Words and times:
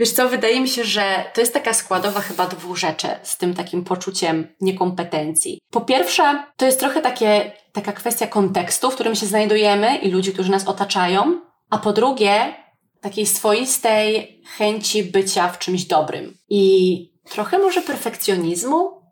Wiesz 0.00 0.12
co, 0.12 0.28
wydaje 0.28 0.60
mi 0.60 0.68
się, 0.68 0.84
że 0.84 1.24
to 1.34 1.40
jest 1.40 1.54
taka 1.54 1.74
składowa 1.74 2.20
chyba 2.20 2.46
dwóch 2.46 2.76
rzeczy 2.76 3.08
z 3.22 3.38
tym 3.38 3.54
takim 3.54 3.84
poczuciem 3.84 4.48
niekompetencji. 4.60 5.58
Po 5.70 5.80
pierwsze, 5.80 6.44
to 6.56 6.66
jest 6.66 6.80
trochę 6.80 7.00
takie, 7.00 7.52
taka 7.72 7.92
kwestia 7.92 8.26
kontekstu, 8.26 8.90
w 8.90 8.94
którym 8.94 9.14
się 9.14 9.26
znajdujemy 9.26 9.96
i 9.96 10.10
ludzi, 10.10 10.32
którzy 10.32 10.50
nas 10.50 10.68
otaczają, 10.68 11.40
a 11.70 11.78
po 11.78 11.92
drugie, 11.92 12.54
takiej 13.00 13.26
swoistej 13.26 14.40
chęci 14.56 15.04
bycia 15.04 15.48
w 15.48 15.58
czymś 15.58 15.84
dobrym 15.84 16.36
i 16.48 17.12
trochę 17.30 17.58
może 17.58 17.82
perfekcjonizmu. 17.82 19.02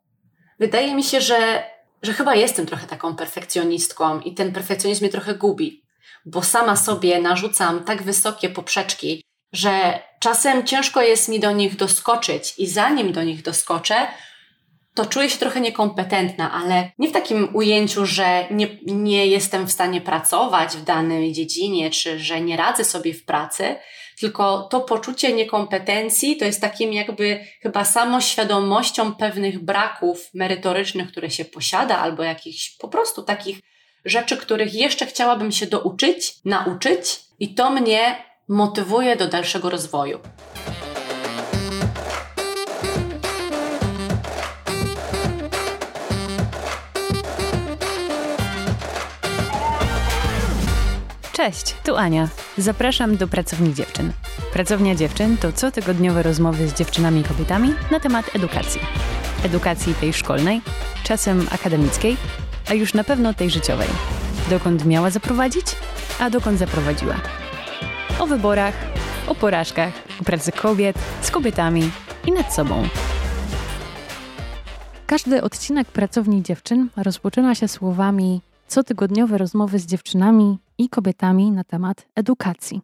Wydaje 0.59 0.95
mi 0.95 1.05
się, 1.05 1.20
że, 1.20 1.64
że 2.02 2.12
chyba 2.12 2.34
jestem 2.34 2.66
trochę 2.66 2.86
taką 2.86 3.16
perfekcjonistką 3.16 4.20
i 4.20 4.34
ten 4.34 4.52
perfekcjonizm 4.52 5.05
mnie 5.05 5.12
trochę 5.12 5.34
gubi, 5.34 5.82
bo 6.27 6.43
sama 6.43 6.77
sobie 6.77 7.23
narzucam 7.23 7.84
tak 7.84 8.02
wysokie 8.02 8.48
poprzeczki, 8.48 9.23
że 9.52 10.02
czasem 10.20 10.66
ciężko 10.66 11.02
jest 11.02 11.28
mi 11.28 11.40
do 11.40 11.52
nich 11.52 11.76
doskoczyć 11.76 12.54
i 12.58 12.66
zanim 12.66 13.12
do 13.12 13.23
nich 13.23 13.42
doskoczę, 13.42 14.06
to 14.95 15.06
czuję 15.06 15.30
się 15.30 15.38
trochę 15.38 15.60
niekompetentna, 15.60 16.52
ale 16.52 16.90
nie 16.98 17.09
w 17.09 17.12
takim 17.12 17.56
ujęciu, 17.56 18.06
że 18.06 18.46
nie, 18.50 18.68
nie 18.87 19.26
jestem 19.26 19.66
w 19.66 19.73
stanie 19.73 20.00
pracować 20.00 20.76
w 20.76 20.84
danej 20.84 21.32
dziedzinie, 21.32 21.90
czy 21.90 22.18
że 22.18 22.40
nie 22.40 22.56
radzę 22.56 22.84
sobie 22.84 23.14
w 23.14 23.24
pracy, 23.24 23.76
tylko 24.20 24.62
to 24.62 24.80
poczucie 24.80 25.32
niekompetencji 25.32 26.37
to 26.37 26.45
jest 26.45 26.60
takim 26.60 26.92
jakby 26.92 27.45
chyba 27.62 27.84
samoświadomością 27.84 29.15
pewnych 29.15 29.65
braków 29.65 30.30
merytorycznych, 30.34 31.09
które 31.09 31.30
się 31.30 31.45
posiada, 31.45 31.98
albo 31.98 32.23
jakichś 32.23 32.76
po 32.76 32.88
prostu 32.88 33.23
takich 33.23 33.59
rzeczy, 34.04 34.37
których 34.37 34.74
jeszcze 34.74 35.06
chciałabym 35.06 35.52
się 35.52 35.66
douczyć, 35.66 36.32
nauczyć, 36.45 37.20
i 37.40 37.54
to 37.54 37.70
mnie 37.70 38.24
motywuje 38.48 39.16
do 39.16 39.29
dalszego 39.29 39.70
rozwoju. 39.70 40.19
Cześć, 51.32 51.74
tu 51.85 51.96
Ania. 51.96 52.29
Zapraszam 52.59 53.16
do 53.16 53.29
Pracowni 53.29 53.74
Dziewczyn. 53.74 54.13
Pracownia 54.52 54.95
Dziewczyn 54.95 55.37
to 55.37 55.52
cotygodniowe 55.52 56.23
rozmowy 56.23 56.68
z 56.68 56.74
dziewczynami 56.74 57.21
i 57.21 57.24
kobietami 57.24 57.74
na 57.90 58.01
temat 58.01 58.37
edukacji. 58.37 58.80
Edukacji 59.45 59.95
tej 59.95 60.12
szkolnej, 60.12 60.60
czasem 61.05 61.46
akademickiej, 61.51 62.16
a 62.71 62.74
już 62.74 62.95
na 62.95 63.05
pewno 63.05 63.35
tej 63.35 63.51
życiowej. 63.51 63.88
Dokąd 64.50 64.84
miała 64.84 65.10
zaprowadzić, 65.10 65.66
a 66.21 66.31
dokąd 66.31 66.59
zaprowadziła. 66.59 67.15
O 68.21 68.27
wyborach, 68.27 68.75
o 69.28 69.34
porażkach, 69.34 69.93
o 70.21 70.25
pracy 70.25 70.53
kobiet, 70.53 70.99
z 71.22 71.31
kobietami 71.31 71.91
i 72.27 72.33
nad 72.33 72.55
sobą. 72.55 72.83
Każdy 75.06 75.43
odcinek 75.43 75.88
Pracowni 75.88 76.43
Dziewczyn 76.43 76.89
rozpoczyna 76.97 77.55
się 77.55 77.69
słowami 77.69 78.41
cotygodniowe 78.69 79.39
rozmowy 79.39 79.78
z 79.78 79.87
dziewczynami 79.87 80.59
i 80.78 80.89
kobietami 80.89 81.50
na 81.50 81.65
temat 81.65 82.06
edukacji. 82.15 82.81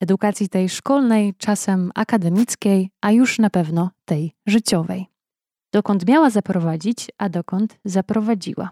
Edukacji 0.00 0.48
tej 0.48 0.68
szkolnej, 0.68 1.34
czasem 1.38 1.92
akademickiej, 1.94 2.90
a 3.00 3.12
już 3.12 3.38
na 3.38 3.50
pewno 3.50 3.90
tej 4.04 4.32
życiowej. 4.46 5.06
Dokąd 5.72 6.06
miała 6.06 6.30
zaprowadzić, 6.30 7.10
a 7.18 7.28
dokąd 7.28 7.78
zaprowadziła. 7.84 8.70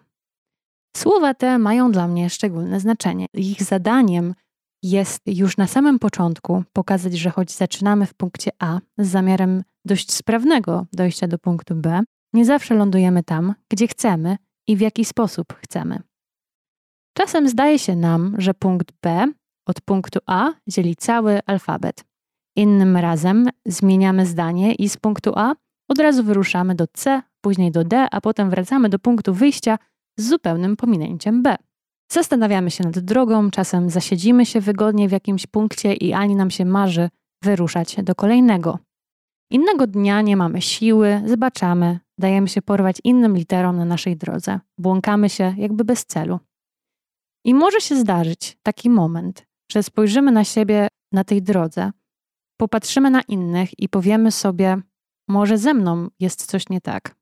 Słowa 0.96 1.34
te 1.34 1.58
mają 1.58 1.92
dla 1.92 2.08
mnie 2.08 2.30
szczególne 2.30 2.80
znaczenie. 2.80 3.26
Ich 3.34 3.62
zadaniem 3.62 4.34
jest 4.90 5.22
już 5.26 5.56
na 5.56 5.66
samym 5.66 5.98
początku 5.98 6.64
pokazać, 6.72 7.14
że 7.14 7.30
choć 7.30 7.52
zaczynamy 7.52 8.06
w 8.06 8.14
punkcie 8.14 8.50
A 8.58 8.78
z 8.98 9.08
zamiarem 9.08 9.62
dość 9.84 10.12
sprawnego 10.12 10.86
dojścia 10.92 11.28
do 11.28 11.38
punktu 11.38 11.74
B, 11.74 12.00
nie 12.32 12.44
zawsze 12.44 12.74
lądujemy 12.74 13.22
tam, 13.22 13.54
gdzie 13.70 13.86
chcemy 13.86 14.36
i 14.66 14.76
w 14.76 14.80
jaki 14.80 15.04
sposób 15.04 15.54
chcemy. 15.62 16.02
Czasem 17.16 17.48
zdaje 17.48 17.78
się 17.78 17.96
nam, 17.96 18.34
że 18.38 18.54
punkt 18.54 18.92
B 19.02 19.32
od 19.66 19.80
punktu 19.80 20.18
A 20.26 20.52
dzieli 20.68 20.96
cały 20.96 21.40
alfabet. 21.46 22.04
Innym 22.56 22.96
razem 22.96 23.48
zmieniamy 23.66 24.26
zdanie 24.26 24.74
i 24.74 24.88
z 24.88 24.96
punktu 24.96 25.32
A 25.36 25.54
od 25.88 25.98
razu 25.98 26.24
wyruszamy 26.24 26.74
do 26.74 26.86
C, 26.86 27.22
później 27.40 27.70
do 27.70 27.84
D, 27.84 28.06
a 28.10 28.20
potem 28.20 28.50
wracamy 28.50 28.88
do 28.88 28.98
punktu 28.98 29.34
wyjścia 29.34 29.78
z 30.18 30.28
zupełnym 30.28 30.76
pominięciem 30.76 31.42
B. 31.42 31.56
Zastanawiamy 32.12 32.70
się 32.70 32.84
nad 32.84 32.98
drogą, 32.98 33.50
czasem 33.50 33.90
zasiedzimy 33.90 34.46
się 34.46 34.60
wygodnie 34.60 35.08
w 35.08 35.12
jakimś 35.12 35.46
punkcie 35.46 35.94
i 35.94 36.12
ani 36.12 36.36
nam 36.36 36.50
się 36.50 36.64
marzy 36.64 37.08
wyruszać 37.42 37.96
do 38.02 38.14
kolejnego. 38.14 38.78
Innego 39.50 39.86
dnia 39.86 40.22
nie 40.22 40.36
mamy 40.36 40.62
siły, 40.62 41.22
zbaczamy, 41.26 42.00
dajemy 42.18 42.48
się 42.48 42.62
porwać 42.62 42.96
innym 43.04 43.36
literom 43.36 43.76
na 43.76 43.84
naszej 43.84 44.16
drodze, 44.16 44.60
błąkamy 44.78 45.28
się 45.28 45.54
jakby 45.58 45.84
bez 45.84 46.06
celu. 46.06 46.40
I 47.44 47.54
może 47.54 47.80
się 47.80 47.96
zdarzyć 47.96 48.58
taki 48.62 48.90
moment, 48.90 49.46
że 49.72 49.82
spojrzymy 49.82 50.32
na 50.32 50.44
siebie 50.44 50.88
na 51.12 51.24
tej 51.24 51.42
drodze, 51.42 51.92
popatrzymy 52.56 53.10
na 53.10 53.22
innych 53.28 53.78
i 53.78 53.88
powiemy 53.88 54.32
sobie: 54.32 54.76
Może 55.28 55.58
ze 55.58 55.74
mną 55.74 56.08
jest 56.20 56.46
coś 56.46 56.68
nie 56.68 56.80
tak. 56.80 57.15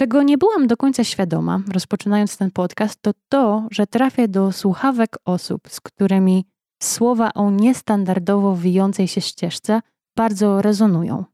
Czego 0.00 0.22
nie 0.22 0.38
byłam 0.38 0.66
do 0.66 0.76
końca 0.76 1.04
świadoma, 1.04 1.60
rozpoczynając 1.72 2.36
ten 2.36 2.50
podcast, 2.50 3.02
to 3.02 3.10
to, 3.28 3.66
że 3.70 3.86
trafię 3.86 4.28
do 4.28 4.52
słuchawek 4.52 5.16
osób, 5.24 5.68
z 5.68 5.80
którymi 5.80 6.44
słowa 6.82 7.30
o 7.34 7.50
niestandardowo 7.50 8.56
wijącej 8.56 9.08
się 9.08 9.20
ścieżce 9.20 9.80
bardzo 10.16 10.62
rezonują. 10.62 11.24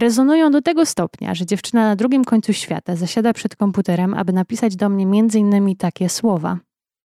Rezonują 0.00 0.50
do 0.50 0.62
tego 0.62 0.86
stopnia, 0.86 1.34
że 1.34 1.46
dziewczyna 1.46 1.84
na 1.84 1.96
drugim 1.96 2.24
końcu 2.24 2.52
świata 2.52 2.96
zasiada 2.96 3.32
przed 3.32 3.56
komputerem, 3.56 4.14
aby 4.14 4.32
napisać 4.32 4.76
do 4.76 4.88
mnie 4.88 5.04
m.in. 5.04 5.76
takie 5.76 6.08
słowa. 6.08 6.58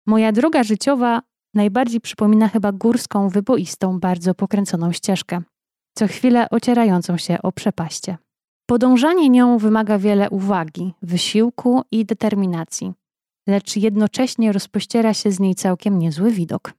Moja 0.07 0.31
droga 0.31 0.63
życiowa 0.63 1.21
najbardziej 1.53 2.01
przypomina 2.01 2.47
chyba 2.47 2.71
górską, 2.71 3.29
wyboistą, 3.29 3.99
bardzo 3.99 4.35
pokręconą 4.35 4.91
ścieżkę, 4.91 5.41
co 5.97 6.07
chwilę 6.07 6.49
ocierającą 6.49 7.17
się 7.17 7.37
o 7.43 7.51
przepaście. 7.51 8.17
Podążanie 8.69 9.29
nią 9.29 9.57
wymaga 9.57 9.97
wiele 9.97 10.29
uwagi, 10.29 10.93
wysiłku 11.01 11.81
i 11.91 12.05
determinacji, 12.05 12.93
lecz 13.47 13.75
jednocześnie 13.75 14.51
rozpościera 14.51 15.13
się 15.13 15.31
z 15.31 15.39
niej 15.39 15.55
całkiem 15.55 15.99
niezły 15.99 16.31
widok. 16.31 16.73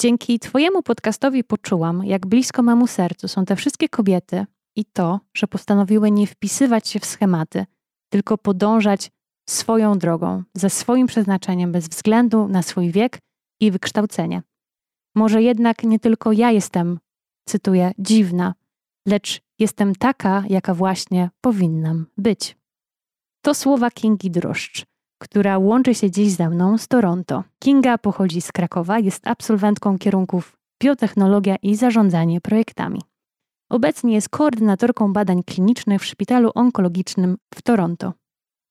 Dzięki 0.00 0.38
Twojemu 0.38 0.82
podcastowi 0.82 1.44
poczułam, 1.44 2.04
jak 2.04 2.26
blisko 2.26 2.62
memu 2.62 2.86
sercu 2.86 3.28
są 3.28 3.44
te 3.44 3.56
wszystkie 3.56 3.88
kobiety 3.88 4.46
i 4.76 4.84
to, 4.84 5.20
że 5.36 5.46
postanowiły 5.46 6.10
nie 6.10 6.26
wpisywać 6.26 6.88
się 6.88 7.00
w 7.00 7.06
schematy, 7.06 7.66
tylko 8.12 8.38
podążać 8.38 9.10
swoją 9.48 9.98
drogą, 9.98 10.42
ze 10.54 10.70
swoim 10.70 11.06
przeznaczeniem, 11.06 11.72
bez 11.72 11.88
względu 11.88 12.48
na 12.48 12.62
swój 12.62 12.90
wiek 12.92 13.18
i 13.60 13.70
wykształcenie. 13.70 14.42
Może 15.14 15.42
jednak 15.42 15.82
nie 15.82 15.98
tylko 15.98 16.32
ja 16.32 16.50
jestem, 16.50 16.98
cytuję, 17.48 17.92
dziwna, 17.98 18.54
lecz 19.06 19.47
jestem 19.58 19.94
taka, 19.94 20.44
jaka 20.48 20.74
właśnie 20.74 21.30
powinnam 21.40 22.06
być. 22.16 22.56
To 23.42 23.54
słowa 23.54 23.90
Kingi 23.90 24.30
Droszcz, 24.30 24.84
która 25.18 25.58
łączy 25.58 25.94
się 25.94 26.10
dziś 26.10 26.30
ze 26.32 26.50
mną 26.50 26.78
z 26.78 26.88
Toronto. 26.88 27.44
Kinga 27.62 27.98
pochodzi 27.98 28.40
z 28.40 28.52
Krakowa, 28.52 28.98
jest 28.98 29.26
absolwentką 29.28 29.98
kierunków 29.98 30.56
biotechnologia 30.82 31.56
i 31.62 31.76
zarządzanie 31.76 32.40
projektami. 32.40 33.00
Obecnie 33.70 34.14
jest 34.14 34.28
koordynatorką 34.28 35.12
badań 35.12 35.42
klinicznych 35.42 36.02
w 36.02 36.04
szpitalu 36.04 36.50
onkologicznym 36.54 37.36
w 37.54 37.62
Toronto. 37.62 38.12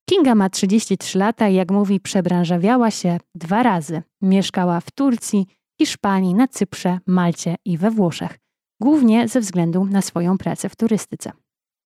Kinga 0.09 0.35
ma 0.35 0.49
33 0.49 1.19
lata 1.19 1.49
i 1.49 1.55
jak 1.55 1.71
mówi, 1.71 1.99
przebranżawiała 1.99 2.91
się 2.91 3.17
dwa 3.35 3.63
razy. 3.63 4.01
Mieszkała 4.21 4.79
w 4.79 4.91
Turcji, 4.91 5.47
Hiszpanii, 5.79 6.33
na 6.33 6.47
Cyprze, 6.47 6.99
Malcie 7.07 7.55
i 7.65 7.77
we 7.77 7.91
Włoszech 7.91 8.46
głównie 8.81 9.27
ze 9.27 9.39
względu 9.39 9.85
na 9.85 10.01
swoją 10.01 10.37
pracę 10.37 10.69
w 10.69 10.75
turystyce. 10.75 11.31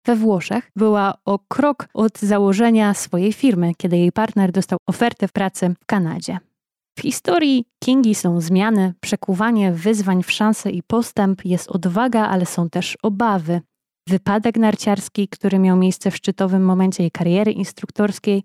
We 0.05 0.15
Włoszech 0.15 0.71
była 0.75 1.13
o 1.25 1.39
krok 1.39 1.87
od 1.93 2.19
założenia 2.19 2.93
swojej 2.93 3.33
firmy, 3.33 3.71
kiedy 3.77 3.97
jej 3.97 4.11
partner 4.11 4.51
dostał 4.51 4.79
ofertę 4.87 5.27
pracy 5.27 5.75
w 5.81 5.85
Kanadzie. 5.85 6.37
W 6.97 7.01
historii 7.01 7.65
Kingi 7.83 8.15
są 8.15 8.41
zmiany, 8.41 8.93
przekuwanie 8.99 9.71
wyzwań 9.71 10.23
w 10.23 10.31
szanse 10.31 10.71
i 10.71 10.83
postęp, 10.83 11.45
jest 11.45 11.69
odwaga, 11.71 12.27
ale 12.27 12.45
są 12.45 12.69
też 12.69 12.97
obawy. 13.03 13.61
Wypadek 14.09 14.57
narciarski, 14.57 15.27
który 15.27 15.59
miał 15.59 15.77
miejsce 15.77 16.11
w 16.11 16.15
szczytowym 16.15 16.65
momencie 16.65 17.03
jej 17.03 17.11
kariery 17.11 17.51
instruktorskiej 17.51 18.43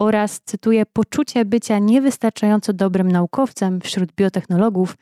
oraz, 0.00 0.40
cytuję, 0.44 0.86
poczucie 0.86 1.44
bycia 1.44 1.78
niewystarczająco 1.78 2.72
dobrym 2.72 3.12
naukowcem 3.12 3.80
wśród 3.80 4.12
biotechnologów 4.12 4.96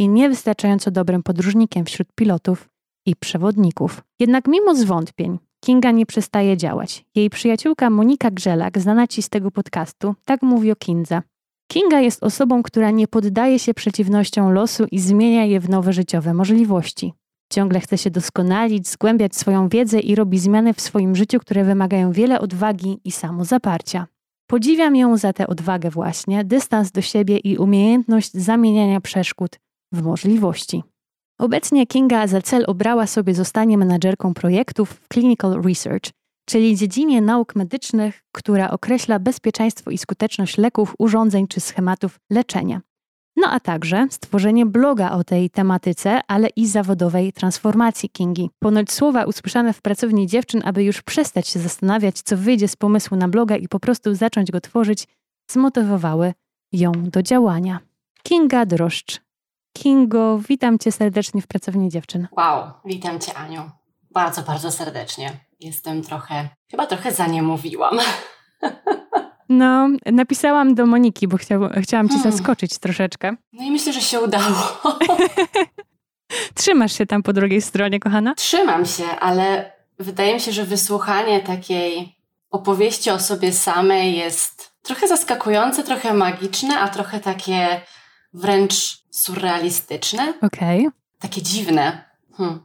i 0.00 0.08
niewystarczająco 0.08 0.90
dobrym 0.90 1.22
podróżnikiem 1.22 1.84
wśród 1.84 2.08
pilotów 2.14 2.68
i 3.06 3.16
przewodników. 3.16 4.02
Jednak 4.20 4.48
mimo 4.48 4.74
zwątpień, 4.74 5.38
Kinga 5.64 5.90
nie 5.90 6.06
przestaje 6.06 6.56
działać. 6.56 7.04
Jej 7.14 7.30
przyjaciółka 7.30 7.90
Monika 7.90 8.30
Grzelak, 8.30 8.78
znana 8.78 9.06
ci 9.06 9.22
z 9.22 9.28
tego 9.28 9.50
podcastu, 9.50 10.14
tak 10.24 10.42
mówi 10.42 10.72
o 10.72 10.76
Kindze. 10.76 11.22
Kinga 11.72 12.00
jest 12.00 12.24
osobą, 12.24 12.62
która 12.62 12.90
nie 12.90 13.08
poddaje 13.08 13.58
się 13.58 13.74
przeciwnościom 13.74 14.52
losu 14.52 14.86
i 14.90 14.98
zmienia 14.98 15.44
je 15.44 15.60
w 15.60 15.68
nowe 15.68 15.92
życiowe 15.92 16.34
możliwości. 16.34 17.12
Ciągle 17.52 17.80
chce 17.80 17.98
się 17.98 18.10
doskonalić, 18.10 18.88
zgłębiać 18.88 19.36
swoją 19.36 19.68
wiedzę 19.68 20.00
i 20.00 20.14
robi 20.14 20.38
zmiany 20.38 20.74
w 20.74 20.80
swoim 20.80 21.16
życiu, 21.16 21.40
które 21.40 21.64
wymagają 21.64 22.12
wiele 22.12 22.40
odwagi 22.40 23.00
i 23.04 23.12
samozaparcia. 23.12 24.06
Podziwiam 24.46 24.96
ją 24.96 25.16
za 25.16 25.32
tę 25.32 25.46
odwagę 25.46 25.90
właśnie, 25.90 26.44
dystans 26.44 26.90
do 26.90 27.02
siebie 27.02 27.38
i 27.38 27.58
umiejętność 27.58 28.32
zamieniania 28.32 29.00
przeszkód 29.00 29.58
w 29.92 30.02
możliwości. 30.02 30.82
Obecnie 31.38 31.86
Kinga 31.86 32.26
za 32.26 32.42
cel 32.42 32.64
obrała 32.66 33.06
sobie 33.06 33.34
zostanie 33.34 33.78
menadżerką 33.78 34.34
projektów 34.34 34.90
w 34.90 35.08
Clinical 35.12 35.62
Research, 35.62 36.10
czyli 36.48 36.76
dziedzinie 36.76 37.20
nauk 37.20 37.56
medycznych, 37.56 38.22
która 38.32 38.70
określa 38.70 39.18
bezpieczeństwo 39.18 39.90
i 39.90 39.98
skuteczność 39.98 40.58
leków, 40.58 40.94
urządzeń 40.98 41.48
czy 41.48 41.60
schematów 41.60 42.20
leczenia. 42.30 42.80
No 43.36 43.50
a 43.50 43.60
także 43.60 44.06
stworzenie 44.10 44.66
bloga 44.66 45.12
o 45.12 45.24
tej 45.24 45.50
tematyce, 45.50 46.20
ale 46.28 46.48
i 46.56 46.66
zawodowej 46.66 47.32
transformacji 47.32 48.08
Kingi. 48.08 48.50
Ponoć 48.58 48.92
słowa 48.92 49.24
usłyszane 49.24 49.72
w 49.72 49.82
pracowni 49.82 50.26
dziewczyn, 50.26 50.62
aby 50.64 50.84
już 50.84 51.02
przestać 51.02 51.48
się 51.48 51.60
zastanawiać, 51.60 52.22
co 52.22 52.36
wyjdzie 52.36 52.68
z 52.68 52.76
pomysłu 52.76 53.16
na 53.16 53.28
bloga 53.28 53.56
i 53.56 53.68
po 53.68 53.80
prostu 53.80 54.14
zacząć 54.14 54.50
go 54.50 54.60
tworzyć, 54.60 55.06
zmotywowały 55.50 56.34
ją 56.72 56.92
do 56.92 57.22
działania. 57.22 57.78
Kinga 58.22 58.66
Droszcz. 58.66 59.29
Kingo, 59.82 60.40
witam 60.48 60.78
cię 60.78 60.92
serdecznie 60.92 61.42
w 61.42 61.46
pracowni 61.46 61.88
dziewczyn. 61.88 62.28
Wow, 62.36 62.72
witam 62.84 63.20
cię 63.20 63.34
Aniu. 63.34 63.70
Bardzo, 64.10 64.42
bardzo 64.42 64.70
serdecznie. 64.70 65.32
Jestem 65.60 66.02
trochę, 66.02 66.48
chyba 66.70 66.86
trochę 66.86 67.12
za 67.12 67.26
nie 67.26 67.42
mówiłam. 67.42 67.98
No, 69.52 69.88
napisałam 70.06 70.74
do 70.74 70.86
Moniki, 70.86 71.28
bo 71.28 71.36
chciał, 71.36 71.60
chciałam 71.82 72.08
cię 72.08 72.14
hmm. 72.14 72.32
zaskoczyć 72.32 72.78
troszeczkę. 72.78 73.36
No 73.52 73.64
i 73.64 73.70
myślę, 73.70 73.92
że 73.92 74.00
się 74.00 74.20
udało. 74.20 74.56
Trzymasz 76.58 76.98
się 76.98 77.06
tam 77.06 77.22
po 77.22 77.32
drugiej 77.32 77.62
stronie, 77.62 78.00
kochana? 78.00 78.34
Trzymam 78.34 78.86
się, 78.86 79.04
ale 79.04 79.72
wydaje 79.98 80.34
mi 80.34 80.40
się, 80.40 80.52
że 80.52 80.64
wysłuchanie 80.64 81.40
takiej 81.40 82.16
opowieści 82.50 83.10
o 83.10 83.20
sobie 83.20 83.52
samej 83.52 84.16
jest 84.16 84.72
trochę 84.82 85.08
zaskakujące, 85.08 85.82
trochę 85.82 86.14
magiczne, 86.14 86.78
a 86.78 86.88
trochę 86.88 87.20
takie 87.20 87.80
wręcz 88.32 88.99
surrealistyczne. 89.10 90.34
Okej. 90.42 90.86
Okay. 90.86 91.00
Takie 91.18 91.42
dziwne, 91.42 92.04
hmm. 92.32 92.60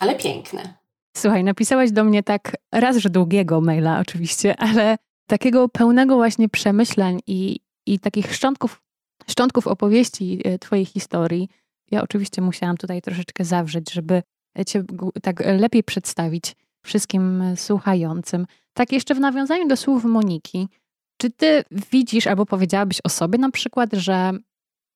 ale 0.00 0.14
piękne. 0.14 0.74
Słuchaj, 1.16 1.44
napisałaś 1.44 1.90
do 1.92 2.04
mnie 2.04 2.22
tak 2.22 2.56
raz, 2.72 2.96
że 2.96 3.10
długiego 3.10 3.60
maila 3.60 4.00
oczywiście, 4.00 4.56
ale 4.60 4.96
takiego 5.26 5.68
pełnego 5.68 6.16
właśnie 6.16 6.48
przemyśleń 6.48 7.20
i, 7.26 7.60
i 7.86 7.98
takich 7.98 8.34
szczątków, 8.34 8.82
szczątków 9.30 9.66
opowieści 9.66 10.40
e, 10.44 10.58
Twojej 10.58 10.84
historii. 10.84 11.48
Ja 11.90 12.02
oczywiście 12.02 12.42
musiałam 12.42 12.76
tutaj 12.76 13.02
troszeczkę 13.02 13.44
zawrzeć, 13.44 13.92
żeby 13.92 14.22
Cię 14.66 14.84
tak 15.22 15.42
lepiej 15.46 15.84
przedstawić 15.84 16.56
wszystkim 16.84 17.42
słuchającym. 17.56 18.46
Tak 18.74 18.92
jeszcze 18.92 19.14
w 19.14 19.20
nawiązaniu 19.20 19.68
do 19.68 19.76
słów 19.76 20.04
Moniki, 20.04 20.68
czy 21.16 21.30
Ty 21.30 21.64
widzisz 21.92 22.26
albo 22.26 22.46
powiedziałabyś 22.46 23.00
o 23.04 23.08
sobie 23.08 23.38
na 23.38 23.50
przykład, 23.50 23.90
że 23.92 24.32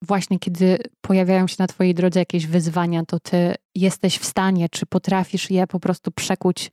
właśnie 0.01 0.39
kiedy 0.39 0.77
pojawiają 1.01 1.47
się 1.47 1.55
na 1.59 1.67
Twojej 1.67 1.93
drodze 1.93 2.19
jakieś 2.19 2.47
wyzwania, 2.47 3.05
to 3.05 3.19
Ty 3.19 3.55
jesteś 3.75 4.17
w 4.17 4.25
stanie, 4.25 4.69
czy 4.69 4.85
potrafisz 4.85 5.49
je 5.49 5.67
po 5.67 5.79
prostu 5.79 6.11
przekuć 6.11 6.71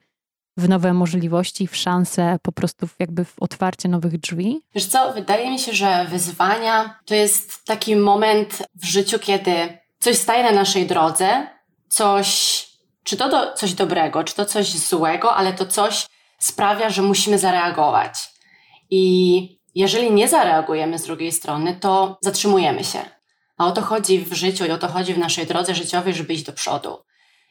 w 0.57 0.69
nowe 0.69 0.93
możliwości, 0.93 1.67
w 1.67 1.77
szanse, 1.77 2.39
po 2.43 2.53
prostu 2.53 2.89
jakby 2.99 3.25
w 3.25 3.35
otwarcie 3.41 3.89
nowych 3.89 4.19
drzwi? 4.19 4.63
Wiesz 4.75 4.87
co, 4.87 5.13
wydaje 5.13 5.51
mi 5.51 5.59
się, 5.59 5.73
że 5.73 6.07
wyzwania 6.11 6.99
to 7.05 7.15
jest 7.15 7.65
taki 7.65 7.97
moment 7.97 8.63
w 8.75 8.85
życiu, 8.85 9.19
kiedy 9.19 9.79
coś 9.99 10.17
staje 10.17 10.45
na 10.45 10.53
naszej 10.53 10.87
drodze, 10.87 11.47
coś, 11.89 12.67
czy 13.05 13.17
to 13.17 13.29
do, 13.29 13.53
coś 13.53 13.75
dobrego, 13.75 14.25
czy 14.25 14.35
to 14.35 14.45
coś 14.45 14.79
złego, 14.79 15.35
ale 15.35 15.53
to 15.53 15.67
coś 15.67 16.07
sprawia, 16.39 16.91
że 16.91 17.03
musimy 17.03 17.39
zareagować. 17.39 18.35
I 18.91 19.59
jeżeli 19.75 20.13
nie 20.13 20.29
zareagujemy 20.29 20.99
z 20.99 21.05
drugiej 21.05 21.33
strony, 21.33 21.77
to 21.81 22.19
zatrzymujemy 22.21 22.85
się. 22.85 22.99
A 23.57 23.67
o 23.67 23.73
to 23.73 23.83
chodzi 23.83 24.19
w 24.19 24.33
życiu 24.33 24.65
i 24.65 24.71
o 24.71 24.79
to 24.79 24.89
chodzi 24.89 25.15
w 25.15 25.19
naszej 25.19 25.47
drodze 25.47 25.75
życiowej, 25.75 26.15
żeby 26.15 26.35
iść 26.35 26.45
do 26.45 26.53
przodu. 26.53 26.99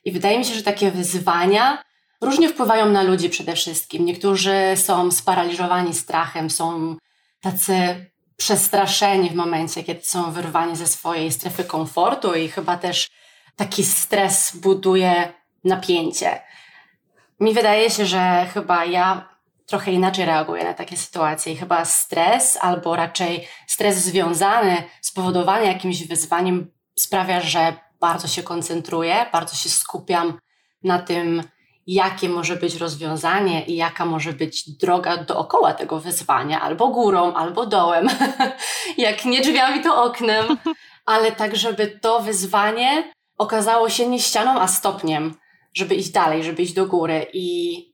I 0.05 0.11
wydaje 0.11 0.39
mi 0.39 0.45
się, 0.45 0.53
że 0.53 0.63
takie 0.63 0.91
wyzwania 0.91 1.83
różnie 2.21 2.49
wpływają 2.49 2.89
na 2.89 3.03
ludzi 3.03 3.29
przede 3.29 3.55
wszystkim. 3.55 4.05
Niektórzy 4.05 4.53
są 4.75 5.11
sparaliżowani 5.11 5.93
strachem, 5.93 6.49
są 6.49 6.95
tacy 7.41 8.05
przestraszeni 8.37 9.29
w 9.29 9.35
momencie, 9.35 9.83
kiedy 9.83 10.01
są 10.03 10.31
wyrwani 10.31 10.75
ze 10.75 10.87
swojej 10.87 11.31
strefy 11.31 11.63
komfortu 11.63 12.35
i 12.35 12.49
chyba 12.49 12.77
też 12.77 13.09
taki 13.55 13.83
stres 13.83 14.55
buduje 14.55 15.33
napięcie. 15.63 16.41
Mi 17.39 17.53
wydaje 17.53 17.89
się, 17.89 18.05
że 18.05 18.47
chyba 18.53 18.85
ja 18.85 19.32
trochę 19.65 19.91
inaczej 19.91 20.25
reaguję 20.25 20.63
na 20.63 20.73
takie 20.73 20.97
sytuacje 20.97 21.53
i 21.53 21.55
chyba 21.55 21.85
stres 21.85 22.57
albo 22.61 22.95
raczej 22.95 23.47
stres 23.67 23.97
związany, 23.97 24.83
spowodowany 25.01 25.65
jakimś 25.65 26.07
wyzwaniem 26.07 26.71
sprawia, 26.95 27.41
że 27.41 27.73
bardzo 27.99 28.27
się 28.27 28.43
koncentruję, 28.43 29.25
bardzo 29.31 29.55
się 29.55 29.69
skupiam 29.69 30.39
na 30.83 30.99
tym, 30.99 31.43
jakie 31.87 32.29
może 32.29 32.55
być 32.55 32.75
rozwiązanie 32.75 33.65
i 33.65 33.75
jaka 33.75 34.05
może 34.05 34.33
być 34.33 34.69
droga 34.69 35.17
dookoła 35.17 35.73
tego 35.73 35.99
wyzwania, 35.99 36.61
albo 36.61 36.87
górą, 36.87 37.33
albo 37.33 37.65
dołem, 37.65 38.07
jak 38.97 39.25
nie 39.25 39.41
drzwiami, 39.41 39.83
to 39.83 40.03
oknem, 40.03 40.45
ale 41.05 41.31
tak, 41.31 41.55
żeby 41.55 41.87
to 41.87 42.19
wyzwanie 42.19 43.13
okazało 43.37 43.89
się 43.89 44.07
nie 44.07 44.19
ścianą, 44.19 44.61
a 44.61 44.67
stopniem, 44.67 45.35
żeby 45.73 45.95
iść 45.95 46.09
dalej, 46.09 46.43
żeby 46.43 46.61
iść 46.61 46.73
do 46.73 46.85
góry. 46.85 47.25
I, 47.33 47.92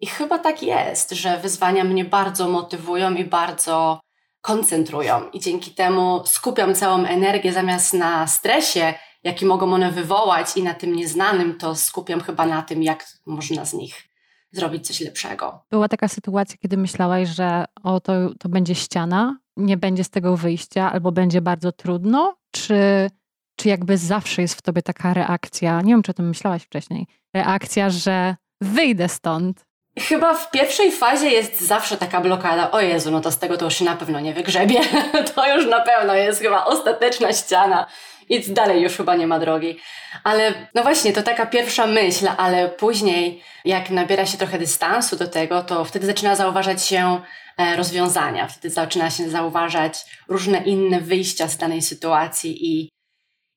i 0.00 0.06
chyba 0.06 0.38
tak 0.38 0.62
jest, 0.62 1.10
że 1.10 1.38
wyzwania 1.38 1.84
mnie 1.84 2.04
bardzo 2.04 2.48
motywują 2.48 3.14
i 3.14 3.24
bardzo 3.24 4.00
koncentrują, 4.40 5.30
i 5.30 5.40
dzięki 5.40 5.70
temu 5.70 6.22
skupiam 6.24 6.74
całą 6.74 7.04
energię 7.04 7.52
zamiast 7.52 7.94
na 7.94 8.26
stresie 8.26 8.94
jaki 9.24 9.46
mogą 9.46 9.72
one 9.72 9.92
wywołać 9.92 10.56
i 10.56 10.62
na 10.62 10.74
tym 10.74 10.94
nieznanym, 10.94 11.58
to 11.58 11.74
skupiam 11.74 12.20
chyba 12.20 12.46
na 12.46 12.62
tym, 12.62 12.82
jak 12.82 13.06
można 13.26 13.64
z 13.64 13.74
nich 13.74 14.08
zrobić 14.52 14.86
coś 14.86 15.00
lepszego. 15.00 15.64
Była 15.70 15.88
taka 15.88 16.08
sytuacja, 16.08 16.56
kiedy 16.62 16.76
myślałaś, 16.76 17.28
że 17.28 17.64
o, 17.82 18.00
to, 18.00 18.12
to 18.38 18.48
będzie 18.48 18.74
ściana, 18.74 19.38
nie 19.56 19.76
będzie 19.76 20.04
z 20.04 20.10
tego 20.10 20.36
wyjścia, 20.36 20.92
albo 20.92 21.12
będzie 21.12 21.40
bardzo 21.40 21.72
trudno, 21.72 22.36
czy, 22.50 23.10
czy 23.56 23.68
jakby 23.68 23.98
zawsze 23.98 24.42
jest 24.42 24.54
w 24.54 24.62
tobie 24.62 24.82
taka 24.82 25.14
reakcja, 25.14 25.80
nie 25.80 25.92
wiem, 25.92 26.02
czy 26.02 26.10
o 26.10 26.14
tym 26.14 26.28
myślałaś 26.28 26.62
wcześniej, 26.62 27.06
reakcja, 27.34 27.90
że 27.90 28.36
wyjdę 28.60 29.08
stąd, 29.08 29.64
Chyba 30.00 30.34
w 30.34 30.50
pierwszej 30.50 30.92
fazie 30.92 31.28
jest 31.28 31.60
zawsze 31.60 31.96
taka 31.96 32.20
blokada. 32.20 32.70
O 32.70 32.80
Jezu, 32.80 33.10
no 33.10 33.20
to 33.20 33.30
z 33.30 33.38
tego 33.38 33.56
to 33.56 33.64
już 33.64 33.74
się 33.74 33.84
na 33.84 33.96
pewno 33.96 34.20
nie 34.20 34.34
wygrzebie. 34.34 34.80
to 35.34 35.56
już 35.56 35.66
na 35.66 35.80
pewno 35.80 36.14
jest 36.14 36.40
chyba 36.40 36.64
ostateczna 36.64 37.32
ściana 37.32 37.86
i 38.28 38.40
dalej 38.40 38.82
już 38.82 38.96
chyba 38.96 39.16
nie 39.16 39.26
ma 39.26 39.38
drogi. 39.38 39.78
Ale 40.24 40.68
no 40.74 40.82
właśnie, 40.82 41.12
to 41.12 41.22
taka 41.22 41.46
pierwsza 41.46 41.86
myśl, 41.86 42.28
ale 42.36 42.68
później, 42.68 43.42
jak 43.64 43.90
nabiera 43.90 44.26
się 44.26 44.38
trochę 44.38 44.58
dystansu 44.58 45.16
do 45.16 45.28
tego, 45.28 45.62
to 45.62 45.84
wtedy 45.84 46.06
zaczyna 46.06 46.36
zauważać 46.36 46.86
się 46.86 47.20
e, 47.58 47.76
rozwiązania, 47.76 48.46
wtedy 48.46 48.70
zaczyna 48.70 49.10
się 49.10 49.30
zauważać 49.30 50.04
różne 50.28 50.58
inne 50.58 51.00
wyjścia 51.00 51.48
z 51.48 51.56
danej 51.56 51.82
sytuacji 51.82 52.66
i, 52.66 52.88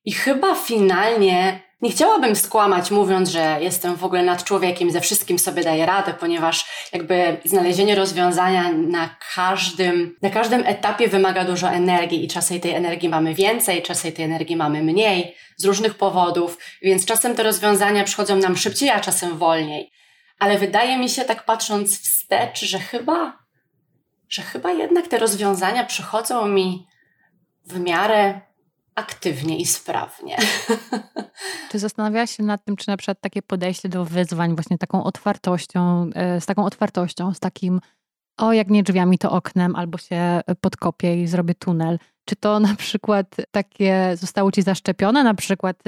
i 0.04 0.12
chyba 0.12 0.54
finalnie 0.54 1.60
nie 1.82 1.90
chciałabym 1.90 2.36
skłamać, 2.36 2.90
mówiąc, 2.90 3.28
że 3.28 3.58
jestem 3.60 3.96
w 3.96 4.04
ogóle 4.04 4.22
nad 4.22 4.44
człowiekiem, 4.44 4.90
ze 4.90 5.00
wszystkim 5.00 5.38
sobie 5.38 5.64
daję 5.64 5.86
radę, 5.86 6.14
ponieważ 6.14 6.88
jakby 6.92 7.36
znalezienie 7.44 7.94
rozwiązania 7.94 8.72
na 8.72 9.16
każdym, 9.34 10.16
na 10.22 10.30
każdym 10.30 10.66
etapie 10.66 11.08
wymaga 11.08 11.44
dużo 11.44 11.68
energii 11.68 12.24
i 12.24 12.28
czasem 12.28 12.60
tej 12.60 12.74
energii 12.74 13.08
mamy 13.08 13.34
więcej, 13.34 13.82
czasem 13.82 14.12
tej 14.12 14.24
energii 14.24 14.56
mamy 14.56 14.82
mniej 14.82 15.36
z 15.56 15.64
różnych 15.64 15.94
powodów, 15.94 16.58
więc 16.82 17.04
czasem 17.04 17.34
te 17.34 17.42
rozwiązania 17.42 18.04
przychodzą 18.04 18.36
nam 18.36 18.56
szybciej, 18.56 18.90
a 18.90 19.00
czasem 19.00 19.38
wolniej. 19.38 19.90
Ale 20.38 20.58
wydaje 20.58 20.98
mi 20.98 21.08
się, 21.08 21.24
tak 21.24 21.44
patrząc 21.44 22.00
wstecz, 22.00 22.64
że 22.64 22.78
chyba, 22.78 23.38
że 24.28 24.42
chyba 24.42 24.72
jednak 24.72 25.08
te 25.08 25.18
rozwiązania 25.18 25.84
przychodzą 25.84 26.48
mi 26.48 26.86
w 27.64 27.80
miarę 27.80 28.40
aktywnie 28.94 29.58
i 29.58 29.66
sprawnie. 29.66 30.36
Czy 31.70 31.78
zastanawiałaś 31.78 32.36
się 32.36 32.42
nad 32.42 32.64
tym, 32.64 32.76
czy 32.76 32.88
na 32.88 32.96
przykład 32.96 33.20
takie 33.20 33.42
podejście 33.42 33.88
do 33.88 34.04
wyzwań, 34.04 34.54
właśnie 34.54 34.78
taką 34.78 35.04
otwartością, 35.04 36.10
e, 36.14 36.40
z 36.40 36.46
taką 36.46 36.64
otwartością, 36.64 37.34
z 37.34 37.40
takim 37.40 37.80
o, 38.38 38.52
jak 38.52 38.70
nie 38.70 38.82
drzwiami, 38.82 39.18
to 39.18 39.30
oknem, 39.30 39.76
albo 39.76 39.98
się 39.98 40.40
podkopię 40.60 41.22
i 41.22 41.26
zrobię 41.26 41.54
tunel. 41.54 41.98
Czy 42.24 42.36
to 42.36 42.60
na 42.60 42.74
przykład 42.74 43.36
takie 43.50 44.16
zostało 44.16 44.52
ci 44.52 44.62
zaszczepione, 44.62 45.24
na 45.24 45.34
przykład 45.34 45.82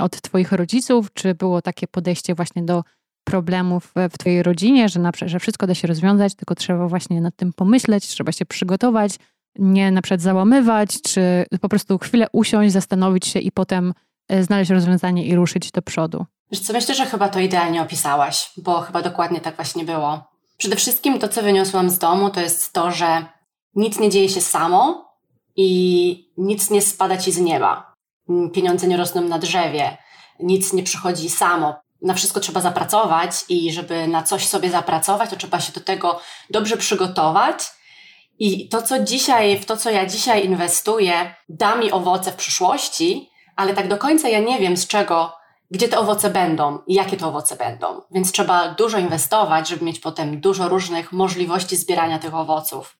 od 0.00 0.20
twoich 0.20 0.52
rodziców, 0.52 1.12
czy 1.12 1.34
było 1.34 1.62
takie 1.62 1.86
podejście 1.86 2.34
właśnie 2.34 2.62
do 2.62 2.84
problemów 3.24 3.92
w 4.10 4.18
twojej 4.18 4.42
rodzinie, 4.42 4.88
że, 4.88 5.00
na, 5.00 5.10
że 5.26 5.40
wszystko 5.40 5.66
da 5.66 5.74
się 5.74 5.88
rozwiązać, 5.88 6.34
tylko 6.34 6.54
trzeba 6.54 6.88
właśnie 6.88 7.20
nad 7.20 7.36
tym 7.36 7.52
pomyśleć, 7.52 8.06
trzeba 8.06 8.32
się 8.32 8.46
przygotować, 8.46 9.18
nie 9.58 9.90
na 9.90 10.02
przykład 10.02 10.20
załamywać, 10.20 11.02
czy 11.02 11.44
po 11.60 11.68
prostu 11.68 11.98
chwilę 11.98 12.26
usiąść, 12.32 12.72
zastanowić 12.72 13.26
się 13.26 13.38
i 13.38 13.52
potem 13.52 13.94
e, 14.28 14.42
znaleźć 14.42 14.70
rozwiązanie 14.70 15.26
i 15.26 15.36
ruszyć 15.36 15.70
do 15.70 15.82
przodu? 15.82 16.26
Wiesz 16.50 16.60
co, 16.60 16.72
myślę, 16.72 16.94
że 16.94 17.06
chyba 17.06 17.28
to 17.28 17.40
idealnie 17.40 17.82
opisałaś, 17.82 18.52
bo 18.56 18.80
chyba 18.80 19.02
dokładnie 19.02 19.40
tak 19.40 19.56
właśnie 19.56 19.84
było. 19.84 20.24
Przede 20.58 20.76
wszystkim 20.76 21.18
to, 21.18 21.28
co 21.28 21.42
wyniosłam 21.42 21.90
z 21.90 21.98
domu, 21.98 22.30
to 22.30 22.40
jest 22.40 22.72
to, 22.72 22.90
że 22.90 23.26
nic 23.74 23.98
nie 24.00 24.10
dzieje 24.10 24.28
się 24.28 24.40
samo 24.40 25.08
i 25.56 26.30
nic 26.36 26.70
nie 26.70 26.82
spada 26.82 27.16
ci 27.16 27.32
z 27.32 27.38
nieba. 27.38 27.92
Pieniądze 28.54 28.86
nie 28.86 28.96
rosną 28.96 29.22
na 29.22 29.38
drzewie, 29.38 29.96
nic 30.40 30.72
nie 30.72 30.82
przychodzi 30.82 31.30
samo. 31.30 31.76
Na 32.02 32.14
wszystko 32.14 32.40
trzeba 32.40 32.60
zapracować 32.60 33.44
i 33.48 33.72
żeby 33.72 34.08
na 34.08 34.22
coś 34.22 34.46
sobie 34.46 34.70
zapracować, 34.70 35.30
to 35.30 35.36
trzeba 35.36 35.60
się 35.60 35.72
do 35.72 35.80
tego 35.80 36.20
dobrze 36.50 36.76
przygotować. 36.76 37.77
I 38.38 38.68
to, 38.68 38.82
co 38.82 38.98
dzisiaj, 39.04 39.58
w 39.58 39.66
to, 39.66 39.76
co 39.76 39.90
ja 39.90 40.06
dzisiaj 40.06 40.44
inwestuję, 40.44 41.34
da 41.48 41.76
mi 41.76 41.92
owoce 41.92 42.32
w 42.32 42.36
przyszłości, 42.36 43.30
ale 43.56 43.74
tak 43.74 43.88
do 43.88 43.98
końca 43.98 44.28
ja 44.28 44.38
nie 44.38 44.58
wiem, 44.58 44.76
z 44.76 44.86
czego 44.86 45.38
gdzie 45.70 45.88
te 45.88 45.98
owoce 45.98 46.30
będą 46.30 46.78
i 46.86 46.94
jakie 46.94 47.16
te 47.16 47.26
owoce 47.26 47.56
będą. 47.56 48.02
Więc 48.10 48.32
trzeba 48.32 48.68
dużo 48.68 48.98
inwestować, 48.98 49.68
żeby 49.68 49.84
mieć 49.84 50.00
potem 50.00 50.40
dużo 50.40 50.68
różnych 50.68 51.12
możliwości 51.12 51.76
zbierania 51.76 52.18
tych 52.18 52.34
owoców. 52.34 52.98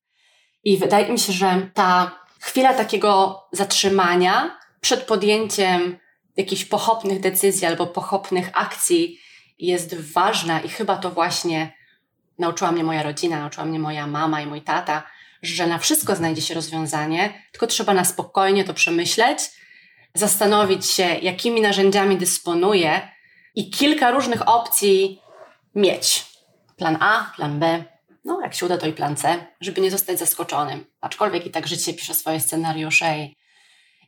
I 0.63 0.77
wydaje 0.77 1.11
mi 1.11 1.19
się, 1.19 1.33
że 1.33 1.69
ta 1.73 2.11
chwila 2.39 2.73
takiego 2.73 3.43
zatrzymania 3.51 4.57
przed 4.81 5.03
podjęciem 5.03 5.97
jakichś 6.37 6.65
pochopnych 6.65 7.19
decyzji 7.19 7.67
albo 7.67 7.87
pochopnych 7.87 8.49
akcji 8.53 9.19
jest 9.59 10.13
ważna 10.13 10.59
i 10.59 10.69
chyba 10.69 10.97
to 10.97 11.09
właśnie 11.09 11.73
nauczyła 12.39 12.71
mnie 12.71 12.83
moja 12.83 13.03
rodzina, 13.03 13.39
nauczyła 13.39 13.65
mnie 13.65 13.79
moja 13.79 14.07
mama 14.07 14.41
i 14.41 14.45
mój 14.45 14.61
tata, 14.61 15.03
że 15.41 15.67
na 15.67 15.77
wszystko 15.77 16.15
znajdzie 16.15 16.41
się 16.41 16.53
rozwiązanie, 16.53 17.43
tylko 17.51 17.67
trzeba 17.67 17.93
na 17.93 18.05
spokojnie 18.05 18.63
to 18.63 18.73
przemyśleć 18.73 19.39
zastanowić 20.13 20.85
się, 20.85 21.03
jakimi 21.03 21.61
narzędziami 21.61 22.17
dysponuję 22.17 23.09
i 23.55 23.69
kilka 23.69 24.11
różnych 24.11 24.49
opcji 24.49 25.21
mieć. 25.75 26.25
Plan 26.77 26.97
A, 26.99 27.31
plan 27.35 27.59
B, 27.59 27.83
no 28.25 28.41
jak 28.41 28.53
się 28.53 28.65
uda, 28.65 28.77
to 28.77 28.87
i 28.87 28.93
plan 28.93 29.15
C, 29.15 29.45
żeby 29.61 29.81
nie 29.81 29.91
zostać 29.91 30.19
zaskoczonym. 30.19 30.85
Aczkolwiek 31.01 31.45
i 31.45 31.51
tak 31.51 31.67
życie 31.67 31.93
pisze 31.93 32.13
swoje 32.13 32.39
scenariusze 32.39 33.19
i, 33.19 33.35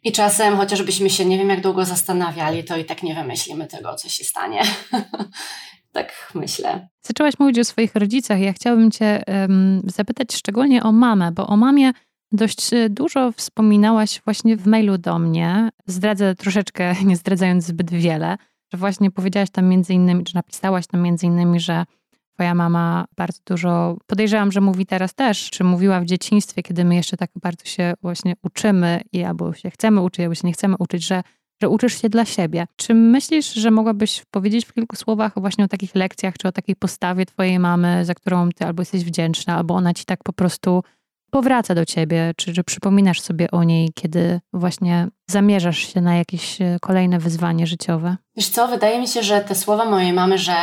i 0.03 0.11
czasem, 0.11 0.57
chociażbyśmy 0.57 1.09
się 1.09 1.25
nie 1.25 1.37
wiem 1.37 1.49
jak 1.49 1.61
długo 1.61 1.85
zastanawiali, 1.85 2.63
to 2.63 2.77
i 2.77 2.85
tak 2.85 3.03
nie 3.03 3.15
wymyślimy 3.15 3.67
tego, 3.67 3.95
co 3.95 4.09
się 4.09 4.23
stanie. 4.23 4.61
tak 5.91 6.31
myślę. 6.35 6.87
Zaczęłaś 7.01 7.39
mówić 7.39 7.59
o 7.59 7.63
swoich 7.63 7.95
rodzicach. 7.95 8.39
Ja 8.39 8.53
chciałabym 8.53 8.91
Cię 8.91 9.23
um, 9.27 9.81
zapytać 9.85 10.35
szczególnie 10.35 10.83
o 10.83 10.91
mamę, 10.91 11.31
bo 11.31 11.47
o 11.47 11.57
mamie 11.57 11.91
Dość 12.31 12.73
e, 12.73 12.89
dużo 12.89 13.31
wspominałaś 13.31 14.21
właśnie 14.25 14.57
w 14.57 14.67
mailu 14.67 14.97
do 14.97 15.19
mnie. 15.19 15.69
Zdradzę 15.87 16.35
troszeczkę, 16.35 16.95
nie 17.05 17.17
zdradzając 17.17 17.65
zbyt 17.65 17.91
wiele, 17.91 18.37
że 18.73 18.77
właśnie 18.77 19.11
powiedziałaś 19.11 19.49
tam 19.49 19.67
między 19.67 19.93
innymi, 19.93 20.23
czy 20.23 20.35
napisałaś 20.35 20.87
tam 20.87 21.01
między 21.01 21.25
innymi, 21.25 21.59
że 21.59 21.85
twoja 22.33 22.55
mama 22.55 23.05
bardzo 23.17 23.39
dużo, 23.45 23.97
podejrzewam, 24.07 24.51
że 24.51 24.61
mówi 24.61 24.85
teraz 24.85 25.13
też, 25.13 25.49
czy 25.49 25.63
mówiła 25.63 26.01
w 26.01 26.05
dzieciństwie, 26.05 26.63
kiedy 26.63 26.85
my 26.85 26.95
jeszcze 26.95 27.17
tak 27.17 27.29
bardzo 27.41 27.65
się 27.65 27.93
właśnie 28.01 28.33
uczymy 28.43 29.01
i 29.11 29.23
albo 29.23 29.53
się 29.53 29.69
chcemy 29.69 30.01
uczyć, 30.01 30.19
albo 30.19 30.35
się 30.35 30.47
nie 30.47 30.53
chcemy 30.53 30.75
uczyć, 30.79 31.03
że, 31.03 31.23
że 31.61 31.69
uczysz 31.69 32.01
się 32.01 32.09
dla 32.09 32.25
siebie. 32.25 32.67
Czy 32.75 32.93
myślisz, 32.93 33.53
że 33.53 33.71
mogłabyś 33.71 34.23
powiedzieć 34.31 34.65
w 34.65 34.73
kilku 34.73 34.95
słowach 34.95 35.31
właśnie 35.35 35.65
o 35.65 35.67
takich 35.67 35.95
lekcjach, 35.95 36.37
czy 36.37 36.47
o 36.47 36.51
takiej 36.51 36.75
postawie 36.75 37.25
twojej 37.25 37.59
mamy, 37.59 38.05
za 38.05 38.13
którą 38.13 38.49
ty 38.49 38.65
albo 38.65 38.81
jesteś 38.81 39.03
wdzięczna, 39.03 39.57
albo 39.57 39.73
ona 39.73 39.93
ci 39.93 40.05
tak 40.05 40.19
po 40.23 40.33
prostu 40.33 40.83
powraca 41.31 41.75
do 41.75 41.85
ciebie, 41.85 42.33
czy, 42.37 42.53
czy 42.53 42.63
przypominasz 42.63 43.21
sobie 43.21 43.51
o 43.51 43.63
niej, 43.63 43.91
kiedy 43.95 44.39
właśnie 44.53 45.07
zamierzasz 45.27 45.93
się 45.93 46.01
na 46.01 46.15
jakieś 46.15 46.61
e, 46.61 46.77
kolejne 46.81 47.19
wyzwanie 47.19 47.67
życiowe? 47.67 48.17
Wiesz 48.35 48.49
co, 48.49 48.67
wydaje 48.67 49.01
mi 49.01 49.07
się, 49.07 49.23
że 49.23 49.41
te 49.41 49.55
słowa 49.55 49.85
mojej 49.85 50.13
mamy, 50.13 50.37
że 50.37 50.53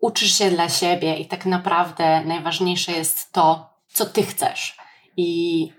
uczysz 0.00 0.38
się 0.38 0.50
dla 0.50 0.68
siebie 0.68 1.16
i 1.16 1.26
tak 1.26 1.46
naprawdę 1.46 2.24
najważniejsze 2.24 2.92
jest 2.92 3.32
to, 3.32 3.70
co 3.88 4.06
ty 4.06 4.22
chcesz. 4.22 4.76
I 5.16 5.72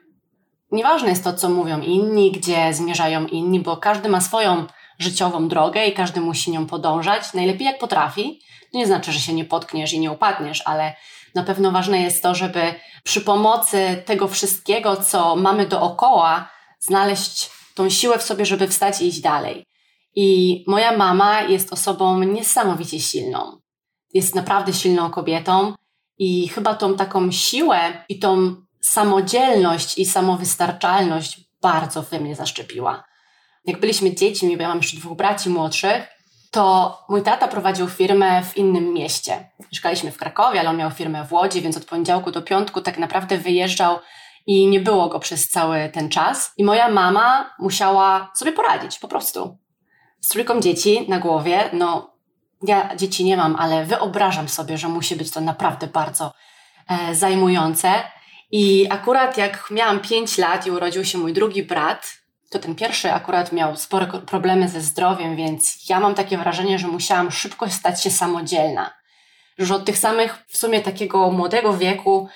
nieważne 0.71 1.09
jest 1.09 1.23
to, 1.23 1.33
co 1.33 1.49
mówią 1.49 1.81
inni, 1.81 2.31
gdzie 2.31 2.73
zmierzają 2.73 3.25
inni, 3.25 3.59
bo 3.59 3.77
każdy 3.77 4.09
ma 4.09 4.21
swoją 4.21 4.65
życiową 4.99 5.47
drogę 5.47 5.87
i 5.87 5.93
każdy 5.93 6.21
musi 6.21 6.51
nią 6.51 6.67
podążać 6.67 7.33
najlepiej 7.33 7.65
jak 7.65 7.79
potrafi. 7.79 8.39
To 8.71 8.77
nie 8.77 8.87
znaczy, 8.87 9.11
że 9.11 9.19
się 9.19 9.33
nie 9.33 9.45
potkniesz 9.45 9.93
i 9.93 9.99
nie 9.99 10.11
upadniesz, 10.11 10.63
ale 10.65 10.95
na 11.35 11.43
pewno 11.43 11.71
ważne 11.71 12.01
jest 12.01 12.23
to, 12.23 12.35
żeby 12.35 12.73
przy 13.03 13.21
pomocy 13.21 14.03
tego 14.05 14.27
wszystkiego, 14.27 14.95
co 14.95 15.35
mamy 15.35 15.65
dookoła, 15.65 16.49
znaleźć 16.79 17.49
tą 17.75 17.89
siłę 17.89 18.17
w 18.17 18.23
sobie, 18.23 18.45
żeby 18.45 18.67
wstać 18.67 19.01
i 19.01 19.07
iść 19.07 19.21
dalej. 19.21 19.65
I 20.15 20.63
moja 20.67 20.97
mama 20.97 21.41
jest 21.41 21.73
osobą 21.73 22.19
niesamowicie 22.19 22.99
silną. 22.99 23.59
Jest 24.13 24.35
naprawdę 24.35 24.73
silną 24.73 25.09
kobietą 25.09 25.73
i 26.17 26.47
chyba 26.47 26.75
tą 26.75 26.95
taką 26.95 27.31
siłę 27.31 28.05
i 28.09 28.19
tą 28.19 28.55
samodzielność 28.81 29.97
i 29.97 30.05
samowystarczalność 30.05 31.39
bardzo 31.61 32.03
we 32.03 32.19
mnie 32.19 32.35
zaszczepiła. 32.35 33.03
Jak 33.65 33.79
byliśmy 33.79 34.15
dziećmi, 34.15 34.57
bo 34.57 34.63
ja 34.63 34.69
mam 34.69 34.77
jeszcze 34.77 34.97
dwóch 34.97 35.17
braci 35.17 35.49
młodszych, 35.49 36.07
to 36.51 36.97
mój 37.09 37.21
tata 37.21 37.47
prowadził 37.47 37.89
firmę 37.89 38.43
w 38.43 38.57
innym 38.57 38.93
mieście. 38.93 39.51
Mieszkaliśmy 39.71 40.11
w 40.11 40.17
Krakowie, 40.17 40.59
ale 40.59 40.69
on 40.69 40.77
miał 40.77 40.91
firmę 40.91 41.25
w 41.25 41.33
Łodzi, 41.33 41.61
więc 41.61 41.77
od 41.77 41.85
poniedziałku 41.85 42.31
do 42.31 42.41
piątku 42.41 42.81
tak 42.81 42.97
naprawdę 42.97 43.37
wyjeżdżał 43.37 43.99
i 44.47 44.67
nie 44.67 44.79
było 44.79 45.09
go 45.09 45.19
przez 45.19 45.49
cały 45.49 45.89
ten 45.89 46.09
czas. 46.09 46.53
I 46.57 46.63
moja 46.63 46.89
mama 46.89 47.55
musiała 47.59 48.31
sobie 48.35 48.51
poradzić 48.51 48.99
po 48.99 49.07
prostu. 49.07 49.57
Z 50.21 50.27
trójką 50.27 50.61
dzieci 50.61 51.09
na 51.09 51.19
głowie, 51.19 51.69
no 51.73 52.13
ja 52.63 52.95
dzieci 52.95 53.23
nie 53.23 53.37
mam, 53.37 53.55
ale 53.55 53.85
wyobrażam 53.85 54.49
sobie, 54.49 54.77
że 54.77 54.87
musi 54.87 55.15
być 55.15 55.31
to 55.31 55.41
naprawdę 55.41 55.87
bardzo 55.87 56.33
e, 56.89 57.15
zajmujące. 57.15 57.93
I 58.51 58.87
akurat 58.89 59.37
jak 59.37 59.71
miałam 59.71 59.99
5 59.99 60.37
lat 60.37 60.67
i 60.67 60.71
urodził 60.71 61.05
się 61.05 61.17
mój 61.17 61.33
drugi 61.33 61.63
brat, 61.63 62.13
to 62.49 62.59
ten 62.59 62.75
pierwszy 62.75 63.13
akurat 63.13 63.51
miał 63.51 63.75
spore 63.75 64.07
problemy 64.07 64.69
ze 64.69 64.81
zdrowiem, 64.81 65.35
więc 65.35 65.89
ja 65.89 65.99
mam 65.99 66.15
takie 66.15 66.37
wrażenie, 66.37 66.79
że 66.79 66.87
musiałam 66.87 67.31
szybko 67.31 67.69
stać 67.69 68.03
się 68.03 68.11
samodzielna. 68.11 68.93
Że 69.57 69.75
od 69.75 69.85
tych 69.85 69.97
samych, 69.97 70.43
w 70.47 70.57
sumie 70.57 70.81
takiego 70.81 71.31
młodego 71.31 71.77
wieku, 71.77 72.29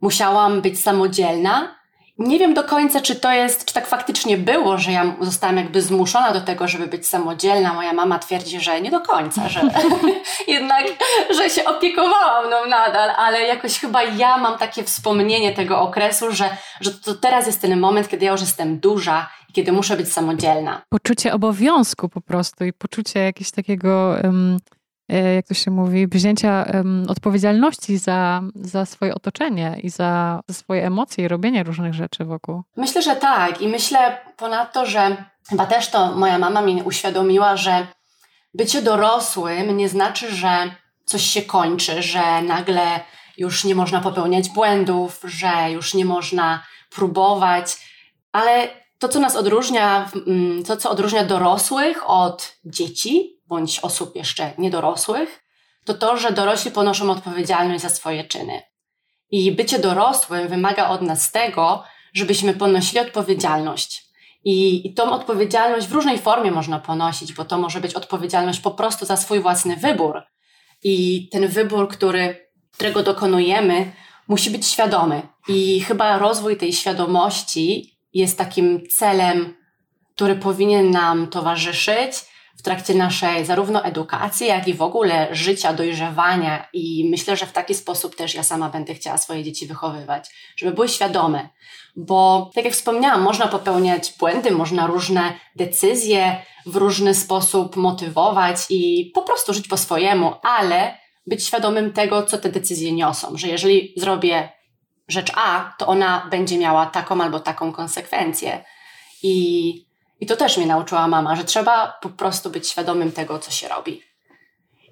musiałam 0.00 0.60
być 0.60 0.82
samodzielna 0.82 1.77
nie 2.18 2.38
wiem 2.38 2.54
do 2.54 2.64
końca, 2.64 3.00
czy 3.00 3.16
to 3.16 3.32
jest, 3.32 3.64
czy 3.64 3.74
tak 3.74 3.86
faktycznie 3.86 4.36
było, 4.36 4.78
że 4.78 4.92
ja 4.92 5.14
zostałam 5.20 5.56
jakby 5.56 5.82
zmuszona 5.82 6.32
do 6.32 6.40
tego, 6.40 6.68
żeby 6.68 6.86
być 6.86 7.08
samodzielna. 7.08 7.74
Moja 7.74 7.92
mama 7.92 8.18
twierdzi, 8.18 8.60
że 8.60 8.80
nie 8.80 8.90
do 8.90 9.00
końca, 9.00 9.48
że 9.48 9.60
jednak, 10.48 10.84
że 11.30 11.50
się 11.50 11.64
opiekowałam 11.64 12.46
mną 12.46 12.56
nadal, 12.68 13.10
ale 13.10 13.42
jakoś 13.42 13.78
chyba 13.78 14.02
ja 14.02 14.38
mam 14.38 14.58
takie 14.58 14.84
wspomnienie 14.84 15.52
tego 15.52 15.80
okresu, 15.80 16.32
że, 16.32 16.56
że 16.80 16.90
to 16.90 17.14
teraz 17.14 17.46
jest 17.46 17.60
ten 17.60 17.80
moment, 17.80 18.08
kiedy 18.08 18.24
ja 18.24 18.32
już 18.32 18.40
jestem 18.40 18.78
duża 18.78 19.30
i 19.48 19.52
kiedy 19.52 19.72
muszę 19.72 19.96
być 19.96 20.12
samodzielna. 20.12 20.82
Poczucie 20.88 21.32
obowiązku 21.32 22.08
po 22.08 22.20
prostu 22.20 22.64
i 22.64 22.72
poczucie 22.72 23.20
jakiegoś 23.20 23.50
takiego. 23.50 24.14
Um 24.24 24.58
jak 25.08 25.46
to 25.46 25.54
się 25.54 25.70
mówi, 25.70 26.06
wzięcia 26.06 26.66
odpowiedzialności 27.08 27.98
za, 27.98 28.42
za 28.54 28.86
swoje 28.86 29.14
otoczenie 29.14 29.80
i 29.82 29.90
za, 29.90 30.40
za 30.48 30.54
swoje 30.54 30.86
emocje 30.86 31.24
i 31.24 31.28
robienie 31.28 31.62
różnych 31.62 31.94
rzeczy 31.94 32.24
wokół. 32.24 32.62
Myślę, 32.76 33.02
że 33.02 33.16
tak. 33.16 33.62
I 33.62 33.68
myślę 33.68 34.18
ponadto, 34.36 34.86
że 34.86 35.16
chyba 35.48 35.66
też 35.66 35.90
to 35.90 36.12
moja 36.12 36.38
mama 36.38 36.62
mi 36.62 36.82
uświadomiła, 36.82 37.56
że 37.56 37.86
bycie 38.54 38.82
dorosłym 38.82 39.76
nie 39.76 39.88
znaczy, 39.88 40.34
że 40.34 40.70
coś 41.04 41.22
się 41.22 41.42
kończy, 41.42 42.02
że 42.02 42.42
nagle 42.42 43.00
już 43.36 43.64
nie 43.64 43.74
można 43.74 44.00
popełniać 44.00 44.48
błędów, 44.48 45.20
że 45.24 45.70
już 45.72 45.94
nie 45.94 46.04
można 46.04 46.62
próbować, 46.90 47.76
ale 48.32 48.68
to, 48.98 49.08
co 49.08 49.20
nas 49.20 49.36
odróżnia, 49.36 50.10
mm, 50.26 50.64
to, 50.64 50.76
co 50.76 50.90
odróżnia 50.90 51.24
dorosłych 51.24 52.10
od 52.10 52.56
dzieci, 52.64 53.37
bądź 53.48 53.80
osób 53.80 54.16
jeszcze 54.16 54.52
niedorosłych, 54.58 55.44
to 55.84 55.94
to, 55.94 56.16
że 56.16 56.32
dorośli 56.32 56.70
ponoszą 56.70 57.10
odpowiedzialność 57.10 57.82
za 57.82 57.88
swoje 57.88 58.24
czyny. 58.24 58.62
I 59.30 59.52
bycie 59.52 59.78
dorosłym 59.78 60.48
wymaga 60.48 60.88
od 60.88 61.02
nas 61.02 61.32
tego, 61.32 61.84
żebyśmy 62.14 62.54
ponosili 62.54 63.00
odpowiedzialność. 63.00 64.08
I, 64.44 64.86
I 64.86 64.94
tą 64.94 65.12
odpowiedzialność 65.12 65.86
w 65.86 65.92
różnej 65.92 66.18
formie 66.18 66.50
można 66.50 66.78
ponosić, 66.78 67.32
bo 67.32 67.44
to 67.44 67.58
może 67.58 67.80
być 67.80 67.94
odpowiedzialność 67.94 68.60
po 68.60 68.70
prostu 68.70 69.06
za 69.06 69.16
swój 69.16 69.40
własny 69.40 69.76
wybór. 69.76 70.22
I 70.84 71.28
ten 71.32 71.48
wybór, 71.48 71.88
który, 71.88 72.50
którego 72.72 73.02
dokonujemy, 73.02 73.92
musi 74.28 74.50
być 74.50 74.66
świadomy. 74.66 75.22
I 75.48 75.80
chyba 75.80 76.18
rozwój 76.18 76.56
tej 76.56 76.72
świadomości 76.72 77.98
jest 78.12 78.38
takim 78.38 78.86
celem, 78.88 79.54
który 80.14 80.34
powinien 80.34 80.90
nam 80.90 81.26
towarzyszyć 81.26 82.12
w 82.58 82.62
trakcie 82.62 82.94
naszej 82.94 83.46
zarówno 83.46 83.84
edukacji, 83.84 84.46
jak 84.46 84.68
i 84.68 84.74
w 84.74 84.82
ogóle 84.82 85.28
życia, 85.30 85.72
dojrzewania 85.72 86.68
i 86.72 87.08
myślę, 87.10 87.36
że 87.36 87.46
w 87.46 87.52
taki 87.52 87.74
sposób 87.74 88.16
też 88.16 88.34
ja 88.34 88.42
sama 88.42 88.68
będę 88.68 88.94
chciała 88.94 89.18
swoje 89.18 89.44
dzieci 89.44 89.66
wychowywać, 89.66 90.30
żeby 90.56 90.72
były 90.72 90.88
świadome, 90.88 91.48
bo 91.96 92.50
tak 92.54 92.64
jak 92.64 92.74
wspomniałam, 92.74 93.22
można 93.22 93.48
popełniać 93.48 94.14
błędy, 94.18 94.50
można 94.50 94.86
różne 94.86 95.32
decyzje 95.56 96.36
w 96.66 96.76
różny 96.76 97.14
sposób 97.14 97.76
motywować 97.76 98.56
i 98.70 99.10
po 99.14 99.22
prostu 99.22 99.54
żyć 99.54 99.68
po 99.68 99.76
swojemu, 99.76 100.32
ale 100.42 100.98
być 101.26 101.46
świadomym 101.46 101.92
tego, 101.92 102.22
co 102.22 102.38
te 102.38 102.48
decyzje 102.48 102.92
niosą, 102.92 103.36
że 103.36 103.48
jeżeli 103.48 103.94
zrobię 103.96 104.48
rzecz 105.08 105.32
A, 105.34 105.74
to 105.78 105.86
ona 105.86 106.26
będzie 106.30 106.58
miała 106.58 106.86
taką 106.86 107.22
albo 107.22 107.40
taką 107.40 107.72
konsekwencję. 107.72 108.64
I, 109.22 109.87
I 110.20 110.26
to 110.26 110.36
też 110.36 110.56
mnie 110.56 110.66
nauczyła 110.66 111.08
mama, 111.08 111.36
że 111.36 111.44
trzeba 111.44 111.98
po 112.02 112.08
prostu 112.08 112.50
być 112.50 112.68
świadomym 112.68 113.12
tego, 113.12 113.38
co 113.38 113.50
się 113.50 113.68
robi. 113.68 114.02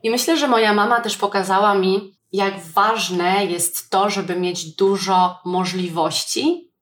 I 0.03 0.11
myślę, 0.11 0.37
że 0.37 0.49
moja 0.49 0.75
mama 0.75 1.01
też 1.01 1.17
pokazała 1.17 1.75
mi, 1.75 2.17
jak 2.33 2.61
ważne 2.61 3.45
jest 3.45 3.91
to, 3.91 4.11
żeby 4.11 4.37
mieć 4.37 4.75
dużo 4.75 5.39
możliwości, 5.45 6.73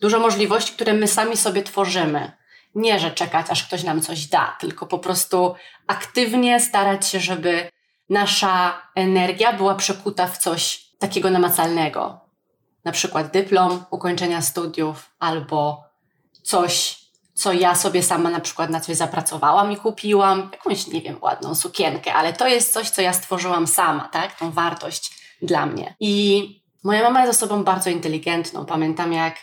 dużo 0.00 0.18
możliwości, 0.18 0.72
które 0.72 0.92
my 0.92 1.08
sami 1.08 1.36
sobie 1.36 1.62
tworzymy. 1.62 2.32
Nie, 2.74 3.00
że 3.00 3.10
czekać, 3.10 3.46
aż 3.50 3.64
ktoś 3.64 3.82
nam 3.82 4.00
coś 4.00 4.26
da, 4.26 4.56
tylko 4.60 4.86
po 4.86 4.98
prostu 4.98 5.54
aktywnie 5.86 6.60
starać 6.60 7.08
się, 7.08 7.20
żeby 7.20 7.70
nasza 8.08 8.82
energia 8.94 9.52
była 9.52 9.74
przekuta 9.74 10.26
w 10.26 10.38
coś 10.38 10.90
takiego 10.98 11.30
namacalnego. 11.30 12.20
Na 12.84 12.92
przykład 12.92 13.32
dyplom 13.32 13.84
ukończenia 13.90 14.42
studiów 14.42 15.10
albo 15.18 15.84
coś, 16.42 16.99
co 17.40 17.52
ja 17.52 17.74
sobie 17.74 18.02
sama 18.02 18.30
na 18.30 18.40
przykład 18.40 18.70
na 18.70 18.80
coś 18.80 18.96
zapracowałam 18.96 19.72
i 19.72 19.76
kupiłam, 19.76 20.48
jakąś, 20.52 20.86
nie 20.86 21.00
wiem, 21.00 21.16
ładną 21.20 21.54
sukienkę, 21.54 22.14
ale 22.14 22.32
to 22.32 22.48
jest 22.48 22.72
coś, 22.72 22.90
co 22.90 23.02
ja 23.02 23.12
stworzyłam 23.12 23.66
sama, 23.66 24.08
tak? 24.08 24.38
Tą 24.38 24.50
wartość 24.50 25.12
dla 25.42 25.66
mnie. 25.66 25.94
I 26.00 26.44
moja 26.84 27.02
mama 27.02 27.26
jest 27.26 27.42
osobą 27.42 27.64
bardzo 27.64 27.90
inteligentną. 27.90 28.66
Pamiętam 28.66 29.12
jak 29.12 29.36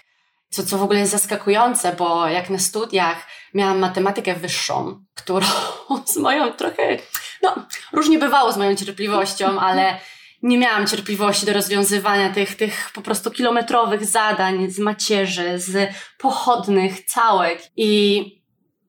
co, 0.49 0.63
co 0.63 0.77
w 0.77 0.83
ogóle 0.83 0.99
jest 0.99 1.11
zaskakujące, 1.11 1.93
bo 1.93 2.27
jak 2.27 2.49
na 2.49 2.59
studiach 2.59 3.17
miałam 3.53 3.79
matematykę 3.79 4.33
wyższą, 4.33 5.03
którą 5.15 5.47
z 6.13 6.17
moją 6.17 6.53
trochę, 6.53 6.97
no, 7.43 7.55
różnie 7.93 8.19
bywało 8.19 8.51
z 8.51 8.57
moją 8.57 8.75
cierpliwością, 8.75 9.59
ale 9.59 9.99
nie 10.43 10.57
miałam 10.57 10.87
cierpliwości 10.87 11.45
do 11.45 11.53
rozwiązywania 11.53 12.33
tych, 12.33 12.55
tych 12.55 12.91
po 12.93 13.01
prostu 13.01 13.31
kilometrowych 13.31 14.05
zadań 14.05 14.69
z 14.71 14.79
macierzy, 14.79 15.59
z 15.59 15.89
pochodnych 16.17 17.05
całek. 17.05 17.61
I 17.77 18.21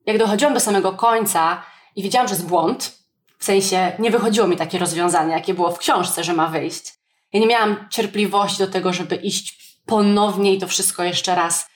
jak 0.07 0.19
dochodziłam 0.19 0.55
do 0.55 0.61
samego 0.61 0.93
końca 0.93 1.63
i 1.97 2.03
widziałam, 2.03 2.29
że 2.29 2.35
jest 2.35 2.47
błąd, 2.47 2.99
w 3.39 3.45
sensie 3.45 3.93
nie 3.99 4.11
wychodziło 4.11 4.47
mi 4.47 4.57
takie 4.57 4.79
rozwiązanie, 4.79 5.33
jakie 5.33 5.55
było 5.55 5.73
w 5.73 5.79
książce, 5.79 6.25
że 6.25 6.33
ma 6.33 6.47
wyjść. 6.47 6.93
Ja 7.33 7.41
nie 7.41 7.47
miałam 7.47 7.89
cierpliwości 7.91 8.59
do 8.59 8.67
tego, 8.67 8.93
żeby 8.93 9.17
iść 9.17 9.79
ponownie 9.87 10.55
i 10.55 10.59
to 10.59 10.67
wszystko 10.67 11.05
jeszcze 11.05 11.35
raz 11.35 11.71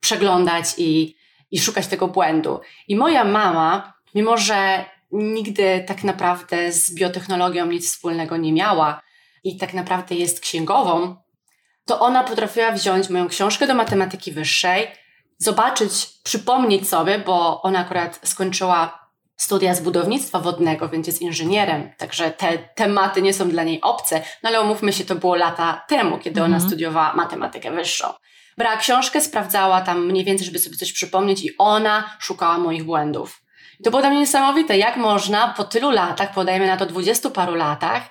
przeglądać 0.00 0.64
i, 0.78 1.16
i 1.50 1.60
szukać 1.60 1.86
tego 1.86 2.08
błędu. 2.08 2.60
I 2.88 2.96
moja 2.96 3.24
mama, 3.24 3.92
mimo 4.14 4.36
że 4.36 4.84
nigdy 5.12 5.84
tak 5.86 6.04
naprawdę 6.04 6.72
z 6.72 6.94
biotechnologią 6.94 7.66
nic 7.66 7.86
wspólnego 7.86 8.36
nie 8.36 8.52
miała 8.52 9.07
i 9.48 9.56
tak 9.56 9.74
naprawdę 9.74 10.14
jest 10.14 10.40
księgową, 10.40 11.16
to 11.84 12.00
ona 12.00 12.24
potrafiła 12.24 12.72
wziąć 12.72 13.08
moją 13.08 13.28
książkę 13.28 13.66
do 13.66 13.74
matematyki 13.74 14.32
wyższej, 14.32 14.88
zobaczyć, 15.38 16.06
przypomnieć 16.24 16.88
sobie, 16.88 17.18
bo 17.18 17.62
ona 17.62 17.78
akurat 17.78 18.20
skończyła 18.22 19.08
studia 19.36 19.74
z 19.74 19.80
budownictwa 19.80 20.40
wodnego, 20.40 20.88
więc 20.88 21.06
jest 21.06 21.22
inżynierem, 21.22 21.90
także 21.98 22.30
te 22.30 22.58
tematy 22.58 23.22
nie 23.22 23.34
są 23.34 23.48
dla 23.48 23.62
niej 23.62 23.80
obce, 23.80 24.22
no 24.42 24.48
ale 24.48 24.60
umówmy 24.60 24.92
się, 24.92 25.04
to 25.04 25.14
było 25.14 25.36
lata 25.36 25.84
temu, 25.88 26.18
kiedy 26.18 26.40
ona 26.40 26.54
mhm. 26.54 26.70
studiowała 26.70 27.14
matematykę 27.14 27.70
wyższą. 27.70 28.12
Brała 28.58 28.76
książkę, 28.76 29.20
sprawdzała 29.20 29.80
tam 29.80 30.06
mniej 30.06 30.24
więcej, 30.24 30.46
żeby 30.46 30.58
sobie 30.58 30.76
coś 30.76 30.92
przypomnieć 30.92 31.44
i 31.44 31.58
ona 31.58 32.16
szukała 32.18 32.58
moich 32.58 32.84
błędów. 32.84 33.42
I 33.80 33.82
to 33.82 33.90
było 33.90 34.02
dla 34.02 34.10
mnie 34.10 34.18
niesamowite, 34.18 34.78
jak 34.78 34.96
można 34.96 35.48
po 35.56 35.64
tylu 35.64 35.90
latach, 35.90 36.34
podajmy 36.34 36.66
na 36.66 36.76
to 36.76 36.86
dwudziestu 36.86 37.30
paru 37.30 37.54
latach, 37.54 38.02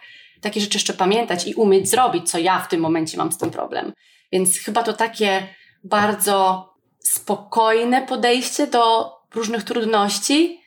takie 0.47 0.61
rzeczy 0.61 0.77
jeszcze 0.77 0.93
pamiętać 0.93 1.47
i 1.47 1.55
umieć 1.55 1.89
zrobić, 1.89 2.31
co 2.31 2.37
ja 2.37 2.59
w 2.59 2.67
tym 2.67 2.81
momencie 2.81 3.17
mam 3.17 3.31
z 3.31 3.37
tym 3.37 3.51
problem. 3.51 3.93
Więc 4.31 4.57
chyba 4.57 4.83
to 4.83 4.93
takie 4.93 5.47
bardzo 5.83 6.69
spokojne 6.99 8.01
podejście 8.01 8.67
do 8.67 9.11
różnych 9.35 9.63
trudności, 9.63 10.61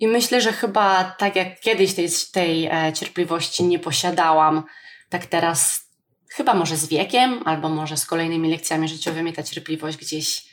i 0.00 0.08
myślę, 0.08 0.40
że 0.40 0.52
chyba 0.52 1.04
tak 1.04 1.36
jak 1.36 1.60
kiedyś 1.60 1.94
tej, 1.94 2.08
tej 2.32 2.66
e, 2.66 2.92
cierpliwości 2.92 3.64
nie 3.64 3.78
posiadałam, 3.78 4.62
tak 5.08 5.26
teraz 5.26 5.80
chyba 6.28 6.54
może 6.54 6.76
z 6.76 6.88
wiekiem, 6.88 7.40
albo 7.44 7.68
może 7.68 7.96
z 7.96 8.06
kolejnymi 8.06 8.50
lekcjami 8.50 8.88
życiowymi 8.88 9.32
ta 9.32 9.42
cierpliwość 9.42 9.96
gdzieś 9.96 10.50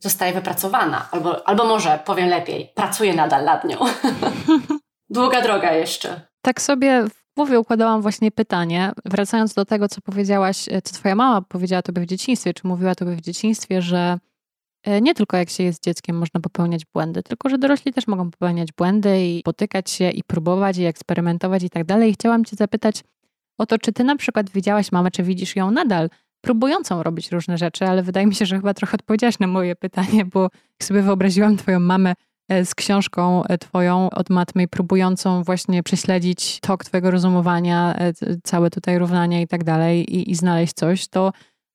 zostaje 0.00 0.32
wypracowana. 0.32 1.08
Albo, 1.10 1.48
albo 1.48 1.64
może, 1.64 1.98
powiem 2.04 2.28
lepiej, 2.28 2.72
pracuję 2.74 3.14
nadal 3.14 3.44
nad 3.44 3.64
nią. 3.64 3.78
Długa 5.10 5.42
droga 5.42 5.72
jeszcze. 5.72 6.20
Tak 6.42 6.60
sobie 6.60 7.04
głowie 7.34 7.60
układałam 7.60 8.02
właśnie 8.02 8.30
pytanie, 8.30 8.92
wracając 9.04 9.54
do 9.54 9.64
tego, 9.64 9.88
co 9.88 10.00
powiedziałaś, 10.00 10.68
e, 10.68 10.82
co 10.82 10.94
twoja 10.94 11.14
mama 11.14 11.42
powiedziała 11.42 11.82
tobie 11.82 12.02
w 12.02 12.06
dzieciństwie, 12.06 12.54
czy 12.54 12.66
mówiła 12.66 12.94
tobie 12.94 13.16
w 13.16 13.20
dzieciństwie, 13.20 13.82
że 13.82 14.18
E, 14.84 15.00
nie 15.00 15.14
tylko 15.14 15.36
jak 15.36 15.50
się 15.50 15.64
jest 15.64 15.82
dzieckiem 15.82 16.18
można 16.18 16.40
popełniać 16.40 16.84
błędy, 16.84 17.22
tylko 17.22 17.48
że 17.48 17.58
dorośli 17.58 17.92
też 17.92 18.06
mogą 18.06 18.30
popełniać 18.30 18.72
błędy 18.72 19.26
i 19.26 19.42
potykać 19.42 19.90
się 19.90 20.10
i 20.10 20.24
próbować 20.24 20.78
i 20.78 20.84
eksperymentować 20.84 21.62
i 21.62 21.70
tak 21.70 21.84
dalej. 21.84 22.10
I 22.10 22.12
chciałam 22.12 22.44
Cię 22.44 22.56
zapytać 22.56 23.04
o 23.58 23.66
to, 23.66 23.78
czy 23.78 23.92
Ty 23.92 24.04
na 24.04 24.16
przykład 24.16 24.50
widziałaś 24.50 24.92
mamę, 24.92 25.10
czy 25.10 25.22
widzisz 25.22 25.56
ją 25.56 25.70
nadal 25.70 26.10
próbującą 26.40 27.02
robić 27.02 27.32
różne 27.32 27.58
rzeczy, 27.58 27.86
ale 27.86 28.02
wydaje 28.02 28.26
mi 28.26 28.34
się, 28.34 28.46
że 28.46 28.56
chyba 28.56 28.74
trochę 28.74 28.94
odpowiedziałaś 28.94 29.38
na 29.38 29.46
moje 29.46 29.76
pytanie, 29.76 30.24
bo 30.24 30.50
sobie 30.82 31.02
wyobraziłam 31.02 31.56
Twoją 31.56 31.80
mamę 31.80 32.14
z 32.64 32.74
książką 32.74 33.44
e, 33.44 33.58
Twoją 33.58 34.10
od 34.10 34.30
matmy, 34.30 34.68
próbującą 34.68 35.42
właśnie 35.42 35.82
prześledzić 35.82 36.60
tok 36.60 36.84
Twojego 36.84 37.10
rozumowania, 37.10 37.98
całe 38.44 38.70
tutaj 38.70 38.98
równania 38.98 39.40
i 39.40 39.46
tak 39.46 39.64
dalej 39.64 40.16
i, 40.16 40.30
i 40.30 40.34
znaleźć 40.34 40.74
coś, 40.74 41.08
to 41.08 41.32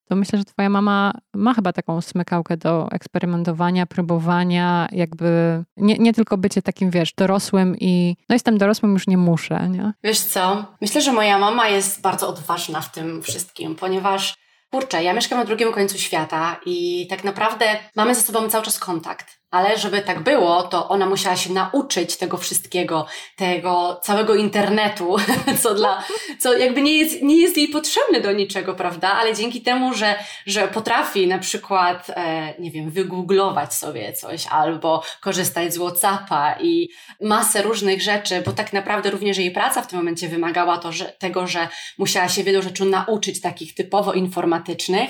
to 0.09 0.15
myślę, 0.15 0.39
że 0.39 0.45
twoja 0.45 0.69
mama 0.69 1.13
ma 1.33 1.53
chyba 1.53 1.73
taką 1.73 2.01
smykałkę 2.01 2.57
do 2.57 2.87
eksperymentowania, 2.91 3.85
próbowania, 3.85 4.87
jakby 4.91 5.63
nie, 5.77 5.97
nie 5.97 6.13
tylko 6.13 6.37
bycie 6.37 6.61
takim, 6.61 6.89
wiesz, 6.89 7.13
dorosłym 7.13 7.75
i 7.79 8.15
no 8.29 8.35
jestem 8.35 8.57
dorosłym, 8.57 8.93
już 8.93 9.07
nie 9.07 9.17
muszę, 9.17 9.69
nie? 9.69 9.93
Wiesz 10.03 10.19
co, 10.19 10.65
myślę, 10.81 11.01
że 11.01 11.13
moja 11.13 11.37
mama 11.37 11.67
jest 11.67 12.01
bardzo 12.01 12.29
odważna 12.29 12.81
w 12.81 12.91
tym 12.91 13.21
wszystkim, 13.21 13.75
ponieważ 13.75 14.35
kurczę, 14.71 15.03
ja 15.03 15.13
mieszkam 15.13 15.39
na 15.39 15.45
drugim 15.45 15.71
końcu 15.71 15.97
świata 15.97 16.59
i 16.65 17.07
tak 17.09 17.23
naprawdę 17.23 17.65
mamy 17.95 18.15
ze 18.15 18.21
sobą 18.21 18.49
cały 18.49 18.65
czas 18.65 18.79
kontakt. 18.79 19.38
Ale 19.51 19.77
żeby 19.77 20.01
tak 20.01 20.23
było, 20.23 20.63
to 20.63 20.89
ona 20.89 21.05
musiała 21.05 21.35
się 21.35 21.53
nauczyć 21.53 22.17
tego 22.17 22.37
wszystkiego, 22.37 23.05
tego 23.35 23.99
całego 24.03 24.35
internetu, 24.35 25.15
co 25.61 25.73
dla, 25.73 26.03
co 26.39 26.57
jakby 26.57 26.81
nie 26.81 26.97
jest, 26.97 27.21
nie 27.21 27.41
jest 27.41 27.57
jej 27.57 27.67
potrzebny 27.67 28.21
do 28.21 28.31
niczego, 28.31 28.73
prawda? 28.73 29.11
Ale 29.11 29.35
dzięki 29.35 29.61
temu, 29.61 29.93
że, 29.93 30.15
że 30.45 30.67
potrafi 30.67 31.27
na 31.27 31.39
przykład, 31.39 32.09
e, 32.09 32.53
nie 32.59 32.71
wiem, 32.71 32.89
wygooglować 32.89 33.73
sobie 33.73 34.13
coś 34.13 34.47
albo 34.47 35.03
korzystać 35.21 35.73
z 35.73 35.77
Whatsappa 35.77 36.55
i 36.61 36.89
masę 37.21 37.61
różnych 37.61 38.01
rzeczy, 38.01 38.41
bo 38.45 38.51
tak 38.51 38.73
naprawdę 38.73 39.11
również 39.11 39.37
jej 39.37 39.51
praca 39.51 39.81
w 39.81 39.87
tym 39.87 39.99
momencie 39.99 40.29
wymagała 40.29 40.77
to, 40.77 40.91
że, 40.91 41.05
tego, 41.05 41.47
że 41.47 41.67
musiała 41.97 42.29
się 42.29 42.43
wielu 42.43 42.61
rzeczy 42.61 42.85
nauczyć 42.85 43.41
takich 43.41 43.75
typowo 43.75 44.13
informatycznych, 44.13 45.09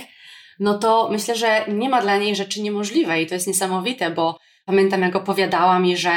no 0.60 0.78
to 0.78 1.10
myślę, 1.12 1.36
że 1.36 1.66
nie 1.68 1.90
ma 1.90 2.02
dla 2.02 2.18
niej 2.18 2.36
rzeczy 2.36 2.62
niemożliwej. 2.62 3.24
I 3.24 3.28
to 3.28 3.34
jest 3.34 3.48
niesamowite, 3.48 4.10
bo 4.10 4.40
pamiętam, 4.66 5.02
jak 5.02 5.16
opowiadała 5.16 5.80
mi, 5.80 5.98
że 5.98 6.12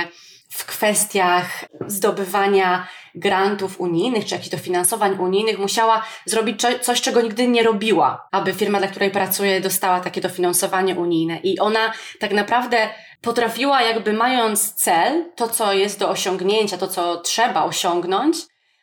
w 0.51 0.67
kwestiach 0.67 1.65
zdobywania 1.87 2.87
grantów 3.15 3.81
unijnych 3.81 4.25
czy 4.25 4.35
jakichś 4.35 4.51
dofinansowań 4.51 5.19
unijnych 5.19 5.59
musiała 5.59 6.05
zrobić 6.27 6.63
coś, 6.81 7.01
czego 7.01 7.21
nigdy 7.21 7.49
nie 7.49 7.63
robiła, 7.63 8.29
aby 8.33 8.53
firma, 8.53 8.79
dla 8.79 8.89
której 8.89 9.11
pracuje, 9.11 9.61
dostała 9.61 10.01
takie 10.01 10.21
dofinansowanie 10.21 10.95
unijne. 10.95 11.39
I 11.43 11.59
ona 11.59 11.93
tak 12.21 12.33
naprawdę 12.33 12.89
potrafiła, 13.21 13.83
jakby 13.83 14.13
mając 14.13 14.75
cel, 14.75 15.25
to 15.37 15.49
co 15.49 15.73
jest 15.73 15.99
do 15.99 16.11
osiągnięcia, 16.11 16.79
to 16.79 16.89
co 16.89 17.17
trzeba 17.17 17.65
osiągnąć, 17.65 18.37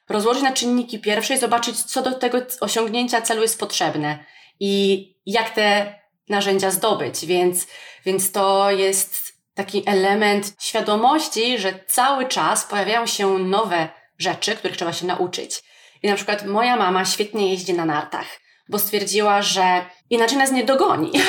rozłożyć 0.10 0.44
na 0.44 0.52
czynniki 0.52 1.00
pierwsze 1.00 1.34
i 1.34 1.38
zobaczyć, 1.38 1.84
co 1.84 2.02
do 2.02 2.12
tego 2.12 2.38
osiągnięcia 2.62 3.22
celu 3.22 3.42
jest 3.42 3.60
potrzebne 3.60 4.26
i 4.60 5.06
jak 5.26 5.50
te 5.50 6.00
narzędzia 6.30 6.72
zdobyć. 6.72 7.26
Więc, 7.26 7.68
więc 8.06 8.32
to 8.32 8.72
jest 8.72 9.34
taki 9.54 9.84
element 9.86 10.54
świadomości, 10.60 11.60
że 11.60 11.80
cały 11.88 12.28
czas 12.28 12.66
pojawiają 12.66 13.06
się 13.06 13.38
nowe 13.38 13.90
rzeczy, 14.18 14.56
których 14.56 14.78
trzeba 14.78 14.94
się 14.94 15.06
nauczyć. 15.06 15.64
I 16.04 16.08
na 16.08 16.16
przykład 16.16 16.46
moja 16.46 16.76
mama 16.76 17.06
świetnie 17.06 17.52
jeździ 17.52 17.74
na 17.74 17.86
nartach, 17.86 18.28
bo 18.70 18.80
stwierdziła, 18.80 19.42
że 19.42 19.86
inaczej 20.10 20.38
nas 20.38 20.52
nie 20.52 20.64
dogoni. 20.64 21.12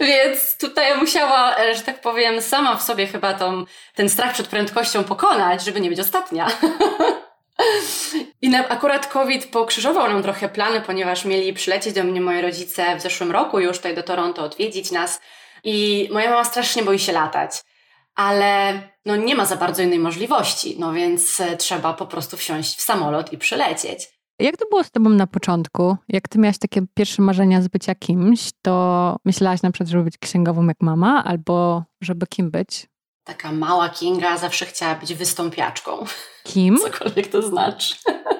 Więc 0.00 0.58
tutaj 0.58 0.96
musiała, 0.98 1.56
że 1.74 1.82
tak 1.82 2.00
powiem, 2.00 2.42
sama 2.42 2.76
w 2.76 2.82
sobie 2.82 3.06
chyba 3.06 3.34
tą, 3.34 3.64
ten 3.94 4.08
strach 4.08 4.32
przed 4.32 4.46
prędkością 4.46 5.04
pokonać, 5.04 5.64
żeby 5.64 5.80
nie 5.80 5.88
być 5.88 6.00
ostatnia. 6.00 6.46
I 8.42 8.48
na, 8.48 8.68
akurat 8.68 9.06
COVID 9.06 9.46
pokrzyżował 9.46 10.08
nam 10.08 10.22
trochę 10.22 10.48
plany, 10.48 10.80
ponieważ 10.80 11.24
mieli 11.24 11.52
przylecieć 11.52 11.94
do 11.94 12.04
mnie 12.04 12.20
moi 12.20 12.40
rodzice 12.40 12.96
w 12.96 13.02
zeszłym 13.02 13.30
roku 13.30 13.60
już 13.60 13.76
tutaj 13.76 13.94
do 13.94 14.02
Toronto 14.02 14.44
odwiedzić 14.44 14.90
nas 14.92 15.20
i 15.64 16.08
moja 16.12 16.30
mama 16.30 16.44
strasznie 16.44 16.82
boi 16.82 16.98
się 16.98 17.12
latać. 17.12 17.50
Ale 18.14 18.82
no 19.06 19.16
nie 19.16 19.34
ma 19.34 19.44
za 19.44 19.56
bardzo 19.56 19.82
innej 19.82 19.98
możliwości, 19.98 20.76
no 20.78 20.92
więc 20.92 21.40
e, 21.40 21.56
trzeba 21.56 21.94
po 21.94 22.06
prostu 22.06 22.36
wsiąść 22.36 22.78
w 22.78 22.82
samolot 22.82 23.32
i 23.32 23.38
przylecieć. 23.38 24.16
Jak 24.38 24.56
to 24.56 24.64
było 24.70 24.84
z 24.84 24.90
tobą 24.90 25.10
na 25.10 25.26
początku? 25.26 25.96
Jak 26.08 26.28
ty 26.28 26.38
miałaś 26.38 26.58
takie 26.58 26.82
pierwsze 26.94 27.22
marzenia 27.22 27.62
z 27.62 27.68
bycia 27.68 27.94
kimś, 27.94 28.50
to 28.62 29.16
myślałaś 29.24 29.62
na 29.62 29.70
przykład, 29.70 29.88
żeby 29.88 30.04
być 30.04 30.18
księgową 30.18 30.66
jak 30.66 30.76
mama, 30.80 31.24
albo 31.24 31.82
żeby 32.00 32.26
kim 32.26 32.50
być? 32.50 32.86
Taka 33.26 33.52
mała 33.52 33.88
Kinga 33.88 34.38
zawsze 34.38 34.66
chciała 34.66 34.94
być 34.94 35.14
wystąpiaczką. 35.14 36.04
Kim? 36.44 36.78
Cokolwiek 36.84 37.26
to 37.26 37.42
znaczy. 37.42 37.94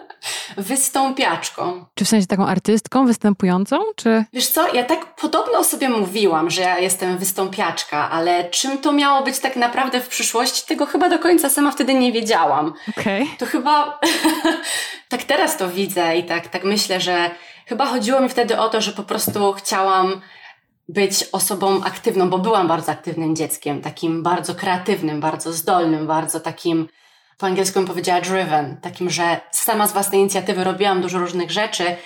wystąpiaczką. 0.56 1.84
Czy 1.94 2.04
w 2.04 2.08
sensie 2.08 2.26
taką 2.26 2.46
artystką 2.46 3.06
występującą, 3.06 3.78
czy? 3.96 4.24
Wiesz 4.32 4.46
co, 4.48 4.74
ja 4.74 4.84
tak 4.84 5.14
podobno 5.14 5.58
o 5.58 5.64
sobie 5.64 5.88
mówiłam, 5.88 6.50
że 6.50 6.62
ja 6.62 6.78
jestem 6.78 7.18
wystąpiaczka, 7.18 8.10
ale 8.10 8.50
czym 8.50 8.78
to 8.78 8.92
miało 8.92 9.22
być 9.22 9.38
tak 9.38 9.56
naprawdę 9.56 10.00
w 10.00 10.08
przyszłości, 10.08 10.66
tego 10.66 10.86
chyba 10.86 11.08
do 11.08 11.18
końca 11.18 11.50
sama 11.50 11.70
wtedy 11.70 11.94
nie 11.94 12.12
wiedziałam. 12.12 12.74
Okej. 12.98 13.22
Okay. 13.22 13.36
To 13.38 13.46
chyba 13.46 14.00
tak 15.08 15.24
teraz 15.24 15.56
to 15.56 15.68
widzę 15.68 16.16
i 16.16 16.24
tak, 16.24 16.48
tak 16.48 16.64
myślę, 16.64 17.00
że 17.00 17.30
chyba 17.66 17.86
chodziło 17.86 18.20
mi 18.20 18.28
wtedy 18.28 18.58
o 18.58 18.68
to, 18.68 18.80
że 18.80 18.92
po 18.92 19.02
prostu 19.02 19.52
chciałam 19.52 20.20
być 20.88 21.24
osobą 21.32 21.84
aktywną, 21.84 22.30
bo 22.30 22.38
byłam 22.38 22.68
bardzo 22.68 22.92
aktywnym 22.92 23.36
dzieckiem, 23.36 23.82
takim 23.82 24.22
bardzo 24.22 24.54
kreatywnym, 24.54 25.20
bardzo 25.20 25.52
zdolnym, 25.52 26.06
bardzo 26.06 26.40
takim 26.40 26.88
po 27.38 27.46
angielsku 27.46 27.78
bym 27.78 27.88
powiedziała 27.88 28.20
driven, 28.20 28.76
takim, 28.82 29.10
że 29.10 29.40
sama 29.50 29.86
z 29.86 29.92
własnej 29.92 30.20
inicjatywy 30.20 30.64
robiłam 30.64 31.02
dużo 31.02 31.18
różnych 31.18 31.50
rzeczy, 31.50 31.96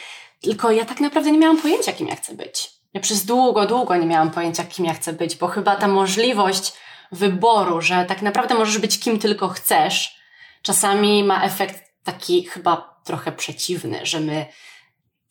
tylko 0.41 0.71
ja 0.71 0.85
tak 0.85 1.01
naprawdę 1.01 1.33
nie 1.33 1.39
miałam 1.39 1.63
pojęcia, 1.63 1.93
kim 1.93 2.09
ja 2.09 2.17
chcę 2.17 2.35
być. 2.35 2.71
Ja 2.95 3.01
przez 3.01 3.25
długo, 3.25 3.67
długo 3.67 3.97
nie 3.97 4.07
miałam 4.07 4.31
pojęcia, 4.31 4.65
kim 4.65 4.85
ja 4.85 4.95
chcę 4.95 5.13
być, 5.13 5.37
bo 5.37 5.47
chyba 5.47 5.77
ta 5.77 5.89
możliwość 5.89 6.73
wyboru, 7.13 7.81
że 7.81 8.05
tak 8.05 8.23
naprawdę 8.23 8.55
możesz 8.55 8.79
być 8.79 9.01
kim 9.01 9.19
tylko 9.19 9.49
chcesz, 9.49 10.21
czasami 10.63 11.25
ma 11.25 11.43
efekt 11.43 11.85
taki 12.05 12.45
chyba 12.45 13.01
trochę 13.05 13.33
przeciwny, 13.33 14.01
że 14.03 14.21
my 14.21 14.47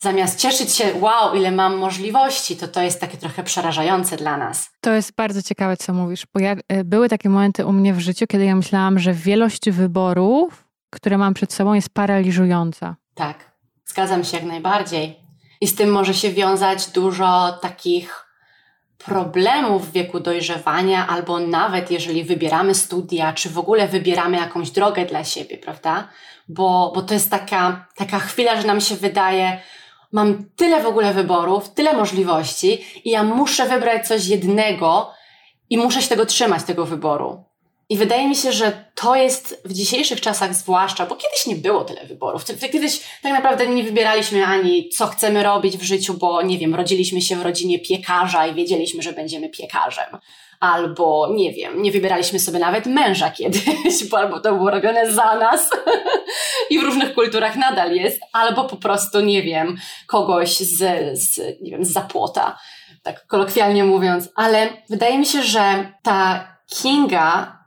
zamiast 0.02 0.38
cieszyć 0.38 0.76
się, 0.76 0.84
wow, 1.00 1.34
ile 1.34 1.50
mam 1.50 1.76
możliwości, 1.76 2.56
to 2.56 2.68
to 2.68 2.82
jest 2.82 3.00
takie 3.00 3.16
trochę 3.16 3.42
przerażające 3.42 4.16
dla 4.16 4.36
nas. 4.36 4.70
To 4.80 4.92
jest 4.92 5.14
bardzo 5.14 5.42
ciekawe, 5.42 5.76
co 5.76 5.92
mówisz, 5.92 6.26
bo 6.34 6.40
ja, 6.40 6.56
e, 6.68 6.84
były 6.84 7.08
takie 7.08 7.28
momenty 7.28 7.66
u 7.66 7.72
mnie 7.72 7.94
w 7.94 8.00
życiu, 8.00 8.26
kiedy 8.26 8.44
ja 8.44 8.56
myślałam, 8.56 8.98
że 8.98 9.12
wielość 9.12 9.70
wyborów, 9.70 10.64
które 10.90 11.18
mam 11.18 11.34
przed 11.34 11.52
sobą, 11.52 11.74
jest 11.74 11.94
paraliżująca. 11.94 12.96
Tak, 13.14 13.52
zgadzam 13.86 14.24
się 14.24 14.36
jak 14.36 14.46
najbardziej. 14.46 15.16
I 15.60 15.66
z 15.66 15.74
tym 15.74 15.90
może 15.90 16.14
się 16.14 16.30
wiązać 16.30 16.90
dużo 16.90 17.58
takich 17.62 18.26
problemów 19.04 19.88
w 19.88 19.92
wieku 19.92 20.20
dojrzewania, 20.20 21.06
albo 21.06 21.38
nawet 21.38 21.90
jeżeli 21.90 22.24
wybieramy 22.24 22.74
studia, 22.74 23.32
czy 23.32 23.50
w 23.50 23.58
ogóle 23.58 23.88
wybieramy 23.88 24.36
jakąś 24.36 24.70
drogę 24.70 25.06
dla 25.06 25.24
siebie, 25.24 25.58
prawda? 25.58 26.08
Bo, 26.48 26.92
bo 26.94 27.02
to 27.02 27.14
jest 27.14 27.30
taka, 27.30 27.86
taka 27.96 28.18
chwila, 28.18 28.60
że 28.60 28.66
nam 28.66 28.80
się 28.80 28.96
wydaje, 28.96 29.60
mam 30.12 30.44
tyle 30.56 30.82
w 30.82 30.86
ogóle 30.86 31.14
wyborów, 31.14 31.68
tyle 31.68 31.92
możliwości 31.92 32.84
i 33.04 33.10
ja 33.10 33.22
muszę 33.22 33.66
wybrać 33.66 34.08
coś 34.08 34.26
jednego 34.26 35.10
i 35.70 35.78
muszę 35.78 36.02
się 36.02 36.08
tego 36.08 36.26
trzymać, 36.26 36.62
tego 36.64 36.86
wyboru. 36.86 37.44
I 37.88 37.96
wydaje 37.96 38.28
mi 38.28 38.36
się, 38.36 38.52
że 38.52 38.84
to 38.94 39.16
jest 39.16 39.62
w 39.64 39.72
dzisiejszych 39.72 40.20
czasach 40.20 40.54
zwłaszcza, 40.54 41.06
bo 41.06 41.16
kiedyś 41.16 41.46
nie 41.46 41.56
było 41.56 41.84
tyle 41.84 42.06
wyborów. 42.06 42.44
Kiedyś 42.72 43.00
tak 43.22 43.32
naprawdę 43.32 43.66
nie 43.66 43.82
wybieraliśmy 43.82 44.46
ani 44.46 44.88
co 44.88 45.06
chcemy 45.06 45.42
robić 45.42 45.76
w 45.76 45.82
życiu, 45.82 46.14
bo 46.14 46.42
nie 46.42 46.58
wiem, 46.58 46.74
rodziliśmy 46.74 47.22
się 47.22 47.36
w 47.36 47.42
rodzinie 47.42 47.78
piekarza 47.78 48.46
i 48.46 48.54
wiedzieliśmy, 48.54 49.02
że 49.02 49.12
będziemy 49.12 49.48
piekarzem 49.48 50.18
albo 50.60 51.28
nie 51.34 51.52
wiem, 51.52 51.82
nie 51.82 51.92
wybieraliśmy 51.92 52.38
sobie 52.38 52.58
nawet 52.58 52.86
męża 52.86 53.30
kiedyś, 53.30 54.04
bo 54.10 54.18
albo 54.18 54.40
to 54.40 54.54
było 54.54 54.70
robione 54.70 55.12
za 55.12 55.36
nas 55.36 55.70
i 56.70 56.78
w 56.78 56.82
różnych 56.82 57.14
kulturach 57.14 57.56
nadal 57.56 57.94
jest, 57.94 58.20
albo 58.32 58.64
po 58.64 58.76
prostu, 58.76 59.20
nie 59.20 59.42
wiem, 59.42 59.76
kogoś 60.06 60.58
z, 60.58 60.78
z, 61.18 61.38
nie 61.62 61.70
wiem, 61.70 61.84
z 61.84 61.92
zapłota, 61.92 62.58
tak 63.02 63.26
kolokwialnie 63.26 63.84
mówiąc, 63.84 64.28
ale 64.34 64.68
wydaje 64.88 65.18
mi 65.18 65.26
się, 65.26 65.42
że 65.42 65.92
ta 66.02 66.48
Kinga, 66.70 67.58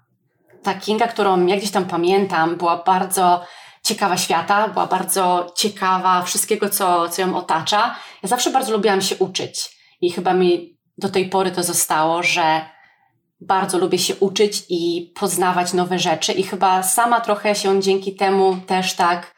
ta 0.63 0.73
Kinga, 0.73 1.07
którą 1.07 1.45
ja 1.45 1.57
gdzieś 1.57 1.71
tam 1.71 1.85
pamiętam, 1.85 2.55
była 2.55 2.77
bardzo 2.77 3.45
ciekawa 3.83 4.17
świata, 4.17 4.67
była 4.67 4.87
bardzo 4.87 5.53
ciekawa 5.55 6.21
wszystkiego, 6.21 6.69
co, 6.69 7.09
co 7.09 7.21
ją 7.21 7.35
otacza. 7.35 7.95
Ja 8.23 8.29
zawsze 8.29 8.49
bardzo 8.49 8.71
lubiłam 8.71 9.01
się 9.01 9.15
uczyć 9.15 9.77
i 10.01 10.11
chyba 10.11 10.33
mi 10.33 10.77
do 10.97 11.09
tej 11.09 11.29
pory 11.29 11.51
to 11.51 11.63
zostało, 11.63 12.23
że 12.23 12.72
bardzo 13.47 13.77
lubię 13.77 13.97
się 13.97 14.15
uczyć 14.15 14.63
i 14.69 15.11
poznawać 15.15 15.73
nowe 15.73 15.99
rzeczy 15.99 16.31
i 16.31 16.43
chyba 16.43 16.83
sama 16.83 17.21
trochę 17.21 17.55
się 17.55 17.81
dzięki 17.81 18.15
temu 18.15 18.57
też 18.67 18.93
tak 18.93 19.35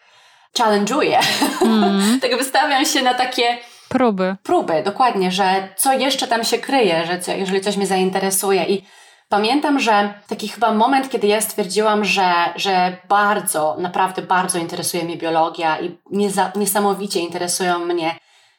challenge'uję. 0.59 1.19
Mm. 1.61 2.19
tak 2.21 2.37
wystawiam 2.37 2.85
się 2.85 3.01
na 3.01 3.13
takie 3.13 3.57
próby. 3.89 4.35
Próby, 4.43 4.83
dokładnie, 4.85 5.31
że 5.31 5.69
co 5.77 5.93
jeszcze 5.93 6.27
tam 6.27 6.43
się 6.43 6.57
kryje, 6.57 7.05
że 7.05 7.19
co, 7.19 7.31
jeżeli 7.31 7.61
coś 7.61 7.77
mnie 7.77 7.87
zainteresuje 7.87 8.65
i 8.65 8.81
Pamiętam, 9.29 9.79
że 9.79 10.13
taki 10.27 10.47
chyba 10.47 10.73
moment, 10.73 11.09
kiedy 11.09 11.27
ja 11.27 11.41
stwierdziłam, 11.41 12.05
że, 12.05 12.33
że 12.55 12.97
bardzo, 13.09 13.75
naprawdę 13.79 14.21
bardzo 14.21 14.59
interesuje 14.59 15.03
mnie 15.03 15.17
biologia 15.17 15.79
i 15.79 15.97
nieza, 16.11 16.51
niesamowicie 16.55 17.19
interesują 17.19 17.79
mnie 17.79 18.15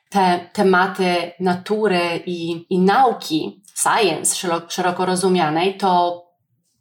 te 0.09 0.40
tematy 0.52 1.32
natury 1.40 2.22
i, 2.26 2.66
i 2.70 2.78
nauki, 2.78 3.62
science 3.82 4.48
szeroko 4.68 5.06
rozumianej, 5.06 5.76
to 5.76 6.22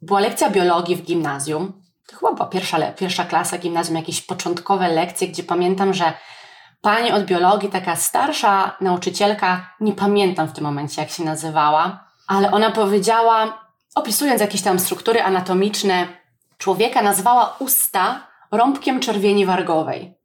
była 0.02 0.20
lekcja 0.20 0.50
biologii 0.50 0.96
w 0.96 1.02
gimnazjum. 1.02 1.82
To 2.08 2.16
chyba 2.16 2.34
była 2.34 2.48
pierwsza, 2.48 2.92
pierwsza 2.92 3.26
klasa 3.26 3.58
gimnazjum, 3.58 3.98
jakieś 3.98 4.22
początkowe 4.22 4.88
lekcje, 4.88 5.28
gdzie 5.28 5.44
pamiętam, 5.44 5.94
że 5.94 6.14
pani 6.82 7.12
od 7.12 7.26
biologii, 7.26 7.70
taka 7.70 7.96
starsza 7.96 8.78
nauczycielka, 8.82 9.74
nie 9.80 9.94
pamiętam 9.94 10.48
w 10.48 10.54
tym 10.54 10.64
momencie, 10.64 11.02
jak 11.02 11.12
się 11.12 11.24
nazywała, 11.24 12.08
ale 12.28 12.52
ona 12.52 12.72
powiedziała, 12.72 13.68
opisując 13.96 14.42
jakieś 14.42 14.62
tam 14.62 14.80
struktury 14.80 15.22
anatomiczne 15.22 16.08
człowieka, 16.58 17.02
nazwała 17.02 17.56
usta 17.60 18.28
rąbkiem 18.52 19.00
czerwieni 19.00 19.46
wargowej. 19.46 20.18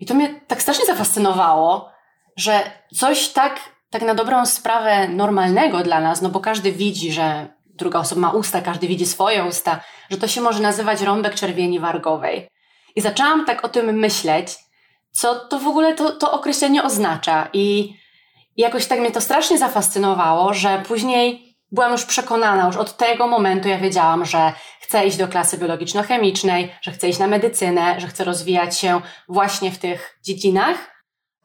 I 0.00 0.06
to 0.06 0.14
mnie 0.14 0.40
tak 0.46 0.62
strasznie 0.62 0.86
zafascynowało, 0.86 1.90
że 2.36 2.70
coś 2.96 3.28
tak 3.28 3.73
tak 3.94 4.02
na 4.02 4.14
dobrą 4.14 4.46
sprawę 4.46 5.08
normalnego 5.08 5.82
dla 5.82 6.00
nas, 6.00 6.22
no 6.22 6.28
bo 6.28 6.40
każdy 6.40 6.72
widzi, 6.72 7.12
że 7.12 7.46
druga 7.66 7.98
osoba 7.98 8.20
ma 8.20 8.30
usta, 8.30 8.60
każdy 8.60 8.86
widzi 8.86 9.06
swoje 9.06 9.44
usta, 9.44 9.80
że 10.10 10.16
to 10.16 10.28
się 10.28 10.40
może 10.40 10.60
nazywać 10.60 11.00
rąbek 11.00 11.34
czerwieni 11.34 11.80
wargowej. 11.80 12.48
I 12.96 13.00
zaczęłam 13.00 13.44
tak 13.44 13.64
o 13.64 13.68
tym 13.68 13.98
myśleć, 13.98 14.56
co 15.12 15.34
to 15.34 15.58
w 15.58 15.66
ogóle 15.66 15.94
to, 15.94 16.12
to 16.12 16.32
określenie 16.32 16.82
oznacza. 16.82 17.48
I 17.52 17.94
jakoś 18.56 18.86
tak 18.86 19.00
mnie 19.00 19.10
to 19.10 19.20
strasznie 19.20 19.58
zafascynowało, 19.58 20.54
że 20.54 20.82
później 20.88 21.56
byłam 21.72 21.92
już 21.92 22.04
przekonana, 22.04 22.66
już 22.66 22.76
od 22.76 22.96
tego 22.96 23.26
momentu 23.26 23.68
ja 23.68 23.78
wiedziałam, 23.78 24.24
że 24.24 24.52
chcę 24.80 25.06
iść 25.06 25.16
do 25.16 25.28
klasy 25.28 25.58
biologiczno-chemicznej, 25.58 26.68
że 26.82 26.92
chcę 26.92 27.08
iść 27.08 27.18
na 27.18 27.26
medycynę, 27.26 28.00
że 28.00 28.06
chcę 28.06 28.24
rozwijać 28.24 28.78
się 28.78 29.00
właśnie 29.28 29.70
w 29.70 29.78
tych 29.78 30.18
dziedzinach. 30.24 30.93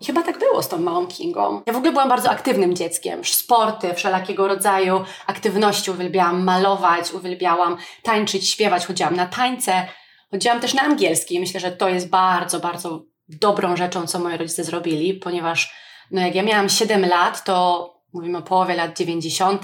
I 0.02 0.06
chyba 0.06 0.24
tak 0.24 0.40
było 0.40 0.64
z 0.64 0.68
tą 0.68 0.78
małą 0.78 1.08
Kingą. 1.08 1.62
Ja 1.66 1.74
w 1.74 1.78
ogóle 1.78 1.92
byłam 1.92 2.10
bardzo 2.10 2.30
aktywnym 2.30 2.76
dzieckiem. 2.76 3.26
Sporty, 3.26 3.94
wszelakiego 3.94 4.48
rodzaju 4.48 5.04
aktywności. 5.28 5.92
Uwielbiałam 5.92 6.44
malować, 6.44 7.14
uwielbiałam 7.14 7.78
tańczyć, 8.04 8.50
śpiewać. 8.50 8.86
Chodziłam 8.86 9.16
na 9.16 9.26
tańce. 9.26 9.88
Chodziłam 10.32 10.60
też 10.60 10.74
na 10.74 10.82
angielski 10.82 11.40
myślę, 11.40 11.60
że 11.60 11.72
to 11.72 11.90
jest 11.90 12.10
bardzo, 12.10 12.60
bardzo 12.60 13.02
dobrą 13.30 13.78
rzeczą, 13.78 14.08
co 14.08 14.20
moi 14.20 14.38
rodzice 14.38 14.64
zrobili, 14.64 15.14
ponieważ 15.14 15.74
no 16.12 16.22
jak 16.22 16.36
ja 16.36 16.44
miałam 16.44 16.70
7 16.70 17.10
lat, 17.10 17.44
to 17.44 17.94
mówimy 18.14 18.38
o 18.38 18.42
połowie 18.42 18.76
lat 18.76 18.98
90., 18.98 19.64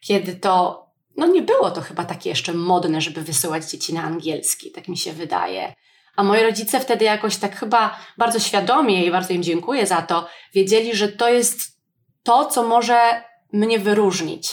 kiedy 0.00 0.34
to 0.34 0.86
no 1.16 1.26
nie 1.26 1.42
było 1.42 1.70
to 1.70 1.80
chyba 1.80 2.04
takie 2.04 2.30
jeszcze 2.30 2.52
modne, 2.52 3.00
żeby 3.00 3.22
wysyłać 3.22 3.70
dzieci 3.70 3.94
na 3.94 4.02
angielski, 4.02 4.72
tak 4.72 4.88
mi 4.88 4.96
się 4.96 5.12
wydaje. 5.12 5.74
A 6.16 6.22
moi 6.22 6.42
rodzice 6.42 6.80
wtedy 6.80 7.04
jakoś 7.04 7.36
tak 7.36 7.56
chyba 7.56 7.96
bardzo 8.18 8.38
świadomie 8.38 9.06
i 9.06 9.10
bardzo 9.10 9.32
im 9.32 9.42
dziękuję 9.42 9.86
za 9.86 10.02
to, 10.02 10.28
wiedzieli, 10.54 10.96
że 10.96 11.08
to 11.08 11.28
jest 11.28 11.80
to, 12.22 12.44
co 12.44 12.62
może 12.62 12.98
mnie 13.52 13.78
wyróżnić 13.78 14.48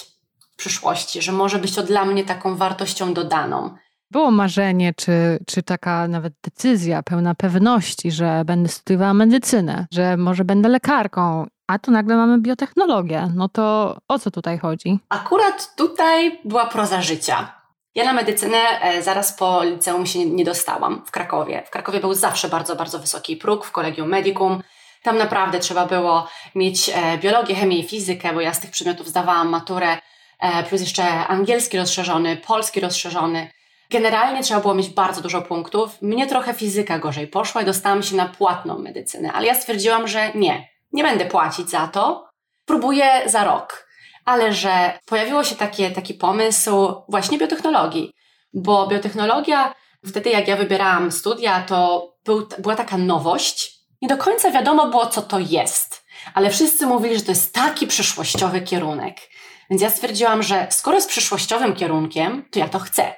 w 0.53 0.55
przyszłości, 0.55 1.21
że 1.21 1.31
może 1.31 1.59
być 1.59 1.75
to 1.75 1.83
dla 1.83 2.05
mnie 2.05 2.23
taką 2.23 2.55
wartością 2.55 3.13
dodaną. 3.13 3.75
Było 4.11 4.31
marzenie, 4.31 4.93
czy, 4.93 5.39
czy 5.47 5.63
taka 5.63 6.07
nawet 6.07 6.33
decyzja 6.43 7.03
pełna 7.03 7.35
pewności, 7.35 8.11
że 8.11 8.43
będę 8.45 8.69
studiowała 8.69 9.13
medycynę, 9.13 9.87
że 9.91 10.17
może 10.17 10.45
będę 10.45 10.69
lekarką, 10.69 11.45
A 11.67 11.79
tu 11.79 11.91
nagle 11.91 12.15
mamy 12.15 12.41
biotechnologię. 12.41 13.31
No 13.35 13.49
to 13.49 13.97
o 14.07 14.19
co 14.19 14.31
tutaj 14.31 14.59
chodzi? 14.59 14.99
Akurat 15.09 15.75
tutaj 15.75 16.39
była 16.45 16.65
proza 16.65 17.01
życia. 17.01 17.62
Ja 17.95 18.03
na 18.03 18.13
medycynę 18.13 18.57
e, 18.81 19.01
zaraz 19.01 19.33
po 19.33 19.63
liceum 19.63 20.05
się 20.05 20.25
nie 20.25 20.45
dostałam 20.45 21.03
w 21.05 21.11
Krakowie. 21.11 21.63
W 21.65 21.69
Krakowie 21.69 21.99
był 21.99 22.13
zawsze 22.13 22.49
bardzo, 22.49 22.75
bardzo 22.75 22.99
wysoki 22.99 23.37
próg 23.37 23.65
w 23.65 23.71
Kolegium 23.71 24.09
Medicum. 24.09 24.63
Tam 25.03 25.17
naprawdę 25.17 25.59
trzeba 25.59 25.85
było 25.85 26.27
mieć 26.55 26.89
e, 26.89 27.17
biologię, 27.17 27.55
chemię 27.55 27.77
i 27.77 27.83
fizykę, 27.83 28.33
bo 28.33 28.41
ja 28.41 28.53
z 28.53 28.59
tych 28.59 28.71
przedmiotów 28.71 29.07
zdawałam 29.07 29.49
maturę, 29.49 29.97
e, 30.39 30.63
plus 30.63 30.81
jeszcze 30.81 31.03
angielski 31.27 31.77
rozszerzony, 31.77 32.37
polski 32.37 32.79
rozszerzony. 32.79 33.49
Generalnie 33.89 34.43
trzeba 34.43 34.59
było 34.59 34.73
mieć 34.73 34.89
bardzo 34.89 35.21
dużo 35.21 35.41
punktów. 35.41 36.01
Mnie 36.01 36.27
trochę 36.27 36.53
fizyka 36.53 36.99
gorzej 36.99 37.27
poszła 37.27 37.61
i 37.61 37.65
dostałam 37.65 38.03
się 38.03 38.15
na 38.15 38.25
płatną 38.25 38.79
medycynę, 38.79 39.33
ale 39.33 39.47
ja 39.47 39.55
stwierdziłam, 39.55 40.07
że 40.07 40.31
nie, 40.35 40.69
nie 40.91 41.03
będę 41.03 41.25
płacić 41.25 41.69
za 41.69 41.87
to. 41.87 42.27
Próbuję 42.65 43.21
za 43.25 43.43
rok. 43.43 43.82
Ale 44.25 44.53
że 44.53 44.99
pojawiło 45.05 45.43
się 45.43 45.55
takie, 45.55 45.91
taki 45.91 46.13
pomysł 46.13 46.93
właśnie 47.09 47.37
biotechnologii, 47.37 48.13
bo 48.53 48.87
biotechnologia, 48.87 49.73
wtedy 50.05 50.29
jak 50.29 50.47
ja 50.47 50.55
wybierałam 50.55 51.11
studia, 51.11 51.61
to 51.61 52.09
był, 52.25 52.47
była 52.59 52.75
taka 52.75 52.97
nowość. 52.97 53.73
Nie 54.01 54.07
do 54.07 54.17
końca 54.17 54.51
wiadomo 54.51 54.87
było, 54.87 55.05
co 55.05 55.21
to 55.21 55.39
jest, 55.39 56.05
ale 56.33 56.49
wszyscy 56.49 56.87
mówili, 56.87 57.15
że 57.15 57.21
to 57.21 57.31
jest 57.31 57.53
taki 57.53 57.87
przyszłościowy 57.87 58.61
kierunek. 58.61 59.17
Więc 59.69 59.81
ja 59.81 59.89
stwierdziłam, 59.89 60.43
że 60.43 60.67
skoro 60.69 60.95
jest 60.95 61.09
przyszłościowym 61.09 61.75
kierunkiem, 61.75 62.45
to 62.51 62.59
ja 62.59 62.69
to 62.69 62.79
chcę. 62.79 63.13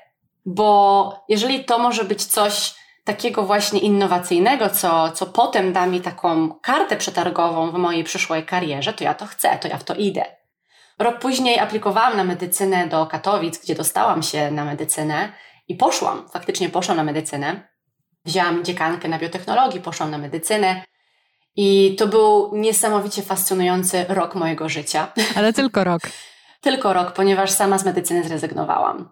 Bo 0.46 1.26
jeżeli 1.30 1.66
to 1.66 1.80
może 1.80 2.04
być 2.04 2.26
coś 2.26 2.76
takiego 3.04 3.44
właśnie 3.44 3.80
innowacyjnego, 3.80 4.70
co, 4.70 5.12
co 5.12 5.26
potem 5.26 5.74
da 5.74 5.86
mi 5.86 6.02
taką 6.02 6.60
kartę 6.62 6.98
przetargową 6.98 7.72
w 7.72 7.74
mojej 7.74 8.04
przyszłej 8.04 8.46
karierze, 8.46 8.94
to 8.94 9.04
ja 9.04 9.14
to 9.14 9.26
chcę, 9.26 9.58
to 9.62 9.68
ja 9.68 9.78
w 9.78 9.84
to 9.84 9.96
idę. 9.96 10.26
Rok 11.00 11.20
później 11.20 11.60
aplikowałam 11.60 12.18
na 12.18 12.24
medycynę 12.24 12.88
do 12.88 13.06
Katowic, 13.06 13.58
gdzie 13.64 13.76
dostałam 13.76 14.24
się 14.24 14.52
na 14.52 14.66
medycynę 14.66 15.32
i 15.68 15.76
poszłam, 15.76 16.30
faktycznie 16.30 16.70
poszłam 16.70 16.98
na 16.98 17.04
medycynę. 17.04 17.68
Wzięłam 18.26 18.66
dziekankę 18.66 19.08
na 19.08 19.20
biotechnologii, 19.20 19.82
poszłam 19.82 20.12
na 20.12 20.18
medycynę. 20.18 20.84
I 21.56 21.96
to 22.00 22.08
był 22.08 22.52
niesamowicie 22.56 23.22
fascynujący 23.22 24.06
rok 24.10 24.36
mojego 24.36 24.70
życia. 24.70 25.08
Ale 25.38 25.54
tylko 25.54 25.84
rok. 25.84 26.02
tylko 26.62 26.94
rok, 26.94 27.12
ponieważ 27.14 27.52
sama 27.52 27.78
z 27.78 27.86
medycyny 27.86 28.24
zrezygnowałam. 28.24 29.10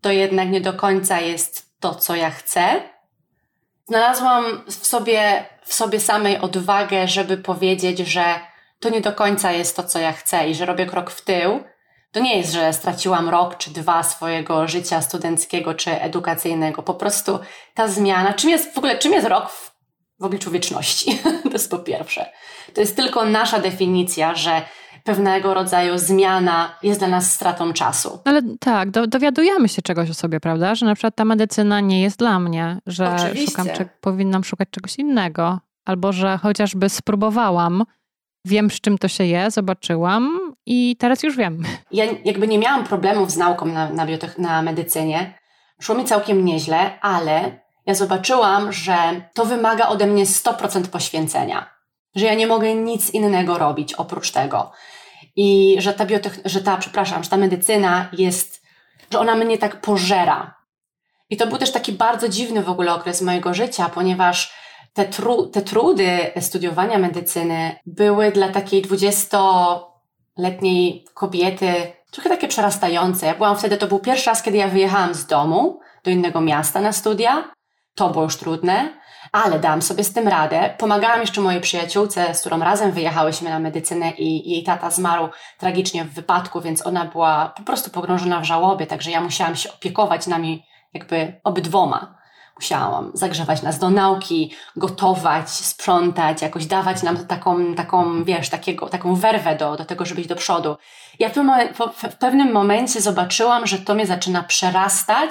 To 0.00 0.12
jednak 0.12 0.48
nie 0.48 0.60
do 0.60 0.72
końca 0.72 1.20
jest 1.20 1.80
to, 1.80 1.94
co 1.94 2.16
ja 2.16 2.30
chcę. 2.30 2.82
Znalazłam 3.88 4.44
w 4.66 4.86
sobie, 4.86 5.44
w 5.64 5.74
sobie 5.74 6.00
samej 6.00 6.38
odwagę, 6.38 7.08
żeby 7.08 7.36
powiedzieć, 7.36 7.98
że 7.98 8.40
to 8.80 8.88
nie 8.88 9.00
do 9.00 9.12
końca 9.12 9.52
jest 9.52 9.76
to, 9.76 9.82
co 9.82 9.98
ja 9.98 10.12
chcę 10.12 10.48
i 10.48 10.54
że 10.54 10.66
robię 10.66 10.86
krok 10.86 11.10
w 11.10 11.24
tył. 11.24 11.60
To 12.12 12.20
nie 12.20 12.36
jest, 12.36 12.52
że 12.52 12.72
straciłam 12.72 13.28
rok 13.28 13.56
czy 13.56 13.70
dwa 13.70 14.02
swojego 14.02 14.68
życia 14.68 15.02
studenckiego 15.02 15.74
czy 15.74 16.00
edukacyjnego. 16.00 16.82
Po 16.82 16.94
prostu 16.94 17.38
ta 17.74 17.88
zmiana, 17.88 18.34
czym 18.34 18.50
jest 18.50 18.74
w 18.74 18.78
ogóle, 18.78 18.98
czym 18.98 19.12
jest 19.12 19.26
rok 19.26 19.50
w, 19.50 19.72
w 20.20 20.24
obliczu 20.24 20.50
wieczności? 20.50 21.18
to 21.42 21.50
jest 21.52 21.70
po 21.70 21.78
pierwsze. 21.78 22.30
To 22.74 22.80
jest 22.80 22.96
tylko 22.96 23.24
nasza 23.24 23.58
definicja, 23.58 24.34
że 24.34 24.62
pewnego 25.06 25.54
rodzaju 25.54 25.98
zmiana 25.98 26.78
jest 26.82 27.00
dla 27.00 27.08
nas 27.08 27.32
stratą 27.32 27.72
czasu. 27.72 28.20
Ale 28.24 28.42
tak, 28.60 28.90
do, 28.90 29.06
dowiadujemy 29.06 29.68
się 29.68 29.82
czegoś 29.82 30.10
o 30.10 30.14
sobie, 30.14 30.40
prawda? 30.40 30.74
Że 30.74 30.86
na 30.86 30.94
przykład 30.94 31.16
ta 31.16 31.24
medycyna 31.24 31.80
nie 31.80 32.02
jest 32.02 32.18
dla 32.18 32.38
mnie, 32.38 32.78
że 32.86 33.16
szukam, 33.46 33.66
czy, 33.76 33.88
powinnam 34.00 34.44
szukać 34.44 34.68
czegoś 34.70 34.96
innego, 34.96 35.60
albo 35.84 36.12
że 36.12 36.38
chociażby 36.38 36.88
spróbowałam, 36.88 37.84
wiem 38.46 38.70
z 38.70 38.80
czym 38.80 38.98
to 38.98 39.08
się 39.08 39.24
je, 39.24 39.50
zobaczyłam 39.50 40.52
i 40.66 40.96
teraz 40.98 41.22
już 41.22 41.36
wiem. 41.36 41.62
Ja 41.92 42.04
jakby 42.24 42.48
nie 42.48 42.58
miałam 42.58 42.84
problemów 42.84 43.30
z 43.30 43.36
nauką 43.36 43.66
na, 43.66 43.90
na, 43.90 44.06
biotech, 44.06 44.38
na 44.38 44.62
medycynie. 44.62 45.38
Szło 45.80 45.94
mi 45.94 46.04
całkiem 46.04 46.44
nieźle, 46.44 47.00
ale 47.00 47.60
ja 47.86 47.94
zobaczyłam, 47.94 48.72
że 48.72 48.96
to 49.34 49.44
wymaga 49.44 49.88
ode 49.88 50.06
mnie 50.06 50.26
100% 50.26 50.86
poświęcenia. 50.86 51.70
Że 52.14 52.26
ja 52.26 52.34
nie 52.34 52.46
mogę 52.46 52.74
nic 52.74 53.10
innego 53.10 53.58
robić 53.58 53.94
oprócz 53.94 54.30
tego. 54.30 54.72
I 55.36 55.76
że 55.78 55.92
ta 55.92 56.06
biotech, 56.06 56.38
że 56.44 56.60
ta, 56.60 56.76
przepraszam, 56.76 57.24
że 57.24 57.30
ta 57.30 57.36
medycyna 57.36 58.08
jest, 58.12 58.62
że 59.12 59.18
ona 59.18 59.34
mnie 59.34 59.58
tak 59.58 59.80
pożera. 59.80 60.54
I 61.30 61.36
to 61.36 61.46
był 61.46 61.58
też 61.58 61.72
taki 61.72 61.92
bardzo 61.92 62.28
dziwny 62.28 62.62
w 62.62 62.68
ogóle 62.68 62.94
okres 62.94 63.22
mojego 63.22 63.54
życia, 63.54 63.88
ponieważ 63.88 64.54
te, 64.96 65.04
tru, 65.04 65.46
te 65.46 65.62
trudy 65.62 66.32
studiowania 66.40 66.98
medycyny 66.98 67.76
były 67.86 68.32
dla 68.32 68.48
takiej 68.48 68.82
dwudziestoletniej 68.82 71.04
kobiety 71.14 71.72
trochę 72.10 72.28
takie 72.28 72.48
przerastające. 72.48 73.26
Ja 73.26 73.34
byłam 73.34 73.56
wtedy, 73.56 73.76
to 73.76 73.86
był 73.86 73.98
pierwszy 73.98 74.30
raz, 74.30 74.42
kiedy 74.42 74.56
ja 74.56 74.68
wyjechałam 74.68 75.14
z 75.14 75.26
domu 75.26 75.80
do 76.04 76.10
innego 76.10 76.40
miasta 76.40 76.80
na 76.80 76.92
studia. 76.92 77.50
To 77.94 78.10
było 78.10 78.24
już 78.24 78.36
trudne, 78.36 78.88
ale 79.32 79.58
dałam 79.58 79.82
sobie 79.82 80.04
z 80.04 80.12
tym 80.12 80.28
radę. 80.28 80.74
Pomagałam 80.78 81.20
jeszcze 81.20 81.40
mojej 81.40 81.60
przyjaciółce, 81.60 82.34
z 82.34 82.40
którą 82.40 82.58
razem 82.58 82.92
wyjechałyśmy 82.92 83.50
na 83.50 83.58
medycynę 83.58 84.10
i 84.10 84.50
jej 84.50 84.62
tata 84.62 84.90
zmarł 84.90 85.28
tragicznie 85.58 86.04
w 86.04 86.14
wypadku, 86.14 86.60
więc 86.60 86.86
ona 86.86 87.04
była 87.04 87.52
po 87.56 87.62
prostu 87.62 87.90
pogrążona 87.90 88.40
w 88.40 88.44
żałobie, 88.44 88.86
także 88.86 89.10
ja 89.10 89.20
musiałam 89.20 89.56
się 89.56 89.72
opiekować 89.72 90.26
nami 90.26 90.66
jakby 90.94 91.40
obydwoma. 91.44 92.16
Musiałam 92.56 93.10
zagrzewać 93.14 93.62
nas 93.62 93.78
do 93.78 93.90
nauki, 93.90 94.54
gotować, 94.76 95.50
sprzątać, 95.50 96.42
jakoś 96.42 96.66
dawać 96.66 97.02
nam 97.02 97.26
taką, 97.26 97.74
taką 97.74 98.24
wiesz, 98.24 98.48
takiego, 98.48 98.88
taką 98.88 99.14
werwę 99.14 99.56
do, 99.56 99.76
do 99.76 99.84
tego, 99.84 100.04
żeby 100.04 100.20
iść 100.20 100.28
do 100.28 100.36
przodu. 100.36 100.76
Ja 101.18 101.28
w, 101.28 102.08
w 102.10 102.16
pewnym 102.16 102.52
momencie 102.52 103.00
zobaczyłam, 103.00 103.66
że 103.66 103.78
to 103.78 103.94
mnie 103.94 104.06
zaczyna 104.06 104.42
przerastać 104.42 105.30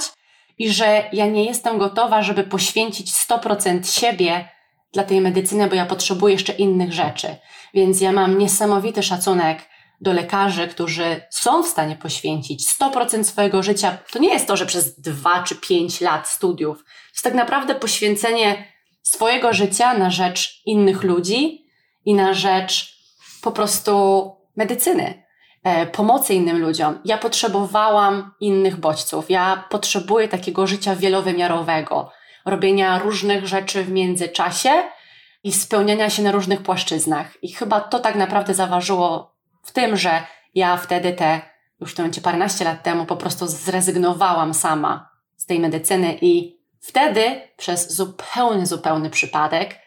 i 0.57 0.69
że 0.69 1.03
ja 1.13 1.25
nie 1.25 1.45
jestem 1.45 1.77
gotowa, 1.77 2.21
żeby 2.21 2.43
poświęcić 2.43 3.11
100% 3.11 3.99
siebie 3.99 4.49
dla 4.93 5.03
tej 5.03 5.21
medycyny, 5.21 5.67
bo 5.67 5.75
ja 5.75 5.85
potrzebuję 5.85 6.33
jeszcze 6.33 6.53
innych 6.53 6.93
rzeczy. 6.93 7.35
Więc 7.73 8.01
ja 8.01 8.11
mam 8.11 8.37
niesamowity 8.37 9.03
szacunek 9.03 9.59
do 10.01 10.13
lekarzy, 10.13 10.67
którzy 10.67 11.21
są 11.29 11.63
w 11.63 11.67
stanie 11.67 11.95
poświęcić 11.95 12.67
100% 12.67 13.23
swojego 13.23 13.63
życia. 13.63 13.97
To 14.11 14.19
nie 14.19 14.33
jest 14.33 14.47
to, 14.47 14.57
że 14.57 14.65
przez 14.65 14.99
2 14.99 15.43
czy 15.43 15.55
5 15.55 16.01
lat 16.01 16.27
studiów. 16.27 16.83
To 17.15 17.17
jest 17.17 17.23
tak 17.23 17.33
naprawdę 17.33 17.75
poświęcenie 17.75 18.73
swojego 19.01 19.53
życia 19.53 19.93
na 19.93 20.09
rzecz 20.09 20.61
innych 20.65 21.03
ludzi 21.03 21.65
i 22.05 22.13
na 22.13 22.33
rzecz 22.33 22.97
po 23.41 23.51
prostu 23.51 24.31
medycyny. 24.55 25.23
E, 25.63 25.85
pomocy 25.85 26.33
innym 26.33 26.61
ludziom. 26.61 26.99
Ja 27.05 27.17
potrzebowałam 27.17 28.31
innych 28.39 28.77
bodźców. 28.77 29.29
Ja 29.29 29.63
potrzebuję 29.69 30.27
takiego 30.27 30.67
życia 30.67 30.95
wielowymiarowego, 30.95 32.11
robienia 32.45 32.99
różnych 32.99 33.47
rzeczy 33.47 33.83
w 33.83 33.91
międzyczasie 33.91 34.69
i 35.43 35.53
spełniania 35.53 36.09
się 36.09 36.23
na 36.23 36.31
różnych 36.31 36.61
płaszczyznach. 36.61 37.43
I 37.43 37.53
chyba 37.53 37.81
to 37.81 37.99
tak 37.99 38.15
naprawdę 38.15 38.53
zaważyło 38.53 39.35
w 39.63 39.71
tym, 39.71 39.97
że 39.97 40.23
ja 40.55 40.77
wtedy 40.77 41.13
te, 41.13 41.41
już 41.79 41.95
tym 41.95 42.03
momencie 42.03 42.21
paręnaście 42.21 42.65
lat 42.65 42.83
temu, 42.83 43.05
po 43.05 43.15
prostu 43.15 43.47
zrezygnowałam 43.47 44.53
sama 44.53 45.09
z 45.37 45.45
tej 45.45 45.59
medycyny 45.59 46.17
i 46.21 46.54
wtedy 46.87 47.41
przez 47.57 47.95
zupełny, 47.95 48.65
zupełny 48.65 49.09
przypadek 49.09 49.79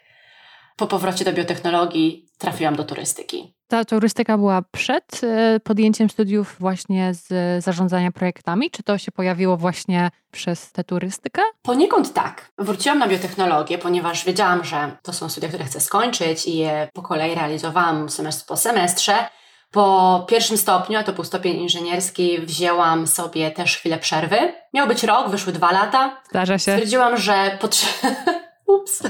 po 0.77 0.87
powrocie 0.87 1.25
do 1.25 1.33
biotechnologii 1.33 2.29
trafiłam 2.39 2.77
do 2.77 2.85
turystyki. 2.85 3.55
Ta 3.69 3.85
turystyka 3.85 4.39
była 4.39 4.63
przed 4.63 5.21
e, 5.23 5.61
podjęciem 5.61 6.11
studiów 6.11 6.57
właśnie 6.61 7.15
z 7.15 7.65
zarządzania 7.65 8.13
projektami? 8.13 8.71
Czy 8.71 8.83
to 8.83 8.99
się 8.99 9.13
pojawiło 9.13 9.57
właśnie 9.57 10.11
przez 10.31 10.73
tę 10.73 10.85
turystykę? 10.85 11.43
Poniekąd 11.63 12.13
tak. 12.13 12.53
Wróciłam 12.59 12.99
na 12.99 13.09
biotechnologię, 13.09 13.79
ponieważ 13.79 14.25
wiedziałam, 14.25 14.65
że 14.65 14.97
to 15.03 15.13
są 15.13 15.29
studia, 15.29 15.49
które 15.49 15.65
chcę 15.65 15.81
skończyć 15.81 16.47
i 16.47 16.57
je 16.57 16.89
po 16.95 17.03
kolei 17.03 17.35
realizowałam 17.35 18.09
semestr 18.09 18.47
po 18.47 18.57
semestrze. 18.57 19.29
Po 19.71 20.27
pierwszym 20.29 20.59
stopniu, 20.59 20.99
a 20.99 21.03
to 21.03 21.13
był 21.13 21.25
stopień 21.25 21.57
inżynierski, 21.57 22.39
wzięłam 22.41 23.07
sobie 23.07 23.51
też 23.51 23.77
chwilę 23.77 23.99
przerwy. 23.99 24.37
Miał 24.75 24.87
być 24.87 25.05
rok, 25.05 25.31
wyszły 25.31 25.53
dwa 25.53 25.73
lata. 25.73 26.21
Zdarza 26.31 26.59
się. 26.59 26.73
Stwierdziłam, 26.73 27.17
że 27.17 27.59
potrzeba 27.61 28.15
Ups. 28.67 29.03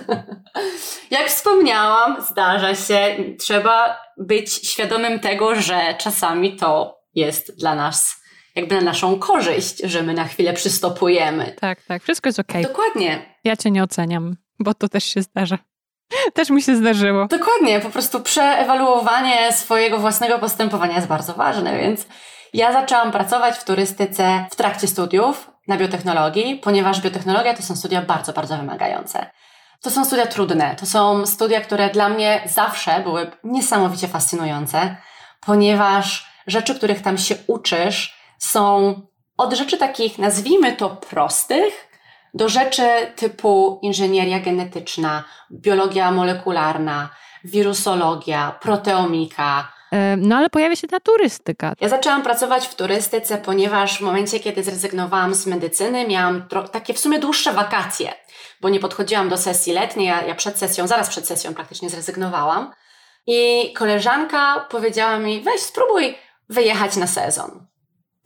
Jak 1.11 1.29
wspomniałam, 1.29 2.23
zdarza 2.23 2.75
się, 2.75 3.17
trzeba 3.39 4.01
być 4.17 4.53
świadomym 4.71 5.21
tego, 5.21 5.55
że 5.55 5.95
czasami 5.99 6.57
to 6.57 6.99
jest 7.15 7.59
dla 7.59 7.75
nas 7.75 8.19
jakby 8.55 8.75
na 8.75 8.81
naszą 8.81 9.19
korzyść, 9.19 9.79
że 9.85 10.03
my 10.03 10.15
na 10.15 10.25
chwilę 10.25 10.53
przystopujemy. 10.53 11.55
Tak, 11.61 11.83
tak, 11.83 12.03
wszystko 12.03 12.29
jest 12.29 12.39
okej. 12.39 12.63
Okay. 12.63 12.75
Dokładnie. 12.75 13.37
Ja 13.45 13.57
cię 13.57 13.71
nie 13.71 13.83
oceniam, 13.83 14.37
bo 14.59 14.75
to 14.75 14.89
też 14.89 15.05
się 15.05 15.23
zdarza. 15.23 15.59
Też 16.35 16.51
mi 16.51 16.63
się 16.63 16.77
zdarzyło. 16.77 17.27
Dokładnie, 17.27 17.81
po 17.81 17.91
prostu 17.91 18.21
przeewaluowanie 18.21 19.53
swojego 19.53 19.99
własnego 19.99 20.39
postępowania 20.39 20.95
jest 20.97 21.07
bardzo 21.09 21.35
ważne, 21.35 21.79
więc 21.79 22.07
ja 22.53 22.73
zaczęłam 22.73 23.13
pracować 23.13 23.59
w 23.59 23.65
turystyce 23.65 24.47
w 24.51 24.57
trakcie 24.57 24.87
studiów 24.87 25.51
na 25.69 25.77
biotechnologii, 25.77 26.57
ponieważ 26.57 27.01
biotechnologia 27.01 27.55
to 27.55 27.63
są 27.63 27.77
studia 27.77 28.03
bardzo, 28.03 28.33
bardzo 28.33 28.57
wymagające. 28.57 29.31
To 29.83 29.91
są 29.91 30.05
studia 30.05 30.27
trudne. 30.27 30.77
To 30.77 30.87
są 30.87 31.27
studia, 31.27 31.61
które 31.61 31.91
dla 31.91 32.09
mnie 32.09 32.43
zawsze 32.47 33.01
były 33.01 33.31
niesamowicie 33.45 34.09
fascynujące, 34.09 34.97
ponieważ 35.41 36.27
rzeczy, 36.47 36.75
których 36.75 37.03
tam 37.03 37.19
się 37.19 37.35
uczysz, 37.47 38.19
są 38.39 38.95
od 39.37 39.55
rzeczy 39.55 39.79
takich, 39.79 40.19
nazwijmy 40.19 40.73
to 40.73 40.91
prostych, 40.91 41.88
do 42.39 42.49
rzeczy 42.49 43.13
typu 43.17 43.79
inżynieria 43.83 44.41
genetyczna, 44.41 45.25
biologia 45.53 46.11
molekularna, 46.11 47.09
wirusologia, 47.45 48.59
proteomika. 48.61 49.73
No 50.17 50.37
ale 50.37 50.51
pojawia 50.51 50.77
się 50.77 50.89
ta 50.89 51.01
turystyka. 51.01 51.73
Ja 51.81 51.89
zaczęłam 51.89 52.23
pracować 52.23 52.67
w 52.67 52.75
turystyce, 52.75 53.39
ponieważ 53.39 53.99
w 53.99 54.01
momencie, 54.01 54.41
kiedy 54.41 54.63
zrezygnowałam 54.63 55.35
z 55.35 55.47
medycyny, 55.47 56.07
miałam 56.07 56.49
takie 56.73 56.95
w 56.95 56.99
sumie 56.99 57.19
dłuższe 57.19 57.53
wakacje, 57.53 58.13
bo 58.61 58.69
nie 58.69 58.81
podchodziłam 58.81 59.29
do 59.29 59.37
sesji 59.37 59.73
letniej, 59.73 60.07
ja, 60.07 60.23
ja 60.23 60.35
przed 60.35 60.59
sesją, 60.59 60.87
zaraz 60.87 61.09
przed 61.09 61.27
sesją 61.27 61.55
praktycznie 61.55 61.91
zrezygnowałam. 61.91 62.73
I 63.27 63.73
koleżanka 63.73 64.67
powiedziała 64.71 65.19
mi, 65.19 65.41
weź 65.41 65.61
spróbuj 65.61 66.17
wyjechać 66.49 66.97
na 66.97 67.07
sezon. 67.07 67.67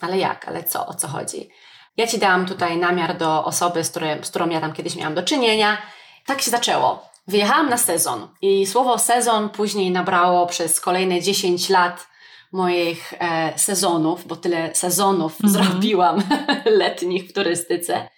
Ale 0.01 0.19
jak? 0.19 0.49
Ale 0.49 0.65
co? 0.65 0.87
O 0.87 0.95
co 0.95 1.09
chodzi? 1.09 1.49
Ja 1.97 2.07
ci 2.07 2.19
dałam 2.19 2.47
tutaj 2.47 2.77
namiar 2.77 3.17
do 3.17 3.45
osoby, 3.45 3.85
z, 3.85 3.91
której, 3.91 4.25
z 4.25 4.31
którą 4.31 4.49
ja 4.49 4.61
tam 4.61 4.73
kiedyś 4.73 4.97
miałam 4.97 5.15
do 5.15 5.23
czynienia. 5.23 5.79
Tak 6.27 6.43
się 6.43 6.51
zaczęło. 6.51 7.11
Wyjechałam 7.29 7.69
na 7.69 7.79
sezon 7.79 8.29
i 8.43 8.67
słowo 8.67 8.99
sezon 8.99 9.49
później 9.51 9.91
nabrało 9.91 10.47
przez 10.47 10.81
kolejne 10.81 11.21
10 11.21 11.69
lat 11.69 12.09
moich 12.53 13.15
e, 13.19 13.53
sezonów, 13.59 14.27
bo 14.27 14.37
tyle 14.37 14.75
sezonów 14.75 15.41
mm 15.41 15.53
-hmm. 15.53 15.57
zrobiłam 15.71 16.23
letnich 16.65 17.29
w 17.29 17.33
turystyce 17.33 18.09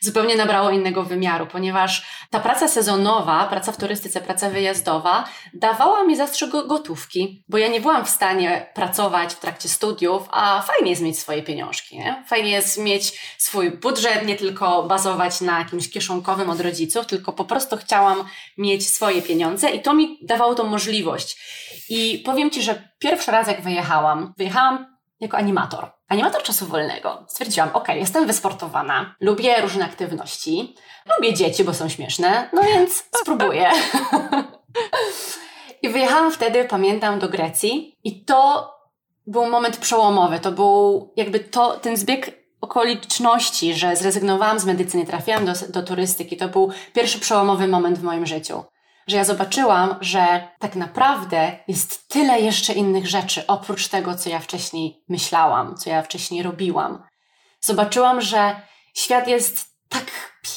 zupełnie 0.00 0.36
nabrało 0.36 0.70
innego 0.70 1.02
wymiaru, 1.02 1.46
ponieważ 1.46 2.06
ta 2.30 2.40
praca 2.40 2.68
sezonowa, 2.68 3.46
praca 3.46 3.72
w 3.72 3.76
turystyce, 3.76 4.20
praca 4.20 4.50
wyjazdowa 4.50 5.24
dawała 5.54 6.04
mi 6.04 6.16
zastrzyk 6.16 6.50
gotówki, 6.50 7.44
bo 7.48 7.58
ja 7.58 7.68
nie 7.68 7.80
byłam 7.80 8.04
w 8.04 8.10
stanie 8.10 8.66
pracować 8.74 9.34
w 9.34 9.40
trakcie 9.40 9.68
studiów, 9.68 10.28
a 10.30 10.62
fajnie 10.62 10.90
jest 10.90 11.02
mieć 11.02 11.18
swoje 11.18 11.42
pieniążki, 11.42 11.98
nie? 11.98 12.24
Fajnie 12.26 12.50
jest 12.50 12.78
mieć 12.78 13.20
swój 13.38 13.70
budżet, 13.70 14.26
nie 14.26 14.36
tylko 14.36 14.82
bazować 14.82 15.40
na 15.40 15.58
jakimś 15.58 15.90
kieszonkowym 15.90 16.50
od 16.50 16.60
rodziców, 16.60 17.06
tylko 17.06 17.32
po 17.32 17.44
prostu 17.44 17.76
chciałam 17.76 18.24
mieć 18.58 18.88
swoje 18.88 19.22
pieniądze 19.22 19.70
i 19.70 19.82
to 19.82 19.94
mi 19.94 20.18
dawało 20.22 20.54
tą 20.54 20.64
możliwość. 20.64 21.36
I 21.88 22.22
powiem 22.24 22.50
Ci, 22.50 22.62
że 22.62 22.88
pierwszy 22.98 23.30
raz 23.30 23.48
jak 23.48 23.62
wyjechałam, 23.62 24.34
wyjechałam 24.36 24.95
jako 25.20 25.36
animator. 25.36 25.90
Animator 26.08 26.42
czasu 26.42 26.66
wolnego. 26.66 27.24
Stwierdziłam, 27.28 27.70
ok, 27.72 27.88
jestem 27.88 28.26
wysportowana, 28.26 29.14
lubię 29.20 29.60
różne 29.60 29.84
aktywności, 29.84 30.74
lubię 31.16 31.34
dzieci, 31.34 31.64
bo 31.64 31.74
są 31.74 31.88
śmieszne, 31.88 32.50
no 32.52 32.62
więc 32.62 33.04
spróbuję. 33.20 33.70
I 35.82 35.88
wyjechałam 35.88 36.32
wtedy, 36.32 36.64
pamiętam, 36.64 37.18
do 37.18 37.28
Grecji 37.28 37.98
i 38.04 38.24
to 38.24 38.70
był 39.26 39.46
moment 39.46 39.76
przełomowy. 39.76 40.40
To 40.40 40.52
był 40.52 41.12
jakby 41.16 41.40
to, 41.40 41.76
ten 41.76 41.96
zbieg 41.96 42.46
okoliczności, 42.60 43.74
że 43.74 43.96
zrezygnowałam 43.96 44.60
z 44.60 44.64
medycyny, 44.64 45.06
trafiłam 45.06 45.46
do, 45.46 45.52
do 45.68 45.82
turystyki. 45.82 46.36
To 46.36 46.48
był 46.48 46.70
pierwszy 46.94 47.20
przełomowy 47.20 47.68
moment 47.68 47.98
w 47.98 48.02
moim 48.02 48.26
życiu 48.26 48.64
że 49.06 49.16
ja 49.16 49.24
zobaczyłam, 49.24 49.96
że 50.00 50.48
tak 50.58 50.76
naprawdę 50.76 51.58
jest 51.68 52.08
tyle 52.08 52.40
jeszcze 52.40 52.72
innych 52.72 53.06
rzeczy 53.06 53.46
oprócz 53.46 53.88
tego, 53.88 54.14
co 54.14 54.30
ja 54.30 54.38
wcześniej 54.38 55.04
myślałam, 55.08 55.76
co 55.76 55.90
ja 55.90 56.02
wcześniej 56.02 56.42
robiłam. 56.42 57.02
Zobaczyłam, 57.60 58.20
że 58.20 58.60
świat 58.94 59.28
jest 59.28 59.76
tak 59.88 60.04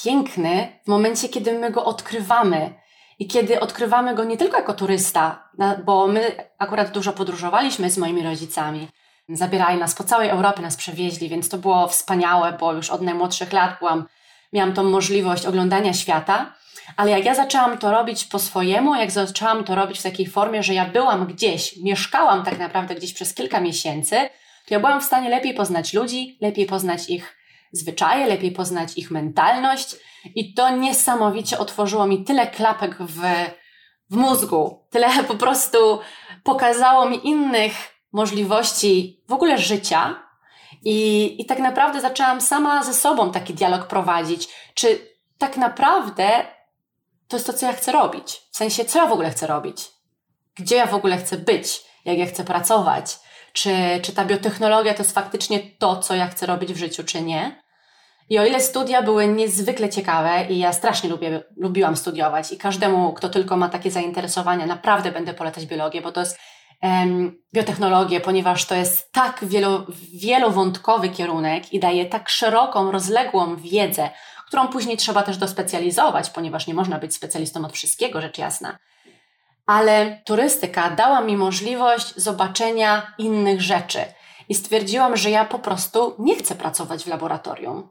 piękny 0.04 0.80
w 0.86 0.88
momencie, 0.88 1.30
kiedy 1.30 1.60
my 1.60 1.72
go 1.72 1.86
odkrywamy. 1.86 2.80
I 3.20 3.28
kiedy 3.28 3.60
odkrywamy 3.60 4.16
go 4.16 4.24
nie 4.24 4.38
tylko 4.38 4.58
jako 4.58 4.74
turysta, 4.74 5.50
bo 5.86 6.08
my 6.08 6.50
akurat 6.58 6.92
dużo 6.92 7.14
podróżowaliśmy 7.14 7.90
z 7.90 7.98
moimi 7.98 8.24
rodzicami. 8.24 8.88
Zabierali 9.30 9.80
nas 9.80 9.96
po 9.96 10.04
całej 10.04 10.30
Europie, 10.30 10.62
nas 10.62 10.76
przewieźli, 10.76 11.30
więc 11.30 11.50
to 11.50 11.58
było 11.58 11.88
wspaniałe, 11.88 12.54
bo 12.60 12.74
już 12.74 12.90
od 12.90 13.02
najmłodszych 13.02 13.54
lat 13.54 13.80
byłam, 13.80 14.06
miałam 14.54 14.74
tą 14.74 14.84
możliwość 14.84 15.46
oglądania 15.46 15.94
świata. 15.94 16.54
Ale 16.98 17.12
jak 17.12 17.26
ja 17.26 17.36
zaczęłam 17.36 17.78
to 17.78 17.92
robić 17.92 18.26
po 18.26 18.40
swojemu, 18.40 18.96
jak 18.96 19.12
zaczęłam 19.12 19.64
to 19.64 19.76
robić 19.76 20.00
w 20.00 20.04
takiej 20.04 20.28
formie, 20.28 20.64
że 20.64 20.74
ja 20.74 20.86
byłam 20.86 21.26
gdzieś, 21.26 21.78
mieszkałam 21.78 22.46
tak 22.46 22.60
naprawdę 22.60 22.96
gdzieś 22.96 23.14
przez 23.14 23.34
kilka 23.34 23.60
miesięcy, 23.60 24.16
to 24.68 24.74
ja 24.74 24.80
byłam 24.80 25.02
w 25.02 25.06
stanie 25.06 25.30
lepiej 25.30 25.54
poznać 25.54 25.94
ludzi, 25.94 26.38
lepiej 26.42 26.66
poznać 26.66 27.10
ich 27.10 27.38
zwyczaje, 27.72 28.28
lepiej 28.28 28.52
poznać 28.52 28.98
ich 28.98 29.12
mentalność 29.12 29.96
i 30.36 30.54
to 30.54 30.70
niesamowicie 30.78 31.58
otworzyło 31.58 32.08
mi 32.08 32.24
tyle 32.24 32.48
klapek 32.48 32.98
w, 33.00 33.22
w 34.10 34.16
mózgu, 34.16 34.86
tyle 34.90 35.24
po 35.28 35.36
prostu 35.36 36.00
pokazało 36.44 37.10
mi 37.10 37.28
innych 37.28 37.74
możliwości 38.12 39.24
w 39.28 39.34
ogóle 39.34 39.58
życia. 39.58 40.29
I, 40.84 41.36
I 41.42 41.46
tak 41.46 41.60
naprawdę 41.60 42.02
zaczęłam 42.02 42.42
sama 42.42 42.84
ze 42.84 42.94
sobą 42.94 43.32
taki 43.32 43.54
dialog 43.54 43.88
prowadzić. 43.88 44.48
Czy 44.74 45.00
tak 45.38 45.58
naprawdę 45.58 46.46
to 47.28 47.36
jest 47.36 47.48
to, 47.48 47.54
co 47.54 47.66
ja 47.66 47.74
chcę 47.74 47.92
robić. 47.92 48.42
W 48.52 48.58
sensie, 48.58 48.86
co 48.86 49.00
ja 49.00 49.08
w 49.08 49.12
ogóle 49.12 49.30
chcę 49.30 49.48
robić? 49.48 49.92
Gdzie 50.56 50.76
ja 50.76 50.86
w 50.86 50.94
ogóle 50.94 51.18
chcę 51.18 51.38
być? 51.38 51.84
Jak 52.06 52.18
ja 52.18 52.26
chcę 52.26 52.44
pracować? 52.44 53.20
Czy, 53.54 53.72
czy 54.02 54.12
ta 54.12 54.26
biotechnologia 54.26 54.94
to 54.94 55.04
jest 55.04 55.16
faktycznie 55.16 55.60
to, 55.60 55.98
co 55.98 56.16
ja 56.16 56.28
chcę 56.28 56.46
robić 56.46 56.74
w 56.74 56.78
życiu, 56.78 57.04
czy 57.04 57.22
nie? 57.22 57.62
I 58.30 58.40
o 58.40 58.46
ile 58.46 58.62
studia 58.62 59.02
były 59.02 59.28
niezwykle 59.28 59.90
ciekawe 59.90 60.46
i 60.50 60.60
ja 60.60 60.74
strasznie 60.74 61.10
lubię, 61.10 61.44
lubiłam 61.58 61.96
studiować 61.96 62.52
i 62.52 62.58
każdemu, 62.58 63.14
kto 63.14 63.30
tylko 63.30 63.58
ma 63.58 63.70
takie 63.70 63.92
zainteresowania, 63.92 64.66
naprawdę 64.66 65.12
będę 65.12 65.34
polecać 65.34 65.66
biologię, 65.66 66.02
bo 66.02 66.12
to 66.12 66.20
jest 66.20 66.40
biotechnologię, 67.54 68.22
ponieważ 68.22 68.66
to 68.66 68.76
jest 68.76 69.12
tak 69.12 69.40
wielo, 69.42 69.86
wielowątkowy 70.14 71.10
kierunek 71.10 71.74
i 71.74 71.80
daje 71.80 72.06
tak 72.06 72.30
szeroką, 72.30 72.92
rozległą 72.92 73.56
wiedzę 73.56 74.10
którą 74.50 74.68
później 74.68 74.98
trzeba 74.98 75.24
też 75.24 75.38
dospecjalizować, 75.38 76.30
ponieważ 76.30 76.68
nie 76.68 76.74
można 76.74 77.00
być 77.00 77.16
specjalistą 77.16 77.66
od 77.66 77.74
wszystkiego, 77.74 78.22
rzecz 78.22 78.38
jasna. 78.38 78.78
Ale 79.66 80.22
turystyka 80.26 80.90
dała 80.90 81.22
mi 81.22 81.38
możliwość 81.38 82.16
zobaczenia 82.16 83.14
innych 83.18 83.62
rzeczy 83.62 84.00
i 84.50 84.56
stwierdziłam, 84.56 85.18
że 85.18 85.30
ja 85.30 85.46
po 85.46 85.60
prostu 85.60 86.16
nie 86.20 86.36
chcę 86.36 86.56
pracować 86.56 87.04
w 87.04 87.08
laboratorium. 87.08 87.90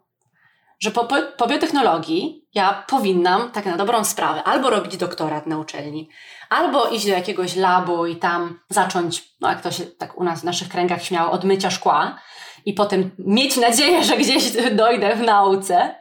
Że 0.81 0.91
po, 0.91 1.09
po 1.37 1.47
biotechnologii 1.47 2.49
ja 2.55 2.85
powinnam, 2.89 3.51
tak 3.51 3.67
na 3.67 3.77
dobrą 3.77 4.05
sprawę, 4.05 4.45
albo 4.45 4.71
robić 4.71 4.97
doktorat 4.97 5.47
na 5.47 5.59
uczelni, 5.59 6.09
albo 6.51 6.89
iść 6.89 7.07
do 7.07 7.13
jakiegoś 7.13 7.57
labu 7.57 8.07
i 8.07 8.17
tam 8.17 8.61
zacząć, 8.69 9.25
no 9.41 9.49
jak 9.49 9.63
to 9.63 9.71
się 9.71 9.87
tak 9.87 10.19
u 10.19 10.25
nas 10.25 10.41
w 10.41 10.45
naszych 10.45 10.69
kręgach 10.69 11.03
śmiało, 11.03 11.31
od 11.31 11.45
mycia 11.45 11.71
szkła, 11.71 12.19
i 12.65 12.73
potem 12.73 13.11
mieć 13.19 13.57
nadzieję, 13.57 14.05
że 14.05 14.17
gdzieś 14.17 14.53
dojdę 14.73 15.17
w 15.17 15.21
nauce, 15.21 15.95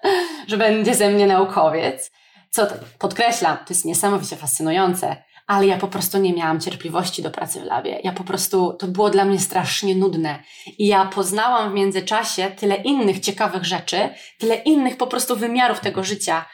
że 0.47 0.57
będzie 0.57 0.95
ze 0.95 1.09
mnie 1.09 1.27
naukowiec. 1.27 2.11
Co 2.51 2.67
podkreślam, 2.99 3.57
to 3.57 3.65
jest 3.69 3.85
niesamowicie 3.85 4.35
fascynujące, 4.35 5.23
ale 5.47 5.67
ja 5.67 5.77
po 5.77 5.87
prostu 5.87 6.17
nie 6.17 6.33
miałam 6.33 6.59
cierpliwości 6.59 7.21
do 7.21 7.31
pracy 7.31 7.61
w 7.61 7.63
labie. 7.63 7.99
Ja 8.03 8.11
po 8.11 8.23
prostu, 8.23 8.73
to 8.73 8.87
było 8.87 9.09
dla 9.09 9.25
mnie 9.25 9.39
strasznie 9.39 9.95
nudne. 9.95 10.43
I 10.77 10.87
ja 10.87 11.05
poznałam 11.05 11.71
w 11.71 11.73
międzyczasie 11.73 12.51
tyle 12.59 12.75
innych 12.75 13.19
ciekawych 13.19 13.65
rzeczy, 13.65 14.09
tyle 14.39 14.55
innych 14.55 14.97
po 14.97 15.07
prostu 15.07 15.35
wymiarów 15.35 15.79
tego 15.79 16.03
życia. 16.03 16.45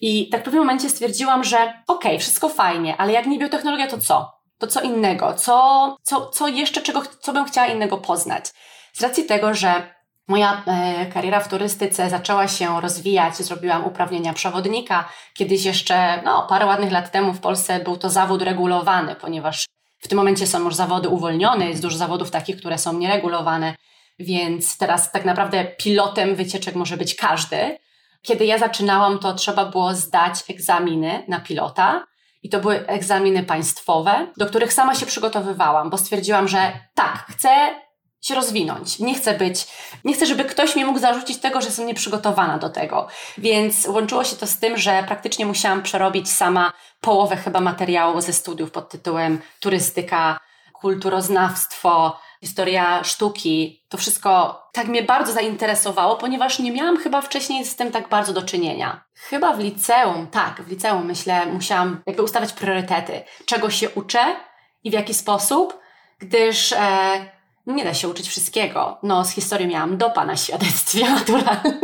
I 0.00 0.28
tak 0.28 0.40
w 0.40 0.44
pewnym 0.44 0.62
momencie 0.62 0.90
stwierdziłam, 0.90 1.44
że 1.44 1.56
okej, 1.56 1.82
okay, 1.86 2.18
wszystko 2.18 2.48
fajnie, 2.48 2.96
ale 2.96 3.12
jak 3.12 3.26
nie 3.26 3.38
biotechnologia, 3.38 3.86
to 3.86 3.98
co? 3.98 4.32
To 4.58 4.66
co 4.66 4.80
innego? 4.80 5.34
Co, 5.34 5.96
co, 6.02 6.26
co 6.26 6.48
jeszcze, 6.48 6.82
czego, 6.82 7.02
co 7.20 7.32
bym 7.32 7.44
chciała 7.44 7.66
innego 7.66 7.98
poznać? 7.98 8.44
Z 8.92 9.02
racji 9.02 9.24
tego, 9.24 9.54
że 9.54 9.94
moja 10.28 10.62
e, 10.66 11.06
kariera 11.06 11.40
w 11.40 11.48
turystyce 11.48 12.10
zaczęła 12.10 12.48
się 12.48 12.80
rozwijać, 12.80 13.36
zrobiłam 13.36 13.84
uprawnienia 13.84 14.32
przewodnika. 14.32 15.08
Kiedyś 15.34 15.64
jeszcze, 15.64 16.22
no, 16.22 16.46
parę 16.48 16.66
ładnych 16.66 16.92
lat 16.92 17.10
temu 17.10 17.32
w 17.32 17.40
Polsce 17.40 17.80
był 17.80 17.96
to 17.96 18.10
zawód 18.10 18.42
regulowany, 18.42 19.16
ponieważ 19.16 19.66
w 19.98 20.08
tym 20.08 20.16
momencie 20.16 20.46
są 20.46 20.64
już 20.64 20.74
zawody 20.74 21.08
uwolnione, 21.08 21.68
jest 21.68 21.82
dużo 21.82 21.98
zawodów 21.98 22.30
takich, 22.30 22.56
które 22.56 22.78
są 22.78 22.98
nieregulowane, 22.98 23.74
więc 24.18 24.78
teraz 24.78 25.12
tak 25.12 25.24
naprawdę 25.24 25.64
pilotem 25.64 26.34
wycieczek 26.34 26.74
może 26.74 26.96
być 26.96 27.14
każdy. 27.14 27.78
Kiedy 28.22 28.46
ja 28.46 28.58
zaczynałam, 28.58 29.18
to 29.18 29.34
trzeba 29.34 29.64
było 29.64 29.94
zdać 29.94 30.34
egzaminy 30.50 31.24
na 31.28 31.40
pilota. 31.40 32.04
I 32.42 32.48
to 32.48 32.60
były 32.60 32.86
egzaminy 32.86 33.42
państwowe, 33.42 34.26
do 34.36 34.46
których 34.46 34.72
sama 34.72 34.94
się 34.94 35.06
przygotowywałam, 35.06 35.90
bo 35.90 35.98
stwierdziłam, 35.98 36.48
że 36.48 36.72
tak, 36.94 37.26
chcę 37.28 37.74
się 38.20 38.34
rozwinąć. 38.34 38.98
Nie 38.98 39.14
chcę 39.14 39.34
być, 39.34 39.66
nie 40.04 40.14
chcę, 40.14 40.26
żeby 40.26 40.44
ktoś 40.44 40.76
mi 40.76 40.84
mógł 40.84 40.98
zarzucić 40.98 41.38
tego, 41.38 41.60
że 41.60 41.66
jestem 41.66 41.86
nieprzygotowana 41.86 42.58
do 42.58 42.70
tego. 42.70 43.08
Więc 43.38 43.86
łączyło 43.86 44.24
się 44.24 44.36
to 44.36 44.46
z 44.46 44.58
tym, 44.58 44.76
że 44.76 45.04
praktycznie 45.06 45.46
musiałam 45.46 45.82
przerobić 45.82 46.32
sama 46.32 46.72
połowę 47.00 47.36
chyba 47.36 47.60
materiału 47.60 48.20
ze 48.20 48.32
studiów 48.32 48.70
pod 48.70 48.88
tytułem 48.88 49.38
turystyka, 49.60 50.40
kulturoznawstwo, 50.72 52.20
historia 52.40 53.04
sztuki, 53.04 53.84
to 53.88 53.98
wszystko 53.98 54.62
tak 54.72 54.86
mnie 54.86 55.02
bardzo 55.02 55.32
zainteresowało, 55.32 56.16
ponieważ 56.16 56.58
nie 56.58 56.72
miałam 56.72 56.96
chyba 56.96 57.20
wcześniej 57.20 57.64
z 57.64 57.76
tym 57.76 57.92
tak 57.92 58.08
bardzo 58.08 58.32
do 58.32 58.42
czynienia. 58.42 59.04
Chyba 59.14 59.52
w 59.52 59.60
liceum, 59.60 60.26
tak, 60.26 60.62
w 60.62 60.68
liceum 60.68 61.06
myślę, 61.06 61.46
musiałam 61.46 62.02
jakby 62.06 62.22
ustawiać 62.22 62.52
priorytety, 62.52 63.22
czego 63.46 63.70
się 63.70 63.90
uczę 63.90 64.36
i 64.84 64.90
w 64.90 64.92
jaki 64.92 65.14
sposób, 65.14 65.78
gdyż 66.18 66.72
e, 66.72 67.10
nie 67.66 67.84
da 67.84 67.94
się 67.94 68.08
uczyć 68.08 68.28
wszystkiego. 68.28 68.98
No, 69.02 69.24
z 69.24 69.30
historii 69.30 69.66
miałam 69.66 69.96
dopa 69.96 70.24
na 70.24 70.36
świadectwie 70.36 71.10
naturalnym. 71.18 71.80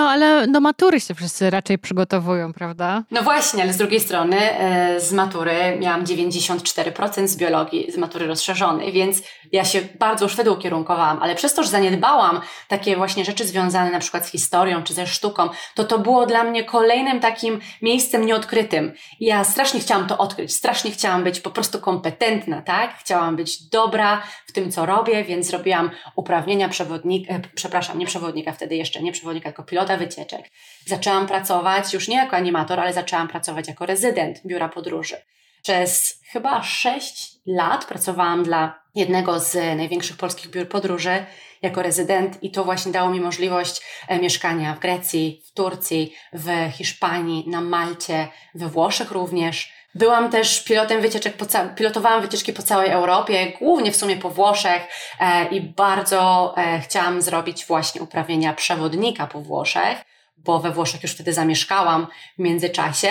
No, 0.00 0.10
ale 0.10 0.48
do 0.48 0.60
matury 0.60 1.00
się 1.00 1.14
wszyscy 1.14 1.50
raczej 1.50 1.78
przygotowują, 1.78 2.52
prawda? 2.52 3.02
No 3.10 3.22
właśnie, 3.22 3.62
ale 3.62 3.72
z 3.72 3.76
drugiej 3.76 4.00
strony 4.00 4.36
e, 4.36 5.00
z 5.00 5.12
matury 5.12 5.76
miałam 5.80 6.04
94% 6.04 7.26
z 7.26 7.36
biologii, 7.36 7.92
z 7.92 7.96
matury 7.96 8.26
rozszerzonej, 8.26 8.92
więc 8.92 9.22
ja 9.52 9.64
się 9.64 9.82
bardzo 9.98 10.24
już 10.24 10.32
wtedy 10.32 10.50
ukierunkowałam, 10.50 11.18
ale 11.22 11.34
przez 11.34 11.54
to, 11.54 11.62
że 11.62 11.68
zaniedbałam 11.68 12.40
takie 12.68 12.96
właśnie 12.96 13.24
rzeczy 13.24 13.46
związane 13.46 13.90
na 13.90 13.98
przykład 13.98 14.26
z 14.26 14.30
historią 14.30 14.82
czy 14.82 14.94
ze 14.94 15.06
sztuką, 15.06 15.48
to 15.74 15.84
to 15.84 15.98
było 15.98 16.26
dla 16.26 16.44
mnie 16.44 16.64
kolejnym 16.64 17.20
takim 17.20 17.60
miejscem 17.82 18.26
nieodkrytym. 18.26 18.92
Ja 19.20 19.44
strasznie 19.44 19.80
chciałam 19.80 20.06
to 20.06 20.18
odkryć, 20.18 20.54
strasznie 20.54 20.90
chciałam 20.90 21.24
być 21.24 21.40
po 21.40 21.50
prostu 21.50 21.78
kompetentna, 21.78 22.62
tak? 22.62 22.94
Chciałam 22.98 23.36
być 23.36 23.68
dobra 23.68 24.22
w 24.46 24.52
tym, 24.52 24.70
co 24.70 24.86
robię, 24.86 25.24
więc 25.24 25.50
robiłam 25.50 25.90
uprawnienia 26.16 26.68
przewodnika, 26.68 27.34
e, 27.34 27.40
przepraszam, 27.54 27.98
nie 27.98 28.06
przewodnika 28.06 28.52
wtedy 28.52 28.76
jeszcze, 28.76 29.02
nie 29.02 29.12
przewodnika, 29.12 29.48
jako 29.48 29.62
pilota, 29.62 29.89
pilota 29.90 29.96
wycieczek. 29.96 30.50
Zaczęłam 30.86 31.26
pracować 31.26 31.94
już 31.94 32.08
nie 32.08 32.16
jako 32.16 32.36
animator, 32.36 32.80
ale 32.80 32.92
zaczęłam 32.92 33.28
pracować 33.28 33.68
jako 33.68 33.86
rezydent 33.86 34.46
biura 34.46 34.68
podróży. 34.68 35.16
Przez 35.62 36.20
chyba 36.32 36.62
sześć 36.62 37.36
lat 37.46 37.84
pracowałam 37.84 38.44
dla 38.44 38.80
jednego 38.94 39.40
z 39.40 39.54
największych 39.76 40.16
polskich 40.16 40.50
biur 40.50 40.68
podróży 40.68 41.24
jako 41.62 41.82
rezydent 41.82 42.42
i 42.42 42.50
to 42.50 42.64
właśnie 42.64 42.92
dało 42.92 43.10
mi 43.10 43.20
możliwość 43.20 43.82
e, 44.08 44.18
mieszkania 44.18 44.74
w 44.74 44.78
Grecji, 44.78 45.42
w 45.46 45.52
Turcji, 45.52 46.14
w 46.32 46.48
Hiszpanii, 46.72 47.48
na 47.48 47.60
Malcie, 47.60 48.28
we 48.54 48.68
Włoszech 48.68 49.10
również. 49.10 49.72
Byłam 49.94 50.30
też 50.30 50.64
pilotem 50.64 51.00
wycieczek, 51.00 51.36
po 51.36 51.46
ca- 51.46 51.68
pilotowałam 51.68 52.22
wycieczki 52.22 52.52
po 52.52 52.62
całej 52.62 52.90
Europie, 52.90 53.52
głównie 53.58 53.92
w 53.92 53.96
sumie 53.96 54.16
po 54.16 54.30
Włoszech 54.30 54.82
e, 55.20 55.48
i 55.48 55.60
bardzo 55.60 56.54
e, 56.56 56.80
chciałam 56.80 57.22
zrobić 57.22 57.66
właśnie 57.66 58.00
uprawnienia 58.02 58.52
przewodnika 58.52 59.26
po 59.26 59.40
Włoszech, 59.40 59.98
bo 60.36 60.58
we 60.58 60.70
Włoszech 60.70 61.02
już 61.02 61.12
wtedy 61.12 61.32
zamieszkałam 61.32 62.06
w 62.38 62.42
międzyczasie. 62.42 63.08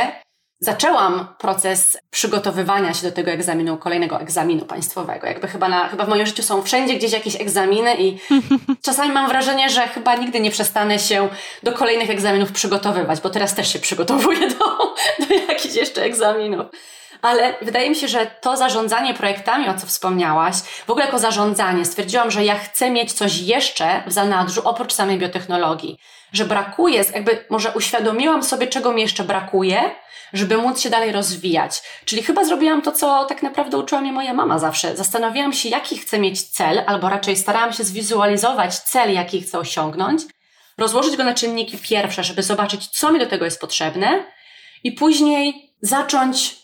Zaczęłam 0.61 1.27
proces 1.37 1.97
przygotowywania 2.11 2.93
się 2.93 3.07
do 3.07 3.11
tego 3.11 3.31
egzaminu, 3.31 3.77
kolejnego 3.77 4.21
egzaminu 4.21 4.65
państwowego. 4.65 5.27
Jakby 5.27 5.47
chyba, 5.47 5.69
na, 5.69 5.89
chyba 5.89 6.05
w 6.05 6.09
moim 6.09 6.25
życiu 6.25 6.43
są 6.43 6.61
wszędzie 6.61 6.95
gdzieś 6.95 7.11
jakieś 7.11 7.41
egzaminy 7.41 7.95
i 7.95 8.17
czasami 8.85 9.11
mam 9.11 9.29
wrażenie, 9.29 9.69
że 9.69 9.87
chyba 9.87 10.15
nigdy 10.15 10.39
nie 10.39 10.51
przestanę 10.51 10.99
się 10.99 11.29
do 11.63 11.73
kolejnych 11.73 12.09
egzaminów 12.09 12.51
przygotowywać, 12.51 13.21
bo 13.21 13.29
teraz 13.29 13.55
też 13.55 13.73
się 13.73 13.79
przygotowuję 13.79 14.49
do, 14.49 14.77
do 15.27 15.35
jakichś 15.49 15.75
jeszcze 15.75 16.03
egzaminów. 16.03 16.65
Ale 17.21 17.53
wydaje 17.61 17.89
mi 17.89 17.95
się, 17.95 18.07
że 18.07 18.27
to 18.41 18.57
zarządzanie 18.57 19.13
projektami, 19.13 19.69
o 19.69 19.73
co 19.73 19.87
wspomniałaś, 19.87 20.55
w 20.87 20.89
ogóle 20.89 21.05
jako 21.05 21.19
zarządzanie, 21.19 21.85
stwierdziłam, 21.85 22.31
że 22.31 22.45
ja 22.45 22.59
chcę 22.59 22.91
mieć 22.91 23.13
coś 23.13 23.37
jeszcze 23.37 24.03
w 24.07 24.11
zanadrzu 24.11 24.61
oprócz 24.63 24.93
samej 24.93 25.17
biotechnologii. 25.17 25.99
Że 26.33 26.45
brakuje, 26.45 27.03
jakby 27.13 27.45
może 27.49 27.71
uświadomiłam 27.71 28.43
sobie, 28.43 28.67
czego 28.67 28.93
mi 28.93 29.01
jeszcze 29.01 29.23
brakuje, 29.23 29.91
żeby 30.33 30.57
móc 30.57 30.79
się 30.79 30.89
dalej 30.89 31.11
rozwijać. 31.11 31.81
Czyli 32.05 32.23
chyba 32.23 32.43
zrobiłam 32.43 32.81
to, 32.81 32.91
co 32.91 33.25
tak 33.25 33.43
naprawdę 33.43 33.77
uczyła 33.77 34.01
mnie 34.01 34.11
moja 34.11 34.33
mama 34.33 34.59
zawsze. 34.59 34.95
Zastanawiałam 34.95 35.53
się, 35.53 35.69
jaki 35.69 35.97
chcę 35.97 36.19
mieć 36.19 36.41
cel, 36.41 36.83
albo 36.87 37.09
raczej 37.09 37.37
starałam 37.37 37.73
się 37.73 37.83
zwizualizować 37.83 38.79
cel, 38.79 39.13
jaki 39.13 39.41
chcę 39.41 39.59
osiągnąć, 39.59 40.21
rozłożyć 40.77 41.17
go 41.17 41.23
na 41.23 41.33
czynniki 41.33 41.77
pierwsze, 41.77 42.23
żeby 42.23 42.43
zobaczyć, 42.43 42.87
co 42.87 43.11
mi 43.11 43.19
do 43.19 43.25
tego 43.25 43.45
jest 43.45 43.61
potrzebne, 43.61 44.23
i 44.83 44.91
później 44.91 45.73
zacząć 45.81 46.55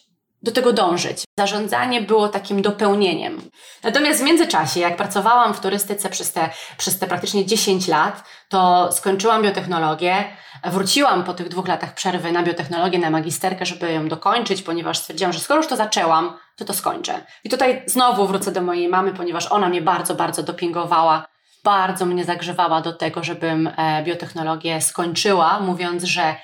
do 0.45 0.51
tego 0.51 0.73
dążyć. 0.73 1.23
Zarządzanie 1.39 2.01
było 2.01 2.29
takim 2.29 2.61
dopełnieniem. 2.61 3.41
Natomiast 3.83 4.19
w 4.19 4.23
międzyczasie, 4.23 4.79
jak 4.79 4.97
pracowałam 4.97 5.53
w 5.53 5.59
turystyce 5.59 6.09
przez 6.09 6.31
te, 6.31 6.49
przez 6.77 6.99
te 6.99 7.07
praktycznie 7.07 7.45
10 7.45 7.87
lat, 7.87 8.23
to 8.49 8.91
skończyłam 8.91 9.43
biotechnologię, 9.43 10.23
wróciłam 10.63 11.23
po 11.23 11.33
tych 11.33 11.49
dwóch 11.49 11.67
latach 11.67 11.93
przerwy 11.93 12.31
na 12.31 12.43
biotechnologię, 12.43 12.99
na 12.99 13.09
magisterkę, 13.09 13.65
żeby 13.65 13.93
ją 13.93 14.07
dokończyć, 14.07 14.61
ponieważ 14.61 14.97
stwierdziłam, 14.97 15.33
że 15.33 15.39
skoro 15.39 15.59
już 15.59 15.67
to 15.67 15.75
zaczęłam, 15.75 16.37
to 16.55 16.65
to 16.65 16.73
skończę. 16.73 17.25
I 17.43 17.49
tutaj 17.49 17.83
znowu 17.85 18.27
wrócę 18.27 18.51
do 18.51 18.61
mojej 18.61 18.89
mamy, 18.89 19.13
ponieważ 19.13 19.51
ona 19.51 19.69
mnie 19.69 19.81
bardzo, 19.81 20.15
bardzo 20.15 20.43
dopingowała, 20.43 21.25
bardzo 21.63 22.05
mnie 22.05 22.25
zagrzewała 22.25 22.81
do 22.81 22.93
tego, 22.93 23.23
żebym 23.23 23.67
e, 23.77 24.03
biotechnologię 24.03 24.81
skończyła, 24.81 25.59
mówiąc, 25.59 26.03
że 26.03 26.35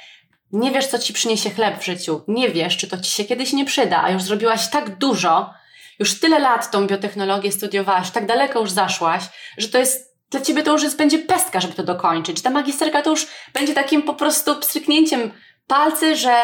nie 0.54 0.72
wiesz, 0.72 0.88
co 0.88 1.00
ci 1.00 1.14
przyniesie 1.14 1.50
chleb 1.50 1.80
w 1.80 1.86
życiu, 1.86 2.22
nie 2.28 2.50
wiesz, 2.50 2.78
czy 2.78 2.88
to 2.88 2.98
ci 2.98 3.12
się 3.12 3.24
kiedyś 3.26 3.54
nie 3.54 3.66
przyda, 3.66 4.04
a 4.04 4.12
już 4.12 4.24
zrobiłaś 4.24 4.70
tak 4.70 4.98
dużo, 4.98 5.54
już 6.00 6.20
tyle 6.20 6.40
lat 6.40 6.72
tą 6.72 6.88
biotechnologię 6.88 7.52
studiowałaś, 7.52 8.12
tak 8.12 8.26
daleko 8.26 8.60
już 8.60 8.72
zaszłaś, 8.72 9.24
że 9.58 9.68
to 9.68 9.78
jest 9.78 10.12
dla 10.30 10.42
ciebie 10.42 10.64
to 10.64 10.72
już 10.72 10.96
będzie 10.96 11.20
pestka, 11.20 11.60
żeby 11.60 11.74
to 11.74 11.84
dokończyć. 11.84 12.42
Ta 12.42 12.50
magisterka 12.50 13.02
to 13.02 13.10
już 13.10 13.28
będzie 13.54 13.74
takim 13.74 14.02
po 14.02 14.14
prostu 14.14 14.56
pstryknięciem 14.56 15.32
palcy, 15.68 16.16
że 16.16 16.36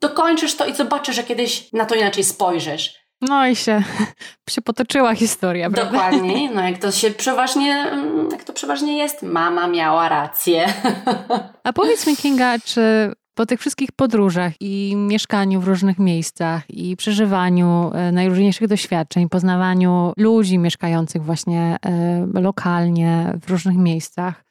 dokończysz 0.00 0.56
to 0.56 0.66
i 0.66 0.74
zobaczysz, 0.74 1.16
że 1.16 1.24
kiedyś 1.24 1.72
na 1.72 1.86
to 1.86 1.94
inaczej 1.94 2.24
spojrzysz. 2.24 3.05
No 3.20 3.46
i 3.46 3.56
się, 3.56 3.82
się 4.50 4.62
potoczyła 4.62 5.14
historia, 5.14 5.70
prawda? 5.70 5.92
Dokładnie. 5.92 6.50
No 6.50 6.62
jak 6.62 6.78
to 6.78 6.92
się 6.92 7.10
przeważnie, 7.10 7.72
mm, 7.72 8.28
jak 8.30 8.44
to 8.44 8.52
przeważnie 8.52 8.98
jest, 8.98 9.22
mama 9.22 9.68
miała 9.68 10.08
rację. 10.08 10.66
A 11.64 11.72
powiedz 11.72 12.06
mi, 12.06 12.16
Kinga, 12.16 12.58
czy 12.58 13.12
po 13.34 13.46
tych 13.46 13.60
wszystkich 13.60 13.92
podróżach 13.92 14.52
i 14.60 14.96
mieszkaniu 14.96 15.60
w 15.60 15.68
różnych 15.68 15.98
miejscach 15.98 16.70
i 16.70 16.96
przeżywaniu 16.96 17.90
e, 17.94 18.12
najróżniejszych 18.12 18.68
doświadczeń, 18.68 19.28
poznawaniu 19.28 20.12
ludzi 20.16 20.58
mieszkających 20.58 21.24
właśnie 21.24 21.76
e, 21.86 22.40
lokalnie 22.40 23.32
w 23.42 23.50
różnych 23.50 23.76
miejscach, 23.76 24.46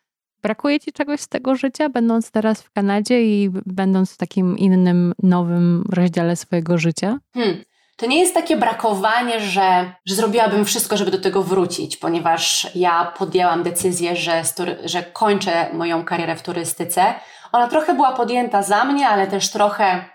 brakuje 0.46 0.80
ci 0.80 0.92
czegoś 0.92 1.20
z 1.22 1.28
tego 1.28 1.56
życia, 1.56 1.90
będąc 1.90 2.32
teraz 2.32 2.62
w 2.62 2.72
Kanadzie 2.72 3.24
i 3.24 3.50
będąc 3.66 4.14
w 4.14 4.18
takim 4.18 4.58
innym, 4.58 5.14
nowym 5.24 5.84
rozdziale 5.90 6.36
swojego 6.36 6.78
życia? 6.78 7.20
Hmm. 7.34 7.64
To 7.96 8.06
nie 8.06 8.20
jest 8.20 8.34
takie 8.34 8.58
brakowanie, 8.58 9.40
że, 9.40 9.94
że 10.06 10.16
zrobiłabym 10.16 10.66
wszystko, 10.66 10.98
żeby 10.98 11.12
do 11.12 11.22
tego 11.22 11.44
wrócić, 11.44 11.98
ponieważ 11.98 12.68
ja 12.76 13.14
podjęłam 13.18 13.64
decyzję, 13.64 14.16
że, 14.16 14.44
że 14.84 15.04
kończę 15.04 15.68
moją 15.74 16.06
karierę 16.06 16.36
w 16.36 16.42
turystyce 16.42 17.14
ona 17.52 17.68
trochę 17.68 17.94
była 17.94 18.12
podjęta 18.12 18.64
za 18.64 18.86
mnie, 18.86 19.10
ale 19.10 19.28
też 19.28 19.50
trochę 19.50 20.06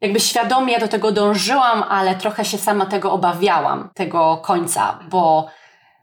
jakby 0.00 0.20
świadomie 0.20 0.78
do 0.78 0.88
tego 0.88 1.12
dążyłam, 1.12 1.82
ale 1.82 2.14
trochę 2.14 2.44
się 2.44 2.58
sama 2.58 2.86
tego 2.86 3.12
obawiałam, 3.12 3.90
tego 3.94 4.36
końca, 4.36 4.98
bo 5.08 5.48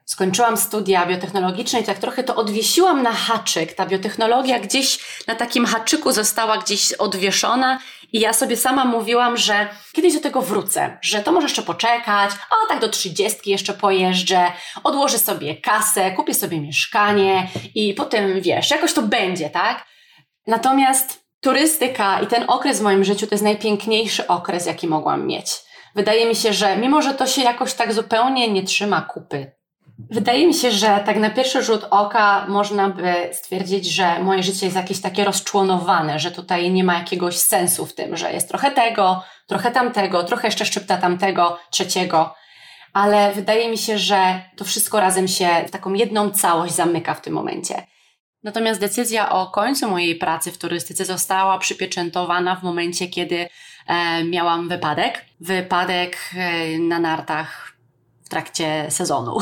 skończyłam 0.05 0.57
studia 0.57 1.05
biotechnologiczne 1.05 1.80
i 1.80 1.84
tak 1.84 1.97
trochę 1.97 2.23
to 2.23 2.36
odwiesiłam 2.36 3.03
na 3.03 3.11
haczyk. 3.11 3.73
Ta 3.73 3.86
biotechnologia 3.86 4.59
gdzieś 4.59 4.99
na 5.27 5.36
takim 5.36 5.65
haczyku 5.65 6.11
została 6.11 6.57
gdzieś 6.57 6.93
odwieszona 6.93 7.80
i 8.14 8.20
ja 8.20 8.34
sobie 8.34 8.57
sama 8.57 8.86
mówiłam, 8.86 9.38
że 9.38 9.68
kiedyś 9.93 10.14
do 10.14 10.20
tego 10.20 10.41
wrócę, 10.41 10.97
że 11.01 11.22
to 11.22 11.32
może 11.32 11.45
jeszcze 11.45 11.62
poczekać, 11.62 12.32
a 12.49 12.70
tak 12.70 12.82
do 12.82 12.89
trzydziestki 12.89 13.51
jeszcze 13.51 13.74
pojeżdżę, 13.74 14.51
odłożę 14.84 15.20
sobie 15.20 15.55
kasę, 15.55 16.12
kupię 16.12 16.34
sobie 16.34 16.62
mieszkanie 16.62 17.47
i 17.76 17.93
potem 17.93 18.41
wiesz, 18.41 18.72
jakoś 18.72 18.93
to 18.93 19.01
będzie, 19.01 19.49
tak? 19.49 19.86
Natomiast 20.47 21.24
turystyka 21.41 22.22
i 22.22 22.28
ten 22.28 22.43
okres 22.47 22.80
w 22.80 22.84
moim 22.84 23.03
życiu 23.03 23.28
to 23.28 23.36
jest 23.36 23.43
najpiękniejszy 23.43 24.28
okres, 24.28 24.66
jaki 24.66 24.88
mogłam 24.88 25.28
mieć. 25.28 25.51
Wydaje 25.95 26.26
mi 26.26 26.36
się, 26.36 26.53
że 26.53 26.78
mimo, 26.78 27.01
że 27.01 27.14
to 27.14 27.28
się 27.28 27.41
jakoś 27.41 27.74
tak 27.74 27.93
zupełnie 27.93 28.51
nie 28.51 28.64
trzyma 28.64 29.01
kupy, 29.01 29.51
wydaje 30.09 30.47
mi 30.47 30.53
się, 30.53 30.71
że 30.71 31.03
tak 31.05 31.17
na 31.17 31.29
pierwszy 31.29 31.63
rzut 31.63 31.85
oka 31.89 32.45
można 32.47 32.89
by 32.89 33.13
stwierdzić, 33.31 33.85
że 33.85 34.19
moje 34.19 34.43
życie 34.43 34.65
jest 34.65 34.75
jakieś 34.75 35.01
takie 35.01 35.23
rozczłonowane, 35.23 36.19
że 36.19 36.31
tutaj 36.31 36.71
nie 36.71 36.83
ma 36.83 36.93
jakiegoś 36.93 37.37
sensu 37.37 37.85
w 37.85 37.93
tym, 37.93 38.17
że 38.17 38.33
jest 38.33 38.49
trochę 38.49 38.71
tego, 38.71 39.23
trochę 39.47 39.71
tamtego, 39.71 40.23
trochę 40.23 40.47
jeszcze 40.47 40.65
szczypta 40.65 40.97
tamtego, 40.97 41.59
trzeciego. 41.69 42.35
Ale 42.93 43.33
wydaje 43.33 43.69
mi 43.69 43.77
się, 43.77 43.97
że 43.97 44.41
to 44.55 44.65
wszystko 44.65 44.99
razem 44.99 45.27
się 45.27 45.49
w 45.67 45.71
taką 45.71 45.93
jedną 45.93 46.31
całość 46.31 46.73
zamyka 46.73 47.13
w 47.13 47.21
tym 47.21 47.33
momencie. 47.33 47.83
Natomiast 48.43 48.79
decyzja 48.79 49.29
o 49.29 49.47
końcu 49.47 49.89
mojej 49.89 50.15
pracy 50.15 50.51
w 50.51 50.57
turystyce 50.57 51.05
została 51.05 51.57
przypieczętowana 51.57 52.55
w 52.55 52.63
momencie, 52.63 53.07
kiedy 53.07 53.49
e, 53.87 54.23
miałam 54.23 54.69
wypadek. 54.69 55.25
Wypadek 55.39 56.17
e, 56.35 56.79
na 56.79 56.99
nartach 56.99 57.68
trakcie 58.30 58.86
sezonu. 58.89 59.38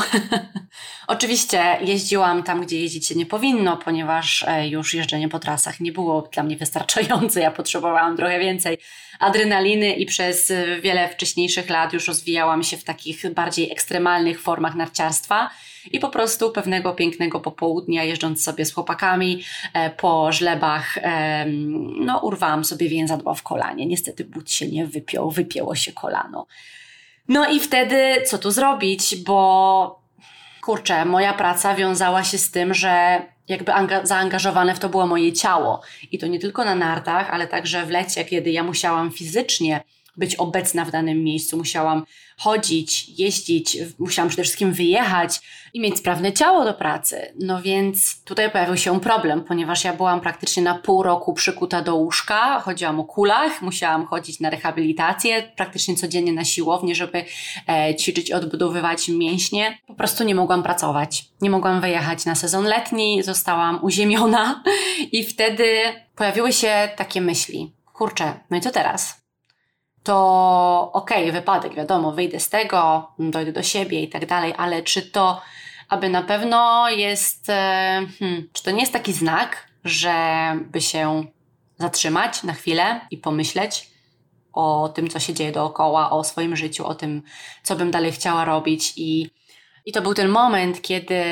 Oczywiście 1.06 1.78
jeździłam 1.80 2.42
tam, 2.42 2.60
gdzie 2.60 2.80
jeździć 2.80 3.06
się 3.06 3.14
nie 3.14 3.26
powinno, 3.26 3.76
ponieważ 3.76 4.44
e, 4.48 4.68
już 4.68 4.94
jeżdżenie 4.94 5.28
po 5.28 5.38
trasach 5.38 5.80
nie 5.80 5.92
było 5.92 6.28
dla 6.32 6.42
mnie 6.42 6.56
wystarczające. 6.56 7.40
Ja 7.40 7.50
potrzebowałam 7.50 8.16
trochę 8.16 8.40
więcej 8.40 8.78
adrenaliny 9.20 9.92
i 9.92 10.06
przez 10.06 10.52
wiele 10.82 11.08
wcześniejszych 11.08 11.70
lat 11.70 11.92
już 11.92 12.08
rozwijałam 12.08 12.62
się 12.62 12.76
w 12.76 12.84
takich 12.84 13.34
bardziej 13.34 13.72
ekstremalnych 13.72 14.40
formach 14.40 14.74
narciarstwa 14.74 15.50
i 15.92 16.00
po 16.00 16.08
prostu 16.08 16.52
pewnego 16.52 16.94
pięknego 16.94 17.40
popołudnia, 17.40 18.04
jeżdżąc 18.04 18.44
sobie 18.44 18.64
z 18.64 18.72
chłopakami 18.72 19.44
e, 19.74 19.90
po 19.90 20.32
żlebach, 20.32 20.98
no 22.00 22.18
urwałam 22.18 22.64
sobie 22.64 22.88
więzadła 22.88 23.34
w 23.34 23.42
kolanie. 23.42 23.86
Niestety 23.86 24.24
but 24.24 24.50
się 24.50 24.68
nie 24.68 24.86
wypiął, 24.86 25.30
wypięło 25.30 25.74
się 25.74 25.92
kolano. 25.92 26.46
No 27.28 27.50
i 27.50 27.60
wtedy 27.60 28.22
co 28.26 28.38
tu 28.38 28.50
zrobić, 28.50 29.16
bo 29.16 30.00
kurczę, 30.62 31.04
moja 31.04 31.32
praca 31.32 31.74
wiązała 31.74 32.24
się 32.24 32.38
z 32.38 32.50
tym, 32.50 32.74
że 32.74 33.22
jakby 33.48 33.72
zaangażowane 34.02 34.74
w 34.74 34.78
to 34.78 34.88
było 34.88 35.06
moje 35.06 35.32
ciało. 35.32 35.82
I 36.12 36.18
to 36.18 36.26
nie 36.26 36.38
tylko 36.38 36.64
na 36.64 36.74
nartach, 36.74 37.30
ale 37.30 37.46
także 37.46 37.86
w 37.86 37.90
lecie, 37.90 38.24
kiedy 38.24 38.50
ja 38.50 38.62
musiałam 38.62 39.10
fizycznie 39.10 39.80
być 40.18 40.36
obecna 40.36 40.84
w 40.84 40.90
danym 40.90 41.24
miejscu, 41.24 41.56
musiałam 41.56 42.04
chodzić, 42.38 43.08
jeździć, 43.08 43.78
musiałam 43.98 44.28
przede 44.28 44.42
wszystkim 44.42 44.72
wyjechać 44.72 45.40
i 45.74 45.80
mieć 45.80 45.98
sprawne 45.98 46.32
ciało 46.32 46.64
do 46.64 46.74
pracy. 46.74 47.34
No 47.40 47.62
więc 47.62 48.24
tutaj 48.24 48.50
pojawił 48.50 48.76
się 48.76 49.00
problem, 49.00 49.44
ponieważ 49.44 49.84
ja 49.84 49.92
byłam 49.92 50.20
praktycznie 50.20 50.62
na 50.62 50.74
pół 50.74 51.02
roku 51.02 51.34
przykuta 51.34 51.82
do 51.82 51.94
łóżka, 51.94 52.60
chodziłam 52.60 53.00
o 53.00 53.04
kulach, 53.04 53.62
musiałam 53.62 54.06
chodzić 54.06 54.40
na 54.40 54.50
rehabilitację, 54.50 55.52
praktycznie 55.56 55.96
codziennie 55.96 56.32
na 56.32 56.44
siłownię, 56.44 56.94
żeby 56.94 57.24
e, 57.68 57.94
ćwiczyć, 57.94 58.32
odbudowywać 58.32 59.08
mięśnie. 59.08 59.78
Po 59.86 59.94
prostu 59.94 60.24
nie 60.24 60.34
mogłam 60.34 60.62
pracować. 60.62 61.24
Nie 61.40 61.50
mogłam 61.50 61.80
wyjechać 61.80 62.24
na 62.24 62.34
sezon 62.34 62.64
letni, 62.64 63.22
zostałam 63.22 63.78
uziemiona 63.84 64.62
i 65.12 65.24
wtedy 65.24 65.78
pojawiły 66.16 66.52
się 66.52 66.88
takie 66.96 67.20
myśli. 67.20 67.72
Kurczę, 67.92 68.34
no 68.50 68.56
i 68.56 68.60
co 68.60 68.70
teraz? 68.70 69.17
To 70.08 70.90
okej, 70.92 71.22
okay, 71.22 71.32
wypadek, 71.32 71.74
wiadomo, 71.74 72.12
wyjdę 72.12 72.40
z 72.40 72.48
tego, 72.48 73.12
dojdę 73.18 73.52
do 73.52 73.62
siebie 73.62 74.02
i 74.02 74.08
tak 74.08 74.26
dalej, 74.26 74.54
ale 74.56 74.82
czy 74.82 75.02
to, 75.02 75.40
aby 75.88 76.08
na 76.08 76.22
pewno 76.22 76.90
jest, 76.90 77.50
e, 77.50 77.52
hmm, 78.18 78.48
czy 78.52 78.62
to 78.62 78.70
nie 78.70 78.80
jest 78.80 78.92
taki 78.92 79.12
znak, 79.12 79.68
żeby 79.84 80.80
się 80.80 81.24
zatrzymać 81.76 82.42
na 82.42 82.52
chwilę 82.52 83.00
i 83.10 83.18
pomyśleć 83.18 83.90
o 84.52 84.88
tym, 84.94 85.08
co 85.08 85.20
się 85.20 85.34
dzieje 85.34 85.52
dookoła, 85.52 86.10
o 86.10 86.24
swoim 86.24 86.56
życiu, 86.56 86.86
o 86.86 86.94
tym, 86.94 87.22
co 87.62 87.76
bym 87.76 87.90
dalej 87.90 88.12
chciała 88.12 88.44
robić? 88.44 88.92
I 88.96 89.30
i 89.86 89.92
to 89.92 90.02
był 90.02 90.14
ten 90.14 90.28
moment, 90.28 90.82
kiedy 90.82 91.22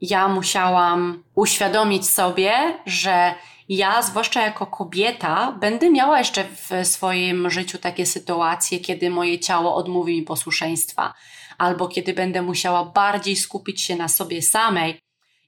ja 0.00 0.28
musiałam 0.28 1.22
uświadomić 1.34 2.08
sobie, 2.08 2.52
że 2.86 3.34
ja, 3.68 4.02
zwłaszcza 4.02 4.42
jako 4.42 4.66
kobieta, 4.66 5.56
będę 5.60 5.90
miała 5.90 6.18
jeszcze 6.18 6.44
w 6.44 6.86
swoim 6.86 7.50
życiu 7.50 7.78
takie 7.78 8.06
sytuacje, 8.06 8.80
kiedy 8.80 9.10
moje 9.10 9.38
ciało 9.38 9.74
odmówi 9.74 10.16
mi 10.16 10.22
posłuszeństwa, 10.22 11.14
albo 11.58 11.88
kiedy 11.88 12.14
będę 12.14 12.42
musiała 12.42 12.84
bardziej 12.84 13.36
skupić 13.36 13.80
się 13.80 13.96
na 13.96 14.08
sobie 14.08 14.42
samej 14.42 15.00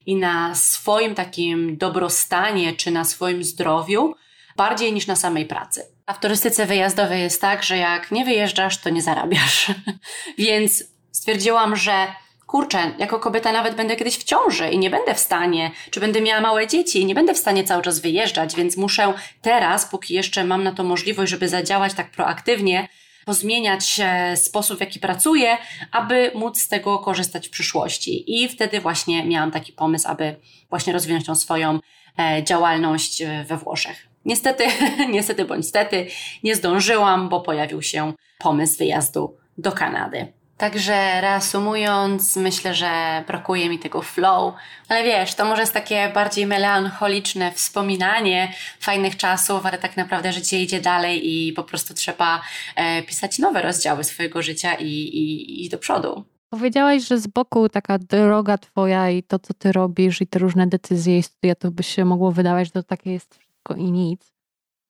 i 0.06 0.16
na 0.16 0.54
swoim 0.54 1.14
takim 1.14 1.76
dobrostanie 1.76 2.72
czy 2.72 2.90
na 2.90 3.04
swoim 3.04 3.44
zdrowiu, 3.44 4.14
bardziej 4.56 4.92
niż 4.92 5.06
na 5.06 5.16
samej 5.16 5.46
pracy. 5.46 5.82
A 6.06 6.12
w 6.12 6.20
turystyce 6.20 6.66
wyjazdowej 6.66 7.22
jest 7.22 7.40
tak, 7.40 7.62
że 7.62 7.76
jak 7.76 8.10
nie 8.10 8.24
wyjeżdżasz, 8.24 8.78
to 8.78 8.90
nie 8.90 9.02
zarabiasz. 9.02 9.66
Więc 10.38 10.84
stwierdziłam, 11.12 11.76
że 11.76 12.06
kurczę, 12.54 12.94
jako 12.98 13.18
kobieta 13.20 13.52
nawet 13.52 13.74
będę 13.74 13.96
kiedyś 13.96 14.16
w 14.16 14.24
ciąży 14.24 14.68
i 14.68 14.78
nie 14.78 14.90
będę 14.90 15.14
w 15.14 15.18
stanie, 15.18 15.70
czy 15.90 16.00
będę 16.00 16.20
miała 16.20 16.40
małe 16.40 16.66
dzieci 16.66 17.00
i 17.00 17.06
nie 17.06 17.14
będę 17.14 17.34
w 17.34 17.38
stanie 17.38 17.64
cały 17.64 17.82
czas 17.82 17.98
wyjeżdżać, 18.00 18.56
więc 18.56 18.76
muszę 18.76 19.12
teraz, 19.42 19.86
póki 19.86 20.14
jeszcze 20.14 20.44
mam 20.44 20.64
na 20.64 20.72
to 20.72 20.84
możliwość, 20.84 21.30
żeby 21.30 21.48
zadziałać 21.48 21.94
tak 21.94 22.10
proaktywnie, 22.10 22.88
pozmieniać 23.24 24.00
sposób, 24.36 24.78
w 24.78 24.80
jaki 24.80 25.00
pracuję, 25.00 25.56
aby 25.92 26.30
móc 26.34 26.60
z 26.60 26.68
tego 26.68 26.98
korzystać 26.98 27.48
w 27.48 27.50
przyszłości. 27.50 28.42
I 28.42 28.48
wtedy 28.48 28.80
właśnie 28.80 29.24
miałam 29.24 29.50
taki 29.50 29.72
pomysł, 29.72 30.08
aby 30.08 30.36
właśnie 30.70 30.92
rozwinąć 30.92 31.26
tą 31.26 31.34
swoją 31.34 31.78
e, 32.18 32.44
działalność 32.44 33.22
e, 33.22 33.44
we 33.44 33.56
Włoszech. 33.56 34.08
Niestety, 34.24 34.64
niestety 35.16 35.44
bądź 35.44 35.66
stety, 35.66 36.06
nie 36.42 36.56
zdążyłam, 36.56 37.28
bo 37.28 37.40
pojawił 37.40 37.82
się 37.82 38.12
pomysł 38.38 38.78
wyjazdu 38.78 39.36
do 39.58 39.72
Kanady. 39.72 40.43
Także 40.64 41.20
reasumując, 41.20 42.36
myślę, 42.36 42.74
że 42.74 43.24
brakuje 43.26 43.68
mi 43.68 43.78
tego 43.78 44.02
flow, 44.02 44.54
ale 44.88 45.04
wiesz, 45.04 45.34
to 45.34 45.44
może 45.44 45.60
jest 45.60 45.74
takie 45.74 46.10
bardziej 46.14 46.46
melancholiczne 46.46 47.52
wspominanie 47.52 48.52
fajnych 48.80 49.16
czasów, 49.16 49.66
ale 49.66 49.78
tak 49.78 49.96
naprawdę 49.96 50.32
życie 50.32 50.62
idzie 50.62 50.80
dalej 50.80 51.32
i 51.32 51.52
po 51.52 51.64
prostu 51.64 51.94
trzeba 51.94 52.42
e, 52.76 53.02
pisać 53.02 53.38
nowe 53.38 53.62
rozdziały 53.62 54.04
swojego 54.04 54.42
życia 54.42 54.74
i, 54.74 55.64
i, 55.64 55.68
do 55.68 55.78
przodu. 55.78 56.24
Powiedziałaś, 56.50 57.08
że 57.08 57.18
z 57.18 57.26
boku 57.26 57.68
taka 57.68 57.98
droga 57.98 58.58
twoja 58.58 59.10
i 59.10 59.22
to, 59.22 59.38
co 59.38 59.54
ty 59.54 59.72
robisz 59.72 60.20
i 60.20 60.26
te 60.26 60.38
różne 60.38 60.66
decyzje 60.66 61.18
i 61.18 61.22
studia, 61.22 61.54
to 61.54 61.70
by 61.70 61.82
się 61.82 62.04
mogło 62.04 62.32
wydawać, 62.32 62.66
że 62.66 62.72
to 62.72 62.82
takie 62.82 63.12
jest 63.12 63.38
wszystko 63.38 63.74
i 63.74 63.92
nic 63.92 64.33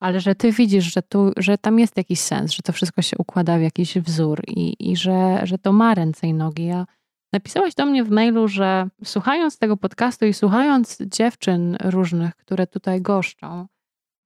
ale 0.04 0.20
że 0.20 0.34
ty 0.34 0.52
widzisz, 0.52 0.94
że, 0.94 1.02
tu, 1.02 1.32
że 1.36 1.58
tam 1.58 1.78
jest 1.78 1.96
jakiś 1.96 2.20
sens, 2.20 2.52
że 2.52 2.62
to 2.62 2.72
wszystko 2.72 3.02
się 3.02 3.16
układa 3.18 3.58
w 3.58 3.62
jakiś 3.62 3.98
wzór 3.98 4.42
i, 4.46 4.90
i 4.90 4.96
że, 4.96 5.40
że 5.42 5.58
to 5.58 5.72
ma 5.72 5.94
ręce 5.94 6.26
i 6.26 6.34
nogi. 6.34 6.66
Ja 6.66 6.86
napisałaś 7.32 7.74
do 7.74 7.86
mnie 7.86 8.04
w 8.04 8.10
mailu, 8.10 8.48
że 8.48 8.88
słuchając 9.04 9.58
tego 9.58 9.76
podcastu 9.76 10.26
i 10.26 10.32
słuchając 10.32 10.98
dziewczyn 11.00 11.76
różnych, 11.84 12.36
które 12.36 12.66
tutaj 12.66 13.02
goszczą, 13.02 13.66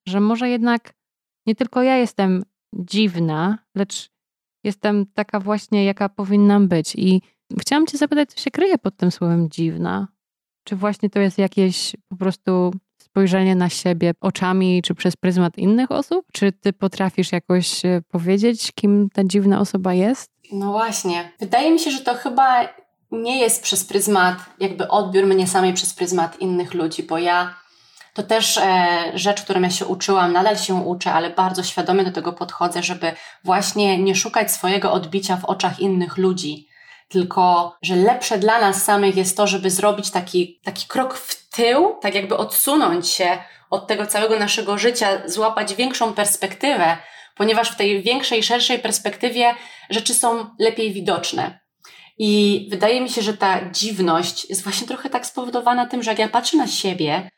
że 0.08 0.20
może 0.20 0.48
jednak 0.48 0.94
nie 1.46 1.54
tylko 1.54 1.82
ja 1.82 1.96
jestem 1.96 2.42
dziwna, 2.74 3.58
lecz 3.74 4.10
jestem 4.64 5.06
taka 5.06 5.40
właśnie, 5.40 5.84
jaka 5.84 6.08
powinnam 6.08 6.68
być. 6.68 6.94
I 6.96 7.22
chciałam 7.60 7.86
Cię 7.86 7.98
zapytać, 7.98 8.30
co 8.34 8.40
się 8.40 8.50
kryje 8.50 8.78
pod 8.78 8.96
tym 8.96 9.10
słowem 9.10 9.50
dziwna? 9.50 10.08
Czy 10.64 10.76
właśnie 10.76 11.10
to 11.10 11.20
jest 11.20 11.38
jakieś 11.38 11.96
po 12.08 12.16
prostu 12.16 12.72
spojrzenie 13.18 13.54
na 13.54 13.68
siebie 13.68 14.12
oczami 14.20 14.82
czy 14.82 14.94
przez 14.94 15.16
pryzmat 15.16 15.58
innych 15.58 15.92
osób? 15.92 16.26
Czy 16.32 16.52
ty 16.52 16.72
potrafisz 16.72 17.32
jakoś 17.32 17.84
e, 17.84 18.02
powiedzieć, 18.08 18.72
kim 18.74 19.08
ta 19.14 19.24
dziwna 19.24 19.60
osoba 19.60 19.94
jest? 19.94 20.30
No 20.52 20.72
właśnie. 20.72 21.32
Wydaje 21.40 21.70
mi 21.70 21.78
się, 21.78 21.90
że 21.90 22.00
to 22.00 22.14
chyba 22.14 22.68
nie 23.10 23.38
jest 23.38 23.62
przez 23.62 23.84
pryzmat, 23.84 24.36
jakby 24.60 24.88
odbiór 24.88 25.26
mnie 25.26 25.46
samej 25.46 25.72
przez 25.74 25.94
pryzmat 25.94 26.40
innych 26.40 26.74
ludzi, 26.74 27.02
bo 27.02 27.18
ja 27.18 27.54
to 28.14 28.22
też 28.22 28.58
e, 28.58 28.86
rzecz, 29.14 29.42
którą 29.42 29.60
ja 29.60 29.70
się 29.70 29.86
uczyłam, 29.86 30.32
nadal 30.32 30.56
się 30.56 30.74
uczę, 30.74 31.12
ale 31.12 31.30
bardzo 31.30 31.62
świadomie 31.62 32.04
do 32.04 32.12
tego 32.12 32.32
podchodzę, 32.32 32.82
żeby 32.82 33.12
właśnie 33.44 33.98
nie 33.98 34.14
szukać 34.14 34.52
swojego 34.52 34.92
odbicia 34.92 35.36
w 35.36 35.44
oczach 35.44 35.80
innych 35.80 36.16
ludzi, 36.16 36.68
tylko 37.08 37.76
że 37.82 37.96
lepsze 37.96 38.38
dla 38.38 38.60
nas 38.60 38.84
samych 38.84 39.16
jest 39.16 39.36
to, 39.36 39.46
żeby 39.46 39.70
zrobić 39.70 40.10
taki, 40.10 40.60
taki 40.64 40.86
krok 40.86 41.14
w 41.14 41.37
tył, 41.58 41.96
tak 42.00 42.14
jakby 42.14 42.36
odsunąć 42.36 43.08
się 43.08 43.38
od 43.70 43.86
tego 43.86 44.06
całego 44.06 44.38
naszego 44.38 44.78
życia, 44.78 45.22
złapać 45.26 45.74
większą 45.74 46.14
perspektywę, 46.14 46.96
ponieważ 47.36 47.70
w 47.70 47.76
tej 47.76 48.02
większej, 48.02 48.42
szerszej 48.42 48.78
perspektywie 48.78 49.54
rzeczy 49.90 50.14
są 50.14 50.46
lepiej 50.58 50.92
widoczne. 50.92 51.60
I 52.18 52.66
wydaje 52.70 53.00
mi 53.00 53.10
się, 53.10 53.22
że 53.22 53.36
ta 53.36 53.70
dziwność 53.70 54.50
jest 54.50 54.62
właśnie 54.62 54.88
trochę 54.88 55.10
tak 55.10 55.26
spowodowana 55.26 55.86
tym, 55.86 56.02
że 56.02 56.10
jak 56.10 56.18
ja 56.18 56.28
patrzę 56.28 56.56
na 56.56 56.66
siebie, 56.66 57.30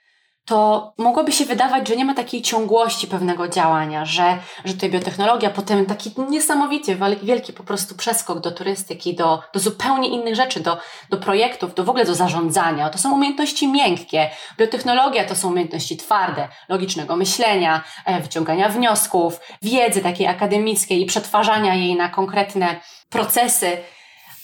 to 0.44 0.92
mogłoby 0.98 1.32
się 1.32 1.44
wydawać, 1.44 1.88
że 1.88 1.96
nie 1.96 2.04
ma 2.04 2.14
takiej 2.14 2.42
ciągłości 2.42 3.06
pewnego 3.06 3.48
działania, 3.48 4.04
że, 4.04 4.38
że 4.64 4.74
tutaj 4.74 4.90
biotechnologia, 4.90 5.50
potem 5.50 5.86
taki 5.86 6.12
niesamowity, 6.28 6.96
wielki 7.22 7.52
po 7.52 7.64
prostu 7.64 7.94
przeskok 7.94 8.40
do 8.40 8.50
turystyki, 8.50 9.14
do, 9.14 9.42
do 9.54 9.60
zupełnie 9.60 10.08
innych 10.08 10.34
rzeczy, 10.34 10.60
do, 10.60 10.78
do 11.10 11.16
projektów, 11.16 11.74
do 11.74 11.84
w 11.84 11.88
ogóle 11.88 12.04
do 12.04 12.14
zarządzania. 12.14 12.90
To 12.90 12.98
są 12.98 13.14
umiejętności 13.14 13.68
miękkie. 13.68 14.30
Biotechnologia 14.58 15.24
to 15.24 15.36
są 15.36 15.48
umiejętności 15.48 15.96
twarde, 15.96 16.48
logicznego 16.68 17.16
myślenia, 17.16 17.82
e, 18.04 18.20
wyciągania 18.20 18.68
wniosków, 18.68 19.40
wiedzy 19.62 20.00
takiej 20.00 20.26
akademickiej 20.26 21.02
i 21.02 21.06
przetwarzania 21.06 21.74
jej 21.74 21.96
na 21.96 22.08
konkretne 22.08 22.80
procesy. 23.10 23.78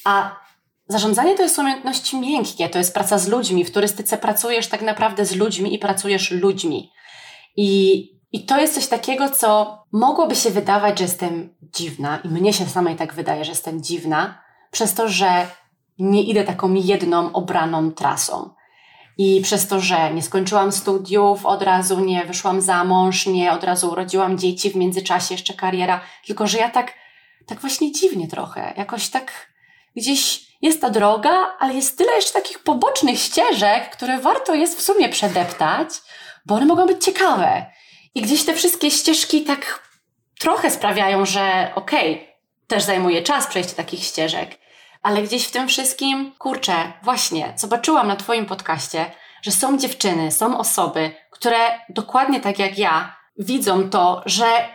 A 0.05 0.46
Zarządzanie 0.89 1.34
to 1.34 1.43
jest 1.43 1.59
umiejętności 1.59 2.20
miękkie, 2.20 2.68
to 2.68 2.78
jest 2.78 2.95
praca 2.95 3.18
z 3.18 3.28
ludźmi. 3.28 3.64
W 3.64 3.70
turystyce 3.70 4.18
pracujesz 4.18 4.68
tak 4.68 4.82
naprawdę 4.82 5.24
z 5.24 5.37
ludźmi 5.37 5.74
i 5.74 5.78
pracujesz 5.78 6.30
ludźmi. 6.30 6.93
I, 7.57 8.03
I 8.32 8.45
to 8.45 8.61
jest 8.61 8.74
coś 8.74 8.87
takiego, 8.87 9.30
co 9.30 9.78
mogłoby 9.93 10.37
się 10.37 10.51
wydawać, 10.51 10.99
że 10.99 11.05
jestem 11.05 11.55
dziwna, 11.62 12.18
i 12.24 12.28
mnie 12.28 12.53
się 12.53 12.66
samej 12.66 12.97
tak 12.97 13.14
wydaje, 13.14 13.45
że 13.45 13.51
jestem 13.51 13.82
dziwna, 13.82 14.43
przez 14.70 14.95
to, 14.95 15.09
że 15.09 15.47
nie 15.99 16.22
idę 16.22 16.45
taką 16.45 16.74
jedną 16.74 17.32
obraną 17.32 17.93
trasą. 17.93 18.51
I 19.18 19.41
przez 19.41 19.68
to, 19.68 19.80
że 19.80 20.14
nie 20.14 20.22
skończyłam 20.22 20.72
studiów, 20.72 21.47
od 21.47 21.62
razu 21.62 22.01
nie 22.01 22.24
wyszłam 22.24 22.61
za 22.61 22.84
mąż, 22.84 23.26
nie 23.26 23.53
od 23.53 23.64
razu 23.64 23.91
urodziłam 23.91 24.39
dzieci, 24.39 24.70
w 24.70 24.76
międzyczasie 24.76 25.34
jeszcze 25.34 25.55
kariera, 25.55 26.01
tylko 26.26 26.47
że 26.47 26.59
ja 26.59 26.70
tak, 26.70 26.93
tak 27.47 27.61
właśnie 27.61 27.93
dziwnie 27.93 28.28
trochę, 28.28 28.74
jakoś 28.76 29.09
tak 29.09 29.32
gdzieś 29.97 30.46
jest 30.63 30.81
ta 30.81 30.91
droga, 30.91 31.57
ale 31.59 31.75
jest 31.75 31.99
tyle 31.99 32.13
jeszcze 32.13 32.33
takich 32.33 32.59
pobocznych 32.59 33.19
ścieżek, 33.19 33.91
które 33.91 34.19
warto 34.19 34.55
jest 34.55 34.79
w 34.79 34.83
sumie 34.83 35.09
przedeptać, 35.09 35.89
bo 36.47 36.55
one 36.55 36.67
mogą 36.67 36.87
być 36.87 37.05
ciekawe. 37.05 37.67
I 38.15 38.23
gdzieś 38.23 38.45
te 38.45 38.55
wszystkie 38.55 38.91
ścieżki 38.91 39.45
tak 39.45 39.83
trochę 40.39 40.71
sprawiają, 40.71 41.27
że 41.27 41.73
okej, 41.75 42.15
okay, 42.15 42.27
też 42.67 42.83
zajmuje 42.83 43.23
czas 43.23 43.47
przejście 43.47 43.75
takich 43.75 44.03
ścieżek, 44.05 44.59
ale 45.03 45.23
gdzieś 45.23 45.47
w 45.47 45.51
tym 45.51 45.69
wszystkim, 45.69 46.33
kurczę, 46.39 46.93
właśnie, 47.03 47.53
zobaczyłam 47.57 48.09
na 48.09 48.17
Twoim 48.17 48.47
podcaście, 48.47 49.11
że 49.43 49.51
są 49.51 49.79
dziewczyny, 49.79 50.33
są 50.33 50.59
osoby, 50.59 51.11
które 51.31 51.59
dokładnie 51.89 52.41
tak 52.41 52.59
jak 52.59 52.79
ja 52.79 53.17
widzą 53.39 53.91
to, 53.91 54.23
że 54.27 54.69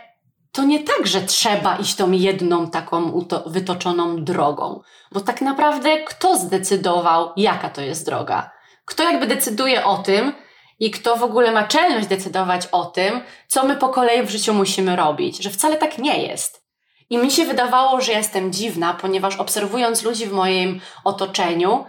to 0.52 0.64
nie 0.64 0.80
tak, 0.80 1.06
że 1.06 1.20
trzeba 1.20 1.76
iść 1.76 1.94
tą 1.94 2.10
jedną 2.10 2.70
taką 2.70 3.26
wytoczoną 3.46 4.24
drogą, 4.24 4.80
bo 5.12 5.20
tak 5.20 5.40
naprawdę 5.40 6.04
kto 6.04 6.36
zdecydował, 6.36 7.32
jaka 7.36 7.70
to 7.70 7.80
jest 7.80 8.06
droga? 8.06 8.50
Kto 8.84 9.02
jakby 9.02 9.26
decyduje 9.26 9.84
o 9.84 9.98
tym 9.98 10.32
i 10.78 10.90
kto 10.90 11.16
w 11.16 11.22
ogóle 11.22 11.52
ma 11.52 11.68
czelność 11.68 12.08
decydować 12.08 12.66
o 12.72 12.84
tym, 12.84 13.20
co 13.48 13.66
my 13.66 13.76
po 13.76 13.88
kolei 13.88 14.22
w 14.22 14.30
życiu 14.30 14.54
musimy 14.54 14.96
robić, 14.96 15.42
że 15.42 15.50
wcale 15.50 15.76
tak 15.76 15.98
nie 15.98 16.22
jest. 16.22 16.62
I 17.10 17.18
mi 17.18 17.30
się 17.30 17.44
wydawało, 17.44 18.00
że 18.00 18.12
jestem 18.12 18.52
dziwna, 18.52 18.94
ponieważ 18.94 19.36
obserwując 19.36 20.02
ludzi 20.02 20.26
w 20.26 20.32
moim 20.32 20.80
otoczeniu, 21.04 21.84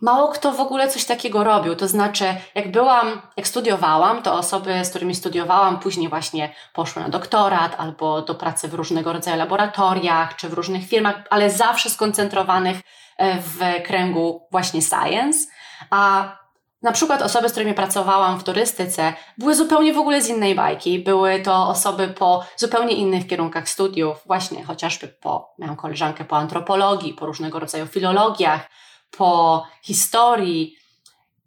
mało 0.00 0.28
kto 0.28 0.52
w 0.52 0.60
ogóle 0.60 0.88
coś 0.88 1.04
takiego 1.04 1.44
robił. 1.44 1.76
To 1.76 1.88
znaczy, 1.88 2.24
jak 2.54 2.70
byłam, 2.70 3.22
jak 3.36 3.48
studiowałam, 3.48 4.22
to 4.22 4.34
osoby, 4.34 4.84
z 4.84 4.90
którymi 4.90 5.14
studiowałam, 5.14 5.78
później 5.78 6.08
właśnie 6.08 6.54
poszły 6.72 7.02
na 7.02 7.08
doktorat 7.08 7.74
albo 7.78 8.22
do 8.22 8.34
pracy 8.34 8.68
w 8.68 8.74
różnego 8.74 9.12
rodzaju 9.12 9.36
laboratoriach 9.36 10.36
czy 10.36 10.48
w 10.48 10.52
różnych 10.52 10.88
firmach, 10.88 11.14
ale 11.30 11.50
zawsze 11.50 11.90
skoncentrowanych 11.90 12.80
e, 13.16 13.38
w 13.40 13.82
kręgu 13.84 14.48
właśnie 14.50 14.82
science. 14.82 15.38
A 15.90 16.32
na 16.82 16.92
przykład 16.92 17.22
osoby, 17.22 17.48
z 17.48 17.52
którymi 17.52 17.74
pracowałam 17.74 18.38
w 18.38 18.44
turystyce, 18.44 19.12
były 19.38 19.54
zupełnie 19.54 19.92
w 19.92 19.98
ogóle 19.98 20.22
z 20.22 20.28
innej 20.28 20.54
bajki. 20.54 20.98
Były 20.98 21.40
to 21.40 21.68
osoby 21.68 22.08
po 22.08 22.44
zupełnie 22.56 22.94
innych 22.94 23.26
kierunkach 23.26 23.68
studiów, 23.68 24.22
właśnie 24.26 24.64
chociażby 24.64 25.08
po, 25.08 25.54
miałam 25.58 25.76
koleżankę 25.76 26.24
po 26.24 26.36
antropologii, 26.36 27.14
po 27.14 27.26
różnego 27.26 27.58
rodzaju 27.58 27.86
filologiach, 27.86 28.60
po 29.10 29.64
historii. 29.82 30.76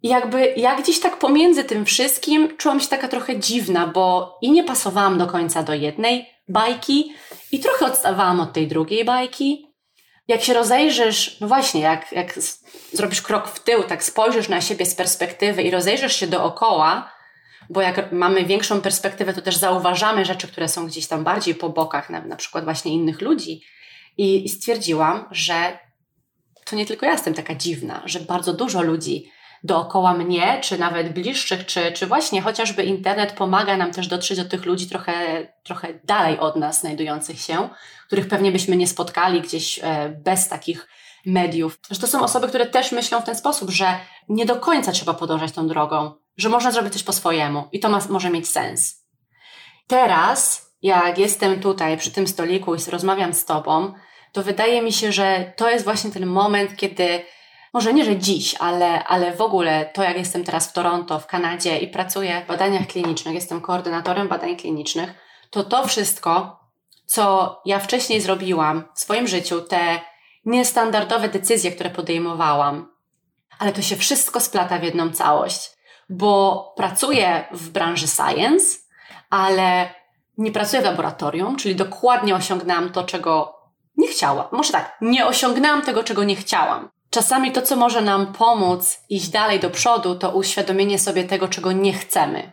I 0.02 0.08
jakby 0.08 0.54
ja 0.56 0.74
gdzieś 0.82 1.00
tak 1.00 1.18
pomiędzy 1.18 1.64
tym 1.64 1.84
wszystkim 1.84 2.56
czułam 2.56 2.80
się 2.80 2.88
taka 2.88 3.08
trochę 3.08 3.38
dziwna, 3.38 3.86
bo 3.86 4.38
i 4.42 4.50
nie 4.52 4.64
pasowałam 4.64 5.18
do 5.18 5.26
końca 5.26 5.62
do 5.62 5.74
jednej 5.74 6.26
bajki, 6.48 7.14
i 7.52 7.60
trochę 7.60 7.86
odstawałam 7.86 8.40
od 8.40 8.52
tej 8.52 8.68
drugiej 8.68 9.04
bajki. 9.04 9.66
Jak 10.28 10.42
się 10.42 10.54
rozejrzysz, 10.54 11.40
no 11.40 11.48
właśnie, 11.48 11.80
jak, 11.80 12.12
jak 12.12 12.38
zrobisz 12.92 13.22
krok 13.22 13.48
w 13.48 13.60
tył, 13.60 13.82
tak 13.82 14.04
spojrzysz 14.04 14.48
na 14.48 14.60
siebie 14.60 14.86
z 14.86 14.94
perspektywy 14.94 15.62
i 15.62 15.70
rozejrzysz 15.70 16.16
się 16.16 16.26
dookoła, 16.26 17.12
bo 17.70 17.80
jak 17.80 18.12
mamy 18.12 18.44
większą 18.44 18.80
perspektywę, 18.80 19.34
to 19.34 19.42
też 19.42 19.56
zauważamy 19.56 20.24
rzeczy, 20.24 20.48
które 20.48 20.68
są 20.68 20.86
gdzieś 20.86 21.06
tam 21.06 21.24
bardziej 21.24 21.54
po 21.54 21.68
bokach, 21.68 22.10
na, 22.10 22.20
na 22.20 22.36
przykład 22.36 22.64
właśnie 22.64 22.92
innych 22.92 23.20
ludzi. 23.20 23.62
I, 24.16 24.44
I 24.44 24.48
stwierdziłam, 24.48 25.28
że 25.30 25.78
to 26.70 26.76
nie 26.76 26.86
tylko 26.86 27.06
ja 27.06 27.12
jestem 27.12 27.34
taka 27.34 27.54
dziwna, 27.54 28.02
że 28.04 28.20
bardzo 28.20 28.52
dużo 28.52 28.82
ludzi 28.82 29.30
dookoła 29.64 30.14
mnie, 30.14 30.60
czy 30.60 30.78
nawet 30.78 31.12
bliższych, 31.12 31.66
czy, 31.66 31.92
czy 31.92 32.06
właśnie 32.06 32.42
chociażby 32.42 32.84
internet 32.84 33.32
pomaga 33.32 33.76
nam 33.76 33.92
też 33.92 34.08
dotrzeć 34.08 34.38
do 34.38 34.44
tych 34.44 34.64
ludzi 34.64 34.88
trochę, 34.88 35.12
trochę 35.64 36.00
dalej 36.04 36.38
od 36.38 36.56
nas 36.56 36.80
znajdujących 36.80 37.40
się, 37.40 37.68
których 38.06 38.28
pewnie 38.28 38.52
byśmy 38.52 38.76
nie 38.76 38.86
spotkali 38.86 39.40
gdzieś 39.40 39.80
e, 39.82 40.08
bez 40.08 40.48
takich 40.48 40.88
mediów. 41.26 41.78
Że 41.90 42.00
to 42.00 42.06
są 42.06 42.22
osoby, 42.22 42.48
które 42.48 42.66
też 42.66 42.92
myślą 42.92 43.20
w 43.20 43.24
ten 43.24 43.36
sposób, 43.36 43.70
że 43.70 43.98
nie 44.28 44.46
do 44.46 44.56
końca 44.56 44.92
trzeba 44.92 45.14
podążać 45.14 45.52
tą 45.52 45.68
drogą, 45.68 46.12
że 46.36 46.48
można 46.48 46.70
zrobić 46.70 46.92
coś 46.92 47.02
po 47.02 47.12
swojemu 47.12 47.68
i 47.72 47.80
to 47.80 47.88
ma, 47.88 47.98
może 48.08 48.30
mieć 48.30 48.48
sens. 48.48 49.06
Teraz, 49.86 50.70
jak 50.82 51.18
jestem 51.18 51.60
tutaj 51.60 51.98
przy 51.98 52.10
tym 52.10 52.26
stoliku 52.26 52.74
i 52.74 52.78
rozmawiam 52.90 53.34
z 53.34 53.44
Tobą, 53.44 53.92
to 54.32 54.42
wydaje 54.42 54.82
mi 54.82 54.92
się, 54.92 55.12
że 55.12 55.52
to 55.56 55.70
jest 55.70 55.84
właśnie 55.84 56.10
ten 56.10 56.26
moment, 56.26 56.76
kiedy 56.76 57.24
może 57.72 57.92
nie, 57.92 58.04
że 58.04 58.16
dziś, 58.16 58.54
ale, 58.58 59.04
ale 59.04 59.36
w 59.36 59.40
ogóle 59.40 59.90
to, 59.94 60.02
jak 60.02 60.16
jestem 60.16 60.44
teraz 60.44 60.68
w 60.68 60.72
Toronto, 60.72 61.20
w 61.20 61.26
Kanadzie 61.26 61.78
i 61.78 61.88
pracuję 61.88 62.42
w 62.44 62.48
badaniach 62.48 62.86
klinicznych, 62.86 63.34
jestem 63.34 63.60
koordynatorem 63.60 64.28
badań 64.28 64.56
klinicznych, 64.56 65.10
to 65.50 65.64
to 65.64 65.88
wszystko, 65.88 66.60
co 67.06 67.56
ja 67.64 67.78
wcześniej 67.78 68.20
zrobiłam 68.20 68.84
w 68.94 69.00
swoim 69.00 69.28
życiu, 69.28 69.60
te 69.60 70.00
niestandardowe 70.44 71.28
decyzje, 71.28 71.72
które 71.72 71.90
podejmowałam, 71.90 72.92
ale 73.58 73.72
to 73.72 73.82
się 73.82 73.96
wszystko 73.96 74.40
splata 74.40 74.78
w 74.78 74.82
jedną 74.82 75.10
całość, 75.10 75.70
bo 76.08 76.72
pracuję 76.76 77.44
w 77.52 77.68
branży 77.68 78.06
science, 78.08 78.78
ale 79.30 79.94
nie 80.38 80.52
pracuję 80.52 80.82
w 80.82 80.84
laboratorium, 80.84 81.56
czyli 81.56 81.76
dokładnie 81.76 82.34
osiągnęłam 82.34 82.92
to, 82.92 83.04
czego 83.04 83.59
nie 83.96 84.08
chciałam. 84.08 84.46
Może 84.52 84.72
tak, 84.72 84.96
nie 85.00 85.26
osiągnęłam 85.26 85.82
tego, 85.82 86.04
czego 86.04 86.24
nie 86.24 86.36
chciałam. 86.36 86.88
Czasami 87.10 87.52
to, 87.52 87.62
co 87.62 87.76
może 87.76 88.00
nam 88.00 88.32
pomóc 88.32 89.00
iść 89.08 89.28
dalej 89.28 89.60
do 89.60 89.70
przodu, 89.70 90.14
to 90.14 90.30
uświadomienie 90.30 90.98
sobie 90.98 91.24
tego, 91.24 91.48
czego 91.48 91.72
nie 91.72 91.92
chcemy. 91.92 92.52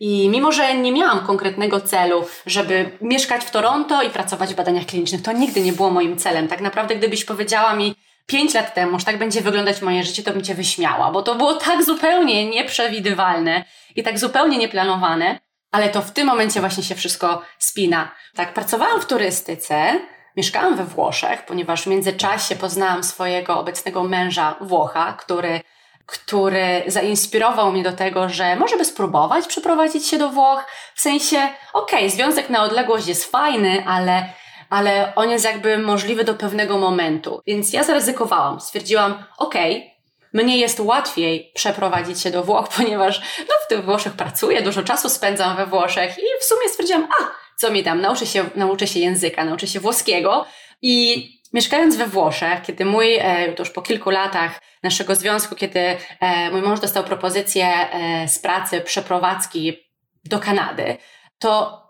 I 0.00 0.28
mimo, 0.28 0.52
że 0.52 0.74
nie 0.74 0.92
miałam 0.92 1.26
konkretnego 1.26 1.80
celu, 1.80 2.24
żeby 2.46 2.98
mieszkać 3.00 3.44
w 3.44 3.50
Toronto 3.50 4.02
i 4.02 4.10
pracować 4.10 4.52
w 4.52 4.56
badaniach 4.56 4.86
klinicznych, 4.86 5.22
to 5.22 5.32
nigdy 5.32 5.60
nie 5.60 5.72
było 5.72 5.90
moim 5.90 6.16
celem. 6.18 6.48
Tak 6.48 6.60
naprawdę, 6.60 6.96
gdybyś 6.96 7.24
powiedziała 7.24 7.74
mi 7.74 7.94
pięć 8.26 8.54
lat 8.54 8.74
temu, 8.74 8.98
że 8.98 9.04
tak 9.04 9.18
będzie 9.18 9.40
wyglądać 9.40 9.82
moje 9.82 10.04
życie, 10.04 10.22
to 10.22 10.32
bym 10.32 10.44
cię 10.44 10.54
wyśmiała, 10.54 11.10
bo 11.10 11.22
to 11.22 11.34
było 11.34 11.54
tak 11.54 11.84
zupełnie 11.84 12.50
nieprzewidywalne 12.50 13.64
i 13.96 14.02
tak 14.02 14.18
zupełnie 14.18 14.58
nieplanowane, 14.58 15.38
ale 15.70 15.88
to 15.88 16.02
w 16.02 16.10
tym 16.10 16.26
momencie 16.26 16.60
właśnie 16.60 16.82
się 16.82 16.94
wszystko 16.94 17.42
spina. 17.58 18.10
Tak, 18.34 18.54
pracowałam 18.54 19.00
w 19.00 19.06
turystyce, 19.06 20.00
Mieszkałam 20.36 20.76
we 20.76 20.84
Włoszech, 20.84 21.46
ponieważ 21.46 21.82
w 21.82 21.86
międzyczasie 21.86 22.56
poznałam 22.56 23.04
swojego 23.04 23.60
obecnego 23.60 24.02
męża 24.02 24.54
Włocha, 24.60 25.12
który, 25.12 25.60
który 26.06 26.82
zainspirował 26.86 27.72
mnie 27.72 27.82
do 27.82 27.92
tego, 27.92 28.28
że 28.28 28.56
może 28.56 28.76
by 28.76 28.84
spróbować 28.84 29.46
przeprowadzić 29.46 30.06
się 30.06 30.18
do 30.18 30.30
Włoch. 30.30 30.64
W 30.94 31.00
sensie, 31.00 31.36
okej, 31.72 31.98
okay, 31.98 32.10
związek 32.10 32.50
na 32.50 32.62
odległość 32.62 33.06
jest 33.06 33.30
fajny, 33.30 33.84
ale, 33.86 34.32
ale 34.70 35.12
on 35.16 35.30
jest 35.30 35.44
jakby 35.44 35.78
możliwy 35.78 36.24
do 36.24 36.34
pewnego 36.34 36.78
momentu. 36.78 37.42
Więc 37.46 37.72
ja 37.72 37.84
zaryzykowałam. 37.84 38.60
Stwierdziłam, 38.60 39.24
okej, 39.38 39.76
okay, 39.76 39.90
mnie 40.32 40.58
jest 40.58 40.80
łatwiej 40.80 41.52
przeprowadzić 41.54 42.20
się 42.20 42.30
do 42.30 42.42
Włoch, 42.44 42.68
ponieważ 42.76 43.20
no, 43.38 43.54
w 43.64 43.68
tych 43.68 43.84
Włoszech 43.84 44.12
pracuję, 44.12 44.62
dużo 44.62 44.82
czasu 44.82 45.08
spędzam 45.08 45.56
we 45.56 45.66
Włoszech 45.66 46.18
i 46.18 46.40
w 46.40 46.44
sumie 46.44 46.68
stwierdziłam, 46.68 47.08
a 47.20 47.49
co 47.60 47.70
mi 47.70 47.84
tam, 47.84 48.00
nauczę 48.00 48.26
się, 48.26 48.44
nauczę 48.54 48.86
się 48.86 49.00
języka, 49.00 49.44
nauczę 49.44 49.66
się 49.66 49.80
włoskiego 49.80 50.46
i 50.82 51.26
mieszkając 51.52 51.96
we 51.96 52.06
Włoszech, 52.06 52.62
kiedy 52.62 52.84
mój, 52.84 53.14
e, 53.14 53.52
to 53.52 53.62
już 53.62 53.70
po 53.70 53.82
kilku 53.82 54.10
latach 54.10 54.60
naszego 54.82 55.14
związku, 55.14 55.54
kiedy 55.54 55.80
e, 55.80 56.50
mój 56.50 56.62
mąż 56.62 56.80
dostał 56.80 57.04
propozycję 57.04 57.66
e, 57.66 58.28
z 58.28 58.38
pracy 58.38 58.80
przeprowadzki 58.80 59.76
do 60.24 60.38
Kanady, 60.38 60.96
to 61.38 61.80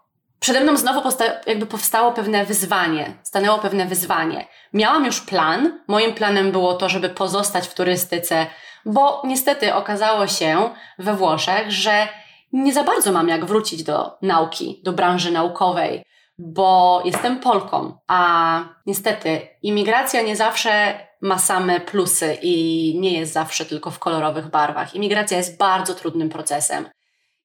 przede 0.40 0.60
mną 0.60 0.76
znowu 0.76 1.00
powsta- 1.00 1.40
jakby 1.46 1.66
powstało 1.66 2.12
pewne 2.12 2.44
wyzwanie, 2.44 3.12
stanęło 3.22 3.58
pewne 3.58 3.86
wyzwanie. 3.86 4.46
Miałam 4.72 5.04
już 5.04 5.20
plan. 5.20 5.80
Moim 5.88 6.14
planem 6.14 6.52
było 6.52 6.74
to, 6.74 6.88
żeby 6.88 7.08
pozostać 7.08 7.68
w 7.68 7.74
turystyce, 7.74 8.46
bo 8.84 9.22
niestety 9.24 9.74
okazało 9.74 10.26
się 10.26 10.70
we 10.98 11.14
Włoszech, 11.14 11.70
że 11.70 12.08
nie 12.52 12.72
za 12.72 12.84
bardzo 12.84 13.12
mam 13.12 13.28
jak 13.28 13.44
wrócić 13.44 13.82
do 13.82 14.18
nauki, 14.22 14.80
do 14.84 14.92
branży 14.92 15.30
naukowej, 15.30 16.04
bo 16.38 17.02
jestem 17.04 17.40
Polką, 17.40 17.98
a 18.06 18.60
niestety 18.86 19.40
imigracja 19.62 20.22
nie 20.22 20.36
zawsze 20.36 21.00
ma 21.20 21.38
same 21.38 21.80
plusy 21.80 22.38
i 22.42 22.94
nie 23.00 23.18
jest 23.18 23.32
zawsze 23.32 23.64
tylko 23.64 23.90
w 23.90 23.98
kolorowych 23.98 24.50
barwach. 24.50 24.94
Imigracja 24.94 25.36
jest 25.36 25.58
bardzo 25.58 25.94
trudnym 25.94 26.28
procesem. 26.28 26.88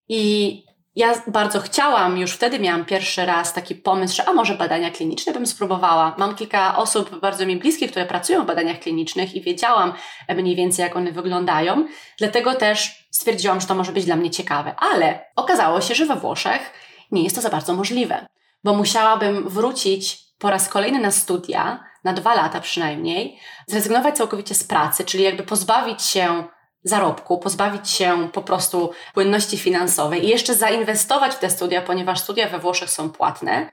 I 0.10 0.64
ja 0.96 1.14
bardzo 1.28 1.60
chciałam, 1.60 2.18
już 2.18 2.32
wtedy 2.32 2.60
miałam 2.60 2.86
pierwszy 2.86 3.26
raz 3.26 3.54
taki 3.54 3.76
pomysł, 3.76 4.16
że 4.16 4.30
a 4.30 4.34
może 4.34 4.56
badania 4.56 4.92
kliniczne 4.92 5.34
bym 5.34 5.48
spróbowała. 5.48 6.16
Mam 6.18 6.36
kilka 6.36 6.78
osób 6.78 7.20
bardzo 7.20 7.46
mi 7.46 7.58
bliskie, 7.58 7.88
które 7.88 8.06
pracują 8.06 8.44
w 8.44 8.46
badaniach 8.46 8.80
klinicznych 8.80 9.36
i 9.36 9.42
wiedziałam 9.42 9.94
mniej 10.36 10.56
więcej, 10.56 10.84
jak 10.84 10.96
one 10.96 11.12
wyglądają. 11.12 11.88
Dlatego 12.18 12.54
też 12.54 13.08
stwierdziłam, 13.12 13.62
że 13.62 13.68
to 13.68 13.76
może 13.76 13.92
być 13.92 14.06
dla 14.06 14.16
mnie 14.16 14.32
ciekawe. 14.32 14.76
Ale 14.78 15.26
okazało 15.36 15.82
się, 15.82 15.96
że 15.96 16.06
we 16.06 16.16
Włoszech 16.16 16.74
nie 17.12 17.24
jest 17.24 17.36
to 17.36 17.42
za 17.42 17.50
bardzo 17.50 17.74
możliwe, 17.74 18.28
bo 18.64 18.74
musiałabym 18.74 19.50
wrócić 19.50 20.18
po 20.40 20.50
raz 20.50 20.70
kolejny 20.70 21.00
na 21.00 21.12
studia, 21.12 21.84
na 22.04 22.14
dwa 22.14 22.36
lata 22.36 22.60
przynajmniej, 22.60 23.40
zrezygnować 23.68 24.18
całkowicie 24.18 24.56
z 24.56 24.64
pracy, 24.64 25.06
czyli 25.06 25.24
jakby 25.24 25.44
pozbawić 25.44 26.02
się 26.02 26.44
zarobku, 26.86 27.38
pozbawić 27.38 27.90
się 27.90 28.30
po 28.34 28.42
prostu 28.42 28.92
płynności 29.14 29.58
finansowej 29.58 30.26
i 30.26 30.30
jeszcze 30.30 30.56
zainwestować 30.56 31.34
w 31.34 31.40
te 31.40 31.50
studia, 31.50 31.82
ponieważ 31.82 32.20
studia 32.20 32.50
we 32.50 32.60
Włoszech 32.60 32.90
są 32.90 33.10
płatne. 33.10 33.70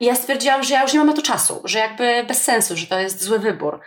I 0.00 0.04
ja 0.04 0.14
stwierdziłam, 0.14 0.62
że 0.62 0.74
ja 0.74 0.82
już 0.82 0.92
nie 0.92 0.98
mam 0.98 1.08
na 1.08 1.14
to 1.14 1.22
czasu, 1.22 1.60
że 1.64 1.78
jakby 1.78 2.24
bez 2.28 2.42
sensu, 2.42 2.76
że 2.76 2.86
to 2.86 2.98
jest 2.98 3.22
zły 3.22 3.38
wybór. 3.38 3.80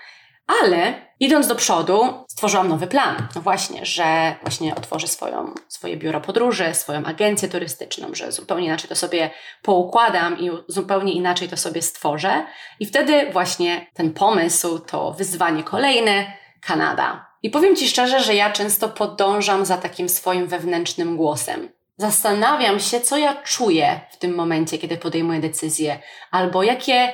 Ale 0.61 0.93
idąc 1.19 1.47
do 1.47 1.55
przodu, 1.55 2.25
stworzyłam 2.27 2.67
nowy 2.67 2.87
plan. 2.87 3.27
No 3.35 3.41
właśnie, 3.41 3.85
że 3.85 4.35
właśnie 4.41 4.75
otworzę 4.75 5.07
swoją, 5.07 5.53
swoje 5.67 5.97
biuro 5.97 6.21
podróży, 6.21 6.73
swoją 6.73 7.05
agencję 7.05 7.49
turystyczną, 7.49 8.07
że 8.13 8.31
zupełnie 8.31 8.65
inaczej 8.65 8.89
to 8.89 8.95
sobie 8.95 9.29
poukładam 9.61 10.39
i 10.39 10.51
zupełnie 10.67 11.13
inaczej 11.13 11.49
to 11.49 11.57
sobie 11.57 11.81
stworzę. 11.81 12.45
I 12.79 12.85
wtedy 12.85 13.29
właśnie 13.31 13.87
ten 13.93 14.13
pomysł, 14.13 14.79
to 14.79 15.11
wyzwanie 15.11 15.63
kolejne, 15.63 16.33
Kanada. 16.61 17.32
I 17.43 17.49
powiem 17.49 17.75
Ci 17.75 17.87
szczerze, 17.87 18.23
że 18.23 18.35
ja 18.35 18.51
często 18.51 18.89
podążam 18.89 19.65
za 19.65 19.77
takim 19.77 20.09
swoim 20.09 20.47
wewnętrznym 20.47 21.17
głosem. 21.17 21.69
Zastanawiam 21.97 22.79
się, 22.79 23.01
co 23.01 23.17
ja 23.17 23.35
czuję 23.43 24.01
w 24.11 24.17
tym 24.17 24.35
momencie, 24.35 24.77
kiedy 24.77 24.97
podejmuję 24.97 25.39
decyzję, 25.39 25.99
albo 26.31 26.63
jakie, 26.63 27.13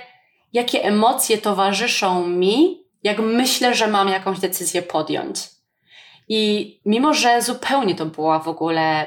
jakie 0.54 0.84
emocje 0.84 1.38
towarzyszą 1.38 2.28
mi, 2.28 2.84
jak 3.04 3.20
myślę, 3.20 3.76
że 3.76 3.88
mam 3.88 4.10
jakąś 4.10 4.40
decyzję 4.40 4.82
podjąć. 4.82 5.40
I 6.28 6.74
mimo, 6.86 7.14
że 7.14 7.42
zupełnie 7.42 7.96
to 7.96 8.06
była 8.06 8.40
w 8.40 8.48
ogóle 8.48 9.06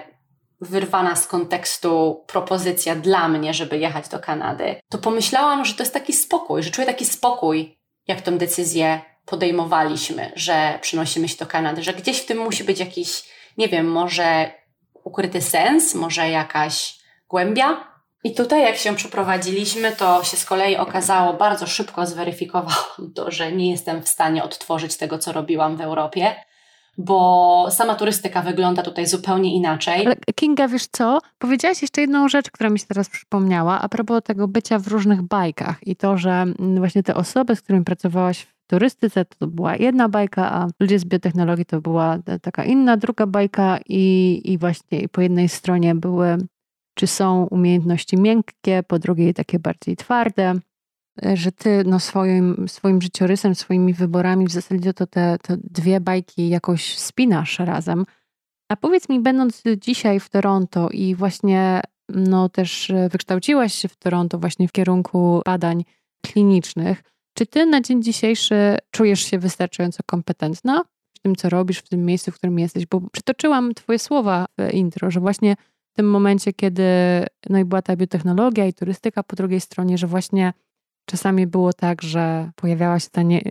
wyrwana 0.60 1.16
z 1.16 1.26
kontekstu 1.26 2.24
propozycja 2.26 2.94
dla 2.96 3.28
mnie, 3.28 3.54
żeby 3.54 3.78
jechać 3.78 4.08
do 4.08 4.18
Kanady, 4.18 4.74
to 4.88 4.98
pomyślałam, 4.98 5.64
że 5.64 5.74
to 5.74 5.82
jest 5.82 5.94
taki 5.94 6.12
spokój, 6.12 6.62
że 6.62 6.70
czuję 6.70 6.86
taki 6.86 7.04
spokój, 7.04 7.78
jak 8.08 8.20
tę 8.20 8.32
decyzję 8.32 9.00
podejmowaliśmy, 9.26 10.32
że 10.36 10.78
przenosimy 10.80 11.28
się 11.28 11.36
do 11.36 11.46
Kanady, 11.46 11.82
że 11.82 11.92
gdzieś 11.92 12.18
w 12.18 12.26
tym 12.26 12.38
musi 12.38 12.64
być 12.64 12.80
jakiś, 12.80 13.22
nie 13.58 13.68
wiem, 13.68 13.90
może 13.90 14.50
ukryty 15.04 15.40
sens, 15.40 15.94
może 15.94 16.30
jakaś 16.30 16.98
głębia. 17.28 17.92
I 18.24 18.34
tutaj, 18.34 18.62
jak 18.62 18.76
się 18.76 18.96
przeprowadziliśmy, 18.96 19.92
to 19.92 20.24
się 20.24 20.36
z 20.36 20.44
kolei 20.44 20.76
okazało, 20.76 21.34
bardzo 21.34 21.66
szybko 21.66 22.06
zweryfikowałam 22.06 23.12
to, 23.14 23.30
że 23.30 23.52
nie 23.52 23.70
jestem 23.70 24.02
w 24.02 24.08
stanie 24.08 24.44
odtworzyć 24.44 24.96
tego, 24.96 25.18
co 25.18 25.32
robiłam 25.32 25.76
w 25.76 25.80
Europie, 25.80 26.34
bo 26.98 27.66
sama 27.70 27.94
turystyka 27.94 28.42
wygląda 28.42 28.82
tutaj 28.82 29.06
zupełnie 29.06 29.54
inaczej. 29.54 30.06
Ale 30.06 30.16
Kinga, 30.34 30.68
wiesz 30.68 30.86
co? 30.86 31.18
Powiedziałaś 31.38 31.82
jeszcze 31.82 32.00
jedną 32.00 32.28
rzecz, 32.28 32.50
która 32.50 32.70
mi 32.70 32.78
się 32.78 32.86
teraz 32.86 33.08
przypomniała, 33.08 33.80
a 33.80 33.88
propos 33.88 34.22
tego 34.24 34.48
bycia 34.48 34.78
w 34.78 34.86
różnych 34.86 35.22
bajkach 35.22 35.76
i 35.86 35.96
to, 35.96 36.18
że 36.18 36.44
właśnie 36.58 37.02
te 37.02 37.14
osoby, 37.14 37.56
z 37.56 37.62
którymi 37.62 37.84
pracowałaś 37.84 38.46
turystyce 38.72 39.24
to 39.24 39.46
była 39.46 39.76
jedna 39.76 40.08
bajka, 40.08 40.52
a 40.52 40.68
ludzie 40.80 40.98
z 40.98 41.04
biotechnologii 41.04 41.64
to 41.64 41.80
była 41.80 42.18
taka 42.42 42.64
inna, 42.64 42.96
druga 42.96 43.26
bajka 43.26 43.78
i, 43.88 44.40
i 44.44 44.58
właśnie 44.58 45.08
po 45.08 45.20
jednej 45.20 45.48
stronie 45.48 45.94
były, 45.94 46.38
czy 46.94 47.06
są 47.06 47.46
umiejętności 47.50 48.16
miękkie, 48.16 48.82
po 48.82 48.98
drugiej 48.98 49.34
takie 49.34 49.58
bardziej 49.58 49.96
twarde, 49.96 50.54
że 51.34 51.52
ty 51.52 51.84
no, 51.86 52.00
swoim, 52.00 52.68
swoim 52.68 53.02
życiorysem, 53.02 53.54
swoimi 53.54 53.94
wyborami 53.94 54.46
w 54.46 54.52
zasadzie 54.52 54.94
to 54.94 55.06
te, 55.06 55.36
te 55.42 55.56
dwie 55.56 56.00
bajki 56.00 56.48
jakoś 56.48 56.98
spinasz 56.98 57.58
razem. 57.58 58.04
A 58.68 58.76
powiedz 58.76 59.08
mi, 59.08 59.20
będąc 59.20 59.62
dzisiaj 59.78 60.20
w 60.20 60.28
Toronto 60.28 60.88
i 60.90 61.14
właśnie 61.14 61.80
no, 62.08 62.48
też 62.48 62.92
wykształciłaś 63.10 63.74
się 63.74 63.88
w 63.88 63.96
Toronto 63.96 64.38
właśnie 64.38 64.68
w 64.68 64.72
kierunku 64.72 65.42
badań 65.44 65.84
klinicznych, 66.26 67.11
czy 67.43 67.47
ty 67.47 67.66
na 67.66 67.80
dzień 67.80 68.03
dzisiejszy 68.03 68.78
czujesz 68.90 69.20
się 69.20 69.38
wystarczająco 69.38 70.03
kompetentna 70.07 70.84
w 71.16 71.18
tym, 71.18 71.36
co 71.36 71.49
robisz, 71.49 71.78
w 71.78 71.88
tym 71.88 72.05
miejscu, 72.05 72.30
w 72.30 72.34
którym 72.34 72.59
jesteś? 72.59 72.86
Bo 72.86 73.01
przytoczyłam 73.12 73.74
twoje 73.74 73.99
słowa 73.99 74.47
w 74.59 74.74
intro, 74.74 75.11
że 75.11 75.20
właśnie 75.20 75.57
w 75.93 75.97
tym 75.97 76.11
momencie, 76.11 76.53
kiedy 76.53 76.84
no 77.51 77.59
i 77.59 77.64
była 77.64 77.82
ta 77.82 77.97
biotechnologia 77.97 78.66
i 78.66 78.72
turystyka 78.72 79.22
po 79.22 79.36
drugiej 79.36 79.61
stronie, 79.61 79.99
że 79.99 80.07
właśnie 80.07 80.53
czasami 81.07 81.47
było 81.47 81.72
tak, 81.72 82.03
że 82.03 82.51
pojawiała 82.57 83.01
się 83.01 83.09
to 83.11 83.22
nie, 83.22 83.43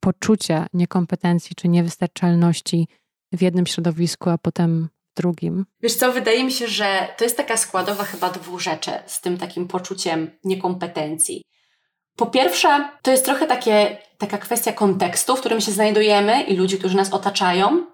poczucie 0.00 0.66
niekompetencji 0.72 1.56
czy 1.56 1.68
niewystarczalności 1.68 2.88
w 3.32 3.42
jednym 3.42 3.66
środowisku, 3.66 4.30
a 4.30 4.38
potem 4.38 4.88
w 5.12 5.20
drugim. 5.20 5.66
Wiesz 5.80 5.94
co, 5.94 6.12
wydaje 6.12 6.44
mi 6.44 6.52
się, 6.52 6.68
że 6.68 7.08
to 7.18 7.24
jest 7.24 7.36
taka 7.36 7.56
składowa 7.56 8.04
chyba 8.04 8.30
dwóch 8.30 8.60
rzeczy 8.60 8.90
z 9.06 9.20
tym 9.20 9.38
takim 9.38 9.68
poczuciem 9.68 10.30
niekompetencji. 10.44 11.42
Po 12.16 12.26
pierwsze, 12.26 12.88
to 13.02 13.10
jest 13.10 13.24
trochę 13.24 13.46
takie, 13.46 13.98
taka 14.18 14.38
kwestia 14.38 14.72
kontekstu, 14.72 15.36
w 15.36 15.40
którym 15.40 15.60
się 15.60 15.72
znajdujemy 15.72 16.42
i 16.42 16.56
ludzi, 16.56 16.78
którzy 16.78 16.96
nas 16.96 17.12
otaczają. 17.12 17.86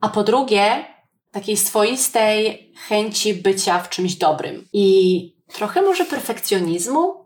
A 0.00 0.08
po 0.08 0.22
drugie, 0.22 0.84
takiej 1.32 1.56
swoistej 1.56 2.72
chęci 2.88 3.34
bycia 3.34 3.78
w 3.78 3.88
czymś 3.88 4.14
dobrym. 4.14 4.68
I 4.72 5.38
trochę 5.52 5.82
może 5.82 6.04
perfekcjonizmu. 6.04 7.24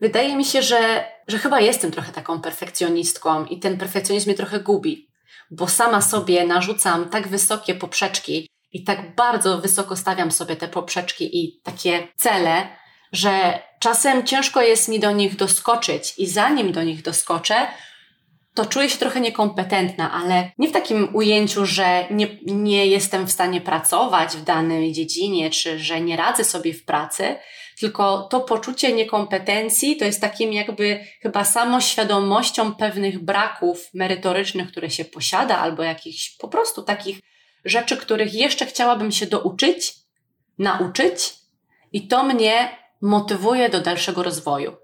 Wydaje 0.00 0.36
mi 0.36 0.44
się, 0.44 0.62
że, 0.62 1.04
że 1.28 1.38
chyba 1.38 1.60
jestem 1.60 1.90
trochę 1.90 2.12
taką 2.12 2.40
perfekcjonistką 2.40 3.44
i 3.44 3.58
ten 3.58 3.78
perfekcjonizm 3.78 4.28
mnie 4.28 4.36
trochę 4.36 4.60
gubi, 4.60 5.08
bo 5.50 5.68
sama 5.68 6.00
sobie 6.00 6.46
narzucam 6.46 7.10
tak 7.10 7.28
wysokie 7.28 7.74
poprzeczki 7.74 8.48
i 8.72 8.84
tak 8.84 9.14
bardzo 9.14 9.60
wysoko 9.60 9.96
stawiam 9.96 10.30
sobie 10.30 10.56
te 10.56 10.68
poprzeczki 10.68 11.44
i 11.44 11.60
takie 11.62 12.08
cele, 12.16 12.68
że 13.12 13.58
czasem 13.84 14.26
ciężko 14.26 14.62
jest 14.62 14.88
mi 14.88 15.00
do 15.00 15.12
nich 15.12 15.36
doskoczyć 15.36 16.14
i 16.18 16.26
zanim 16.26 16.72
do 16.72 16.82
nich 16.82 17.02
doskoczę, 17.02 17.66
to 18.54 18.66
czuję 18.66 18.90
się 18.90 18.98
trochę 18.98 19.20
niekompetentna, 19.20 20.12
ale 20.12 20.50
nie 20.58 20.68
w 20.68 20.72
takim 20.72 21.16
ujęciu, 21.16 21.66
że 21.66 22.06
nie, 22.10 22.28
nie 22.46 22.86
jestem 22.86 23.26
w 23.26 23.32
stanie 23.32 23.60
pracować 23.60 24.36
w 24.36 24.44
danej 24.44 24.92
dziedzinie, 24.92 25.50
czy 25.50 25.78
że 25.78 26.00
nie 26.00 26.16
radzę 26.16 26.44
sobie 26.44 26.74
w 26.74 26.84
pracy, 26.84 27.36
tylko 27.80 28.22
to 28.22 28.40
poczucie 28.40 28.92
niekompetencji 28.92 29.96
to 29.96 30.04
jest 30.04 30.20
takim 30.20 30.52
jakby 30.52 31.04
chyba 31.22 31.44
samoświadomością 31.44 32.74
pewnych 32.74 33.18
braków 33.18 33.90
merytorycznych, 33.94 34.68
które 34.70 34.90
się 34.90 35.04
posiada, 35.04 35.58
albo 35.58 35.82
jakichś 35.82 36.36
po 36.36 36.48
prostu 36.48 36.82
takich 36.82 37.18
rzeczy, 37.64 37.96
których 37.96 38.34
jeszcze 38.34 38.66
chciałabym 38.66 39.12
się 39.12 39.26
douczyć, 39.26 39.92
nauczyć, 40.58 41.34
i 41.92 42.08
to 42.08 42.22
mnie 42.22 42.83
motywuje 43.02 43.68
do 43.68 43.80
dalszego 43.80 44.22
rozwoju. 44.22 44.76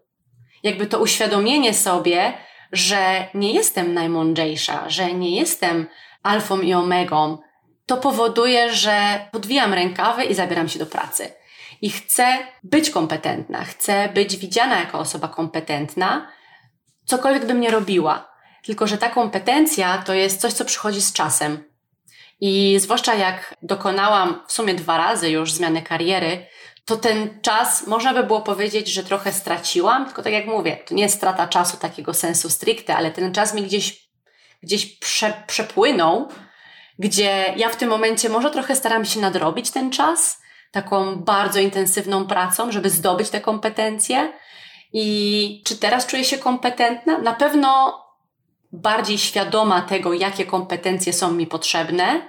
Jakby 0.62 0.86
to 0.86 1.00
uświadomienie 1.00 1.74
sobie, 1.74 2.32
że 2.72 3.28
nie 3.34 3.52
jestem 3.52 3.94
najmądrzejsza, 3.94 4.90
że 4.90 5.12
nie 5.12 5.36
jestem 5.36 5.86
alfą 6.22 6.60
i 6.60 6.74
omegą, 6.74 7.38
to 7.86 7.96
powoduje, 7.96 8.72
że 8.74 9.28
podwijam 9.32 9.74
rękawy 9.74 10.24
i 10.24 10.34
zabieram 10.34 10.68
się 10.68 10.78
do 10.78 10.86
pracy. 10.86 11.32
I 11.82 11.90
chcę 11.90 12.38
być 12.62 12.90
kompetentna, 12.90 13.64
chcę 13.64 14.08
być 14.14 14.36
widziana 14.36 14.80
jako 14.80 14.98
osoba 14.98 15.28
kompetentna, 15.28 16.28
cokolwiek 17.04 17.46
bym 17.46 17.60
nie 17.60 17.70
robiła. 17.70 18.30
Tylko, 18.64 18.86
że 18.86 18.98
ta 18.98 19.08
kompetencja 19.08 19.98
to 19.98 20.14
jest 20.14 20.40
coś, 20.40 20.52
co 20.52 20.64
przychodzi 20.64 21.00
z 21.00 21.12
czasem. 21.12 21.64
I 22.40 22.76
zwłaszcza 22.80 23.14
jak 23.14 23.54
dokonałam 23.62 24.40
w 24.46 24.52
sumie 24.52 24.74
dwa 24.74 24.98
razy 24.98 25.30
już 25.30 25.52
zmiany 25.52 25.82
kariery, 25.82 26.46
to 26.84 26.96
ten 26.96 27.40
czas 27.42 27.86
można 27.86 28.14
by 28.14 28.24
było 28.24 28.40
powiedzieć, 28.40 28.88
że 28.88 29.04
trochę 29.04 29.32
straciłam, 29.32 30.06
tylko 30.06 30.22
tak 30.22 30.32
jak 30.32 30.46
mówię, 30.46 30.76
to 30.86 30.94
nie 30.94 31.02
jest 31.02 31.16
strata 31.16 31.48
czasu 31.48 31.76
takiego 31.76 32.14
sensu 32.14 32.50
stricte, 32.50 32.96
ale 32.96 33.10
ten 33.10 33.34
czas 33.34 33.54
mi 33.54 33.62
gdzieś, 33.62 34.08
gdzieś 34.62 34.98
prze, 34.98 35.42
przepłynął, 35.46 36.28
gdzie 36.98 37.54
ja 37.56 37.68
w 37.68 37.76
tym 37.76 37.88
momencie 37.88 38.28
może 38.28 38.50
trochę 38.50 38.76
staram 38.76 39.04
się 39.04 39.20
nadrobić 39.20 39.70
ten 39.70 39.90
czas 39.90 40.40
taką 40.70 41.16
bardzo 41.16 41.60
intensywną 41.60 42.26
pracą, 42.26 42.72
żeby 42.72 42.90
zdobyć 42.90 43.30
te 43.30 43.40
kompetencje. 43.40 44.32
I 44.92 45.62
czy 45.64 45.76
teraz 45.76 46.06
czuję 46.06 46.24
się 46.24 46.38
kompetentna? 46.38 47.18
Na 47.18 47.32
pewno 47.32 48.00
bardziej 48.72 49.18
świadoma 49.18 49.80
tego, 49.80 50.12
jakie 50.12 50.46
kompetencje 50.46 51.12
są 51.12 51.32
mi 51.32 51.46
potrzebne 51.46 52.28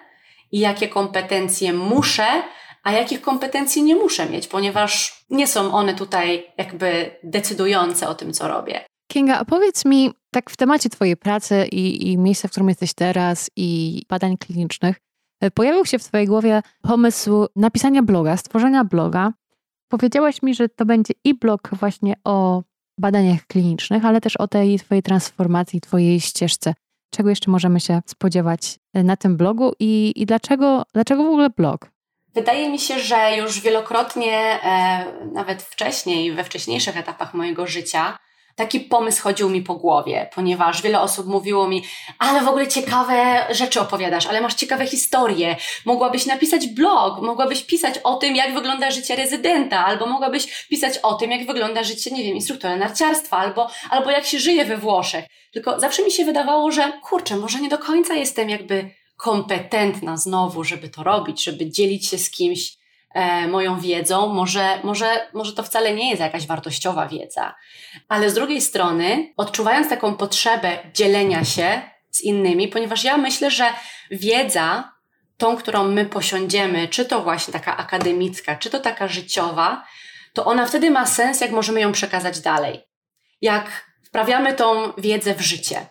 i 0.52 0.60
jakie 0.60 0.88
kompetencje 0.88 1.74
muszę, 1.74 2.44
a 2.84 2.92
jakich 2.92 3.22
kompetencji 3.22 3.84
nie 3.84 3.96
muszę 3.96 4.30
mieć, 4.30 4.48
ponieważ 4.48 5.24
nie 5.30 5.48
są 5.48 5.74
one 5.74 5.96
tutaj 5.96 6.44
jakby 6.58 7.16
decydujące 7.24 8.08
o 8.08 8.16
tym, 8.16 8.34
co 8.34 8.48
robię. 8.48 8.86
Kinga, 9.12 9.38
a 9.40 9.46
powiedz 9.46 9.86
mi, 9.86 10.12
tak 10.34 10.50
w 10.50 10.58
temacie 10.58 10.90
Twojej 10.90 11.18
pracy 11.18 11.68
i, 11.72 12.12
i 12.12 12.18
miejsca, 12.18 12.48
w 12.48 12.52
którym 12.52 12.70
jesteś 12.70 12.94
teraz 12.94 13.50
i 13.56 14.02
badań 14.10 14.38
klinicznych, 14.38 14.98
e, 15.42 15.52
pojawił 15.52 15.86
się 15.86 16.00
w 16.00 16.04
Twojej 16.04 16.28
głowie 16.28 16.62
pomysł 16.82 17.48
napisania 17.56 18.04
bloga, 18.04 18.38
stworzenia 18.38 18.84
bloga. 18.84 19.34
Powiedziałaś 19.88 20.42
mi, 20.42 20.56
że 20.56 20.70
to 20.70 20.86
będzie 20.86 21.14
i 21.24 21.34
blog 21.34 21.70
właśnie 21.74 22.14
o 22.24 22.64
badaniach 23.00 23.48
klinicznych, 23.48 24.06
ale 24.06 24.22
też 24.22 24.38
o 24.38 24.48
tej 24.48 24.80
Twojej 24.80 25.04
transformacji, 25.04 25.82
Twojej 25.82 26.20
ścieżce. 26.20 26.74
Czego 27.14 27.30
jeszcze 27.30 27.52
możemy 27.52 27.80
się 27.80 28.02
spodziewać 28.06 28.80
e, 28.94 29.04
na 29.04 29.18
tym 29.18 29.38
blogu 29.38 29.74
i, 29.80 30.14
i 30.16 30.26
dlaczego, 30.26 30.84
dlaczego 30.94 31.24
w 31.24 31.28
ogóle 31.28 31.50
blog? 31.50 31.92
Wydaje 32.34 32.70
mi 32.70 32.80
się, 32.80 33.00
że 33.00 33.38
już 33.38 33.60
wielokrotnie, 33.60 34.60
e, 34.64 35.06
nawet 35.34 35.64
wcześniej, 35.64 36.32
we 36.32 36.44
wcześniejszych 36.44 36.98
etapach 36.98 37.34
mojego 37.34 37.68
życia, 37.68 38.18
Taki 38.56 38.80
pomysł 38.80 39.24
chodził 39.24 39.50
mi 39.50 39.62
po 39.62 39.76
głowie, 39.76 40.30
ponieważ 40.36 40.82
wiele 40.82 41.02
osób 41.02 41.28
mówiło 41.28 41.68
mi, 41.68 41.84
ale 42.20 42.42
w 42.42 42.48
ogóle 42.48 42.68
ciekawe 42.68 43.46
rzeczy 43.50 43.82
opowiadasz, 43.82 44.26
ale 44.26 44.42
masz 44.42 44.54
ciekawe 44.54 44.88
historie. 44.88 45.56
Mogłabyś 45.86 46.26
napisać 46.26 46.68
blog, 46.68 47.22
mogłabyś 47.22 47.64
pisać 47.64 47.98
o 47.98 48.16
tym, 48.16 48.36
jak 48.36 48.54
wygląda 48.54 48.92
życie 48.92 49.16
rezydenta, 49.16 49.86
albo 49.86 50.06
mogłabyś 50.06 50.66
pisać 50.68 50.98
o 50.98 51.14
tym, 51.14 51.32
jak 51.32 51.48
wygląda 51.48 51.84
życie, 51.84 52.12
nie 52.12 52.24
wiem, 52.24 52.36
instruktora 52.36 52.76
narciarstwa, 52.76 53.38
albo, 53.38 53.70
albo 53.90 54.12
jak 54.12 54.26
się 54.26 54.40
żyje 54.40 54.66
we 54.66 54.78
Włoszech. 54.78 55.26
Tylko 55.54 55.80
zawsze 55.80 56.04
mi 56.04 56.12
się 56.12 56.26
wydawało, 56.26 56.72
że 56.72 56.92
kurczę, 57.04 57.36
może 57.36 57.60
nie 57.60 57.70
do 57.70 57.78
końca 57.78 58.14
jestem 58.14 58.50
jakby 58.50 58.90
kompetentna 59.22 60.18
znowu, 60.18 60.64
żeby 60.64 60.90
to 60.90 61.04
robić, 61.04 61.44
żeby 61.44 61.72
dzielić 61.72 62.08
się 62.08 62.18
z 62.18 62.32
kimś 62.32 62.78
e, 63.14 63.48
moją 63.48 63.80
wiedzą. 63.80 64.34
Może, 64.34 64.80
może, 64.84 65.30
może 65.34 65.54
to 65.54 65.64
wcale 65.64 65.94
nie 65.94 66.10
jest 66.10 66.22
jakaś 66.22 66.48
wartościowa 66.48 67.08
wiedza, 67.08 67.56
ale 68.10 68.30
z 68.30 68.34
drugiej 68.34 68.62
strony, 68.62 69.34
odczuwając 69.38 69.90
taką 69.90 70.16
potrzebę 70.16 70.80
dzielenia 70.94 71.46
się 71.46 71.82
z 72.10 72.22
innymi, 72.22 72.68
ponieważ 72.68 73.04
ja 73.04 73.18
myślę, 73.18 73.52
że 73.52 73.74
wiedza, 74.12 74.94
tą, 75.38 75.58
którą 75.58 75.84
my 75.84 76.06
posiądziemy, 76.06 76.88
czy 76.88 77.06
to 77.06 77.22
właśnie 77.22 77.54
taka 77.54 77.78
akademicka, 77.78 78.56
czy 78.56 78.70
to 78.70 78.80
taka 78.80 79.08
życiowa, 79.08 79.86
to 80.34 80.46
ona 80.46 80.66
wtedy 80.66 80.92
ma 80.92 81.06
sens, 81.06 81.42
jak 81.42 81.52
możemy 81.52 81.82
ją 81.82 81.92
przekazać 81.92 82.40
dalej. 82.40 82.80
Jak 83.42 83.92
wprawiamy 84.04 84.54
tą 84.54 84.94
wiedzę 84.98 85.36
w 85.36 85.42
życie, 85.42 85.86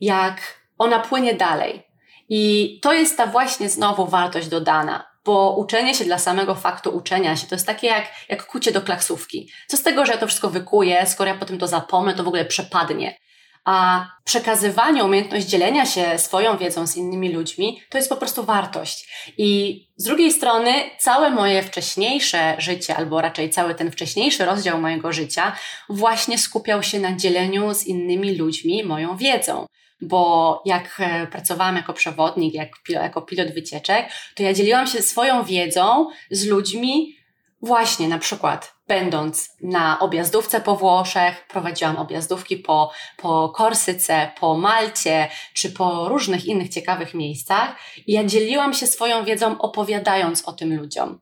jak 0.00 0.60
ona 0.78 0.98
płynie 0.98 1.34
dalej. 1.34 1.89
I 2.30 2.78
to 2.82 2.92
jest 2.92 3.16
ta 3.16 3.26
właśnie 3.26 3.68
znowu 3.68 4.06
wartość 4.06 4.48
dodana, 4.48 5.10
bo 5.24 5.56
uczenie 5.56 5.94
się 5.94 6.04
dla 6.04 6.18
samego 6.18 6.54
faktu 6.54 6.90
uczenia 6.90 7.36
się 7.36 7.46
to 7.46 7.54
jest 7.54 7.66
takie 7.66 7.86
jak, 7.86 8.04
jak 8.28 8.46
kucie 8.46 8.72
do 8.72 8.82
klaksówki. 8.82 9.50
Co 9.68 9.76
z 9.76 9.82
tego, 9.82 10.06
że 10.06 10.12
ja 10.12 10.18
to 10.18 10.26
wszystko 10.26 10.50
wykuję, 10.50 11.06
skoro 11.06 11.30
ja 11.30 11.36
potem 11.36 11.58
to 11.58 11.66
zapomnę, 11.66 12.14
to 12.14 12.24
w 12.24 12.28
ogóle 12.28 12.44
przepadnie. 12.44 13.18
A 13.64 14.06
przekazywanie, 14.24 15.04
umiejętność 15.04 15.46
dzielenia 15.46 15.86
się 15.86 16.18
swoją 16.18 16.56
wiedzą 16.56 16.86
z 16.86 16.96
innymi 16.96 17.32
ludźmi 17.32 17.80
to 17.90 17.98
jest 17.98 18.10
po 18.10 18.16
prostu 18.16 18.44
wartość. 18.44 19.08
I 19.38 19.80
z 19.96 20.04
drugiej 20.04 20.32
strony, 20.32 20.72
całe 20.98 21.30
moje 21.30 21.62
wcześniejsze 21.62 22.54
życie, 22.58 22.96
albo 22.96 23.20
raczej 23.20 23.50
cały 23.50 23.74
ten 23.74 23.90
wcześniejszy 23.90 24.44
rozdział 24.44 24.80
mojego 24.80 25.12
życia, 25.12 25.56
właśnie 25.88 26.38
skupiał 26.38 26.82
się 26.82 27.00
na 27.00 27.16
dzieleniu 27.16 27.74
z 27.74 27.86
innymi 27.86 28.36
ludźmi 28.36 28.84
moją 28.84 29.16
wiedzą 29.16 29.66
bo 30.02 30.62
jak 30.64 30.96
e, 30.98 31.26
pracowałam 31.26 31.76
jako 31.76 31.92
przewodnik, 31.92 32.54
jak, 32.54 32.68
jako 32.88 33.22
pilot 33.22 33.54
wycieczek, 33.54 34.08
to 34.34 34.42
ja 34.42 34.52
dzieliłam 34.52 34.86
się 34.86 35.02
swoją 35.02 35.44
wiedzą 35.44 36.06
z 36.30 36.46
ludźmi, 36.46 37.16
właśnie 37.62 38.08
na 38.08 38.18
przykład 38.18 38.74
będąc 38.88 39.56
na 39.62 39.98
objazdówce 39.98 40.60
po 40.60 40.76
Włoszech, 40.76 41.46
prowadziłam 41.48 41.96
objazdówki 41.96 42.56
po, 42.56 42.90
po 43.16 43.48
Korsyce, 43.48 44.30
po 44.40 44.56
Malcie, 44.56 45.28
czy 45.54 45.70
po 45.70 46.08
różnych 46.08 46.46
innych 46.46 46.68
ciekawych 46.68 47.14
miejscach 47.14 47.76
i 48.06 48.12
ja 48.12 48.24
dzieliłam 48.24 48.74
się 48.74 48.86
swoją 48.86 49.24
wiedzą 49.24 49.58
opowiadając 49.58 50.48
o 50.48 50.52
tym 50.52 50.76
ludziom. 50.76 51.20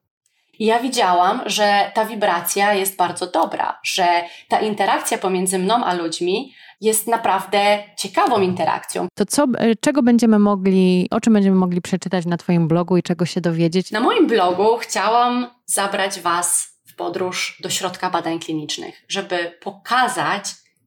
I 0.58 0.66
ja 0.66 0.80
widziałam, 0.80 1.42
że 1.46 1.90
ta 1.94 2.04
wibracja 2.04 2.74
jest 2.74 2.96
bardzo 2.96 3.26
dobra, 3.26 3.78
że 3.82 4.06
ta 4.48 4.60
interakcja 4.60 5.18
pomiędzy 5.18 5.58
mną 5.58 5.84
a 5.84 5.94
ludźmi 5.94 6.54
jest 6.80 7.06
naprawdę 7.06 7.78
ciekawą 7.96 8.40
interakcją. 8.40 9.08
To 9.14 9.26
co, 9.26 9.46
e, 9.58 9.76
czego 9.76 10.02
będziemy 10.02 10.38
mogli, 10.38 11.08
o 11.10 11.20
czym 11.20 11.32
będziemy 11.32 11.56
mogli 11.56 11.80
przeczytać 11.80 12.26
na 12.26 12.36
Twoim 12.36 12.68
blogu 12.68 12.96
i 12.96 13.02
czego 13.02 13.26
się 13.26 13.40
dowiedzieć? 13.40 13.90
Na 13.90 14.00
moim 14.00 14.26
blogu 14.26 14.76
chciałam 14.78 15.50
zabrać 15.66 16.20
Was 16.20 16.78
w 16.86 16.96
podróż 16.96 17.58
do 17.62 17.70
środka 17.70 18.10
badań 18.10 18.38
klinicznych, 18.38 19.04
żeby 19.08 19.58
pokazać, 19.60 20.44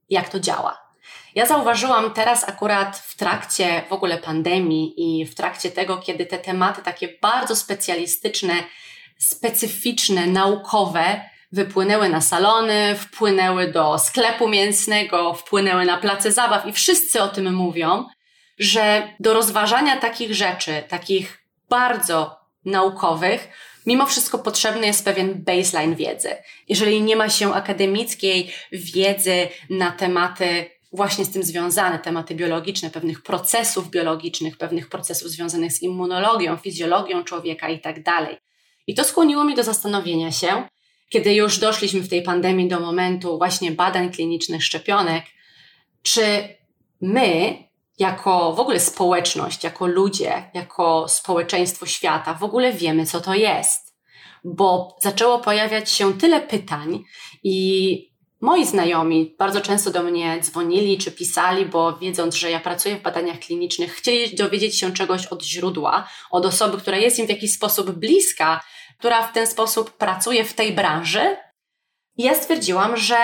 jak 0.09 0.29
to 0.29 0.39
działa. 0.39 0.81
Ja 1.35 1.45
zauważyłam 1.45 2.13
teraz 2.13 2.49
akurat 2.49 2.97
w 2.97 3.17
trakcie 3.17 3.83
w 3.89 3.93
ogóle 3.93 4.17
pandemii 4.17 4.93
i 4.97 5.25
w 5.25 5.35
trakcie 5.35 5.71
tego, 5.71 5.97
kiedy 5.97 6.25
te 6.25 6.37
tematy 6.37 6.81
takie 6.81 7.09
bardzo 7.21 7.55
specjalistyczne, 7.55 8.53
specyficzne, 9.21 10.27
naukowe 10.27 11.21
wypłynęły 11.51 12.09
na 12.09 12.21
salony, 12.21 12.95
wpłynęły 12.95 13.71
do 13.71 13.99
sklepu 13.99 14.47
mięsnego, 14.47 15.33
wpłynęły 15.33 15.85
na 15.85 15.97
place 15.97 16.31
zabaw 16.31 16.65
i 16.65 16.73
wszyscy 16.73 17.21
o 17.21 17.27
tym 17.27 17.53
mówią, 17.53 18.05
że 18.59 19.07
do 19.19 19.33
rozważania 19.33 19.97
takich 19.97 20.35
rzeczy, 20.35 20.83
takich 20.89 21.45
bardzo 21.69 22.35
naukowych, 22.65 23.47
mimo 23.85 24.05
wszystko 24.05 24.39
potrzebny 24.39 24.87
jest 24.87 25.05
pewien 25.05 25.43
baseline 25.43 25.95
wiedzy. 25.95 26.29
Jeżeli 26.69 27.01
nie 27.01 27.15
ma 27.15 27.29
się 27.29 27.53
akademickiej 27.53 28.53
wiedzy 28.71 29.47
na 29.69 29.91
tematy 29.91 30.65
właśnie 30.93 31.25
z 31.25 31.31
tym 31.31 31.43
związane, 31.43 31.99
tematy 31.99 32.35
biologiczne, 32.35 32.89
pewnych 32.89 33.23
procesów 33.23 33.89
biologicznych, 33.89 34.57
pewnych 34.57 34.89
procesów 34.89 35.29
związanych 35.29 35.71
z 35.71 35.81
immunologią, 35.81 36.57
fizjologią 36.57 37.23
człowieka 37.23 37.69
i 37.69 37.79
tak 37.79 38.03
dalej. 38.03 38.37
I 38.87 38.95
to 38.95 39.03
skłoniło 39.03 39.43
mnie 39.43 39.55
do 39.55 39.63
zastanowienia 39.63 40.31
się, 40.31 40.67
kiedy 41.09 41.33
już 41.33 41.59
doszliśmy 41.59 41.99
w 42.01 42.09
tej 42.09 42.23
pandemii 42.23 42.67
do 42.67 42.79
momentu 42.79 43.37
właśnie 43.37 43.71
badań 43.71 44.11
klinicznych 44.11 44.63
szczepionek, 44.63 45.25
czy 46.01 46.21
my, 47.01 47.57
jako 47.99 48.53
w 48.53 48.59
ogóle 48.59 48.79
społeczność, 48.79 49.63
jako 49.63 49.87
ludzie, 49.87 50.49
jako 50.53 51.05
społeczeństwo 51.07 51.85
świata, 51.85 52.33
w 52.33 52.43
ogóle 52.43 52.73
wiemy, 52.73 53.05
co 53.05 53.21
to 53.21 53.33
jest? 53.33 53.95
Bo 54.43 54.97
zaczęło 55.01 55.39
pojawiać 55.39 55.91
się 55.91 56.17
tyle 56.17 56.41
pytań 56.41 57.03
i 57.43 58.10
moi 58.41 58.65
znajomi 58.65 59.35
bardzo 59.37 59.61
często 59.61 59.91
do 59.91 60.03
mnie 60.03 60.39
dzwonili 60.41 60.97
czy 60.97 61.11
pisali, 61.11 61.65
bo 61.65 61.97
wiedząc, 61.97 62.35
że 62.35 62.51
ja 62.51 62.59
pracuję 62.59 62.97
w 62.97 63.01
badaniach 63.01 63.39
klinicznych, 63.39 63.93
chcieli 63.93 64.35
dowiedzieć 64.35 64.79
się 64.79 64.93
czegoś 64.93 65.25
od 65.25 65.43
źródła, 65.43 66.07
od 66.31 66.45
osoby, 66.45 66.77
która 66.77 66.97
jest 66.97 67.19
im 67.19 67.25
w 67.25 67.29
jakiś 67.29 67.53
sposób 67.53 67.91
bliska, 67.91 68.63
która 68.99 69.23
w 69.23 69.33
ten 69.33 69.47
sposób 69.47 69.91
pracuje 69.91 70.43
w 70.43 70.53
tej 70.53 70.71
branży. 70.73 71.37
I 72.17 72.23
ja 72.23 72.35
stwierdziłam, 72.35 72.97
że 72.97 73.15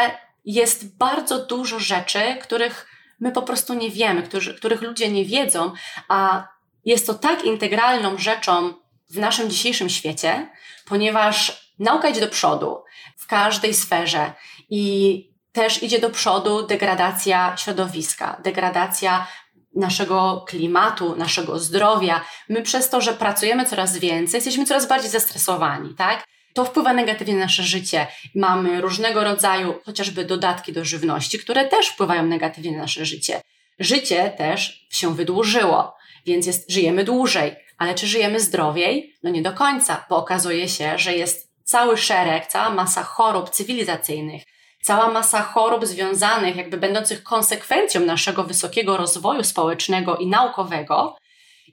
jest 0.46 0.98
bardzo 0.98 1.46
dużo 1.46 1.80
rzeczy, 1.80 2.20
których 2.42 2.88
my 3.20 3.32
po 3.32 3.42
prostu 3.42 3.74
nie 3.74 3.90
wiemy, 3.90 4.24
którzy, 4.24 4.56
których 4.56 4.82
ludzie 4.82 5.12
nie 5.12 5.26
wiedzą, 5.26 5.72
a 6.08 6.48
jest 6.86 7.08
to 7.08 7.14
tak 7.14 7.46
integralną 7.46 8.18
rzeczą 8.18 8.74
w 9.10 9.18
naszym 9.18 9.50
dzisiejszym 9.50 9.90
świecie, 9.90 10.50
ponieważ 10.86 11.68
nauka 11.80 12.10
idzie 12.10 12.22
do 12.22 12.28
przodu 12.28 12.84
w 13.18 13.28
każdej 13.28 13.74
sferze 13.74 14.34
i 14.70 15.24
też 15.52 15.84
idzie 15.84 16.00
do 16.00 16.10
przodu 16.10 16.68
degradacja 16.68 17.58
środowiska, 17.58 18.42
degradacja 18.44 19.28
naszego 19.76 20.46
klimatu, 20.48 21.16
naszego 21.16 21.60
zdrowia. 21.60 22.22
My 22.50 22.62
przez 22.62 22.90
to, 22.90 23.02
że 23.02 23.14
pracujemy 23.14 23.66
coraz 23.66 23.98
więcej, 23.98 24.38
jesteśmy 24.38 24.66
coraz 24.66 24.88
bardziej 24.88 25.10
zestresowani, 25.10 25.96
tak? 25.96 26.24
To 26.54 26.66
wpływa 26.66 26.94
negatywnie 26.94 27.34
na 27.34 27.40
nasze 27.40 27.64
życie. 27.64 28.08
Mamy 28.36 28.82
różnego 28.82 29.24
rodzaju 29.24 29.74
chociażby 29.86 30.26
dodatki 30.26 30.74
do 30.74 30.86
żywności, 30.86 31.40
które 31.40 31.66
też 31.66 31.88
wpływają 31.88 32.26
negatywnie 32.26 32.72
na 32.72 32.78
nasze 32.78 33.06
życie. 33.06 33.42
Życie 33.80 34.34
też 34.38 34.88
się 34.90 35.16
wydłużyło, 35.16 35.96
więc 36.26 36.46
jest, 36.48 36.72
żyjemy 36.72 37.04
dłużej. 37.04 37.56
Ale 37.78 37.96
czy 37.96 38.08
żyjemy 38.08 38.40
zdrowiej? 38.40 39.16
No 39.24 39.30
nie 39.30 39.42
do 39.42 39.54
końca, 39.54 40.06
bo 40.10 40.18
okazuje 40.18 40.70
się, 40.70 40.98
że 40.98 41.14
jest 41.14 41.52
cały 41.64 41.98
szereg, 41.98 42.48
cała 42.48 42.70
masa 42.70 43.04
chorób 43.04 43.50
cywilizacyjnych, 43.50 44.44
cała 44.88 45.12
masa 45.12 45.42
chorób 45.42 45.86
związanych, 45.86 46.56
jakby 46.56 46.78
będących 46.78 47.24
konsekwencją 47.24 48.02
naszego 48.02 48.44
wysokiego 48.44 48.98
rozwoju 48.98 49.44
społecznego 49.44 50.18
i 50.18 50.28
naukowego, 50.28 51.18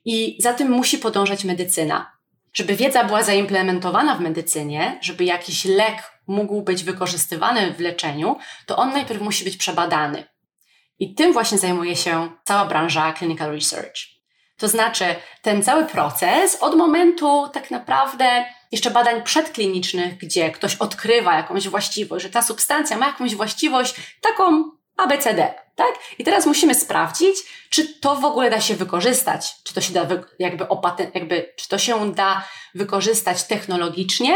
i 0.05 0.37
za 0.43 0.55
tym 0.55 0.71
musi 0.71 0.99
podążać 0.99 1.45
medycyna. 1.45 2.13
Żeby 2.55 2.77
wiedza 2.77 3.05
była 3.05 3.23
zaimplementowana 3.23 4.15
w 4.15 4.21
medycynie, 4.21 4.99
żeby 5.03 5.25
jakiś 5.25 5.65
lek 5.65 6.21
mógł 6.27 6.63
być 6.63 6.85
wykorzystywany 6.85 7.73
w 7.73 7.81
leczeniu, 7.81 8.37
to 8.67 8.77
on 8.77 8.93
najpierw 8.93 9.21
musi 9.21 9.45
być 9.45 9.57
przebadany. 9.57 10.25
I 10.99 11.15
tym 11.15 11.33
właśnie 11.33 11.59
zajmuje 11.59 11.97
się 11.97 12.31
cała 12.45 12.65
branża 12.65 13.13
clinical 13.13 13.53
research. 13.53 13.97
To 14.59 14.69
znaczy, 14.69 15.05
ten 15.43 15.63
cały 15.63 15.85
proces 15.85 16.63
od 16.63 16.77
momentu 16.77 17.49
tak 17.53 17.71
naprawdę 17.71 18.45
jeszcze 18.75 18.91
badań 18.91 19.23
przedklinicznych, 19.23 20.19
gdzie 20.19 20.51
ktoś 20.51 20.77
odkrywa 20.77 21.37
jakąś 21.37 21.69
właściwość, 21.69 22.23
że 22.23 22.31
ta 22.31 22.43
substancja 22.43 22.97
ma 22.97 23.07
jakąś 23.07 23.35
właściwość 23.35 23.95
taką 24.21 24.71
ABCD, 24.97 25.55
tak? 25.75 25.95
I 26.19 26.25
teraz 26.25 26.47
musimy 26.47 26.75
sprawdzić, 26.75 27.37
czy 27.71 28.01
to 28.01 28.17
w 28.17 28.25
ogóle 28.25 28.51
da 28.51 28.61
się 28.61 28.75
wykorzystać, 28.75 29.55
czy 29.65 29.75
to 29.75 29.81
się 29.81 29.93
da 29.93 30.07
jakby, 30.39 30.69
opatent, 30.69 31.15
jakby 31.15 31.53
czy 31.57 31.69
to 31.69 31.79
się 31.79 32.13
da 32.13 32.45
wykorzystać 32.75 33.45
technologicznie 33.45 34.35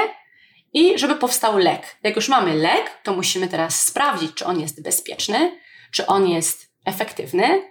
i 0.73 0.99
żeby 0.99 1.17
powstał 1.17 1.59
lek. 1.59 1.97
Jak 2.03 2.17
już 2.17 2.29
mamy 2.29 2.55
lek, 2.55 2.91
to 3.03 3.13
musimy 3.13 3.49
teraz 3.49 3.83
sprawdzić, 3.83 4.35
czy 4.35 4.47
on 4.47 4.61
jest 4.61 4.83
bezpieczny, 4.83 5.61
czy 5.93 6.07
on 6.07 6.29
jest 6.29 6.73
efektywny, 6.85 7.63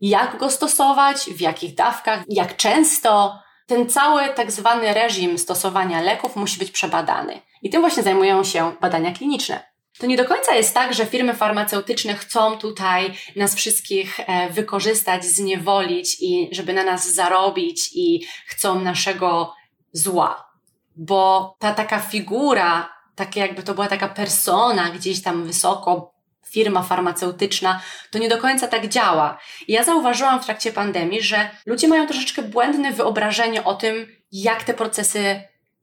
jak 0.00 0.38
go 0.38 0.50
stosować, 0.50 1.16
w 1.24 1.40
jakich 1.40 1.74
dawkach, 1.74 2.22
jak 2.28 2.56
często, 2.56 3.38
ten 3.66 3.88
cały 3.88 4.28
tak 4.28 4.50
zwany 4.50 4.94
reżim 4.94 5.38
stosowania 5.38 6.00
leków 6.00 6.36
musi 6.36 6.58
być 6.58 6.70
przebadany. 6.70 7.40
I 7.62 7.70
tym 7.70 7.80
właśnie 7.80 8.02
zajmują 8.02 8.44
się 8.44 8.72
badania 8.80 9.12
kliniczne. 9.12 9.74
To 9.98 10.06
nie 10.06 10.16
do 10.16 10.24
końca 10.24 10.54
jest 10.54 10.74
tak, 10.74 10.94
że 10.94 11.06
firmy 11.06 11.34
farmaceutyczne 11.34 12.14
chcą 12.14 12.58
tutaj 12.58 13.14
nas 13.36 13.54
wszystkich 13.54 14.20
e, 14.20 14.50
wykorzystać, 14.50 15.24
zniewolić 15.24 16.16
i 16.20 16.48
żeby 16.52 16.72
na 16.72 16.84
nas 16.84 17.14
zarobić 17.14 17.90
i 17.94 18.26
chcą 18.46 18.80
naszego 18.80 19.54
zła. 19.92 20.48
Bo 20.96 21.56
ta 21.58 21.74
taka 21.74 21.98
figura, 21.98 22.88
takie 23.14 23.40
jakby 23.40 23.62
to 23.62 23.74
była 23.74 23.88
taka 23.88 24.08
persona 24.08 24.90
gdzieś 24.90 25.22
tam 25.22 25.44
wysoko, 25.44 26.13
firma 26.48 26.82
farmaceutyczna, 26.82 27.80
to 28.10 28.18
nie 28.18 28.28
do 28.28 28.38
końca 28.38 28.68
tak 28.68 28.88
działa. 28.88 29.38
I 29.68 29.72
ja 29.72 29.84
zauważyłam 29.84 30.40
w 30.40 30.44
trakcie 30.44 30.72
pandemii, 30.72 31.22
że 31.22 31.50
ludzie 31.66 31.88
mają 31.88 32.06
troszeczkę 32.06 32.42
błędne 32.42 32.92
wyobrażenie 32.92 33.64
o 33.64 33.74
tym, 33.74 34.06
jak 34.32 34.64
te 34.64 34.74
procesy 34.74 35.40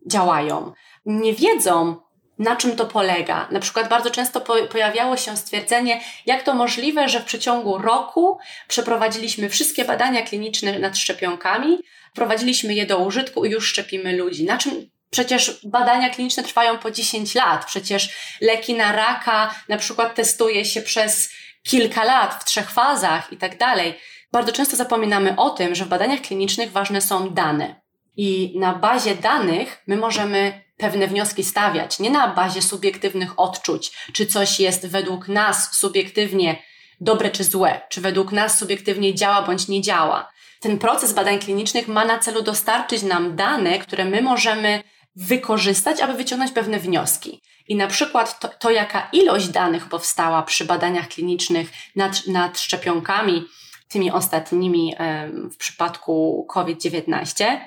działają. 0.08 0.74
Nie 1.06 1.34
wiedzą, 1.34 2.02
na 2.40 2.56
czym 2.56 2.76
to 2.76 2.86
polega. 2.86 3.48
Na 3.52 3.60
przykład 3.60 3.90
bardzo 3.90 4.12
często 4.12 4.42
po 4.42 4.56
pojawiało 4.56 5.18
się 5.18 5.38
stwierdzenie, 5.38 6.02
jak 6.26 6.44
to 6.44 6.54
możliwe, 6.54 7.10
że 7.10 7.20
w 7.20 7.26
przeciągu 7.26 7.78
roku 7.78 8.38
przeprowadziliśmy 8.68 9.50
wszystkie 9.50 9.86
badania 9.86 10.22
kliniczne 10.22 10.80
nad 10.80 10.98
szczepionkami, 10.98 11.78
wprowadziliśmy 12.12 12.74
je 12.74 12.86
do 12.86 12.98
użytku 12.98 13.46
i 13.46 13.52
już 13.52 13.70
szczepimy 13.70 14.18
ludzi. 14.18 14.46
Na 14.46 14.58
czym 14.58 14.90
Przecież 15.12 15.60
badania 15.64 16.10
kliniczne 16.10 16.44
trwają 16.44 16.78
po 16.78 16.92
10 16.92 17.36
lat. 17.36 17.66
Przecież 17.66 18.10
leki 18.42 18.74
na 18.74 18.92
raka 18.92 19.56
na 19.70 19.78
przykład 19.78 20.16
testuje 20.16 20.66
się 20.66 20.82
przez 20.82 21.30
kilka 21.64 22.04
lat 22.04 22.34
w 22.42 22.46
trzech 22.46 22.72
fazach 22.72 23.34
i 23.34 23.38
tak 23.38 23.58
dalej. 23.58 24.00
Bardzo 24.32 24.52
często 24.52 24.76
zapominamy 24.76 25.36
o 25.38 25.50
tym, 25.50 25.76
że 25.76 25.86
w 25.86 25.88
badaniach 25.88 26.22
klinicznych 26.22 26.72
ważne 26.72 27.02
są 27.02 27.30
dane. 27.30 27.82
I 28.18 28.54
na 28.60 28.74
bazie 28.76 29.16
danych 29.16 29.84
my 29.88 29.98
możemy 29.98 30.64
pewne 30.78 31.08
wnioski 31.08 31.44
stawiać, 31.44 32.00
nie 32.00 32.10
na 32.10 32.28
bazie 32.28 32.62
subiektywnych 32.62 33.40
odczuć, 33.40 33.92
czy 34.14 34.26
coś 34.26 34.60
jest 34.60 34.88
według 34.88 35.28
nas 35.28 35.76
subiektywnie 35.76 36.64
dobre 37.02 37.30
czy 37.30 37.44
złe, 37.44 37.82
czy 37.90 38.02
według 38.02 38.32
nas 38.32 38.60
subiektywnie 38.60 39.16
działa 39.16 39.42
bądź 39.42 39.68
nie 39.68 39.82
działa. 39.82 40.32
Ten 40.60 40.80
proces 40.80 41.14
badań 41.14 41.40
klinicznych 41.40 41.88
ma 41.88 42.06
na 42.06 42.20
celu 42.20 42.42
dostarczyć 42.42 43.04
nam 43.04 43.36
dane, 43.36 43.80
które 43.80 44.06
my 44.06 44.22
możemy 44.22 44.84
wykorzystać, 45.16 46.02
aby 46.02 46.14
wyciągnąć 46.14 46.52
pewne 46.52 46.80
wnioski. 46.80 47.42
I 47.68 47.76
na 47.76 47.88
przykład 47.88 48.40
to, 48.40 48.48
to 48.48 48.72
jaka 48.72 49.10
ilość 49.14 49.48
danych 49.48 49.86
powstała 49.86 50.44
przy 50.44 50.66
badaniach 50.66 51.08
klinicznych 51.08 51.72
nad, 51.96 52.28
nad 52.28 52.60
szczepionkami, 52.60 53.44
tymi 53.88 54.12
ostatnimi 54.12 54.96
w 55.52 55.58
przypadku 55.58 56.46
COVID-19, 56.50 57.60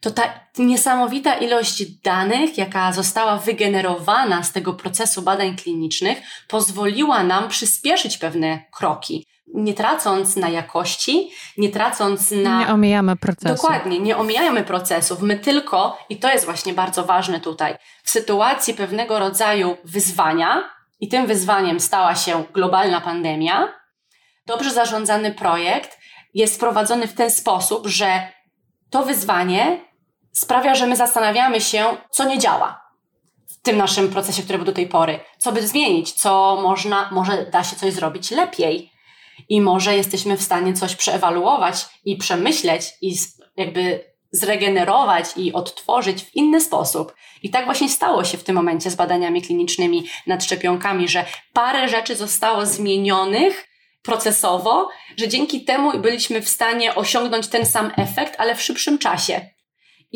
to 0.00 0.10
ta 0.10 0.40
niesamowita 0.58 1.34
ilość 1.34 1.84
danych, 1.86 2.58
jaka 2.58 2.92
została 2.92 3.38
wygenerowana 3.38 4.42
z 4.42 4.52
tego 4.52 4.72
procesu 4.72 5.22
badań 5.22 5.56
klinicznych, 5.56 6.18
pozwoliła 6.48 7.22
nam 7.22 7.48
przyspieszyć 7.48 8.18
pewne 8.18 8.64
kroki. 8.72 9.26
Nie 9.46 9.74
tracąc 9.74 10.36
na 10.36 10.48
jakości, 10.48 11.30
nie 11.58 11.68
tracąc 11.68 12.30
na. 12.30 12.60
Nie 12.60 12.68
omijamy 12.68 13.16
procesu. 13.16 13.54
Dokładnie, 13.54 13.98
nie 13.98 14.16
omijamy 14.16 14.64
procesów. 14.64 15.22
My 15.22 15.38
tylko, 15.38 15.98
i 16.08 16.16
to 16.16 16.32
jest 16.32 16.44
właśnie 16.44 16.74
bardzo 16.74 17.04
ważne 17.04 17.40
tutaj, 17.40 17.76
w 18.04 18.10
sytuacji 18.10 18.74
pewnego 18.74 19.18
rodzaju 19.18 19.76
wyzwania, 19.84 20.74
i 21.00 21.08
tym 21.08 21.26
wyzwaniem 21.26 21.80
stała 21.80 22.14
się 22.14 22.44
globalna 22.52 23.00
pandemia, 23.00 23.72
dobrze 24.46 24.70
zarządzany 24.70 25.34
projekt 25.34 25.98
jest 26.34 26.60
prowadzony 26.60 27.06
w 27.06 27.14
ten 27.14 27.30
sposób, 27.30 27.86
że 27.86 28.28
to 28.90 29.04
wyzwanie 29.04 29.80
sprawia, 30.32 30.74
że 30.74 30.86
my 30.86 30.96
zastanawiamy 30.96 31.60
się, 31.60 31.84
co 32.10 32.24
nie 32.24 32.38
działa 32.38 32.84
w 33.48 33.62
tym 33.62 33.76
naszym 33.76 34.08
procesie, 34.08 34.42
który 34.42 34.58
był 34.58 34.66
do 34.66 34.72
tej 34.72 34.86
pory. 34.86 35.20
Co 35.38 35.52
by 35.52 35.66
zmienić, 35.66 36.12
co 36.12 36.58
można, 36.62 37.08
może 37.12 37.46
da 37.46 37.64
się 37.64 37.76
coś 37.76 37.92
zrobić 37.92 38.30
lepiej 38.30 38.93
i 39.48 39.60
może 39.60 39.96
jesteśmy 39.96 40.36
w 40.36 40.42
stanie 40.42 40.72
coś 40.72 40.96
przeewaluować 40.96 41.86
i 42.04 42.16
przemyśleć 42.16 42.84
i 43.02 43.16
jakby 43.56 44.14
zregenerować 44.32 45.26
i 45.36 45.52
odtworzyć 45.52 46.22
w 46.22 46.36
inny 46.36 46.60
sposób. 46.60 47.14
I 47.42 47.50
tak 47.50 47.64
właśnie 47.64 47.88
stało 47.88 48.24
się 48.24 48.38
w 48.38 48.44
tym 48.44 48.54
momencie 48.56 48.90
z 48.90 48.94
badaniami 48.94 49.42
klinicznymi 49.42 50.06
nad 50.26 50.44
szczepionkami, 50.44 51.08
że 51.08 51.24
parę 51.52 51.88
rzeczy 51.88 52.16
zostało 52.16 52.66
zmienionych 52.66 53.68
procesowo, 54.02 54.88
że 55.16 55.28
dzięki 55.28 55.64
temu 55.64 55.98
byliśmy 55.98 56.42
w 56.42 56.48
stanie 56.48 56.94
osiągnąć 56.94 57.48
ten 57.48 57.66
sam 57.66 57.92
efekt, 57.96 58.34
ale 58.38 58.54
w 58.54 58.62
szybszym 58.62 58.98
czasie 58.98 59.54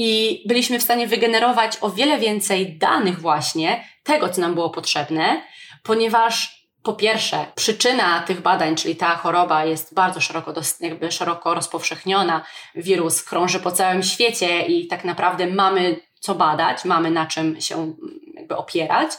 i 0.01 0.43
byliśmy 0.47 0.79
w 0.79 0.83
stanie 0.83 1.07
wygenerować 1.07 1.79
o 1.81 1.91
wiele 1.91 2.19
więcej 2.19 2.79
danych 2.79 3.21
właśnie 3.21 3.85
tego, 4.03 4.29
co 4.29 4.41
nam 4.41 4.55
było 4.55 4.71
potrzebne, 4.71 5.43
ponieważ 5.83 6.58
po 6.89 6.95
pierwsze, 6.95 7.47
przyczyna 7.55 8.23
tych 8.23 8.41
badań, 8.41 8.77
czyli 8.77 8.97
ta 8.97 9.17
choroba 9.17 9.65
jest 9.65 9.95
bardzo 9.95 10.21
szeroko, 10.21 10.55
jakby 10.81 11.13
szeroko 11.13 11.55
rozpowszechniona. 11.55 12.45
Wirus 12.75 13.23
krąży 13.23 13.61
po 13.61 13.73
całym 13.73 14.03
świecie 14.03 14.67
i 14.67 14.87
tak 14.87 15.05
naprawdę 15.05 15.47
mamy 15.47 16.01
co 16.21 16.35
badać, 16.35 16.85
mamy 16.85 17.11
na 17.11 17.27
czym 17.27 17.61
się 17.61 17.95
jakby 18.35 18.57
opierać. 18.57 19.11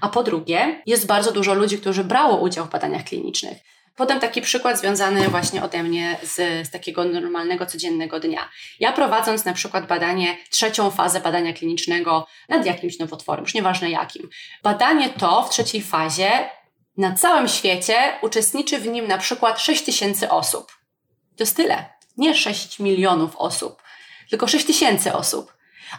A 0.00 0.08
po 0.08 0.22
drugie, 0.22 0.82
jest 0.86 1.06
bardzo 1.06 1.32
dużo 1.32 1.54
ludzi, 1.54 1.78
którzy 1.78 2.04
brało 2.04 2.36
udział 2.36 2.64
w 2.66 2.70
badaniach 2.70 3.04
klinicznych. 3.04 3.58
Potem 3.96 4.20
taki 4.20 4.42
przykład 4.42 4.78
związany 4.78 5.28
właśnie 5.28 5.64
ode 5.64 5.82
mnie 5.82 6.16
z, 6.22 6.66
z 6.68 6.70
takiego 6.70 7.04
normalnego, 7.04 7.66
codziennego 7.66 8.20
dnia. 8.20 8.48
Ja 8.80 8.92
prowadząc 8.92 9.44
na 9.44 9.52
przykład 9.52 9.86
badanie, 9.86 10.36
trzecią 10.50 10.90
fazę 10.90 11.20
badania 11.20 11.52
klinicznego 11.52 12.26
nad 12.48 12.66
jakimś 12.66 12.98
nowotworem, 12.98 13.44
już 13.44 13.54
nieważne 13.54 13.90
jakim. 13.90 14.28
Badanie 14.62 15.08
to 15.08 15.42
w 15.42 15.50
trzeciej 15.50 15.82
fazie 15.82 16.30
na 16.96 17.14
całym 17.14 17.48
świecie 17.48 18.12
uczestniczy 18.22 18.78
w 18.78 18.86
nim 18.86 19.08
na 19.08 19.18
przykład 19.18 19.60
6 19.60 19.84
tysięcy 19.84 20.30
osób. 20.30 20.72
To 21.36 21.42
jest 21.42 21.56
tyle. 21.56 21.84
Nie 22.16 22.34
6 22.34 22.78
milionów 22.78 23.36
osób, 23.36 23.82
tylko 24.30 24.48
6 24.48 24.66
tysięcy 24.66 25.12
osób. 25.12 25.52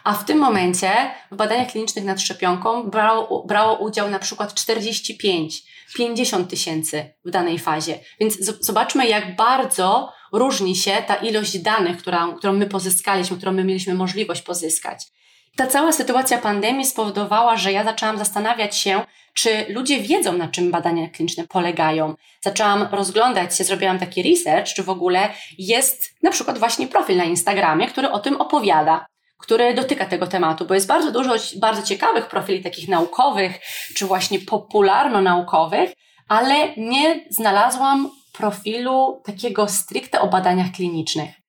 A 0.04 0.14
w 0.14 0.26
tym 0.26 0.38
momencie 0.38 1.12
w 1.32 1.36
badaniach 1.36 1.72
klinicznych 1.72 2.06
nad 2.06 2.22
szczepionką 2.22 2.84
brało, 2.84 3.44
brało 3.48 3.78
udział 3.78 4.10
na 4.10 4.20
przykład 4.20 4.54
45 4.54 5.64
50 5.96 6.50
tysięcy 6.50 7.14
w 7.26 7.30
danej 7.30 7.60
fazie. 7.60 8.00
Więc 8.20 8.38
zobaczmy, 8.60 9.08
jak 9.08 9.36
bardzo 9.36 10.14
różni 10.32 10.76
się 10.76 11.04
ta 11.08 11.16
ilość 11.16 11.60
danych, 11.60 11.98
którą, 11.98 12.36
którą 12.36 12.54
my 12.54 12.66
pozyskaliśmy, 12.66 13.38
którą 13.38 13.52
my 13.52 13.64
mieliśmy 13.64 13.94
możliwość 13.94 14.42
pozyskać. 14.42 15.04
Ta 15.56 15.68
cała 15.68 15.92
sytuacja 15.92 16.38
pandemii 16.38 16.86
spowodowała, 16.86 17.58
że 17.58 17.72
ja 17.72 17.84
zaczęłam 17.84 18.18
zastanawiać 18.18 18.78
się, 18.78 19.06
czy 19.34 19.66
ludzie 19.70 20.00
wiedzą, 20.00 20.34
na 20.34 20.48
czym 20.48 20.72
badania 20.72 21.10
kliniczne 21.10 21.48
polegają. 21.48 22.16
Zaczęłam 22.42 22.88
rozglądać 22.92 23.58
się, 23.58 23.64
zrobiłam 23.64 24.00
taki 24.00 24.24
research, 24.24 24.74
czy 24.74 24.84
w 24.84 24.90
ogóle 24.90 25.30
jest 25.58 26.16
na 26.24 26.32
przykład 26.32 26.58
właśnie 26.58 26.88
profil 26.88 27.18
na 27.18 27.24
Instagramie, 27.24 27.88
który 27.88 28.12
o 28.12 28.20
tym 28.20 28.42
opowiada 28.42 29.06
który 29.44 29.74
dotyka 29.74 30.06
tego 30.06 30.28
tematu, 30.28 30.66
bo 30.66 30.74
jest 30.74 30.88
bardzo 30.88 31.12
dużo 31.12 31.34
bardzo 31.56 31.84
ciekawych 31.84 32.28
profili 32.28 32.64
takich 32.64 32.88
naukowych, 32.88 33.60
czy 33.96 34.06
właśnie 34.06 34.40
popularno-naukowych, 34.40 35.94
ale 36.28 36.76
nie 36.78 37.26
znalazłam 37.30 38.12
profilu 38.34 39.22
takiego 39.26 39.68
stricte 39.68 40.22
o 40.22 40.28
badaniach 40.28 40.72
klinicznych. 40.72 41.43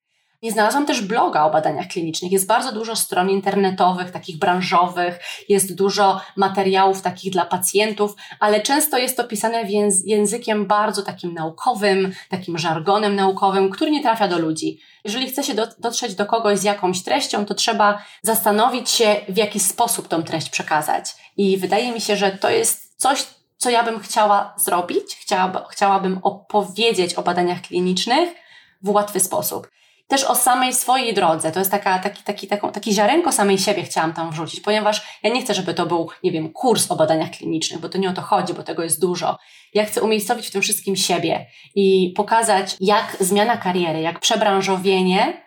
Nie 0.45 0.53
znalazłam 0.53 0.87
też 0.87 1.01
bloga 1.01 1.45
o 1.45 1.51
badaniach 1.51 1.89
klinicznych. 1.89 2.33
Jest 2.33 2.47
bardzo 2.47 2.73
dużo 2.73 2.97
stron 2.97 3.31
internetowych, 3.31 4.11
takich 4.11 4.39
branżowych, 4.39 5.19
jest 5.49 5.75
dużo 5.75 6.21
materiałów 6.37 7.03
takich 7.03 7.33
dla 7.33 7.45
pacjentów, 7.45 8.15
ale 8.41 8.61
często 8.61 8.99
jest 8.99 9.17
to 9.17 9.25
pisane 9.25 9.63
językiem 10.05 10.67
bardzo 10.67 11.03
takim 11.03 11.35
naukowym, 11.35 12.13
takim 12.29 12.59
żargonem 12.59 13.17
naukowym, 13.17 13.71
który 13.71 13.91
nie 13.91 14.03
trafia 14.03 14.29
do 14.29 14.39
ludzi. 14.39 14.81
Jeżeli 15.05 15.27
chce 15.27 15.43
się 15.43 15.55
dotrzeć 15.79 16.15
do 16.15 16.27
kogoś 16.27 16.59
z 16.59 16.65
jakąś 16.65 17.03
treścią, 17.03 17.47
to 17.47 17.55
trzeba 17.55 18.03
zastanowić 18.23 18.91
się, 18.91 19.17
w 19.29 19.37
jaki 19.37 19.61
sposób 19.61 20.09
tą 20.09 20.23
treść 20.23 20.51
przekazać. 20.51 21.05
I 21.37 21.59
wydaje 21.59 21.93
mi 21.93 22.01
się, 22.01 22.17
że 22.17 22.31
to 22.31 22.51
jest 22.51 22.95
coś, 22.97 23.27
co 23.57 23.71
ja 23.71 23.83
bym 23.83 24.01
chciała 24.01 24.55
zrobić. 24.57 25.27
chciałabym 25.71 26.19
opowiedzieć 26.23 27.15
o 27.15 27.23
badaniach 27.23 27.61
klinicznych 27.61 28.35
w 28.83 28.89
łatwy 28.89 29.21
sposób 29.21 29.75
też 30.09 30.25
o 30.25 30.35
samej 30.35 30.73
swojej 30.75 31.15
drodze. 31.15 31.53
To 31.53 31.59
jest 31.59 31.71
taka, 31.71 31.99
taki, 31.99 32.23
taki, 32.23 32.47
taką, 32.47 32.73
taki 32.73 32.95
ziarenko 32.95 33.33
samej 33.33 33.59
siebie 33.59 33.83
chciałam 33.83 34.13
tam 34.13 34.31
wrzucić, 34.31 34.61
ponieważ 34.61 35.19
ja 35.23 35.31
nie 35.31 35.43
chcę, 35.43 35.55
żeby 35.55 35.75
to 35.75 35.87
był, 35.87 36.09
nie 36.23 36.33
wiem, 36.33 36.53
kurs 36.53 36.91
o 36.91 36.97
badaniach 36.97 37.31
klinicznych, 37.31 37.81
bo 37.81 37.89
to 37.89 37.99
nie 37.99 38.11
o 38.11 38.13
to 38.13 38.23
chodzi, 38.23 38.55
bo 38.55 38.63
tego 38.63 38.83
jest 38.83 39.01
dużo. 39.01 39.39
Ja 39.75 39.85
chcę 39.85 40.03
umiejscowić 40.03 40.47
w 40.47 40.51
tym 40.51 40.63
wszystkim 40.63 40.97
siebie 40.97 41.47
i 41.75 42.13
pokazać, 42.17 42.77
jak 42.81 43.17
zmiana 43.21 43.57
kariery, 43.57 44.01
jak 44.01 44.21
przebranżowienie 44.21 45.45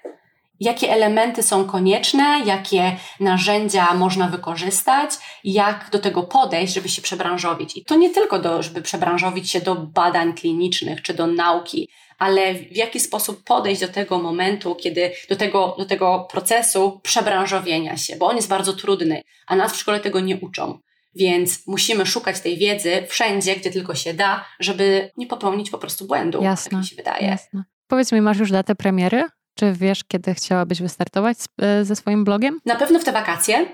jakie 0.60 0.92
elementy 0.92 1.44
są 1.44 1.66
konieczne, 1.66 2.42
jakie 2.46 2.98
narzędzia 3.20 3.94
można 3.94 4.28
wykorzystać, 4.28 5.12
jak 5.44 5.90
do 5.92 6.00
tego 6.00 6.24
podejść, 6.24 6.74
żeby 6.74 6.90
się 6.90 7.02
przebranżowić. 7.02 7.78
I 7.78 7.86
to 7.86 7.96
nie 7.96 8.10
tylko 8.10 8.40
do, 8.40 8.64
żeby 8.64 8.82
przebranżowić 8.82 9.52
się 9.52 9.62
do 9.62 9.76
badań 9.76 10.34
klinicznych 10.34 11.02
czy 11.02 11.14
do 11.14 11.28
nauki, 11.28 11.90
ale 12.18 12.54
w 12.54 12.76
jaki 12.76 13.00
sposób 13.00 13.44
podejść 13.44 13.82
do 13.82 13.88
tego 13.88 14.20
momentu, 14.20 14.76
kiedy 14.76 15.12
do 15.30 15.36
tego, 15.36 15.76
do 15.78 15.86
tego 15.86 16.28
procesu 16.32 17.00
przebranżowienia 17.04 17.98
się, 17.98 18.16
bo 18.16 18.28
on 18.28 18.36
jest 18.36 18.48
bardzo 18.48 18.74
trudny, 18.74 19.22
a 19.48 19.56
nas 19.56 19.74
w 19.74 19.78
szkole 19.78 20.00
tego 20.00 20.20
nie 20.20 20.38
uczą. 20.38 20.80
Więc 21.16 21.68
musimy 21.68 22.06
szukać 22.06 22.40
tej 22.40 22.58
wiedzy 22.58 23.06
wszędzie, 23.08 23.56
gdzie 23.56 23.72
tylko 23.72 23.96
się 23.96 24.14
da, 24.14 24.46
żeby 24.60 25.12
nie 25.18 25.28
popełnić 25.28 25.70
po 25.70 25.78
prostu 25.78 26.06
błędu, 26.06 26.44
jasne, 26.44 26.72
tak 26.72 26.80
mi 26.80 26.86
się 26.86 26.96
wydaje. 26.96 27.28
Jasne. 27.28 27.64
Powiedz 27.88 28.12
mi, 28.12 28.22
masz 28.22 28.38
już 28.38 28.52
datę 28.52 28.76
premiery? 28.76 29.24
Czy 29.56 29.74
wiesz, 29.74 30.04
kiedy 30.04 30.34
chciałabyś 30.34 30.82
wystartować 30.82 31.38
e, 31.62 31.86
ze 31.86 31.96
swoim 31.96 32.24
blogiem? 32.24 32.60
Na 32.66 32.76
pewno 32.76 33.00
w 33.00 33.04
te 33.04 33.12
wakacje. 33.12 33.66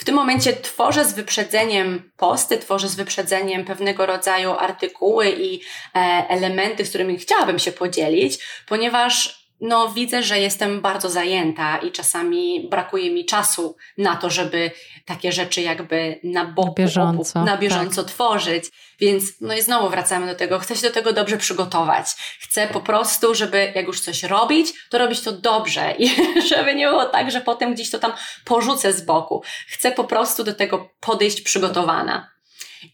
W 0.00 0.04
tym 0.04 0.14
momencie 0.14 0.52
tworzę 0.52 1.04
z 1.04 1.12
wyprzedzeniem 1.12 2.10
posty, 2.16 2.58
tworzę 2.58 2.88
z 2.88 2.94
wyprzedzeniem 2.94 3.64
pewnego 3.64 4.06
rodzaju 4.06 4.50
artykuły 4.50 5.30
i 5.30 5.60
e, 5.94 5.98
elementy, 6.28 6.84
z 6.84 6.88
którymi 6.88 7.18
chciałabym 7.18 7.58
się 7.58 7.72
podzielić, 7.72 8.38
ponieważ 8.66 9.39
no, 9.60 9.88
widzę, 9.88 10.22
że 10.22 10.38
jestem 10.38 10.80
bardzo 10.80 11.10
zajęta 11.10 11.78
i 11.78 11.92
czasami 11.92 12.68
brakuje 12.70 13.10
mi 13.10 13.24
czasu 13.24 13.76
na 13.98 14.16
to, 14.16 14.30
żeby 14.30 14.70
takie 15.04 15.32
rzeczy 15.32 15.62
jakby 15.62 16.20
na 16.24 16.44
boku, 16.44 16.68
na 16.68 16.74
bieżąco, 16.74 17.44
na 17.44 17.56
bieżąco 17.56 18.02
tak. 18.02 18.12
tworzyć. 18.12 18.64
Więc 19.00 19.24
no 19.40 19.54
i 19.54 19.62
znowu 19.62 19.90
wracamy 19.90 20.26
do 20.26 20.34
tego, 20.34 20.58
chcę 20.58 20.76
się 20.76 20.88
do 20.88 20.94
tego 20.94 21.12
dobrze 21.12 21.36
przygotować. 21.36 22.06
Chcę 22.40 22.68
po 22.68 22.80
prostu, 22.80 23.34
żeby 23.34 23.72
jak 23.74 23.86
już 23.86 24.00
coś 24.00 24.22
robić, 24.22 24.72
to 24.90 24.98
robić 24.98 25.20
to 25.20 25.32
dobrze 25.32 25.94
i 25.98 26.10
żeby 26.50 26.74
nie 26.74 26.88
było 26.88 27.04
tak, 27.04 27.30
że 27.30 27.40
potem 27.40 27.74
gdzieś 27.74 27.90
to 27.90 27.98
tam 27.98 28.12
porzucę 28.44 28.92
z 28.92 29.02
boku. 29.02 29.42
Chcę 29.68 29.92
po 29.92 30.04
prostu 30.04 30.44
do 30.44 30.54
tego 30.54 30.90
podejść 31.00 31.40
przygotowana. 31.40 32.30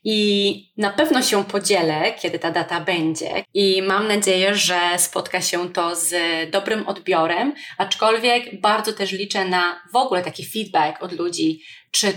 I 0.04 0.72
na 0.76 0.90
pewno 0.90 1.22
się 1.22 1.44
podzielę, 1.44 2.14
kiedy 2.20 2.38
ta 2.38 2.50
data 2.50 2.80
będzie, 2.80 3.44
i 3.54 3.82
mam 3.82 4.08
nadzieję, 4.08 4.54
że 4.54 4.80
spotka 4.96 5.40
się 5.40 5.72
to 5.72 5.96
z 5.96 6.14
dobrym 6.50 6.88
odbiorem, 6.88 7.54
aczkolwiek 7.78 8.60
bardzo 8.60 8.92
też 8.92 9.12
liczę 9.12 9.44
na 9.44 9.82
w 9.92 9.96
ogóle 9.96 10.22
taki 10.22 10.46
feedback 10.46 11.02
od 11.02 11.12
ludzi, 11.12 11.62
czy 11.90 12.12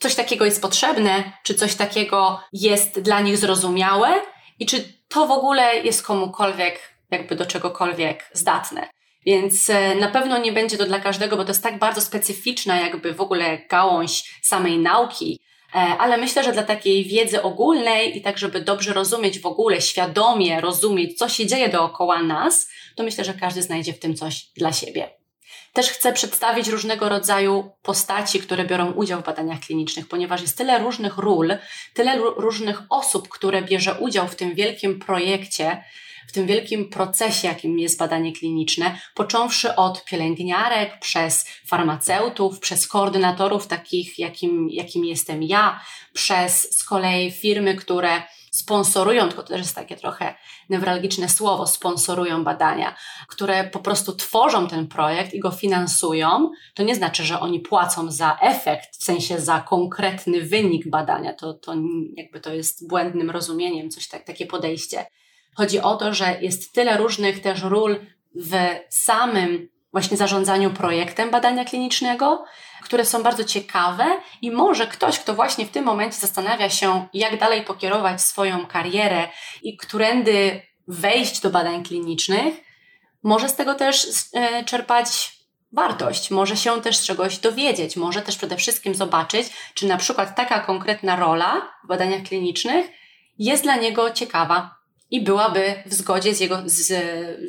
coś 0.00 0.14
takiego 0.14 0.44
jest 0.44 0.62
potrzebne, 0.62 1.32
czy 1.42 1.54
coś 1.54 1.74
takiego 1.74 2.40
jest 2.52 3.00
dla 3.00 3.20
nich 3.20 3.38
zrozumiałe 3.38 4.08
i 4.58 4.66
czy 4.66 4.84
to 5.08 5.26
w 5.26 5.30
ogóle 5.30 5.76
jest 5.76 6.02
komukolwiek, 6.02 6.80
jakby 7.10 7.36
do 7.36 7.46
czegokolwiek 7.46 8.30
zdatne. 8.32 8.88
Więc 9.26 9.70
e, 9.70 9.94
na 9.94 10.08
pewno 10.08 10.38
nie 10.38 10.52
będzie 10.52 10.78
to 10.78 10.86
dla 10.86 11.00
każdego, 11.00 11.36
bo 11.36 11.44
to 11.44 11.50
jest 11.50 11.62
tak 11.62 11.78
bardzo 11.78 12.00
specyficzna, 12.00 12.80
jakby 12.80 13.14
w 13.14 13.20
ogóle 13.20 13.58
gałąź 13.70 14.40
samej 14.42 14.78
nauki, 14.78 15.40
ale 15.74 16.16
myślę, 16.16 16.44
że 16.44 16.52
dla 16.52 16.62
takiej 16.62 17.04
wiedzy 17.04 17.42
ogólnej 17.42 18.18
i 18.18 18.22
tak, 18.22 18.38
żeby 18.38 18.60
dobrze 18.60 18.92
rozumieć 18.92 19.38
w 19.38 19.46
ogóle, 19.46 19.80
świadomie 19.80 20.60
rozumieć, 20.60 21.18
co 21.18 21.28
się 21.28 21.46
dzieje 21.46 21.68
dookoła 21.68 22.22
nas, 22.22 22.68
to 22.96 23.02
myślę, 23.02 23.24
że 23.24 23.34
każdy 23.34 23.62
znajdzie 23.62 23.92
w 23.92 23.98
tym 23.98 24.14
coś 24.16 24.46
dla 24.56 24.72
siebie. 24.72 25.10
Też 25.72 25.90
chcę 25.90 26.12
przedstawić 26.12 26.68
różnego 26.68 27.08
rodzaju 27.08 27.70
postaci, 27.82 28.40
które 28.40 28.64
biorą 28.64 28.92
udział 28.92 29.20
w 29.20 29.24
badaniach 29.24 29.60
klinicznych, 29.60 30.08
ponieważ 30.08 30.42
jest 30.42 30.58
tyle 30.58 30.78
różnych 30.78 31.18
ról, 31.18 31.56
tyle 31.94 32.18
różnych 32.18 32.82
osób, 32.90 33.28
które 33.28 33.62
bierze 33.62 33.94
udział 33.94 34.28
w 34.28 34.36
tym 34.36 34.54
wielkim 34.54 35.00
projekcie, 35.00 35.84
w 36.28 36.32
tym 36.32 36.46
wielkim 36.46 36.88
procesie, 36.88 37.48
jakim 37.48 37.78
jest 37.78 37.98
badanie 37.98 38.32
kliniczne, 38.32 38.98
począwszy 39.14 39.76
od 39.76 40.04
pielęgniarek, 40.04 40.98
przez 41.00 41.46
farmaceutów, 41.66 42.60
przez 42.60 42.88
koordynatorów 42.88 43.66
takich, 43.66 44.18
jakim, 44.18 44.70
jakim 44.70 45.04
jestem 45.04 45.42
ja, 45.42 45.80
przez 46.12 46.78
z 46.78 46.84
kolei 46.84 47.30
firmy, 47.30 47.74
które 47.74 48.22
sponsorują, 48.54 49.28
tylko 49.28 49.42
to 49.42 49.48
też 49.48 49.60
jest 49.60 49.74
takie 49.74 49.96
trochę 49.96 50.34
newralgiczne 50.68 51.28
słowo, 51.28 51.66
sponsorują 51.66 52.44
badania, 52.44 52.96
które 53.28 53.64
po 53.64 53.78
prostu 53.78 54.12
tworzą 54.12 54.68
ten 54.68 54.86
projekt 54.86 55.34
i 55.34 55.40
go 55.40 55.50
finansują, 55.50 56.50
to 56.74 56.82
nie 56.82 56.94
znaczy, 56.94 57.24
że 57.24 57.40
oni 57.40 57.60
płacą 57.60 58.10
za 58.10 58.38
efekt, 58.40 58.96
w 58.96 59.04
sensie 59.04 59.40
za 59.40 59.60
konkretny 59.60 60.40
wynik 60.40 60.88
badania. 60.88 61.32
To, 61.32 61.54
to 61.54 61.74
jakby 62.16 62.40
to 62.40 62.54
jest 62.54 62.88
błędnym 62.88 63.30
rozumieniem, 63.30 63.90
coś 63.90 64.08
tak, 64.08 64.24
takie 64.24 64.46
podejście. 64.46 65.06
Chodzi 65.56 65.80
o 65.80 65.96
to, 65.96 66.14
że 66.14 66.36
jest 66.40 66.74
tyle 66.74 66.96
różnych 66.96 67.40
też 67.40 67.62
ról 67.62 68.00
w 68.34 68.54
samym 68.88 69.68
właśnie 69.92 70.16
zarządzaniu 70.16 70.70
projektem 70.70 71.30
badania 71.30 71.64
klinicznego, 71.64 72.44
które 72.82 73.04
są 73.04 73.22
bardzo 73.22 73.44
ciekawe 73.44 74.04
i 74.42 74.50
może 74.50 74.86
ktoś, 74.86 75.18
kto 75.18 75.34
właśnie 75.34 75.66
w 75.66 75.70
tym 75.70 75.84
momencie 75.84 76.16
zastanawia 76.16 76.70
się, 76.70 77.06
jak 77.12 77.38
dalej 77.38 77.62
pokierować 77.62 78.22
swoją 78.22 78.66
karierę 78.66 79.28
i 79.62 79.76
którędy 79.76 80.62
wejść 80.88 81.40
do 81.40 81.50
badań 81.50 81.84
klinicznych, 81.84 82.54
może 83.22 83.48
z 83.48 83.54
tego 83.54 83.74
też 83.74 84.06
e, 84.32 84.64
czerpać 84.64 85.32
wartość, 85.72 86.30
może 86.30 86.56
się 86.56 86.82
też 86.82 87.02
czegoś 87.02 87.38
dowiedzieć, 87.38 87.96
może 87.96 88.22
też 88.22 88.36
przede 88.36 88.56
wszystkim 88.56 88.94
zobaczyć, 88.94 89.46
czy 89.74 89.86
na 89.86 89.96
przykład 89.96 90.36
taka 90.36 90.60
konkretna 90.60 91.16
rola 91.16 91.72
w 91.84 91.86
badaniach 91.86 92.22
klinicznych 92.22 92.86
jest 93.38 93.62
dla 93.62 93.76
niego 93.76 94.10
ciekawa 94.10 94.83
i 95.10 95.24
byłaby 95.24 95.74
w 95.86 95.94
zgodzie 95.94 96.34
z 96.34 96.40
jego, 96.40 96.62
z, 96.66 96.86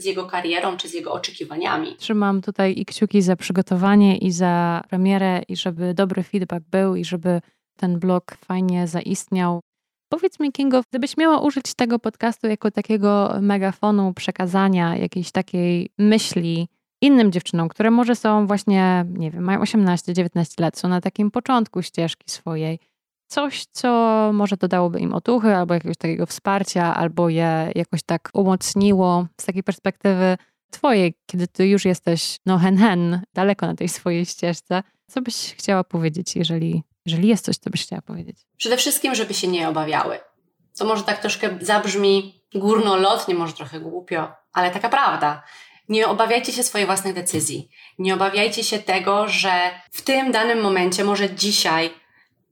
z, 0.02 0.06
jego 0.06 0.26
karierą 0.26 0.78
czy 0.78 0.90
z 0.90 0.94
jego 0.94 1.14
oczekiwaniami. 1.14 1.96
Trzymam 1.96 2.42
tutaj 2.42 2.74
i 2.78 2.86
kciuki 2.86 3.22
za 3.22 3.36
przygotowanie 3.36 4.18
i 4.18 4.32
za 4.32 4.82
premierę 4.90 5.42
i 5.48 5.56
żeby 5.56 5.94
dobry 5.94 6.24
feedback 6.24 6.66
był 6.72 6.96
i 6.96 7.06
żeby 7.06 7.42
ten 7.78 8.00
blog 8.00 8.38
fajnie 8.46 8.88
zaistniał. 8.88 9.62
Powiedz 10.10 10.40
mi, 10.40 10.52
Kingo, 10.52 10.82
gdybyś 10.90 11.18
miała 11.18 11.42
użyć 11.42 11.74
tego 11.74 12.00
podcastu 12.00 12.48
jako 12.48 12.72
takiego 12.72 13.38
megafonu 13.42 14.14
przekazania 14.14 14.98
jakiejś 14.98 15.32
takiej 15.32 15.90
myśli 15.98 16.68
innym 17.02 17.32
dziewczynom, 17.32 17.70
które 17.70 17.92
może 17.92 18.16
są 18.16 18.48
właśnie, 18.48 19.06
nie 19.10 19.32
wiem, 19.32 19.44
mają 19.44 19.60
18-19 19.60 20.62
lat, 20.62 20.78
są 20.78 20.88
na 20.88 21.02
takim 21.02 21.32
początku 21.32 21.82
ścieżki 21.82 22.32
swojej, 22.32 22.80
coś, 23.28 23.66
co 23.72 23.90
może 24.34 24.58
dodałoby 24.58 25.00
im 25.00 25.14
otuchy, 25.14 25.56
albo 25.56 25.74
jakiegoś 25.74 25.98
takiego 25.98 26.26
wsparcia, 26.26 26.96
albo 26.96 27.30
je 27.30 27.72
jakoś 27.76 28.04
tak 28.04 28.30
umocniło 28.34 29.28
z 29.42 29.46
takiej 29.46 29.64
perspektywy 29.64 30.38
twojej, 30.72 31.14
kiedy 31.26 31.48
ty 31.48 31.68
już 31.68 31.86
jesteś, 31.86 32.40
no 32.46 32.58
hen 32.58 32.78
hen, 32.78 33.22
daleko 33.34 33.66
na 33.66 33.76
tej 33.76 33.90
swojej 33.90 34.26
ścieżce. 34.26 34.84
Co 35.08 35.22
byś 35.22 35.36
chciała 35.36 35.84
powiedzieć, 35.84 36.36
jeżeli, 36.36 36.84
jeżeli 37.06 37.28
jest 37.28 37.46
coś, 37.46 37.58
co 37.58 37.70
byś 37.70 37.84
chciała 37.84 38.02
powiedzieć? 38.02 38.38
Przede 38.58 38.78
wszystkim, 38.78 39.16
żeby 39.16 39.34
się 39.34 39.48
nie 39.48 39.70
obawiały. 39.70 40.20
To 40.78 40.86
może 40.86 41.04
tak 41.04 41.22
troszkę 41.22 41.58
zabrzmi 41.62 42.42
górnolotnie, 42.56 43.36
może 43.36 43.54
trochę 43.54 43.80
głupio, 43.80 44.28
ale 44.54 44.72
taka 44.72 44.90
prawda. 44.90 45.44
Nie 45.90 46.08
obawiajcie 46.08 46.52
się 46.52 46.64
swojej 46.64 46.88
własnych 46.88 47.14
decyzji. 47.14 47.70
Nie 48.00 48.14
obawiajcie 48.14 48.64
się 48.64 48.80
tego, 48.80 49.28
że 49.28 49.70
w 49.92 50.02
tym 50.02 50.32
danym 50.32 50.62
momencie, 50.62 51.04
może 51.04 51.36
dzisiaj, 51.36 51.90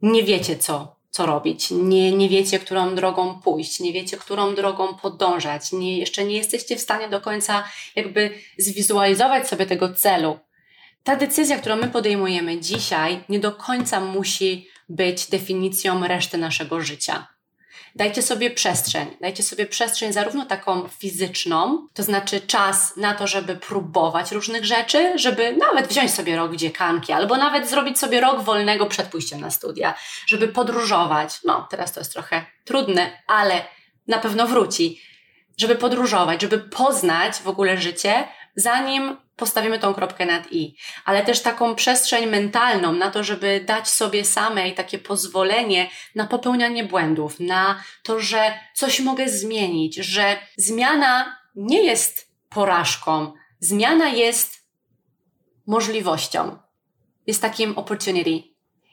nie 0.03 0.23
wiecie, 0.23 0.57
co, 0.57 0.95
co 1.09 1.25
robić, 1.25 1.71
nie, 1.71 2.11
nie 2.11 2.29
wiecie, 2.29 2.59
którą 2.59 2.95
drogą 2.95 3.41
pójść, 3.41 3.79
nie 3.79 3.93
wiecie, 3.93 4.17
którą 4.17 4.55
drogą 4.55 4.95
podążać, 4.95 5.71
nie, 5.71 5.97
jeszcze 5.97 6.25
nie 6.25 6.37
jesteście 6.37 6.75
w 6.75 6.81
stanie 6.81 7.09
do 7.09 7.21
końca 7.21 7.63
jakby 7.95 8.31
zwizualizować 8.57 9.47
sobie 9.47 9.65
tego 9.65 9.93
celu. 9.93 10.39
Ta 11.03 11.15
decyzja, 11.15 11.59
którą 11.59 11.75
my 11.75 11.87
podejmujemy 11.87 12.59
dzisiaj, 12.59 13.23
nie 13.29 13.39
do 13.39 13.51
końca 13.51 13.99
musi 13.99 14.67
być 14.89 15.27
definicją 15.29 16.07
reszty 16.07 16.37
naszego 16.37 16.81
życia 16.81 17.32
dajcie 17.95 18.21
sobie 18.21 18.51
przestrzeń. 18.51 19.17
Dajcie 19.21 19.43
sobie 19.43 19.65
przestrzeń 19.65 20.13
zarówno 20.13 20.45
taką 20.45 20.87
fizyczną, 20.87 21.87
to 21.93 22.03
znaczy 22.03 22.41
czas 22.41 22.97
na 22.97 23.13
to, 23.13 23.27
żeby 23.27 23.55
próbować 23.55 24.31
różnych 24.31 24.65
rzeczy, 24.65 25.19
żeby 25.19 25.55
nawet 25.57 25.87
wziąć 25.87 26.13
sobie 26.13 26.35
rok 26.35 26.55
dziekanki, 26.55 27.13
albo 27.13 27.37
nawet 27.37 27.69
zrobić 27.69 27.99
sobie 27.99 28.21
rok 28.21 28.41
wolnego 28.41 28.85
przed 28.85 29.07
pójściem 29.07 29.41
na 29.41 29.51
studia, 29.51 29.93
żeby 30.27 30.47
podróżować. 30.47 31.39
No, 31.43 31.67
teraz 31.69 31.93
to 31.93 31.99
jest 31.99 32.13
trochę 32.13 32.45
trudne, 32.65 33.23
ale 33.27 33.65
na 34.07 34.17
pewno 34.17 34.47
wróci. 34.47 35.01
Żeby 35.57 35.75
podróżować, 35.75 36.41
żeby 36.41 36.59
poznać 36.59 37.35
w 37.35 37.47
ogóle 37.47 37.77
życie, 37.77 38.27
zanim 38.55 39.17
postawimy 39.35 39.79
tą 39.79 39.93
kropkę 39.93 40.25
nad 40.25 40.51
i, 40.51 40.75
ale 41.05 41.25
też 41.25 41.41
taką 41.41 41.75
przestrzeń 41.75 42.25
mentalną 42.25 42.93
na 42.93 43.11
to, 43.11 43.23
żeby 43.23 43.63
dać 43.65 43.89
sobie 43.89 44.25
samej 44.25 44.73
takie 44.73 44.99
pozwolenie 44.99 45.89
na 46.15 46.27
popełnianie 46.27 46.83
błędów, 46.83 47.39
na 47.39 47.83
to, 48.03 48.19
że 48.19 48.59
coś 48.73 48.99
mogę 48.99 49.29
zmienić, 49.29 49.95
że 49.95 50.37
zmiana 50.57 51.37
nie 51.55 51.83
jest 51.83 52.31
porażką, 52.49 53.33
zmiana 53.59 54.07
jest 54.07 54.63
możliwością, 55.67 56.57
jest 57.27 57.41
takim 57.41 57.77
opportunity, 57.77 58.43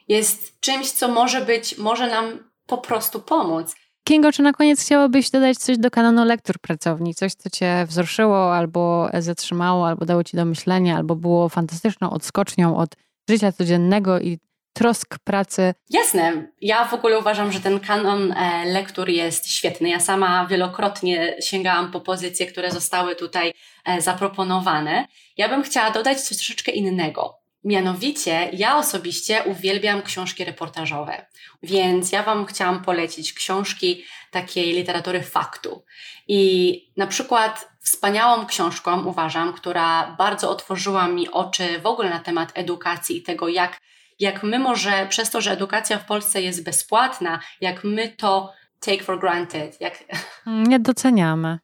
jest 0.07 0.59
czymś, 0.59 0.91
co 0.91 1.07
może 1.07 1.41
być, 1.41 1.77
może 1.77 2.07
nam 2.07 2.51
po 2.67 2.77
prostu 2.77 3.21
pomóc. 3.21 3.75
Kingo, 4.03 4.31
czy 4.31 4.41
na 4.41 4.53
koniec 4.53 4.81
chciałabyś 4.81 5.29
dodać 5.29 5.57
coś 5.57 5.77
do 5.77 5.91
kanonu 5.91 6.25
lektur 6.25 6.59
pracowni? 6.59 7.15
Coś, 7.15 7.33
co 7.33 7.49
cię 7.49 7.85
wzruszyło, 7.87 8.55
albo 8.55 9.09
zatrzymało, 9.19 9.87
albo 9.87 10.05
dało 10.05 10.23
ci 10.23 10.37
do 10.37 10.45
myślenia, 10.45 10.97
albo 10.97 11.15
było 11.15 11.49
fantastyczną 11.49 12.09
odskocznią 12.09 12.77
od 12.77 12.95
życia 13.29 13.51
codziennego 13.51 14.19
i 14.19 14.39
trosk 14.73 15.19
pracy. 15.23 15.73
Jasne. 15.89 16.47
Ja 16.61 16.85
w 16.85 16.93
ogóle 16.93 17.19
uważam, 17.19 17.51
że 17.51 17.59
ten 17.59 17.79
kanon 17.79 18.31
e, 18.31 18.65
lektur 18.65 19.09
jest 19.09 19.47
świetny. 19.47 19.89
Ja 19.89 19.99
sama 19.99 20.45
wielokrotnie 20.45 21.35
sięgałam 21.41 21.91
po 21.91 22.01
pozycje, 22.01 22.45
które 22.45 22.71
zostały 22.71 23.15
tutaj 23.15 23.53
e, 23.85 24.01
zaproponowane. 24.01 25.05
Ja 25.37 25.49
bym 25.49 25.63
chciała 25.63 25.91
dodać 25.91 26.21
coś 26.21 26.37
troszeczkę 26.37 26.71
innego. 26.71 27.40
Mianowicie, 27.63 28.49
ja 28.53 28.77
osobiście 28.77 29.43
uwielbiam 29.43 30.01
książki 30.01 30.45
reportażowe, 30.45 31.25
więc 31.63 32.11
ja 32.11 32.23
Wam 32.23 32.45
chciałam 32.45 32.81
polecić 32.81 33.33
książki 33.33 34.03
takiej 34.31 34.73
literatury 34.73 35.21
faktu. 35.23 35.83
I 36.27 36.91
na 36.97 37.07
przykład 37.07 37.69
wspaniałą 37.81 38.45
książką, 38.45 39.05
uważam, 39.05 39.53
która 39.53 40.15
bardzo 40.17 40.49
otworzyła 40.49 41.07
mi 41.07 41.29
oczy 41.29 41.79
w 41.79 41.85
ogóle 41.85 42.09
na 42.09 42.19
temat 42.19 42.51
edukacji 42.53 43.17
i 43.17 43.23
tego, 43.23 43.47
jak, 43.47 43.77
jak 44.19 44.43
my 44.43 44.59
może 44.59 45.07
przez 45.09 45.29
to, 45.29 45.41
że 45.41 45.51
edukacja 45.51 45.97
w 45.99 46.05
Polsce 46.05 46.41
jest 46.41 46.63
bezpłatna, 46.63 47.39
jak 47.61 47.83
my 47.83 48.09
to 48.09 48.53
take 48.79 49.03
for 49.03 49.19
granted, 49.19 49.81
jak. 49.81 50.03
Nie 50.45 50.79
doceniamy. 50.79 51.59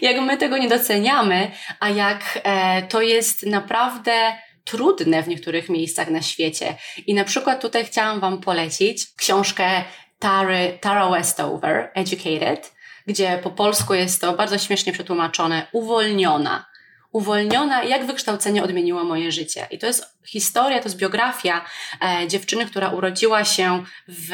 Jak 0.00 0.20
my 0.20 0.36
tego 0.36 0.58
nie 0.58 0.68
doceniamy, 0.68 1.50
a 1.80 1.88
jak 1.88 2.40
e, 2.42 2.82
to 2.82 3.00
jest 3.02 3.46
naprawdę 3.46 4.12
trudne 4.64 5.22
w 5.22 5.28
niektórych 5.28 5.68
miejscach 5.68 6.10
na 6.10 6.22
świecie. 6.22 6.76
I 7.06 7.14
na 7.14 7.24
przykład 7.24 7.60
tutaj 7.60 7.84
chciałam 7.84 8.20
Wam 8.20 8.40
polecić 8.40 9.06
książkę 9.16 9.84
Tary, 10.18 10.78
Tara 10.80 11.10
Westover, 11.10 11.90
Educated, 11.94 12.72
gdzie 13.06 13.40
po 13.42 13.50
polsku 13.50 13.94
jest 13.94 14.20
to 14.20 14.32
bardzo 14.32 14.58
śmiesznie 14.58 14.92
przetłumaczone 14.92 15.66
uwolniona. 15.72 16.66
Uwolniona, 17.12 17.84
jak 17.84 18.06
wykształcenie 18.06 18.62
odmieniło 18.62 19.04
moje 19.04 19.32
życie. 19.32 19.66
I 19.70 19.78
to 19.78 19.86
jest 19.86 20.04
historia, 20.26 20.78
to 20.78 20.84
jest 20.84 20.96
biografia 20.96 21.64
e, 22.02 22.28
dziewczyny, 22.28 22.66
która 22.66 22.88
urodziła 22.88 23.44
się 23.44 23.84
w 24.08 24.30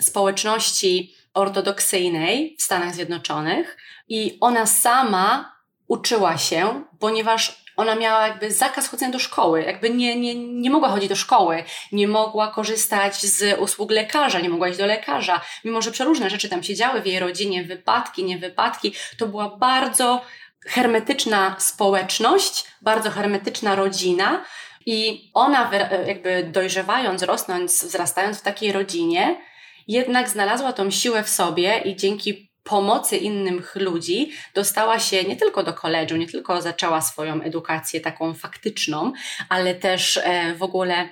społeczności 0.00 1.14
ortodoksyjnej 1.34 2.56
w 2.58 2.62
Stanach 2.62 2.94
Zjednoczonych 2.94 3.76
i 4.08 4.38
ona 4.40 4.66
sama 4.66 5.56
uczyła 5.88 6.38
się, 6.38 6.84
ponieważ 6.98 7.64
ona 7.78 7.94
miała 7.94 8.28
jakby 8.28 8.52
zakaz 8.52 8.88
chodzenia 8.88 9.12
do 9.12 9.18
szkoły, 9.18 9.62
jakby 9.62 9.90
nie, 9.90 10.20
nie, 10.20 10.34
nie 10.34 10.70
mogła 10.70 10.88
chodzić 10.88 11.08
do 11.08 11.16
szkoły, 11.16 11.64
nie 11.92 12.08
mogła 12.08 12.48
korzystać 12.48 13.22
z 13.22 13.60
usług 13.60 13.90
lekarza, 13.90 14.40
nie 14.40 14.48
mogła 14.48 14.68
iść 14.68 14.78
do 14.78 14.86
lekarza, 14.86 15.40
mimo 15.64 15.82
że 15.82 15.90
przeróżne 15.90 16.30
rzeczy 16.30 16.48
tam 16.48 16.62
się 16.62 16.74
działy 16.74 17.02
w 17.02 17.06
jej 17.06 17.18
rodzinie, 17.18 17.64
wypadki, 17.64 18.24
nie 18.24 18.38
wypadki, 18.38 18.94
to 19.18 19.26
była 19.26 19.56
bardzo 19.56 20.20
hermetyczna 20.66 21.56
społeczność, 21.58 22.64
bardzo 22.82 23.10
hermetyczna 23.10 23.74
rodzina 23.74 24.44
i 24.86 25.30
ona 25.34 25.70
jakby 26.06 26.44
dojrzewając, 26.52 27.22
rosnąc, 27.22 27.84
wzrastając 27.84 28.38
w 28.38 28.42
takiej 28.42 28.72
rodzinie, 28.72 29.40
jednak 29.88 30.28
znalazła 30.28 30.72
tą 30.72 30.90
siłę 30.90 31.22
w 31.22 31.28
sobie 31.28 31.78
i 31.78 31.96
dzięki 31.96 32.47
pomocy 32.68 33.16
innych 33.16 33.76
ludzi 33.76 34.32
dostała 34.54 34.98
się 34.98 35.24
nie 35.24 35.36
tylko 35.36 35.62
do 35.62 35.72
koledżu, 35.72 36.16
nie 36.16 36.26
tylko 36.26 36.62
zaczęła 36.62 37.00
swoją 37.00 37.42
edukację 37.42 38.00
taką 38.00 38.34
faktyczną, 38.34 39.12
ale 39.48 39.74
też 39.74 40.16
e, 40.16 40.54
w 40.54 40.62
ogóle 40.62 41.08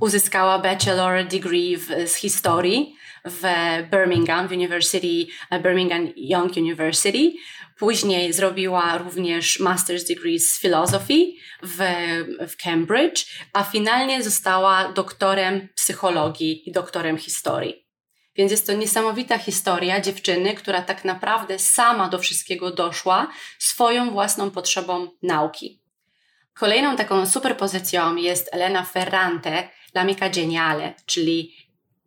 uzyskała 0.00 0.58
bachelor 0.58 1.26
degree 1.26 1.76
w, 1.76 1.86
z 2.06 2.14
historii 2.14 2.96
w 3.24 3.42
Birmingham 3.90 4.48
w 4.48 4.52
University, 4.52 5.26
e, 5.50 5.60
Birmingham 5.60 6.08
Young 6.16 6.56
University. 6.56 7.32
Później 7.78 8.32
zrobiła 8.32 8.98
również 8.98 9.60
master's 9.60 10.08
degree 10.08 10.38
z 10.38 10.60
philosophy 10.60 11.14
w, 11.62 11.78
w 12.48 12.56
Cambridge, 12.56 13.26
a 13.52 13.64
finalnie 13.64 14.22
została 14.22 14.92
doktorem 14.92 15.68
psychologii 15.74 16.68
i 16.68 16.72
doktorem 16.72 17.18
historii. 17.18 17.87
Więc 18.38 18.50
jest 18.50 18.66
to 18.66 18.72
niesamowita 18.72 19.38
historia 19.38 20.00
dziewczyny, 20.00 20.54
która 20.54 20.82
tak 20.82 21.04
naprawdę 21.04 21.58
sama 21.58 22.08
do 22.08 22.18
wszystkiego 22.18 22.70
doszła 22.70 23.28
swoją 23.58 24.10
własną 24.10 24.50
potrzebą 24.50 25.08
nauki. 25.22 25.80
Kolejną 26.54 26.96
taką 26.96 27.26
superpozycją 27.26 28.16
jest 28.16 28.48
Elena 28.52 28.84
Ferrante, 28.84 29.68
L'amica 29.94 30.34
geniale, 30.34 30.94
czyli 31.06 31.54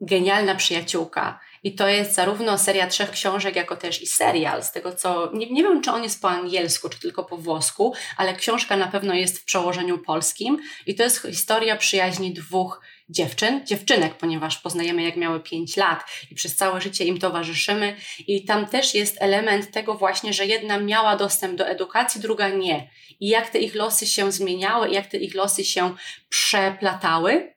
genialna 0.01 0.55
przyjaciółka. 0.55 1.39
I 1.63 1.75
to 1.75 1.87
jest 1.87 2.13
zarówno 2.13 2.57
seria 2.57 2.87
trzech 2.87 3.11
książek, 3.11 3.55
jako 3.55 3.75
też 3.75 4.01
i 4.01 4.07
serial. 4.07 4.63
Z 4.63 4.71
tego 4.71 4.95
co 4.95 5.31
nie, 5.33 5.51
nie 5.51 5.63
wiem, 5.63 5.81
czy 5.81 5.91
on 5.91 6.03
jest 6.03 6.21
po 6.21 6.29
angielsku, 6.29 6.89
czy 6.89 6.99
tylko 6.99 7.23
po 7.23 7.37
włosku, 7.37 7.93
ale 8.17 8.35
książka 8.35 8.77
na 8.77 8.87
pewno 8.87 9.13
jest 9.13 9.39
w 9.39 9.45
przełożeniu 9.45 9.97
polskim. 9.97 10.57
I 10.85 10.95
to 10.95 11.03
jest 11.03 11.21
historia 11.21 11.75
przyjaźni 11.75 12.33
dwóch 12.33 12.81
dziewczyn, 13.11 13.65
dziewczynek, 13.65 14.13
ponieważ 14.13 14.57
poznajemy 14.57 15.03
jak 15.03 15.15
miały 15.17 15.39
5 15.39 15.77
lat 15.77 16.03
i 16.31 16.35
przez 16.35 16.55
całe 16.55 16.81
życie 16.81 17.05
im 17.05 17.19
towarzyszymy 17.19 17.95
i 18.27 18.45
tam 18.45 18.65
też 18.65 18.95
jest 18.95 19.17
element 19.19 19.71
tego 19.71 19.93
właśnie, 19.93 20.33
że 20.33 20.45
jedna 20.45 20.79
miała 20.79 21.15
dostęp 21.15 21.57
do 21.57 21.67
edukacji, 21.67 22.21
druga 22.21 22.49
nie. 22.49 22.89
I 23.19 23.27
jak 23.27 23.49
te 23.49 23.59
ich 23.59 23.75
losy 23.75 24.07
się 24.07 24.31
zmieniały, 24.31 24.89
jak 24.89 25.07
te 25.07 25.17
ich 25.17 25.35
losy 25.35 25.63
się 25.63 25.95
przeplatały. 26.29 27.53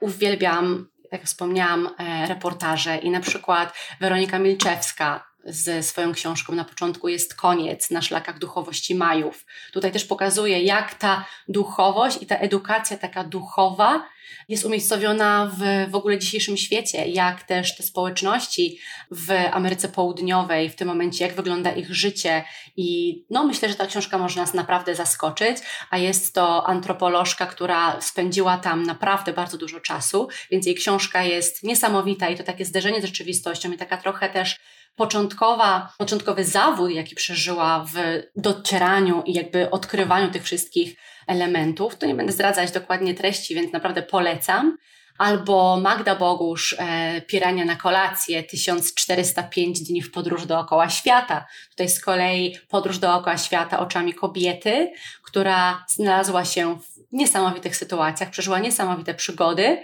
Uwielbiam, 0.00 0.88
jak 1.12 1.24
wspomniałam, 1.24 1.88
e, 1.98 2.26
reportaże 2.26 2.96
i 2.96 3.10
na 3.10 3.20
przykład 3.20 3.74
Weronika 4.00 4.38
Milczewska 4.38 5.31
ze 5.44 5.82
swoją 5.82 6.12
książką 6.12 6.54
na 6.54 6.64
początku 6.64 7.08
jest 7.08 7.34
koniec 7.34 7.90
na 7.90 8.02
szlakach 8.02 8.38
duchowości 8.38 8.94
Majów. 8.94 9.46
Tutaj 9.72 9.92
też 9.92 10.04
pokazuje, 10.04 10.62
jak 10.62 10.94
ta 10.94 11.24
duchowość 11.48 12.22
i 12.22 12.26
ta 12.26 12.36
edukacja 12.36 12.96
taka 12.96 13.24
duchowa 13.24 14.04
jest 14.48 14.64
umiejscowiona 14.64 15.52
w, 15.58 15.90
w 15.90 15.94
ogóle 15.94 16.18
dzisiejszym 16.18 16.56
świecie, 16.56 17.06
jak 17.06 17.42
też 17.42 17.76
te 17.76 17.82
społeczności 17.82 18.78
w 19.10 19.30
Ameryce 19.52 19.88
Południowej, 19.88 20.70
w 20.70 20.74
tym 20.74 20.88
momencie, 20.88 21.24
jak 21.26 21.34
wygląda 21.34 21.72
ich 21.72 21.94
życie. 21.94 22.44
I 22.76 23.18
no, 23.30 23.44
myślę, 23.44 23.68
że 23.68 23.74
ta 23.74 23.86
książka 23.86 24.18
może 24.18 24.40
nas 24.40 24.54
naprawdę 24.54 24.94
zaskoczyć, 24.94 25.58
a 25.90 25.98
jest 25.98 26.34
to 26.34 26.66
antropolożka, 26.66 27.46
która 27.46 28.00
spędziła 28.00 28.56
tam 28.58 28.82
naprawdę 28.82 29.32
bardzo 29.32 29.58
dużo 29.58 29.80
czasu, 29.80 30.28
więc 30.50 30.66
jej 30.66 30.74
książka 30.74 31.22
jest 31.22 31.62
niesamowita 31.62 32.28
i 32.28 32.36
to 32.36 32.44
takie 32.44 32.64
zderzenie 32.64 33.00
z 33.00 33.04
rzeczywistością 33.04 33.72
i 33.72 33.78
taka 33.78 33.96
trochę 33.96 34.28
też 34.28 34.60
początkowa, 34.96 35.92
początkowy 35.98 36.44
zawód, 36.44 36.90
jaki 36.90 37.14
przeżyła 37.14 37.84
w 37.84 38.22
docieraniu 38.36 39.22
i 39.26 39.32
jakby 39.32 39.70
odkrywaniu 39.70 40.30
tych 40.30 40.42
wszystkich 40.42 40.96
elementów. 41.26 41.96
To 41.96 42.06
nie 42.06 42.14
będę 42.14 42.32
zdradzać 42.32 42.70
dokładnie 42.70 43.14
treści, 43.14 43.54
więc 43.54 43.72
naprawdę 43.72 44.02
polecam. 44.02 44.76
Albo 45.18 45.80
Magda 45.80 46.16
Bogusz, 46.16 46.76
e, 46.78 47.20
Pirania 47.20 47.64
na 47.64 47.76
kolację, 47.76 48.42
1405 48.42 49.80
dni 49.80 50.02
w 50.02 50.10
podróż 50.10 50.46
dookoła 50.46 50.88
świata. 50.88 51.46
Tutaj 51.70 51.88
z 51.88 52.00
kolei 52.00 52.56
podróż 52.68 52.98
dookoła 52.98 53.38
świata 53.38 53.80
oczami 53.80 54.14
kobiety, 54.14 54.92
która 55.22 55.84
znalazła 55.88 56.44
się 56.44 56.78
w 56.78 57.12
niesamowitych 57.12 57.76
sytuacjach, 57.76 58.30
przeżyła 58.30 58.58
niesamowite 58.58 59.14
przygody. 59.14 59.82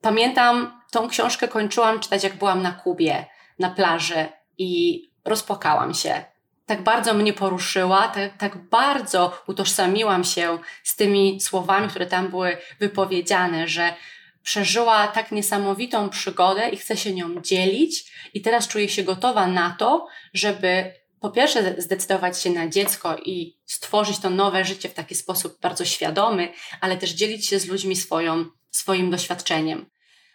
Pamiętam, 0.00 0.80
tą 0.90 1.08
książkę 1.08 1.48
kończyłam 1.48 2.00
czytać, 2.00 2.24
jak 2.24 2.36
byłam 2.36 2.62
na 2.62 2.72
Kubie, 2.72 3.26
na 3.58 3.70
plaży 3.70 4.28
i 4.60 5.02
rozpłakałam 5.24 5.94
się. 5.94 6.24
Tak 6.66 6.82
bardzo 6.82 7.14
mnie 7.14 7.32
poruszyła, 7.32 8.08
tak, 8.08 8.36
tak 8.38 8.68
bardzo 8.68 9.42
utożsamiłam 9.46 10.24
się 10.24 10.58
z 10.84 10.96
tymi 10.96 11.40
słowami, 11.40 11.88
które 11.88 12.06
tam 12.06 12.28
były 12.28 12.56
wypowiedziane, 12.80 13.68
że 13.68 13.94
przeżyła 14.42 15.08
tak 15.08 15.32
niesamowitą 15.32 16.08
przygodę 16.08 16.68
i 16.68 16.76
chce 16.76 16.96
się 16.96 17.14
nią 17.14 17.40
dzielić, 17.40 18.12
i 18.34 18.42
teraz 18.42 18.68
czuje 18.68 18.88
się 18.88 19.02
gotowa 19.02 19.46
na 19.46 19.76
to, 19.78 20.06
żeby 20.34 20.92
po 21.20 21.30
pierwsze 21.30 21.74
zdecydować 21.78 22.42
się 22.42 22.50
na 22.50 22.68
dziecko 22.68 23.16
i 23.16 23.56
stworzyć 23.66 24.18
to 24.18 24.30
nowe 24.30 24.64
życie 24.64 24.88
w 24.88 24.94
taki 24.94 25.14
sposób 25.14 25.60
bardzo 25.60 25.84
świadomy, 25.84 26.52
ale 26.80 26.96
też 26.96 27.10
dzielić 27.10 27.46
się 27.46 27.58
z 27.58 27.66
ludźmi 27.66 27.96
swoją, 27.96 28.44
swoim 28.70 29.10
doświadczeniem. 29.10 29.86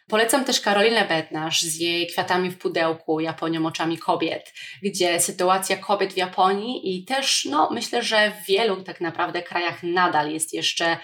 Polecam 0.07 0.45
też 0.45 0.61
Karolinę 0.61 1.05
Bednarz 1.05 1.61
z 1.61 1.79
jej 1.79 2.07
Kwiatami 2.07 2.51
w 2.51 2.57
pudełku, 2.57 3.19
Japonią 3.19 3.65
oczami 3.65 3.97
kobiet, 3.97 4.53
gdzie 4.83 5.19
sytuacja 5.19 5.77
kobiet 5.77 6.13
w 6.13 6.17
Japonii 6.17 6.95
i 6.95 7.05
też, 7.05 7.45
no, 7.45 7.69
myślę, 7.71 8.03
że 8.03 8.31
w 8.31 8.45
wielu 8.45 8.83
tak 8.83 9.01
naprawdę 9.01 9.41
krajach 9.41 9.83
nadal 9.83 10.31
jest 10.31 10.53
jeszcze 10.53 10.97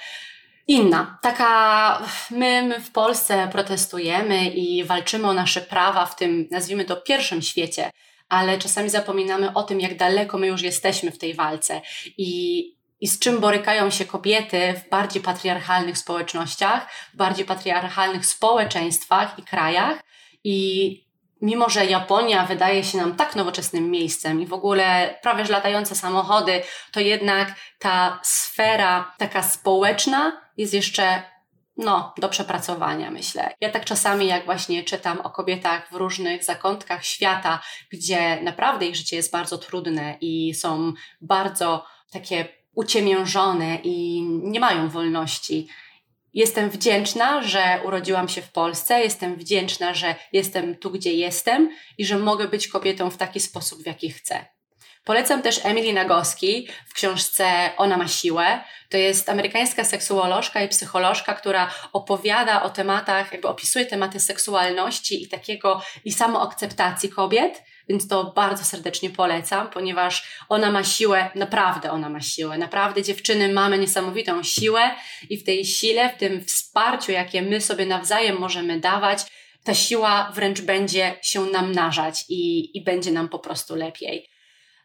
inna. 0.68 1.20
Taka, 1.22 2.08
my, 2.32 2.64
my 2.64 2.80
w 2.80 2.92
Polsce 2.92 3.50
protestujemy 3.52 4.50
i 4.50 4.84
walczymy 4.84 5.28
o 5.28 5.34
nasze 5.34 5.62
prawa 5.62 6.06
w 6.06 6.16
tym, 6.16 6.48
nazwijmy 6.52 6.86
to, 6.86 6.96
pierwszym 6.96 7.42
świecie, 7.42 7.92
ale 8.30 8.58
czasami 8.58 8.90
zapominamy 8.90 9.54
o 9.54 9.64
tym, 9.64 9.80
jak 9.80 9.98
daleko 9.98 10.38
my 10.38 10.48
już 10.48 10.62
jesteśmy 10.62 11.12
w 11.12 11.18
tej 11.18 11.34
walce 11.34 11.82
i 12.18 12.81
i 13.02 13.08
z 13.08 13.20
czym 13.20 13.40
borykają 13.40 13.90
się 13.90 14.06
kobiety 14.06 14.74
w 14.74 14.90
bardziej 14.90 15.22
patriarchalnych 15.22 15.98
społecznościach, 15.98 16.88
w 17.14 17.18
bardziej 17.18 17.46
patriarchalnych 17.46 18.26
społeczeństwach 18.26 19.40
i 19.40 19.44
krajach. 19.44 20.04
I 20.44 21.12
mimo, 21.42 21.70
że 21.70 21.86
Japonia 21.86 22.46
wydaje 22.46 22.84
się 22.84 22.98
nam 22.98 23.16
tak 23.16 23.36
nowoczesnym 23.36 23.92
miejscem 23.92 24.42
i 24.42 24.46
w 24.46 24.54
ogóle 24.54 25.20
prawie 25.22 25.46
że 25.46 25.54
latające 25.54 25.96
samochody, 25.96 26.64
to 26.92 27.00
jednak 27.00 27.56
ta 27.80 28.20
sfera 28.24 29.14
taka 29.18 29.44
społeczna 29.44 30.42
jest 30.58 30.74
jeszcze 30.74 31.24
no, 31.78 32.14
do 32.18 32.30
przepracowania, 32.30 33.12
myślę. 33.12 33.54
Ja 33.62 33.70
tak 33.70 33.86
czasami, 33.86 34.28
jak 34.28 34.46
właśnie 34.46 34.84
czytam 34.84 35.22
o 35.22 35.30
kobietach 35.30 35.90
w 35.92 35.96
różnych 35.96 36.44
zakątkach 36.44 37.06
świata, 37.06 37.62
gdzie 37.92 38.42
naprawdę 38.42 38.86
ich 38.86 38.96
życie 38.96 39.16
jest 39.16 39.32
bardzo 39.32 39.58
trudne 39.58 40.18
i 40.22 40.54
są 40.54 40.94
bardzo 41.22 41.86
takie 42.12 42.61
uciemiężone 42.76 43.80
i 43.84 44.22
nie 44.44 44.60
mają 44.60 44.90
wolności. 44.90 45.68
Jestem 46.34 46.70
wdzięczna, 46.70 47.44
że 47.44 47.80
urodziłam 47.86 48.30
się 48.30 48.42
w 48.42 48.52
Polsce, 48.52 49.02
jestem 49.02 49.36
wdzięczna, 49.36 49.94
że 49.94 50.16
jestem 50.34 50.76
tu, 50.76 50.92
gdzie 50.92 51.14
jestem 51.14 51.72
i 51.98 52.06
że 52.06 52.20
mogę 52.20 52.48
być 52.48 52.68
kobietą 52.68 53.10
w 53.10 53.18
taki 53.18 53.40
sposób, 53.40 53.84
w 53.84 53.86
jaki 53.86 54.12
chcę. 54.12 54.46
Polecam 55.04 55.42
też 55.42 55.60
Emily 55.64 55.94
Nagoski 55.94 56.68
w 56.88 56.94
książce 56.94 57.72
Ona 57.78 57.98
ma 57.98 58.08
siłę. 58.08 58.64
To 58.90 58.98
jest 58.98 59.30
amerykańska 59.30 59.84
seksuolożka 59.84 60.62
i 60.62 60.68
psycholożka, 60.68 61.34
która 61.34 61.72
opowiada 61.94 62.64
o 62.64 62.70
tematach, 62.70 63.32
jakby 63.32 63.48
opisuje 63.48 63.86
tematy 63.86 64.20
seksualności 64.20 65.24
i 65.24 65.28
takiego 65.28 65.82
i 66.06 66.12
samoakceptacji 66.12 67.10
kobiet. 67.10 67.64
Więc 67.90 68.08
to 68.08 68.34
bardzo 68.36 68.64
serdecznie 68.64 69.10
polecam, 69.10 69.70
ponieważ 69.70 70.28
ona 70.50 70.72
ma 70.72 70.84
siłę, 70.84 71.30
naprawdę 71.36 71.92
ona 71.92 72.10
ma 72.10 72.22
siłę. 72.22 72.58
Naprawdę 72.58 73.04
dziewczyny 73.04 73.54
mamy 73.54 73.78
niesamowitą 73.78 74.44
siłę 74.44 74.92
i 75.30 75.38
w 75.38 75.44
tej 75.44 75.66
sile, 75.66 76.10
w 76.10 76.18
tym 76.18 76.46
wsparciu, 76.46 77.12
jakie 77.12 77.42
my 77.42 77.62
sobie 77.62 77.86
nawzajem 77.86 78.40
możemy 78.40 78.80
dawać, 78.80 79.26
ta 79.64 79.74
siła 79.74 80.32
wręcz 80.36 80.62
będzie 80.62 81.16
się 81.22 81.42
namnażać 81.42 82.26
i, 82.30 82.72
i 82.78 82.84
będzie 82.84 83.12
nam 83.12 83.30
po 83.30 83.40
prostu 83.40 83.76
lepiej. 83.76 84.30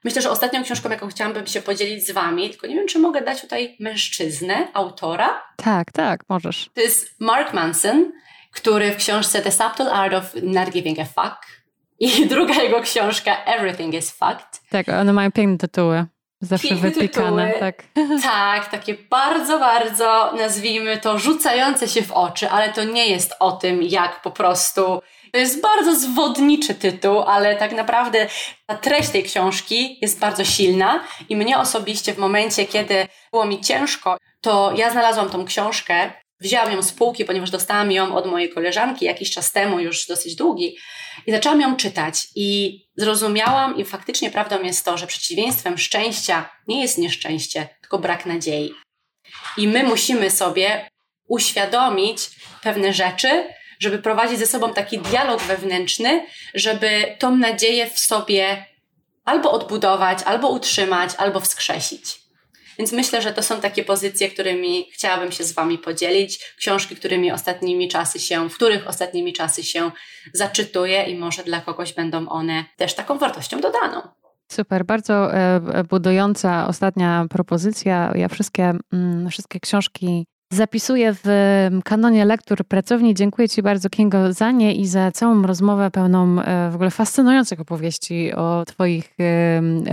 Myślę, 0.05 0.23
że 0.23 0.31
ostatnią 0.31 0.65
książką, 0.65 0.91
jaką 0.91 1.09
chciałabym 1.09 1.47
się 1.47 1.63
podzielić 1.63 2.07
z 2.07 2.11
Wami, 2.11 2.51
tylko 2.51 2.67
nie 2.67 2.75
wiem, 2.75 2.87
czy 2.87 2.99
mogę 2.99 3.21
dać 3.21 3.41
tutaj 3.41 3.77
mężczyznę, 3.81 4.69
autora. 4.75 5.43
Tak, 5.57 5.93
tak, 5.93 6.21
możesz. 6.29 6.71
To 6.75 6.81
jest 6.81 7.21
Mark 7.21 7.53
Manson, 7.53 8.13
który 8.53 8.93
w 8.93 8.97
książce 8.97 9.43
The 9.43 9.53
Subtle 9.53 9.93
Art 9.93 10.15
of 10.15 10.25
Not 10.43 10.71
Giving 10.71 10.99
a 10.99 11.05
Fuck 11.05 11.66
i 11.99 12.27
druga 12.33 12.55
jego 12.55 12.81
książka 12.81 13.45
Everything 13.45 13.95
is 13.95 14.11
Fucked. 14.11 14.61
Tak, 14.71 14.89
one 14.89 15.13
mają 15.13 15.33
piękne 15.33 15.59
tytuły. 15.69 16.07
Zawsze 16.41 16.69
Piękne 16.69 16.91
wypikane, 16.91 17.47
tytuły. 17.47 17.61
tak. 17.61 17.83
Tak, 18.23 18.71
takie 18.71 18.95
bardzo, 19.11 19.59
bardzo, 19.59 20.33
nazwijmy 20.39 20.99
to, 20.99 21.19
rzucające 21.19 21.89
się 21.89 22.03
w 22.03 22.13
oczy, 22.13 22.51
ale 22.51 22.73
to 22.73 22.85
nie 22.85 23.07
jest 23.07 23.35
o 23.41 23.53
tym, 23.53 23.83
jak 23.83 24.23
po 24.23 24.31
prostu 24.31 25.01
to 25.33 25.39
jest 25.39 25.63
bardzo 25.63 25.95
zwodniczy 25.97 26.75
tytuł, 26.75 27.21
ale 27.23 27.57
tak 27.57 27.73
naprawdę 27.73 28.27
ta 28.67 28.77
treść 28.77 29.09
tej 29.09 29.23
książki 29.25 29.99
jest 30.03 30.21
bardzo 30.21 30.45
silna 30.45 31.05
i 31.29 31.37
mnie 31.37 31.59
osobiście 31.59 32.13
w 32.13 32.19
momencie, 32.19 32.65
kiedy 32.65 33.07
było 33.33 33.45
mi 33.45 33.61
ciężko, 33.61 34.17
to 34.41 34.73
ja 34.77 34.91
znalazłam 34.91 35.31
tą 35.31 35.45
książkę, 35.45 36.13
wzięłam 36.41 36.73
ją 36.73 36.83
z 36.83 36.93
półki, 36.93 37.25
ponieważ 37.25 37.51
dostałam 37.51 37.93
ją 37.93 38.17
od 38.17 38.27
mojej 38.27 38.51
koleżanki 38.51 39.05
jakiś 39.05 39.31
czas 39.31 39.53
temu, 39.53 39.81
już 39.81 40.07
dosyć 40.07 40.35
długi, 40.35 40.77
i 41.27 41.33
zaczęłam 41.33 41.61
ją 41.61 41.77
czytać 41.77 42.29
i 42.35 42.81
zrozumiałam 42.97 43.77
i 43.77 43.85
faktycznie 43.85 44.31
prawdą 44.31 44.63
jest 44.63 44.85
to, 44.85 44.99
że 44.99 45.07
przeciwieństwem 45.07 45.79
szczęścia 45.79 46.51
nie 46.69 46.83
jest 46.83 46.99
nieszczęście, 46.99 47.69
tylko 47.81 47.99
brak 47.99 48.27
nadziei. 48.27 48.75
I 49.57 49.69
my 49.69 49.85
musimy 49.85 50.31
sobie 50.31 50.91
uświadomić 51.29 52.31
pewne 52.63 52.93
rzeczy, 52.93 53.45
żeby 53.81 53.99
prowadzić 53.99 54.39
ze 54.39 54.47
sobą 54.47 54.75
taki 54.75 54.99
dialog 54.99 55.43
wewnętrzny, 55.43 56.27
żeby 56.55 57.17
tą 57.19 57.37
nadzieję 57.37 57.91
w 57.91 57.99
sobie 57.99 58.65
albo 59.25 59.53
odbudować, 59.53 60.19
albo 60.23 60.49
utrzymać, 60.49 61.11
albo 61.19 61.41
wskrzesić. 61.41 62.26
Więc 62.79 62.93
myślę, 62.93 63.23
że 63.23 63.33
to 63.33 63.43
są 63.43 63.61
takie 63.61 63.85
pozycje, 63.85 64.31
którymi 64.31 64.87
chciałabym 64.93 65.33
się 65.33 65.45
z 65.45 65.53
Wami 65.53 65.79
podzielić. 65.79 66.55
Książki, 66.59 66.97
którymi 66.97 67.33
ostatnimi 67.33 67.89
czasy 67.89 68.19
się, 68.19 68.49
w 68.49 68.55
których 68.55 68.89
ostatnimi 68.89 69.33
czasy 69.33 69.63
się 69.63 69.91
zaczytuję 70.33 71.03
i 71.03 71.19
może 71.19 71.45
dla 71.45 71.61
kogoś 71.61 71.93
będą 71.93 72.29
one 72.29 72.65
też 72.77 72.95
taką 72.95 73.19
wartością 73.19 73.61
dodaną. 73.61 74.01
Super, 74.53 74.85
bardzo 74.85 75.35
e, 75.35 75.85
budująca 75.85 76.69
ostatnia 76.69 77.27
propozycja. 77.31 78.13
Ja 78.15 78.29
wszystkie, 78.29 78.73
mm, 78.93 79.31
wszystkie 79.31 79.61
książki 79.61 80.27
Zapisuję 80.53 81.15
w 81.25 81.29
kanonie 81.85 82.25
lektur 82.25 82.65
pracowni. 82.65 83.15
Dziękuję 83.15 83.49
Ci 83.49 83.63
bardzo, 83.63 83.91
Kingo, 83.91 84.33
za 84.33 84.51
nie 84.51 84.75
i 84.75 84.87
za 84.87 85.13
całą 85.13 85.43
rozmowę 85.43 85.91
pełną 85.91 86.41
e, 86.41 86.71
w 86.71 86.75
ogóle 86.75 86.91
fascynujących 86.91 87.61
opowieści 87.61 88.33
o 88.33 88.65
Twoich 88.67 89.17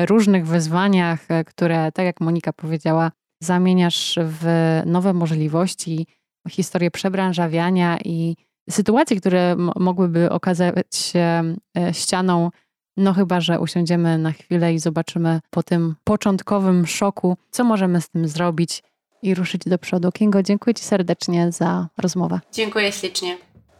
różnych 0.10 0.48
wyzwaniach, 0.48 1.32
e, 1.32 1.44
które, 1.44 1.92
tak 1.92 2.06
jak 2.06 2.22
Monika 2.22 2.54
powiedziała, 2.54 3.12
zamieniasz 3.44 4.20
w 4.22 4.46
nowe 4.86 5.14
możliwości, 5.14 6.08
historię 6.50 6.92
przebranżawiania 6.92 7.98
i 8.06 8.36
sytuacje, 8.70 9.18
które 9.18 9.56
mogłyby 9.76 10.30
okazać 10.30 10.96
się 10.96 11.56
ścianą 11.92 12.50
no 12.98 13.14
chyba, 13.14 13.42
że 13.42 13.60
usiądziemy 13.60 14.18
na 14.18 14.32
chwilę 14.32 14.74
i 14.74 14.80
zobaczymy 14.80 15.40
po 15.50 15.64
tym 15.64 15.96
początkowym 16.04 16.88
szoku, 16.88 17.38
co 17.52 17.64
możemy 17.64 18.02
z 18.02 18.10
tym 18.10 18.28
zrobić 18.28 18.84
i 19.24 19.36
ruszyć 19.36 19.62
do 19.66 19.78
przodu. 19.78 20.12
Kingo, 20.12 20.44
dziękuję 20.44 20.74
Ci 20.74 20.84
serdecznie 20.84 21.52
za 21.52 21.88
rozmowę. 21.98 22.40
Dziękuję 22.52 22.92
ślicznie. 22.92 23.38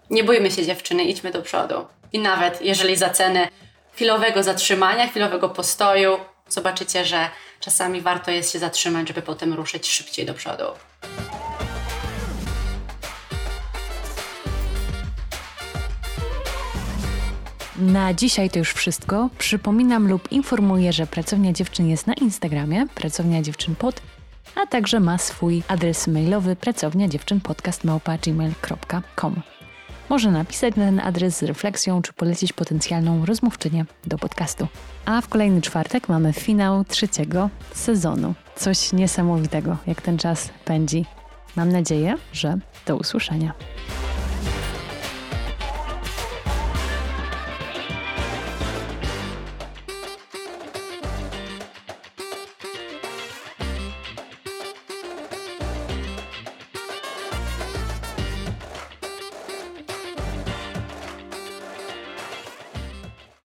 Nie 0.10 0.24
bójmy 0.24 0.52
się 0.52 0.66
dziewczyny, 0.66 1.04
idźmy 1.04 1.32
do 1.32 1.42
przodu. 1.42 1.76
I 2.14 2.20
nawet 2.20 2.62
jeżeli 2.62 2.96
za 2.96 3.10
cenę 3.10 3.48
chwilowego 3.94 4.44
zatrzymania, 4.44 5.08
chwilowego 5.08 5.50
postoju, 5.50 6.18
zobaczycie, 6.50 7.06
że 7.06 7.30
czasami 7.60 8.02
warto 8.02 8.32
jest 8.32 8.52
się 8.52 8.60
zatrzymać, 8.60 9.08
żeby 9.08 9.22
potem 9.22 9.54
ruszyć 9.54 9.88
szybciej 9.88 10.26
do 10.26 10.34
przodu. 10.34 10.64
Na 17.78 18.14
dzisiaj 18.14 18.50
to 18.50 18.60
już 18.60 18.74
wszystko. 18.74 19.30
Przypominam 19.38 20.08
lub 20.08 20.32
informuję, 20.32 20.94
że 20.94 21.08
Pracownia 21.08 21.54
Dziewczyn 21.54 21.90
jest 21.90 22.08
na 22.08 22.14
Instagramie, 22.14 22.86
Pracownia 22.96 23.42
Dziewczyn 23.42 23.76
pod 23.76 24.02
a 24.56 24.68
także 24.68 25.00
ma 25.00 25.18
swój 25.18 25.64
adres 25.68 26.08
mailowy 26.08 26.56
pracownia 26.56 27.08
dziewczynpodcast.gmail.com. 27.08 29.42
Może 30.10 30.32
napisać 30.32 30.76
na 30.76 30.86
ten 30.86 31.00
adres 31.00 31.38
z 31.38 31.44
refleksją, 31.44 32.02
czy 32.02 32.14
polecić 32.14 32.54
potencjalną 32.54 33.26
rozmówczynię 33.26 33.86
do 34.06 34.18
podcastu. 34.18 34.68
A 35.06 35.22
w 35.22 35.28
kolejny 35.28 35.62
czwartek 35.62 36.10
mamy 36.10 36.34
finał 36.34 36.86
trzeciego 36.86 37.50
sezonu. 37.74 38.34
Coś 38.56 38.94
niesamowitego, 38.94 39.78
jak 39.88 40.02
ten 40.02 40.18
czas 40.18 40.50
pędzi. 40.66 41.06
Mam 41.56 41.72
nadzieję, 41.72 42.16
że 42.34 42.58
do 42.86 42.98
usłyszenia. 42.98 43.54